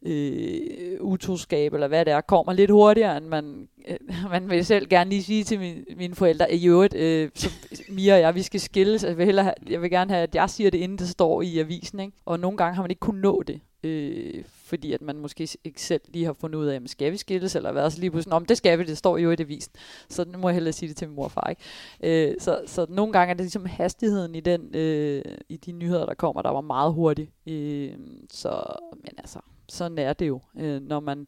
Øh, 0.05 0.59
utroskab, 1.01 1.73
eller 1.73 1.87
hvad 1.87 2.05
det 2.05 2.13
er, 2.13 2.21
kommer 2.21 2.53
lidt 2.53 2.71
hurtigere, 2.71 3.17
end 3.17 3.25
man, 3.25 3.67
øh, 3.87 3.97
man 4.31 4.49
vil 4.49 4.65
selv 4.65 4.87
gerne 4.87 5.09
lige 5.09 5.23
sige 5.23 5.43
til 5.43 5.59
min, 5.59 5.85
mine 5.97 6.15
forældre, 6.15 6.53
i 6.53 6.67
øvrigt, 6.67 6.95
øh, 6.95 7.29
så 7.35 7.49
Mia 7.89 8.13
og 8.13 8.19
jeg, 8.19 8.35
vi 8.35 8.41
skal 8.41 8.59
skilles, 8.59 9.03
jeg 9.03 9.17
vil, 9.17 9.25
hellere 9.25 9.43
have, 9.43 9.55
jeg 9.69 9.81
vil 9.81 9.89
gerne 9.89 10.13
have, 10.13 10.23
at 10.23 10.35
jeg 10.35 10.49
siger 10.49 10.71
det, 10.71 10.77
inden 10.77 10.97
det 10.97 11.09
står 11.09 11.41
i 11.41 11.59
avisen, 11.59 11.99
ikke? 11.99 12.13
og 12.25 12.39
nogle 12.39 12.57
gange 12.57 12.75
har 12.75 12.83
man 12.83 12.91
ikke 12.91 12.99
kunnet 12.99 13.21
nå 13.21 13.43
det, 13.47 13.61
øh, 13.83 14.43
fordi 14.45 14.93
at 14.93 15.01
man 15.01 15.17
måske 15.17 15.47
ikke 15.63 15.81
selv 15.81 16.01
lige 16.07 16.25
har 16.25 16.33
fundet 16.33 16.59
ud 16.59 16.65
af, 16.65 16.79
skal 16.85 17.11
vi 17.11 17.17
skilles, 17.17 17.55
eller 17.55 17.71
hvad, 17.71 17.89
så 17.89 17.99
lige 17.99 18.11
pludselig, 18.11 18.33
om 18.33 18.45
det 18.45 18.57
skal 18.57 18.79
vi, 18.79 18.83
det 18.83 18.97
står 18.97 19.17
jo 19.17 19.31
i 19.31 19.35
avisen, 19.39 19.73
så 20.09 20.25
nu 20.27 20.37
må 20.37 20.49
jeg 20.49 20.53
hellere 20.53 20.73
sige 20.73 20.89
det 20.89 20.97
til 20.97 21.07
min 21.07 21.15
mor 21.15 21.23
og 21.23 21.31
far, 21.31 21.49
ikke? 21.49 22.29
Øh, 22.29 22.35
så, 22.39 22.61
så 22.65 22.85
nogle 22.89 23.13
gange 23.13 23.29
er 23.31 23.33
det 23.33 23.43
ligesom 23.43 23.65
hastigheden 23.65 24.35
i, 24.35 24.39
den, 24.39 24.75
øh, 24.75 25.21
i 25.49 25.57
de 25.57 25.71
nyheder, 25.71 26.05
der 26.05 26.13
kommer, 26.13 26.41
der 26.41 26.49
var 26.49 26.61
meget 26.61 26.93
hurtig, 26.93 27.29
øh, 27.47 27.91
så, 28.31 28.63
men 28.91 29.13
altså, 29.17 29.39
sådan 29.69 29.97
er 29.97 30.13
det 30.13 30.27
jo, 30.27 30.41
øh, 30.57 30.81
når, 30.81 30.99
man, 30.99 31.27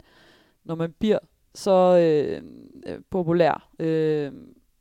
når 0.63 0.75
man 0.75 0.91
bliver 0.99 1.19
så 1.55 1.97
øh, 1.97 2.41
øh 2.85 2.99
populær 3.09 3.69
øh, 3.79 4.31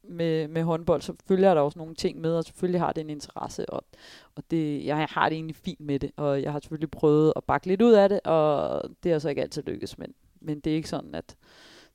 med, 0.03 0.49
med 0.49 0.63
håndbold, 0.63 1.03
så 1.03 1.15
følger 1.29 1.55
der 1.55 1.61
også 1.61 1.79
nogle 1.79 1.95
ting 1.95 2.21
med, 2.21 2.37
og 2.37 2.45
selvfølgelig 2.45 2.81
har 2.81 2.93
det 2.93 3.01
en 3.01 3.11
interesse, 3.11 3.71
og, 3.71 3.85
og 4.37 4.43
det, 4.51 4.85
jeg 4.85 5.07
har 5.11 5.29
det 5.29 5.37
egentlig 5.37 5.57
fint 5.57 5.81
med 5.81 5.99
det, 5.99 6.11
og 6.17 6.43
jeg 6.43 6.53
har 6.53 6.61
selvfølgelig 6.61 6.91
prøvet 6.91 7.33
at 7.37 7.45
bakke 7.45 7.67
lidt 7.67 7.83
ud 7.83 7.93
af 7.93 8.09
det, 8.09 8.21
og 8.25 8.83
det 9.03 9.13
har 9.13 9.19
så 9.19 9.29
ikke 9.29 9.43
altid 9.43 9.63
lykkes, 9.63 9.99
men, 9.99 10.15
men 10.41 10.61
det 10.61 10.71
er 10.71 10.77
ikke 10.77 10.89
sådan, 10.89 11.15
at 11.15 11.37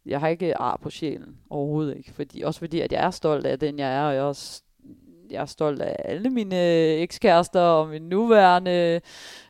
jeg 0.06 0.20
har 0.20 0.28
ikke 0.28 0.58
ar 0.58 0.78
på 0.78 0.90
sjælen 0.90 1.38
overhovedet 1.50 1.98
ikke, 1.98 2.14
fordi, 2.14 2.42
også 2.42 2.60
fordi, 2.60 2.80
at 2.80 2.92
jeg 2.92 3.06
er 3.06 3.12
stolt 3.12 3.46
af 3.46 3.60
den, 3.60 3.80
jeg 3.80 3.96
er, 3.96 4.02
og 4.02 4.14
jeg 4.14 4.20
er 4.20 4.24
også 4.24 4.64
jeg 5.32 5.42
er 5.42 5.46
stolt 5.46 5.82
af 5.82 5.96
alle 6.06 6.30
mine 6.30 6.56
ekskærester 6.96 7.62
og 7.62 7.88
min 7.88 8.02
nuværende 8.02 9.02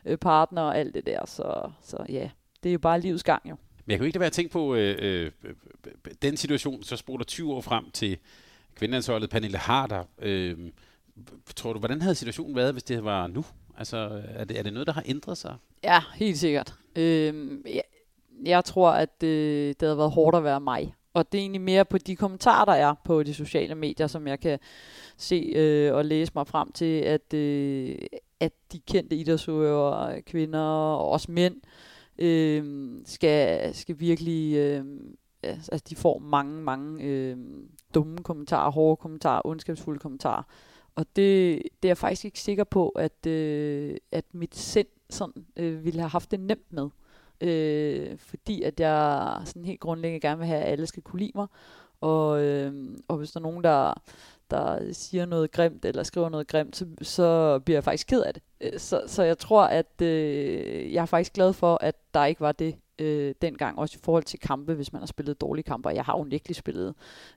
øh, 0.04 0.18
partner 0.18 0.62
og 0.62 0.78
alt 0.78 0.94
det 0.94 1.06
der. 1.06 1.26
Så, 1.26 1.70
så 1.82 1.96
ja, 2.08 2.30
det 2.62 2.68
er 2.68 2.72
jo 2.72 2.78
bare 2.78 3.00
livets 3.00 3.24
gang 3.24 3.42
jo. 3.50 3.56
Men 3.84 3.90
jeg 3.90 3.98
kan 3.98 4.06
ikke 4.06 4.16
lade 4.16 4.20
være 4.20 4.26
at 4.26 4.32
tænke 4.32 4.52
på 4.52 4.74
øh, 4.74 4.96
øh, 4.98 5.30
den 6.22 6.36
situation, 6.36 6.82
så 6.82 6.96
spoler 6.96 7.24
20 7.24 7.54
år 7.54 7.60
frem 7.60 7.90
til 7.90 8.18
kvindelandsholdet 8.74 9.30
Pernille 9.30 9.58
Harder. 9.58 10.04
Øh, 10.18 10.56
tror 11.56 11.72
du, 11.72 11.78
hvordan 11.78 12.02
havde 12.02 12.14
situationen 12.14 12.56
været, 12.56 12.72
hvis 12.72 12.82
det 12.82 13.04
var 13.04 13.26
nu? 13.26 13.44
Altså, 13.78 14.22
er 14.28 14.44
det, 14.44 14.58
er 14.58 14.62
det 14.62 14.72
noget, 14.72 14.86
der 14.86 14.92
har 14.92 15.02
ændret 15.06 15.38
sig? 15.38 15.54
Ja, 15.84 16.02
helt 16.14 16.38
sikkert. 16.38 16.74
Øh, 16.96 17.34
jeg, 17.66 17.82
jeg 18.44 18.64
tror, 18.64 18.90
at 18.90 19.22
øh, 19.22 19.68
det 19.68 19.82
havde 19.82 19.98
været 19.98 20.10
hårdt 20.10 20.36
at 20.36 20.44
være 20.44 20.60
mig. 20.60 20.94
Og 21.16 21.32
det 21.32 21.38
er 21.38 21.42
egentlig 21.42 21.60
mere 21.60 21.84
på 21.84 21.98
de 21.98 22.16
kommentarer, 22.16 22.64
der 22.64 22.72
er 22.72 22.94
på 23.04 23.22
de 23.22 23.34
sociale 23.34 23.74
medier, 23.74 24.06
som 24.06 24.26
jeg 24.26 24.40
kan 24.40 24.58
se 25.16 25.52
øh, 25.56 25.94
og 25.94 26.04
læse 26.04 26.32
mig 26.34 26.46
frem 26.46 26.72
til, 26.72 27.00
at, 27.00 27.34
øh, 27.34 27.96
at 28.40 28.52
de 28.72 28.78
kendte 28.78 29.16
idrætsudøvere, 29.16 30.22
kvinder 30.22 30.60
og 30.60 31.10
også 31.10 31.32
mænd, 31.32 31.56
øh, 32.18 32.64
skal, 33.04 33.74
skal 33.74 34.00
virkelig... 34.00 34.56
Øh, 34.56 34.84
altså, 35.42 35.72
altså 35.72 35.86
de 35.90 35.96
får 35.96 36.18
mange, 36.18 36.62
mange 36.62 37.04
øh, 37.04 37.36
dumme 37.94 38.18
kommentarer, 38.18 38.70
hårde 38.70 38.96
kommentarer, 38.96 39.46
ondskabsfulde 39.46 39.98
kommentarer. 39.98 40.42
Og 40.94 41.06
det, 41.16 41.62
det 41.82 41.88
er 41.88 41.88
jeg 41.88 41.98
faktisk 41.98 42.24
ikke 42.24 42.40
sikker 42.40 42.64
på, 42.64 42.88
at, 42.88 43.26
øh, 43.26 43.96
at 44.12 44.24
mit 44.32 44.56
sind 44.56 44.88
sådan, 45.10 45.46
øh, 45.56 45.84
ville 45.84 46.00
have 46.00 46.10
haft 46.10 46.30
det 46.30 46.40
nemt 46.40 46.72
med. 46.72 46.88
Øh, 47.40 48.18
fordi 48.18 48.62
at 48.62 48.80
jeg 48.80 49.36
sådan 49.44 49.64
helt 49.64 49.80
grundlæggende 49.80 50.20
gerne 50.20 50.38
vil 50.38 50.46
have, 50.46 50.60
at 50.60 50.72
alle 50.72 50.86
skal 50.86 51.02
kunne 51.02 51.20
lide 51.20 51.32
mig. 51.34 51.46
Og, 52.00 52.42
øh, 52.42 52.72
og 53.08 53.16
hvis 53.16 53.30
der 53.30 53.40
er 53.40 53.42
nogen, 53.42 53.64
der, 53.64 53.94
der 54.50 54.92
siger 54.92 55.26
noget 55.26 55.50
grimt, 55.50 55.84
eller 55.84 56.02
skriver 56.02 56.28
noget 56.28 56.46
grimt, 56.46 56.76
så, 56.76 56.86
så 57.02 57.58
bliver 57.58 57.76
jeg 57.76 57.84
faktisk 57.84 58.06
ked 58.06 58.22
af 58.22 58.34
det. 58.34 58.42
Øh, 58.60 58.78
så, 58.78 59.02
så 59.06 59.22
jeg 59.22 59.38
tror, 59.38 59.62
at 59.62 60.02
øh, 60.02 60.92
jeg 60.92 61.02
er 61.02 61.06
faktisk 61.06 61.32
glad 61.32 61.52
for, 61.52 61.78
at 61.80 61.94
der 62.14 62.24
ikke 62.24 62.40
var 62.40 62.52
det 62.52 62.76
øh, 62.98 63.34
dengang, 63.42 63.78
også 63.78 63.96
i 63.98 64.04
forhold 64.04 64.24
til 64.24 64.38
kampe, 64.38 64.74
hvis 64.74 64.92
man 64.92 65.02
har 65.02 65.06
spillet 65.06 65.40
dårlige 65.40 65.64
kampe, 65.64 65.88
og 65.88 65.94
jeg 65.94 66.04
har 66.04 66.14
unægteligt 66.14 66.58
spillet 66.58 66.94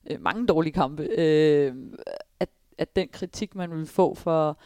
øh, 0.09 0.21
mange 0.21 0.47
dårlige 0.47 0.73
kampe, 0.73 1.03
øh, 1.03 1.75
at, 2.39 2.49
at 2.77 2.95
den 2.95 3.07
kritik, 3.07 3.55
man 3.55 3.71
vil 3.71 3.85
få 3.85 4.15
for 4.15 4.59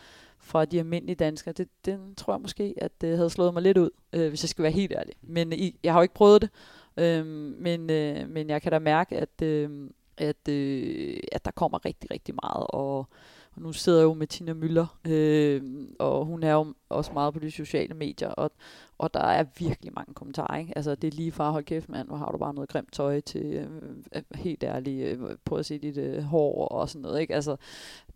fra 0.44 0.66
de 0.66 0.80
almindelige 0.80 1.16
danskere, 1.16 1.54
det, 1.54 1.68
den 1.86 2.16
tror 2.16 2.34
jeg 2.34 2.42
måske, 2.42 2.74
at 2.78 3.02
det 3.02 3.18
havde 3.18 3.30
slået 3.30 3.54
mig 3.54 3.64
lidt 3.64 3.78
ud, 3.78 3.90
øh, 4.14 4.30
hvis 4.30 4.44
jeg 4.44 4.50
skal 4.50 4.64
være 4.64 4.72
helt 4.72 4.92
ærlig. 4.92 5.14
Men 5.22 5.54
i, 5.54 5.80
jeg 5.84 5.94
har 5.94 6.00
jo 6.00 6.04
ikke 6.04 6.14
prøvet 6.14 6.42
det, 6.42 6.50
øh, 6.98 7.26
men, 7.62 7.90
øh, 7.90 8.30
men 8.30 8.50
jeg 8.50 8.62
kan 8.62 8.72
da 8.72 8.80
mærke, 8.80 9.18
at, 9.18 9.42
øh, 9.42 9.90
at, 10.18 10.48
øh, 10.50 11.20
at 11.32 11.46
der 11.46 11.52
kommer 11.52 11.86
rigtig, 11.86 12.12
rigtig 12.12 12.36
meget, 12.44 12.68
og 12.70 13.08
og 13.56 13.62
nu 13.62 13.74
sidder 13.74 14.00
jeg 14.00 14.04
jo 14.04 14.14
med 14.14 14.28
Tina 14.28 14.54
Møller, 14.54 15.00
øh, 15.08 15.62
og 16.00 16.26
hun 16.26 16.44
er 16.44 16.54
jo 16.54 16.74
også 16.90 17.12
meget 17.14 17.34
på 17.34 17.40
de 17.40 17.52
sociale 17.52 17.94
medier, 17.94 18.30
og, 18.30 18.52
og 18.98 19.14
der 19.14 19.20
er 19.20 19.46
virkelig 19.60 19.94
mange 19.96 20.14
kommentarer. 20.14 20.58
Ikke? 20.60 20.74
Altså, 20.76 20.96
det 20.96 21.08
er 21.08 21.12
lige 21.12 21.32
fra, 21.32 21.52
hold 21.52 21.64
kæft 21.64 21.90
mand, 21.90 22.08
hvor 22.08 22.18
har 22.18 22.32
du 22.32 22.38
bare 22.38 22.54
noget 22.54 22.70
grimt 22.70 22.94
tøj 22.94 23.20
til, 23.20 23.46
øh, 23.46 23.68
øh 24.16 24.22
helt 24.36 24.64
ærligt, 24.64 25.08
øh, 25.08 25.20
prøv 25.46 25.60
at 25.60 25.66
se 25.66 25.78
dit 25.78 25.98
øh, 25.98 26.24
hår 26.24 26.68
og 26.68 26.90
sådan 26.90 27.02
noget. 27.02 27.22
Ikke? 27.22 27.36
Altså, 27.36 27.56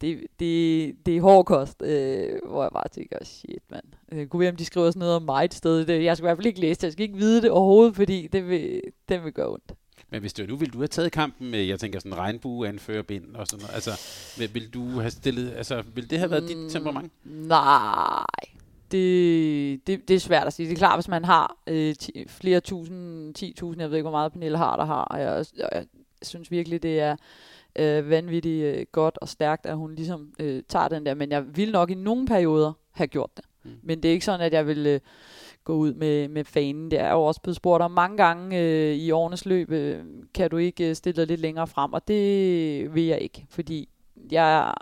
det, 0.01 0.19
det, 0.39 0.95
det 1.05 1.17
er 1.17 1.21
hårdkost, 1.21 1.81
øh, 1.81 2.39
hvor 2.45 2.63
jeg 2.63 2.71
bare 2.71 2.87
tænker, 2.91 3.17
shit 3.23 3.63
mand. 3.71 3.85
Øh, 4.11 4.27
kunne 4.27 4.39
vi 4.39 4.49
om 4.49 4.55
de 4.55 4.65
skriver 4.65 4.91
sådan 4.91 4.99
noget 4.99 5.15
om 5.15 5.23
mig 5.23 5.45
et 5.45 5.53
sted. 5.53 5.85
Det, 5.85 6.03
jeg 6.03 6.17
skal 6.17 6.23
i 6.23 6.27
hvert 6.27 6.37
fald 6.37 6.47
ikke 6.47 6.59
læse 6.59 6.77
det, 6.79 6.83
jeg 6.83 6.91
skal 6.91 7.03
ikke 7.03 7.17
vide 7.17 7.41
det 7.41 7.51
overhovedet, 7.51 7.95
fordi 7.95 8.27
det 8.27 8.47
vil, 8.47 8.81
det 9.09 9.23
vil 9.23 9.33
gøre 9.33 9.49
ondt. 9.49 9.73
Men 10.09 10.21
hvis 10.21 10.33
det 10.33 10.49
nu, 10.49 10.55
ville 10.55 10.71
du 10.71 10.77
have 10.77 10.87
taget 10.87 11.11
kampen 11.11 11.51
med, 11.51 11.59
jeg 11.59 11.79
tænker 11.79 11.99
sådan 11.99 12.17
regnbue-anførerbind 12.17 13.35
og 13.35 13.47
sådan 13.47 13.61
noget, 13.61 13.75
altså, 13.75 13.91
vil 14.53 14.73
du 14.73 14.99
have 14.99 15.11
stillet, 15.11 15.53
altså, 15.53 15.83
vil 15.93 16.09
det 16.09 16.19
have 16.19 16.31
været 16.31 16.43
mm, 16.43 16.47
dit 16.47 16.71
temperament? 16.71 17.11
Nej, 17.23 18.25
det, 18.91 19.87
det, 19.87 20.07
det 20.07 20.15
er 20.15 20.19
svært 20.19 20.47
at 20.47 20.53
sige. 20.53 20.69
Det 20.69 20.73
er 20.73 20.77
klart, 20.77 20.97
hvis 20.97 21.07
man 21.07 21.25
har 21.25 21.57
øh, 21.67 21.95
ti, 21.95 22.25
flere 22.27 22.59
tusind, 22.59 23.35
10.000, 23.37 23.79
jeg 23.79 23.89
ved 23.89 23.97
ikke, 23.97 24.09
hvor 24.09 24.11
meget 24.11 24.31
Pernille 24.31 24.57
har, 24.57 24.75
der 24.75 24.85
har, 24.85 25.03
og 25.03 25.19
jeg, 25.19 25.45
jeg, 25.57 25.69
jeg 25.73 25.85
synes 26.21 26.51
virkelig, 26.51 26.83
det 26.83 26.99
er 26.99 27.15
øh, 27.75 28.09
vanvittigt 28.09 28.63
øh, 28.63 28.85
godt 28.91 29.17
og 29.21 29.29
stærkt, 29.29 29.65
at 29.65 29.77
hun 29.77 29.95
ligesom 29.95 30.33
øh, 30.39 30.63
tager 30.69 30.87
den 30.87 31.05
der, 31.05 31.13
men 31.13 31.31
jeg 31.31 31.57
vil 31.57 31.71
nok 31.71 31.91
i 31.91 31.93
nogle 31.93 32.27
perioder 32.27 32.73
have 32.91 33.07
gjort 33.07 33.29
det. 33.37 33.45
Mm. 33.63 33.71
Men 33.83 34.03
det 34.03 34.09
er 34.09 34.13
ikke 34.13 34.25
sådan, 34.25 34.45
at 34.45 34.53
jeg 34.53 34.67
vil... 34.67 34.87
Øh, 34.87 34.99
gå 35.67 35.73
ud 35.73 35.93
med, 35.93 36.27
med 36.27 36.43
fanen. 36.43 36.91
Det 36.91 36.99
er 36.99 37.11
jo 37.11 37.23
også 37.23 37.41
blevet 37.41 37.55
spurgt 37.55 37.83
om 37.83 37.91
mange 37.91 38.17
gange 38.17 38.59
øh, 38.59 38.95
i 38.95 39.11
årenes 39.11 39.45
løb, 39.45 39.71
øh, 39.71 40.03
kan 40.33 40.49
du 40.49 40.57
ikke 40.57 40.89
øh, 40.89 40.95
stille 40.95 41.21
dig 41.21 41.27
lidt 41.27 41.41
længere 41.41 41.67
frem, 41.67 41.93
og 41.93 42.07
det 42.07 42.95
vil 42.95 43.03
jeg 43.03 43.19
ikke, 43.19 43.45
fordi 43.49 43.89
jeg 44.31 44.73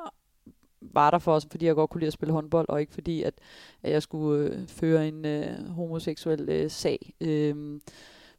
var 0.81 1.11
der 1.11 1.19
for 1.19 1.33
os, 1.33 1.47
fordi 1.51 1.65
jeg 1.65 1.75
godt 1.75 1.89
kunne 1.89 1.99
lide 1.99 2.07
at 2.07 2.13
spille 2.13 2.33
håndbold, 2.33 2.69
og 2.69 2.81
ikke 2.81 2.93
fordi, 2.93 3.23
at, 3.23 3.33
at 3.83 3.91
jeg 3.91 4.01
skulle 4.01 4.49
øh, 4.49 4.67
føre 4.67 5.07
en 5.07 5.25
øh, 5.25 5.69
homoseksuel 5.69 6.49
øh, 6.49 6.69
sag. 6.69 7.13
Øh, 7.21 7.55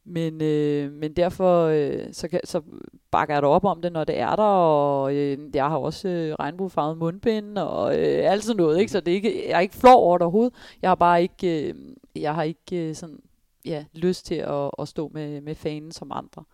men, 0.04 0.42
øh, 0.42 0.92
men 0.92 1.12
derfor 1.12 1.64
øh, 1.64 2.12
så, 2.12 2.28
kan, 2.28 2.40
så 2.44 2.62
bakker 3.10 3.34
jeg 3.34 3.42
da 3.42 3.46
op 3.46 3.64
om 3.64 3.82
det, 3.82 3.92
når 3.92 4.04
det 4.04 4.18
er 4.18 4.36
der, 4.36 4.42
og 4.42 5.14
øh, 5.14 5.38
jeg 5.54 5.68
har 5.68 5.76
også 5.76 6.08
øh, 6.08 6.34
regnbuefarvet 6.34 6.98
mundbind 6.98 7.58
og 7.58 7.98
øh, 7.98 8.30
alt 8.30 8.44
sådan 8.44 8.56
noget, 8.56 8.78
ikke? 8.78 8.92
så 8.92 9.00
det 9.00 9.12
er 9.12 9.16
ikke, 9.16 9.48
jeg 9.48 9.56
er 9.56 9.60
ikke 9.60 9.76
flov 9.76 10.04
over 10.04 10.18
det 10.18 10.22
overhovedet. 10.22 10.54
Jeg 10.82 10.90
har 10.90 10.94
bare 10.94 11.22
ikke, 11.22 11.68
øh, 11.68 11.74
jeg 12.20 12.34
har 12.34 12.42
ikke 12.42 12.88
øh, 12.88 12.94
sådan, 12.94 13.20
ja, 13.64 13.84
lyst 13.94 14.26
til 14.26 14.34
at, 14.34 14.70
at 14.78 14.88
stå 14.88 15.10
med, 15.14 15.40
med 15.40 15.54
fanen 15.54 15.92
som 15.92 16.12
andre. 16.12 16.44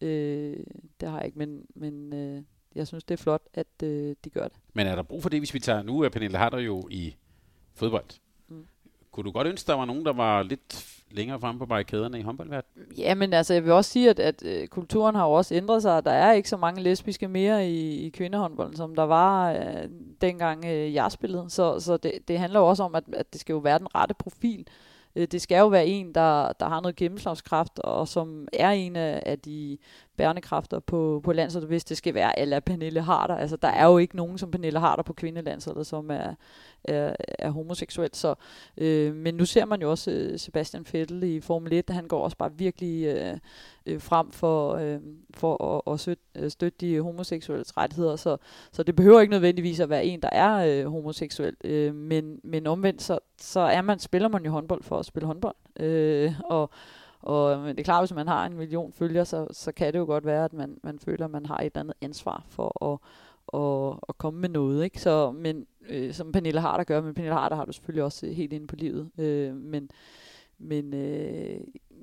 Øh, 0.00 0.56
det 1.00 1.08
har 1.08 1.16
jeg 1.16 1.26
ikke, 1.26 1.38
men, 1.38 1.66
men 1.74 2.12
øh, 2.12 2.42
jeg 2.74 2.86
synes, 2.86 3.04
det 3.04 3.14
er 3.14 3.22
flot, 3.22 3.42
at 3.54 3.82
øh, 3.82 4.16
de 4.24 4.30
gør 4.30 4.48
det. 4.48 4.56
Men 4.72 4.86
er 4.86 4.94
der 4.94 5.02
brug 5.02 5.22
for 5.22 5.28
det, 5.28 5.40
hvis 5.40 5.54
vi 5.54 5.60
tager, 5.60 5.82
nu 5.82 6.00
er 6.00 6.08
Pernille 6.08 6.38
Harder 6.38 6.58
jo 6.58 6.88
i 6.90 7.16
fodbold. 7.74 8.04
Mm. 8.48 8.66
Kunne 9.10 9.24
du 9.24 9.30
godt 9.30 9.46
ønske, 9.46 9.66
der 9.66 9.74
var 9.74 9.84
nogen, 9.84 10.04
der 10.04 10.12
var 10.12 10.42
lidt 10.42 10.86
længere 11.10 11.40
frem 11.40 11.58
på 11.58 11.66
barrikaderne 11.66 12.18
i 12.18 12.22
håndboldverdenen? 12.22 12.86
Ja, 12.98 13.14
men 13.14 13.32
altså, 13.32 13.54
jeg 13.54 13.64
vil 13.64 13.72
også 13.72 13.90
sige, 13.90 14.10
at, 14.10 14.18
at 14.20 14.42
øh, 14.44 14.68
kulturen 14.68 15.14
har 15.14 15.24
jo 15.24 15.32
også 15.32 15.54
ændret 15.54 15.82
sig. 15.82 16.04
Der 16.04 16.10
er 16.10 16.32
ikke 16.32 16.48
så 16.48 16.56
mange 16.56 16.82
lesbiske 16.82 17.28
mere 17.28 17.70
i, 17.70 18.06
i 18.06 18.08
kvindehåndbolden, 18.08 18.76
som 18.76 18.94
der 18.94 19.02
var 19.02 19.52
øh, 19.52 19.88
dengang 20.20 20.64
øh, 20.64 20.94
jeg 20.94 21.12
spillede. 21.12 21.50
Så, 21.50 21.80
så 21.80 21.96
det, 21.96 22.12
det 22.28 22.38
handler 22.38 22.60
jo 22.60 22.66
også 22.66 22.82
om, 22.82 22.94
at, 22.94 23.04
at 23.12 23.32
det 23.32 23.40
skal 23.40 23.52
jo 23.52 23.58
være 23.58 23.78
den 23.78 23.94
rette 23.94 24.14
profil. 24.14 24.60
Øh, 24.60 24.89
Øh, 25.16 25.26
det 25.26 25.42
skal 25.42 25.58
jo 25.58 25.66
være 25.66 25.86
en, 25.86 26.14
der, 26.14 26.52
der 26.52 26.68
har 26.68 26.80
noget 26.80 26.96
gennemslagskraft, 26.96 27.78
og 27.78 28.08
som 28.08 28.48
er 28.52 28.70
en 28.70 28.96
af, 28.96 29.22
af 29.26 29.38
de 29.38 29.78
bærende 30.20 30.42
kræfter 30.42 30.78
på, 30.78 31.20
på 31.24 31.32
landsholdet, 31.32 31.68
hvis 31.68 31.84
det 31.84 31.96
skal 31.96 32.14
være 32.14 32.38
eller 32.38 32.60
Pernille 32.60 33.02
Harder. 33.02 33.36
Altså, 33.36 33.56
der 33.56 33.68
er 33.68 33.86
jo 33.86 33.98
ikke 33.98 34.16
nogen 34.16 34.38
som 34.38 34.50
Pernille 34.50 34.78
Harder 34.80 35.02
på 35.02 35.12
kvindelandsholdet, 35.12 35.86
som 35.86 36.10
er, 36.10 36.34
er, 36.84 37.16
er 37.38 37.50
homoseksuel. 37.50 38.10
Så, 38.12 38.34
øh, 38.76 39.14
men 39.14 39.34
nu 39.34 39.44
ser 39.44 39.64
man 39.64 39.82
jo 39.82 39.90
også 39.90 40.10
øh, 40.10 40.38
Sebastian 40.38 40.86
Vettel 40.92 41.22
i 41.22 41.40
Formel 41.40 41.72
1, 41.72 41.90
han 41.90 42.08
går 42.08 42.24
også 42.24 42.36
bare 42.36 42.50
virkelig 42.56 43.04
øh, 43.04 43.36
øh, 43.86 44.00
frem 44.00 44.30
for, 44.30 44.74
øh, 44.74 45.00
for 45.34 45.76
at, 45.76 45.92
at 45.92 46.00
støtte, 46.00 46.22
øh, 46.36 46.50
støtte 46.50 46.78
de 46.80 47.00
homoseksuelle 47.00 47.64
rettigheder. 47.76 48.16
Så, 48.16 48.36
så 48.72 48.82
det 48.82 48.96
behøver 48.96 49.20
ikke 49.20 49.30
nødvendigvis 49.30 49.80
at 49.80 49.88
være 49.90 50.04
en, 50.04 50.22
der 50.22 50.30
er 50.32 50.82
øh, 50.84 50.92
homoseksuel, 50.92 51.56
øh, 51.64 51.94
men, 51.94 52.40
men 52.44 52.66
omvendt, 52.66 53.02
så, 53.02 53.18
så 53.40 53.60
er 53.60 53.82
man, 53.82 53.98
spiller 53.98 54.28
man 54.28 54.44
jo 54.44 54.50
håndbold 54.50 54.82
for 54.82 54.98
at 54.98 55.06
spille 55.06 55.26
håndbold. 55.26 55.56
Øh, 55.80 56.32
og 56.44 56.70
og 57.22 57.52
øh, 57.52 57.60
men 57.60 57.68
det 57.68 57.80
er 57.80 57.84
klart, 57.84 58.02
hvis 58.02 58.14
man 58.14 58.28
har 58.28 58.46
en 58.46 58.56
million 58.56 58.92
følgere, 58.92 59.24
så, 59.24 59.46
så 59.50 59.72
kan 59.72 59.92
det 59.92 59.98
jo 59.98 60.04
godt 60.04 60.26
være, 60.26 60.44
at 60.44 60.52
man, 60.52 60.78
man 60.82 60.98
føler, 60.98 61.24
at 61.24 61.30
man 61.30 61.46
har 61.46 61.58
et 61.58 61.66
eller 61.66 61.80
andet 61.80 61.94
ansvar 62.00 62.44
for 62.48 62.84
at, 62.92 62.98
at, 63.60 63.98
at 64.08 64.18
komme 64.18 64.40
med 64.40 64.48
noget. 64.48 64.84
Ikke? 64.84 65.00
Så, 65.00 65.32
men 65.32 65.66
øh, 65.88 66.14
som 66.14 66.32
Pernille 66.32 66.60
Harder 66.60 66.84
gør, 66.84 67.00
men 67.00 67.14
Pernille 67.14 67.34
Harder 67.34 67.56
har 67.56 67.64
du 67.64 67.72
selvfølgelig 67.72 68.04
også 68.04 68.26
øh, 68.26 68.32
helt 68.32 68.52
inde 68.52 68.66
på 68.66 68.76
livet. 68.76 69.10
Øh, 69.18 69.56
men 69.56 69.90
men 70.62 70.94
øh, 70.94 71.60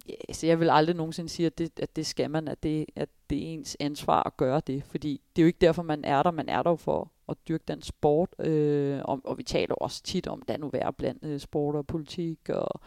ja, 0.10 0.34
så 0.34 0.48
jeg 0.48 0.60
vil 0.60 0.70
aldrig 0.70 0.96
nogensinde 0.96 1.30
sige, 1.30 1.46
at 1.46 1.58
det, 1.58 1.80
at 1.80 1.96
det 1.96 2.06
skal 2.06 2.32
man, 2.32 2.48
at 2.48 2.64
det, 2.64 2.86
at 2.96 3.10
det 3.30 3.38
er 3.38 3.54
ens 3.54 3.78
ansvar 3.80 4.24
at 4.24 4.38
gøre 4.38 4.62
det. 4.68 4.84
Fordi 4.84 5.22
det 5.36 5.42
er 5.42 5.44
jo 5.44 5.48
ikke 5.48 5.62
derfor, 5.62 5.84
man 5.84 6.06
er 6.06 6.24
der. 6.24 6.32
Man 6.32 6.50
er 6.50 6.64
der 6.64 6.70
jo 6.70 6.76
for 6.76 7.12
at 7.30 7.38
dyrke 7.48 7.64
den 7.68 7.82
sport. 7.82 8.30
Øh, 8.40 9.02
og, 9.04 9.22
og 9.24 9.38
vi 9.38 9.44
taler 9.44 9.76
også 9.76 10.04
tit 10.04 10.28
om, 10.28 10.42
der 10.42 10.58
nu 10.58 10.70
være 10.70 10.94
blandt 10.94 11.26
øh, 11.26 11.40
sport 11.40 11.76
og 11.76 11.88
politik 11.88 12.50
og 12.50 12.82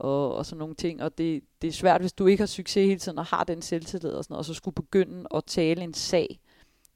og, 0.00 0.34
og 0.34 0.46
sådan 0.46 0.58
nogle 0.58 0.74
ting. 0.74 1.02
Og 1.02 1.18
det, 1.18 1.42
det 1.62 1.68
er 1.68 1.72
svært, 1.72 2.00
hvis 2.00 2.12
du 2.12 2.26
ikke 2.26 2.40
har 2.40 2.46
succes 2.46 2.86
hele 2.86 3.00
tiden 3.00 3.18
og 3.18 3.24
har 3.24 3.44
den 3.44 3.62
selvtillid 3.62 4.10
og 4.10 4.24
sådan 4.24 4.32
noget, 4.34 4.38
og 4.38 4.44
så 4.44 4.54
skulle 4.54 4.74
begynde 4.74 5.26
at 5.34 5.44
tale 5.44 5.82
en 5.82 5.94
sag, 5.94 6.40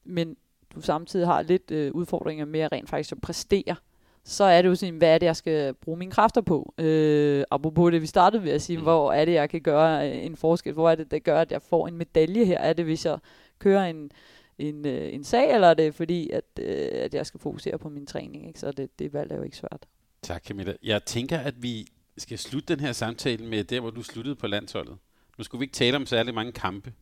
men 0.05 0.36
du 0.74 0.80
samtidig 0.80 1.26
har 1.26 1.42
lidt 1.42 1.70
øh, 1.70 1.92
udfordringer 1.94 2.44
med 2.44 2.61
at 2.61 2.72
rent 2.72 2.90
faktisk 2.90 3.12
at 3.12 3.20
præstere, 3.20 3.76
så 4.24 4.44
er 4.44 4.62
det 4.62 4.68
jo 4.68 4.74
sådan, 4.74 4.96
hvad 4.96 5.14
er 5.14 5.18
det, 5.18 5.26
jeg 5.26 5.36
skal 5.36 5.74
bruge 5.74 5.98
mine 5.98 6.11
kræfter 6.11 6.40
på? 6.40 6.74
Øh, 6.78 7.44
apropos 7.50 7.92
det, 7.92 8.02
vi 8.02 8.07
startede 8.07 8.42
ved 8.44 8.52
at 8.52 8.62
sige, 8.62 8.76
mm. 8.76 8.82
hvor 8.82 9.12
er 9.12 9.24
det, 9.24 9.32
jeg 9.32 9.50
kan 9.50 9.61
gøre 9.61 10.11
øh, 10.11 10.24
en 10.24 10.36
forskel? 10.36 10.72
Hvor 10.72 10.90
er 10.90 10.94
det, 10.94 11.11
der 11.11 11.18
gør, 11.18 11.40
at 11.40 11.52
jeg 11.52 11.62
får 11.62 11.88
en 11.88 11.96
medalje 11.96 12.44
her? 12.44 12.59
Er 12.59 12.72
det, 12.72 12.84
hvis 12.84 13.07
jeg 13.07 13.18
kører 13.59 13.84
en, 13.84 14.11
en, 14.59 14.86
øh, 14.86 15.14
en 15.14 15.24
sag, 15.24 15.55
eller 15.55 15.68
er 15.68 15.74
det 15.74 15.94
fordi, 15.94 16.30
at, 16.30 16.44
øh, 16.61 16.88
at 16.92 17.14
jeg 17.14 17.26
skal 17.26 17.40
fokusere 17.40 17.78
på 17.78 17.88
min 17.88 18.07
træning? 18.07 18.46
Ikke? 18.46 18.61
Så 18.61 18.72
det, 18.72 18.98
det 18.98 19.12
valg 19.12 19.32
er 19.32 19.36
jo 19.36 19.42
ikke 19.42 19.57
svært. 19.57 19.86
Tak 20.22 20.44
Camilla. 20.44 20.74
Jeg 20.82 21.05
tænker, 21.05 21.38
at 21.38 21.62
vi 21.62 21.86
skal 22.18 22.38
slutte 22.38 22.74
den 22.74 22.80
her 22.80 22.92
samtale 22.92 23.46
med 23.46 23.64
der, 23.64 23.80
hvor 23.80 23.90
du 23.90 24.02
sluttede 24.02 24.36
på 24.36 24.46
landsholdet. 24.46 24.96
Nu 25.38 25.44
skulle 25.44 25.58
vi 25.58 25.64
ikke 25.64 25.74
tale 25.74 25.96
om 25.96 26.06
særlig 26.06 26.34
mange 26.34 26.52
kampe, 26.52 26.92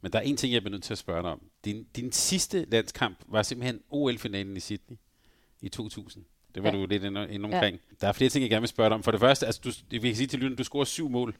men 0.00 0.12
der 0.12 0.18
er 0.18 0.22
en 0.22 0.36
ting, 0.36 0.52
jeg 0.52 0.62
bliver 0.62 0.70
nødt 0.70 0.82
til 0.82 0.94
at 0.94 0.98
spørge 0.98 1.22
dig 1.22 1.30
om. 1.30 1.40
Din, 1.64 1.86
din 1.96 2.12
sidste 2.12 2.66
landskamp 2.70 3.18
var 3.26 3.42
simpelthen 3.42 3.80
OL-finalen 3.90 4.56
i 4.56 4.60
Sydney 4.60 4.96
i 5.60 5.68
2000. 5.68 6.24
Det 6.54 6.62
var 6.62 6.70
ja. 6.70 6.76
du 6.76 6.86
lidt 6.86 7.04
inde, 7.04 7.28
inde 7.30 7.44
omkring. 7.44 7.80
Ja. 7.90 7.96
Der 8.00 8.08
er 8.08 8.12
flere 8.12 8.30
ting, 8.30 8.42
jeg 8.42 8.50
gerne 8.50 8.60
vil 8.60 8.68
spørge 8.68 8.88
dig 8.90 8.94
om. 8.94 9.02
For 9.02 9.10
det 9.10 9.20
første, 9.20 9.46
altså, 9.46 9.60
du, 9.64 9.70
vi 9.90 9.98
kan 9.98 10.16
sige 10.16 10.26
til 10.26 10.38
lyden, 10.38 10.56
du 10.56 10.64
scorer 10.64 10.84
syv 10.84 11.08
mål. 11.08 11.34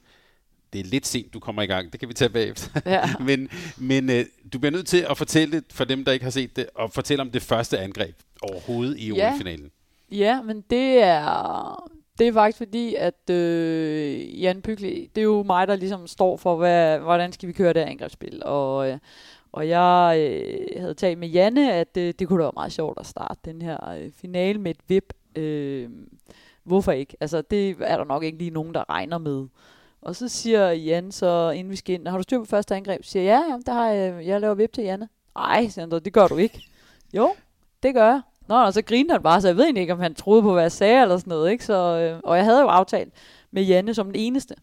Det 0.72 0.80
er 0.80 0.84
lidt 0.84 1.06
sent, 1.06 1.34
du 1.34 1.40
kommer 1.40 1.62
i 1.62 1.66
gang. 1.66 1.92
Det 1.92 2.00
kan 2.00 2.08
vi 2.08 2.14
tage 2.14 2.28
bagefter. 2.28 2.80
Ja. 2.86 3.14
men 3.28 3.48
men 3.76 4.10
øh, 4.10 4.24
du 4.52 4.58
bliver 4.58 4.72
nødt 4.72 4.86
til 4.86 5.06
at 5.10 5.18
fortælle 5.18 5.60
det 5.60 5.64
for 5.72 5.84
dem, 5.84 6.04
der 6.04 6.12
ikke 6.12 6.22
har 6.22 6.30
set 6.30 6.56
det, 6.56 6.66
og 6.74 6.92
fortælle 6.92 7.20
om 7.20 7.30
det 7.30 7.42
første 7.42 7.78
angreb 7.78 8.16
overhovedet 8.42 8.98
i 8.98 9.12
ja. 9.12 9.32
OL-finalen. 9.32 9.70
Ja, 10.10 10.42
men 10.42 10.64
det 10.70 11.02
er, 11.02 11.90
det 12.22 12.28
er 12.28 12.32
faktisk 12.32 12.58
fordi, 12.58 12.94
at 12.94 13.30
øh, 13.30 14.42
Jan 14.42 14.62
Bygli, 14.62 15.10
det 15.14 15.20
er 15.20 15.24
jo 15.24 15.42
mig, 15.42 15.68
der 15.68 15.76
ligesom 15.76 16.06
står 16.06 16.36
for, 16.36 16.56
hvad, 16.56 16.98
hvordan 16.98 17.32
skal 17.32 17.46
vi 17.48 17.52
køre 17.52 17.72
det 17.72 17.80
angrebsspil. 17.80 18.42
Og, 18.44 18.90
øh, 18.90 18.98
og 19.52 19.68
jeg 19.68 20.16
øh, 20.18 20.80
havde 20.80 20.94
talt 20.94 21.18
med 21.18 21.28
Janne, 21.28 21.72
at 21.72 21.96
øh, 21.96 22.14
det 22.18 22.28
kunne 22.28 22.38
da 22.38 22.44
være 22.44 22.52
meget 22.54 22.72
sjovt 22.72 23.00
at 23.00 23.06
starte 23.06 23.40
den 23.44 23.62
her 23.62 23.90
øh, 23.90 24.10
finale 24.12 24.58
med 24.58 24.70
et 24.70 24.80
vip. 24.88 25.14
Øh, 25.36 25.90
hvorfor 26.64 26.92
ikke? 26.92 27.16
Altså, 27.20 27.42
det 27.42 27.76
er 27.80 27.96
der 27.96 28.04
nok 28.04 28.24
ikke 28.24 28.38
lige 28.38 28.50
nogen, 28.50 28.74
der 28.74 28.90
regner 28.90 29.18
med. 29.18 29.46
Og 30.02 30.16
så 30.16 30.28
siger 30.28 30.70
Jan 30.70 31.12
så, 31.12 31.50
inden 31.50 31.70
vi 31.70 31.76
skal 31.76 31.94
ind, 31.94 32.08
har 32.08 32.16
du 32.16 32.22
styr 32.22 32.38
på 32.38 32.44
første 32.44 32.74
angreb? 32.74 33.04
Siger 33.04 33.22
jeg, 33.22 33.44
ja, 33.48 33.54
ja, 33.54 33.58
der 33.66 33.72
har 33.72 33.88
jeg, 33.88 34.26
jeg 34.26 34.40
laver 34.40 34.54
vip 34.54 34.72
til 34.72 34.84
Janne. 34.84 35.08
Nej, 35.34 35.68
siger 35.68 35.86
han, 35.86 36.04
det 36.04 36.12
gør 36.12 36.26
du 36.26 36.36
ikke. 36.36 36.62
Jo, 37.14 37.34
det 37.82 37.94
gør 37.94 38.06
jeg. 38.06 38.20
Nå, 38.52 38.58
og 38.58 38.72
så 38.72 38.82
grinede 38.82 39.12
han 39.12 39.22
bare, 39.22 39.40
så 39.40 39.48
jeg 39.48 39.56
ved 39.56 39.76
ikke, 39.76 39.92
om 39.92 39.98
han 39.98 40.14
troede 40.14 40.42
på, 40.42 40.52
hvad 40.52 40.62
jeg 40.62 40.72
sagde 40.72 41.02
eller 41.02 41.16
sådan 41.16 41.30
noget. 41.30 41.50
Ikke? 41.50 41.64
Så, 41.64 41.74
øh, 41.74 42.20
og 42.24 42.36
jeg 42.36 42.44
havde 42.44 42.60
jo 42.60 42.66
aftalt 42.66 43.12
med 43.50 43.62
Janne 43.62 43.94
som 43.94 44.06
den 44.06 44.14
eneste, 44.14 44.54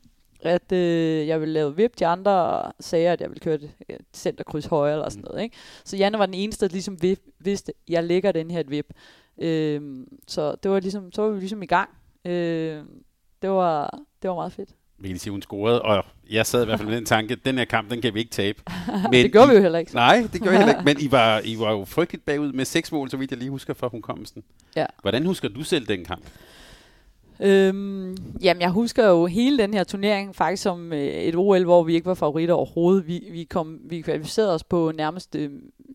at 0.42 0.72
øh, 0.72 1.28
jeg 1.28 1.40
ville 1.40 1.54
lave 1.54 1.76
vip. 1.76 2.00
De 2.00 2.06
andre 2.08 2.64
sagde, 2.80 3.10
at 3.10 3.22
jeg 3.22 3.30
ville 3.30 3.40
køre 3.40 3.56
et 3.56 3.72
øh, 3.90 3.98
centerkryds 4.14 4.66
højre 4.66 4.94
eller 4.94 5.10
sådan 5.10 5.24
noget. 5.24 5.44
Ikke? 5.44 5.56
Så 5.86 5.98
Janne 5.98 6.20
var 6.20 6.26
den 6.26 6.36
eneste, 6.36 6.68
der 6.68 6.72
ligesom 6.72 6.98
vidste, 7.40 7.72
at 7.72 7.94
jeg 7.94 8.04
lægger 8.04 8.32
den 8.32 8.52
her 8.52 8.60
et 8.60 8.72
vip. 8.72 8.94
Øh, 9.38 10.06
så 10.28 10.56
det 10.56 10.72
var 10.72 10.80
ligesom, 10.80 11.12
så 11.12 11.22
var 11.22 11.30
vi 11.30 11.40
ligesom 11.40 11.64
i 11.64 11.66
gang. 11.66 11.90
Øh, 12.26 12.84
det, 13.42 13.50
var, 13.50 14.00
det 14.22 14.30
var 14.30 14.36
meget 14.36 14.54
fedt. 14.54 14.70
Mikkel 15.00 15.20
sige, 15.20 15.32
hun 15.32 15.42
scorede, 15.42 15.82
og 15.82 16.06
jeg 16.30 16.46
sad 16.46 16.62
i 16.62 16.66
hvert 16.66 16.80
fald 16.80 16.90
med 16.90 16.98
den 16.98 17.06
tanke, 17.06 17.36
den 17.36 17.58
her 17.58 17.66
kamp, 17.66 17.90
den 17.92 18.02
kan 18.02 18.14
vi 18.14 18.20
ikke 18.20 18.32
tabe. 18.32 18.62
Men 19.12 19.14
det 19.26 19.34
gør 19.34 19.46
vi 19.46 19.54
jo 19.54 19.62
heller 19.62 19.80
ikke. 19.80 19.96
Nej, 19.96 20.28
det 20.34 20.42
gør 20.42 20.52
vi 20.52 20.58
heller 20.58 20.74
ikke, 20.74 20.86
men 20.86 20.98
I 21.00 21.12
var, 21.12 21.42
I 21.54 21.60
var 21.60 21.72
jo 21.72 21.86
frygteligt 21.86 22.26
bagud 22.26 22.52
med 22.52 22.66
seks 22.66 22.92
mål, 22.92 23.10
så 23.10 23.18
vidt 23.18 23.32
jeg 23.32 23.40
lige 23.40 23.50
husker 23.50 23.74
fra 23.74 23.88
hukommelsen. 23.88 24.44
Ja. 24.76 24.86
Hvordan 25.02 25.26
husker 25.26 25.50
du 25.50 25.64
selv 25.64 25.88
den 25.88 26.06
kamp? 26.06 26.24
Øhm, 27.42 28.18
jamen, 28.42 28.62
jeg 28.62 28.70
husker 28.70 29.08
jo 29.08 29.26
hele 29.26 29.58
den 29.58 29.74
her 29.74 29.84
turnering 29.84 30.36
faktisk 30.36 30.64
som 30.64 30.94
øh, 30.94 31.00
et 31.00 31.36
OL, 31.36 31.64
hvor 31.64 31.84
vi 31.84 31.94
ikke 31.94 32.06
var 32.06 32.14
favoritter 32.14 32.54
overhovedet. 32.54 33.08
Vi, 33.08 33.24
vi, 33.32 33.44
kom, 33.44 33.80
vi 33.84 34.02
kvalificerede 34.02 34.54
os 34.54 34.64
på 34.64 34.92
nærmest 34.96 35.36
øh, 35.36 35.50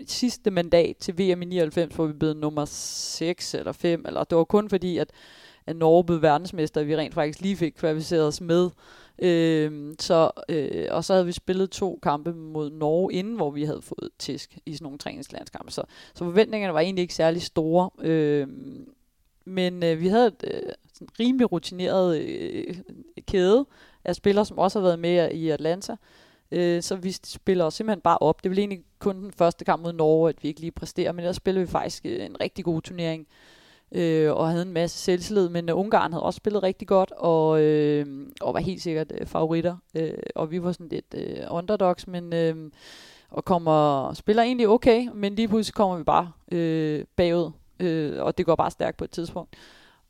sidste 0.06 0.50
mandat 0.50 0.96
til 0.96 1.14
VM 1.14 1.42
i 1.42 1.44
99, 1.44 1.94
hvor 1.94 2.06
vi 2.06 2.12
blev 2.12 2.34
nummer 2.34 2.64
6 2.64 3.54
eller 3.54 3.72
5. 3.72 4.04
Eller, 4.06 4.24
det 4.24 4.38
var 4.38 4.44
kun 4.44 4.70
fordi, 4.70 4.98
at 4.98 5.10
at 5.66 5.76
Norge 5.76 6.04
blev 6.04 6.22
verdensmester, 6.22 6.82
vi 6.82 6.96
rent 6.96 7.14
faktisk 7.14 7.40
lige 7.40 7.56
fik 7.56 7.72
kvalificeret 7.72 8.26
os 8.26 8.40
med. 8.40 8.70
Øh, 9.18 9.94
så, 9.98 10.30
øh, 10.48 10.86
og 10.90 11.04
så 11.04 11.12
havde 11.12 11.26
vi 11.26 11.32
spillet 11.32 11.70
to 11.70 11.98
kampe 12.02 12.32
mod 12.32 12.70
Norge 12.70 13.12
inden, 13.12 13.36
hvor 13.36 13.50
vi 13.50 13.64
havde 13.64 13.82
fået 13.82 14.10
tisk 14.18 14.58
i 14.66 14.74
sådan 14.74 14.84
nogle 14.84 14.98
træningslandskampe. 14.98 15.72
Så, 15.72 15.82
så 16.14 16.24
forventningerne 16.24 16.74
var 16.74 16.80
egentlig 16.80 17.02
ikke 17.02 17.14
særlig 17.14 17.42
store. 17.42 17.90
Øh, 18.02 18.48
men 19.44 19.82
øh, 19.82 20.00
vi 20.00 20.08
havde 20.08 20.26
et 20.26 20.44
øh, 20.54 20.72
sådan 20.92 21.08
rimelig 21.20 21.52
rutineret 21.52 22.18
øh, 22.18 22.76
kæde 23.26 23.66
af 24.04 24.16
spillere, 24.16 24.44
som 24.44 24.58
også 24.58 24.78
har 24.78 24.86
været 24.86 24.98
med 24.98 25.30
i 25.30 25.48
Atlanta. 25.48 25.96
Øh, 26.50 26.82
så 26.82 26.96
vi 26.96 27.12
spiller 27.12 27.64
os 27.64 27.74
simpelthen 27.74 28.00
bare 28.00 28.18
op. 28.18 28.44
Det 28.44 28.50
var 28.50 28.56
egentlig 28.56 28.84
kun 28.98 29.16
den 29.16 29.32
første 29.32 29.64
kamp 29.64 29.82
mod 29.82 29.92
Norge, 29.92 30.28
at 30.28 30.42
vi 30.42 30.48
ikke 30.48 30.60
lige 30.60 30.70
præsterer, 30.70 31.12
men 31.12 31.24
der 31.24 31.32
spiller 31.32 31.60
vi 31.60 31.66
faktisk 31.66 32.06
øh, 32.06 32.24
en 32.24 32.40
rigtig 32.40 32.64
god 32.64 32.82
turnering 32.82 33.20
øh, 33.20 33.63
øh, 33.94 34.32
og 34.32 34.48
havde 34.48 34.62
en 34.62 34.72
masse 34.72 34.98
selvtillid, 34.98 35.48
men 35.48 35.68
øh, 35.68 35.78
Ungarn 35.78 36.12
havde 36.12 36.22
også 36.22 36.36
spillet 36.36 36.62
rigtig 36.62 36.88
godt, 36.88 37.12
og, 37.16 37.62
øh, 37.62 38.06
og 38.40 38.54
var 38.54 38.60
helt 38.60 38.82
sikkert 38.82 39.12
øh, 39.20 39.26
favoritter, 39.26 39.76
øh, 39.94 40.12
og 40.34 40.50
vi 40.50 40.62
var 40.62 40.72
sådan 40.72 40.88
lidt 40.88 41.14
øh, 41.14 41.36
underdogs, 41.50 42.06
men 42.06 42.32
øh, 42.32 42.70
og 43.30 43.44
kommer 43.44 44.12
spiller 44.12 44.42
egentlig 44.42 44.68
okay, 44.68 45.08
men 45.14 45.34
lige 45.34 45.48
pludselig 45.48 45.74
kommer 45.74 45.96
vi 45.96 46.04
bare 46.04 46.32
øh, 46.52 47.04
bagud, 47.16 47.50
øh, 47.80 48.22
og 48.22 48.38
det 48.38 48.46
går 48.46 48.54
bare 48.54 48.70
stærkt 48.70 48.96
på 48.96 49.04
et 49.04 49.10
tidspunkt. 49.10 49.56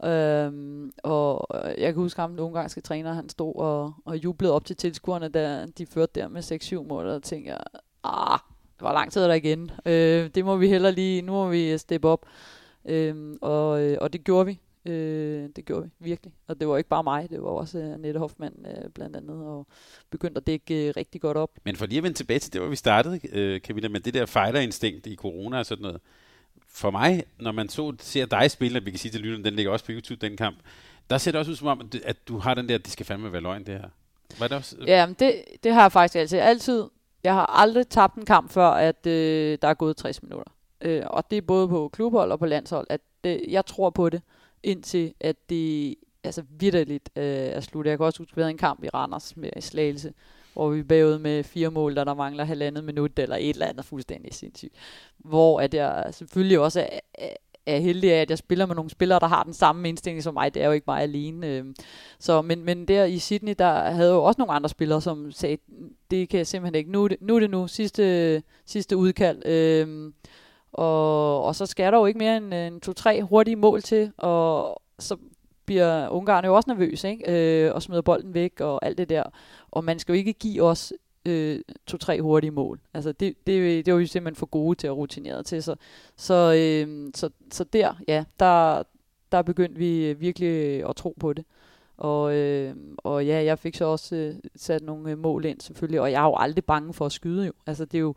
Øhm, 0.04 0.92
og 1.02 1.46
øh, 1.54 1.82
jeg 1.82 1.92
kan 1.92 2.02
huske 2.02 2.20
ham, 2.20 2.30
den 2.30 2.40
ungarske 2.40 2.80
træner, 2.80 3.12
han 3.12 3.28
stod 3.28 3.54
og, 3.56 3.92
og 4.04 4.16
jublede 4.16 4.52
op 4.52 4.64
til 4.64 4.76
tilskuerne, 4.76 5.28
da 5.28 5.66
de 5.78 5.86
førte 5.86 6.20
der 6.20 6.28
med 6.28 6.42
6-7 6.82 6.88
mål, 6.88 7.06
og 7.06 7.22
tænkte 7.22 7.50
jeg, 7.50 7.60
ah, 8.04 8.38
det 8.76 8.82
var 8.82 8.92
lang 8.92 9.12
tid 9.12 9.22
der 9.22 9.34
igen. 9.34 9.70
Øh, 9.86 10.30
det 10.34 10.44
må 10.44 10.56
vi 10.56 10.68
heller 10.68 10.90
lige, 10.90 11.22
nu 11.22 11.32
må 11.32 11.48
vi 11.48 11.78
steppe 11.78 12.08
op. 12.08 12.26
Øhm, 12.88 13.38
og, 13.40 13.82
øh, 13.82 13.98
og 14.00 14.12
det 14.12 14.24
gjorde 14.24 14.46
vi. 14.46 14.60
Øh, 14.86 15.48
det 15.56 15.64
gjorde 15.64 15.82
vi 15.82 15.90
virkelig. 15.98 16.32
Og 16.46 16.60
det 16.60 16.68
var 16.68 16.76
ikke 16.76 16.88
bare 16.88 17.04
mig, 17.04 17.30
det 17.30 17.42
var 17.42 17.48
også 17.48 17.78
uh, 17.78 17.92
Annette 17.92 18.18
Hoffmann 18.18 18.54
uh, 18.58 18.90
blandt 18.90 19.16
andet, 19.16 19.46
og 19.46 19.66
begyndte 20.10 20.38
at 20.38 20.46
dække 20.46 20.88
uh, 20.88 20.96
rigtig 20.96 21.20
godt 21.20 21.36
op. 21.36 21.50
Men 21.64 21.76
for 21.76 21.86
lige 21.86 21.98
at 21.98 22.02
vende 22.02 22.16
tilbage 22.16 22.38
til 22.38 22.52
det, 22.52 22.60
hvor 22.60 22.70
vi 22.70 22.76
startede, 22.76 23.14
uh, 23.14 23.60
Camilla, 23.60 23.88
med 23.88 24.00
det 24.00 24.14
der 24.14 24.26
fighter-instinkt 24.26 25.06
i 25.06 25.16
corona 25.16 25.58
og 25.58 25.66
sådan 25.66 25.82
noget. 25.82 26.00
For 26.68 26.90
mig, 26.90 27.24
når 27.40 27.52
man 27.52 27.68
så, 27.68 27.92
ser 28.00 28.26
dig 28.26 28.50
spille, 28.50 28.84
vi 28.84 28.90
kan 28.90 28.98
sige 28.98 29.12
til 29.12 29.20
lytteren, 29.20 29.44
den 29.44 29.54
ligger 29.54 29.72
også 29.72 29.84
på 29.84 29.92
YouTube, 29.92 30.26
den 30.26 30.36
kamp, 30.36 30.56
der 31.10 31.18
ser 31.18 31.30
det 31.30 31.38
også 31.38 31.50
ud 31.50 31.56
som 31.56 31.68
om, 31.68 31.90
at 32.04 32.28
du 32.28 32.38
har 32.38 32.54
den 32.54 32.68
der, 32.68 32.78
det 32.78 32.92
skal 32.92 33.06
fandme 33.06 33.32
være 33.32 33.42
løgn, 33.42 33.64
det 33.64 33.74
her. 33.74 33.88
Var 34.38 34.48
det 34.48 34.56
også? 34.56 34.76
Ja, 34.86 35.06
men 35.06 35.16
det, 35.18 35.44
det 35.62 35.72
har 35.72 35.82
jeg 35.82 35.92
faktisk 35.92 36.16
altid. 36.16 36.38
Altid. 36.38 36.84
Jeg 37.24 37.34
har 37.34 37.46
aldrig 37.46 37.88
tabt 37.88 38.14
en 38.14 38.24
kamp 38.24 38.50
før, 38.50 38.68
at 38.68 39.06
øh, 39.06 39.58
der 39.62 39.68
er 39.68 39.74
gået 39.74 39.96
60 39.96 40.22
minutter 40.22 40.52
øh, 40.84 41.02
og 41.06 41.30
det 41.30 41.36
er 41.36 41.42
både 41.42 41.68
på 41.68 41.88
klubhold 41.88 42.32
og 42.32 42.38
på 42.38 42.46
landshold, 42.46 42.86
at 42.90 43.00
det, 43.24 43.44
jeg 43.48 43.66
tror 43.66 43.90
på 43.90 44.08
det, 44.08 44.22
indtil 44.62 45.14
at 45.20 45.36
det 45.48 45.94
altså 46.24 46.42
vidderligt 46.58 47.10
øh, 47.16 47.24
er 47.24 47.60
slut. 47.60 47.86
Jeg 47.86 47.98
kan 47.98 48.06
også 48.06 48.18
huske, 48.18 48.32
at 48.32 48.36
vi 48.36 48.42
havde 48.42 48.50
en 48.50 48.58
kamp 48.58 48.84
i 48.84 48.88
Randers 48.88 49.36
med 49.36 49.50
i 49.56 49.60
Slagelse, 49.60 50.12
hvor 50.52 50.68
vi 50.68 50.82
bagud 50.82 51.18
med 51.18 51.44
fire 51.44 51.70
mål, 51.70 51.96
der 51.96 52.04
der 52.04 52.14
mangler 52.14 52.44
halvandet 52.44 52.84
minut, 52.84 53.18
eller 53.18 53.36
et 53.36 53.50
eller 53.50 53.66
andet 53.66 53.84
fuldstændig 53.84 54.34
sindssygt. 54.34 54.74
Hvor 55.18 55.60
at 55.60 55.74
jeg 55.74 56.04
selvfølgelig 56.10 56.58
også 56.58 56.80
er, 56.80 57.00
er, 57.14 57.34
er 57.66 57.78
heldig 57.78 58.12
af, 58.12 58.20
at 58.20 58.30
jeg 58.30 58.38
spiller 58.38 58.66
med 58.66 58.74
nogle 58.74 58.90
spillere, 58.90 59.20
der 59.20 59.26
har 59.26 59.42
den 59.42 59.54
samme 59.54 59.88
indstilling 59.88 60.22
som 60.22 60.34
mig. 60.34 60.54
Det 60.54 60.62
er 60.62 60.66
jo 60.66 60.72
ikke 60.72 60.84
mig 60.86 61.02
alene. 61.02 61.46
Øh. 61.46 61.64
Så, 62.18 62.42
men, 62.42 62.64
men 62.64 62.88
der 62.88 63.04
i 63.04 63.18
Sydney, 63.18 63.54
der 63.58 63.90
havde 63.90 64.12
jo 64.12 64.24
også 64.24 64.38
nogle 64.38 64.52
andre 64.52 64.68
spillere, 64.68 65.00
som 65.00 65.32
sagde, 65.32 65.56
det 66.10 66.28
kan 66.28 66.38
jeg 66.38 66.46
simpelthen 66.46 66.74
ikke. 66.74 66.90
Nu 66.90 67.04
er 67.04 67.08
det 67.08 67.16
nu, 67.20 67.36
er 67.36 67.40
det 67.40 67.50
nu 67.50 67.68
sidste, 67.68 68.42
sidste 68.66 68.96
udkald. 68.96 69.46
Øh, 69.46 70.12
og, 70.74 71.44
og 71.44 71.54
så 71.54 71.66
skal 71.66 71.92
der 71.92 71.98
jo 71.98 72.06
ikke 72.06 72.18
mere 72.18 72.36
end, 72.36 72.54
øh, 72.54 72.66
end 72.66 72.80
to-tre 72.80 73.22
hurtige 73.22 73.56
mål 73.56 73.82
til, 73.82 74.12
og 74.16 74.82
så 74.98 75.16
bliver 75.66 76.08
Ungarn 76.08 76.44
jo 76.44 76.54
også 76.54 76.70
nervøs, 76.70 77.04
ikke? 77.04 77.64
Øh, 77.66 77.74
og 77.74 77.82
smider 77.82 78.02
bolden 78.02 78.34
væk 78.34 78.60
og 78.60 78.86
alt 78.86 78.98
det 78.98 79.08
der. 79.08 79.22
Og 79.70 79.84
man 79.84 79.98
skal 79.98 80.12
jo 80.12 80.18
ikke 80.18 80.32
give 80.32 80.62
os 80.62 80.92
øh, 81.26 81.60
to-tre 81.86 82.20
hurtige 82.20 82.50
mål. 82.50 82.80
Altså 82.94 83.12
det, 83.12 83.34
det, 83.46 83.86
det 83.86 83.94
var 83.94 84.00
jo 84.00 84.06
simpelthen 84.06 84.38
for 84.38 84.46
gode 84.46 84.78
til 84.78 84.86
at 84.86 84.96
rutinere 84.96 85.42
til. 85.42 85.62
Så, 85.62 85.74
så, 86.16 86.54
øh, 86.58 87.10
så, 87.14 87.30
så 87.50 87.64
der, 87.64 87.94
ja, 88.08 88.24
der, 88.40 88.82
der 89.32 89.42
begyndte 89.42 89.78
vi 89.78 90.06
øh, 90.06 90.20
virkelig 90.20 90.48
øh, 90.48 90.88
at 90.88 90.96
tro 90.96 91.16
på 91.20 91.32
det. 91.32 91.44
Og, 91.96 92.34
øh, 92.34 92.74
og 92.96 93.26
ja, 93.26 93.44
jeg 93.44 93.58
fik 93.58 93.74
så 93.74 93.84
også 93.84 94.16
øh, 94.16 94.34
sat 94.56 94.82
nogle 94.82 95.10
øh, 95.10 95.18
mål 95.18 95.44
ind 95.44 95.60
selvfølgelig, 95.60 96.00
og 96.00 96.12
jeg 96.12 96.20
er 96.20 96.26
jo 96.26 96.34
aldrig 96.36 96.64
bange 96.64 96.94
for 96.94 97.06
at 97.06 97.12
skyde 97.12 97.46
jo. 97.46 97.52
Altså 97.66 97.84
det 97.84 97.94
er 97.94 98.02
jo, 98.02 98.14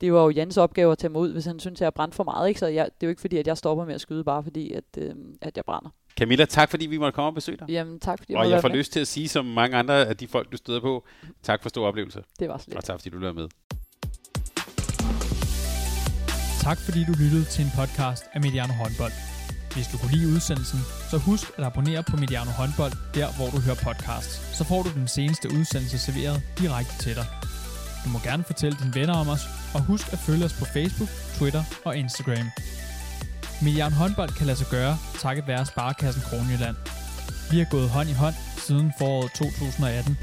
det 0.00 0.12
var 0.12 0.22
jo 0.22 0.30
Jans 0.30 0.56
opgave 0.56 0.92
at 0.92 0.98
tage 0.98 1.10
mig 1.10 1.20
ud, 1.20 1.32
hvis 1.32 1.44
han 1.44 1.60
synes, 1.60 1.80
jeg 1.80 1.86
har 1.86 1.90
brændt 1.90 2.14
for 2.14 2.24
meget. 2.24 2.48
Ikke? 2.48 2.60
Så 2.60 2.66
jeg, 2.66 2.84
det 2.84 3.02
er 3.02 3.06
jo 3.06 3.08
ikke 3.08 3.20
fordi, 3.20 3.36
at 3.36 3.46
jeg 3.46 3.56
stopper 3.56 3.84
med 3.84 3.94
at 3.94 4.00
skyde, 4.00 4.24
bare 4.24 4.42
fordi, 4.42 4.72
at, 4.72 4.84
øh, 4.98 5.14
at 5.42 5.56
jeg 5.56 5.64
brænder. 5.64 5.90
Camilla, 6.18 6.44
tak 6.44 6.70
fordi 6.70 6.86
vi 6.86 6.98
måtte 6.98 7.16
komme 7.16 7.28
og 7.28 7.34
besøge 7.34 7.58
dig. 7.58 7.68
Jamen, 7.68 8.00
tak 8.00 8.18
fordi 8.18 8.32
jeg 8.32 8.40
Og 8.40 8.50
jeg 8.50 8.60
får 8.60 8.68
lyst 8.68 8.92
til 8.92 9.00
at 9.00 9.08
sige, 9.08 9.28
som 9.28 9.44
mange 9.44 9.76
andre 9.76 10.06
af 10.06 10.16
de 10.16 10.28
folk, 10.28 10.52
du 10.52 10.56
støder 10.56 10.80
på, 10.80 11.04
tak 11.42 11.62
for 11.62 11.68
stor 11.68 11.86
oplevelse. 11.86 12.22
Det 12.38 12.48
var 12.48 12.58
slet. 12.58 12.76
Og 12.76 12.84
tak 12.84 13.00
fordi 13.00 13.10
du 13.10 13.18
lød 13.18 13.32
med. 13.32 13.48
Tak 16.60 16.78
fordi 16.78 17.04
du 17.04 17.12
lyttede 17.22 17.44
til 17.44 17.64
en 17.64 17.70
podcast 17.80 18.24
af 18.32 18.40
Mediano 18.40 18.72
Håndbold. 18.72 19.12
Hvis 19.74 19.86
du 19.92 19.98
kunne 19.98 20.12
lide 20.16 20.28
udsendelsen, 20.34 20.78
så 21.10 21.16
husk 21.18 21.46
at 21.58 21.64
abonnere 21.64 22.02
på 22.10 22.16
Mediano 22.16 22.50
Håndbold, 22.50 22.92
der 23.14 23.28
hvor 23.36 23.48
du 23.54 23.58
hører 23.66 23.80
podcasts. 23.88 24.56
Så 24.58 24.64
får 24.64 24.82
du 24.82 24.90
den 25.00 25.08
seneste 25.08 25.46
udsendelse 25.58 25.98
serveret 25.98 26.42
direkte 26.58 26.94
til 27.04 27.14
dig. 27.14 27.26
Du 28.06 28.10
må 28.10 28.18
gerne 28.18 28.44
fortælle 28.44 28.78
dine 28.82 28.94
venner 28.94 29.14
om 29.14 29.28
os, 29.28 29.44
og 29.74 29.80
husk 29.80 30.12
at 30.12 30.18
følge 30.18 30.44
os 30.44 30.52
på 30.52 30.64
Facebook, 30.64 31.08
Twitter 31.38 31.64
og 31.84 31.96
Instagram. 31.96 32.46
Milliard 33.62 33.92
håndbold 33.92 34.30
kan 34.38 34.46
lade 34.46 34.58
sig 34.58 34.66
gøre, 34.70 34.98
takket 35.18 35.46
være 35.46 35.66
Sparkassen 35.66 36.22
Kronjylland. 36.22 36.76
Vi 37.50 37.58
har 37.58 37.66
gået 37.70 37.88
hånd 37.88 38.08
i 38.08 38.12
hånd 38.12 38.34
siden 38.66 38.92
foråret 38.98 39.32
2018. 39.32 40.18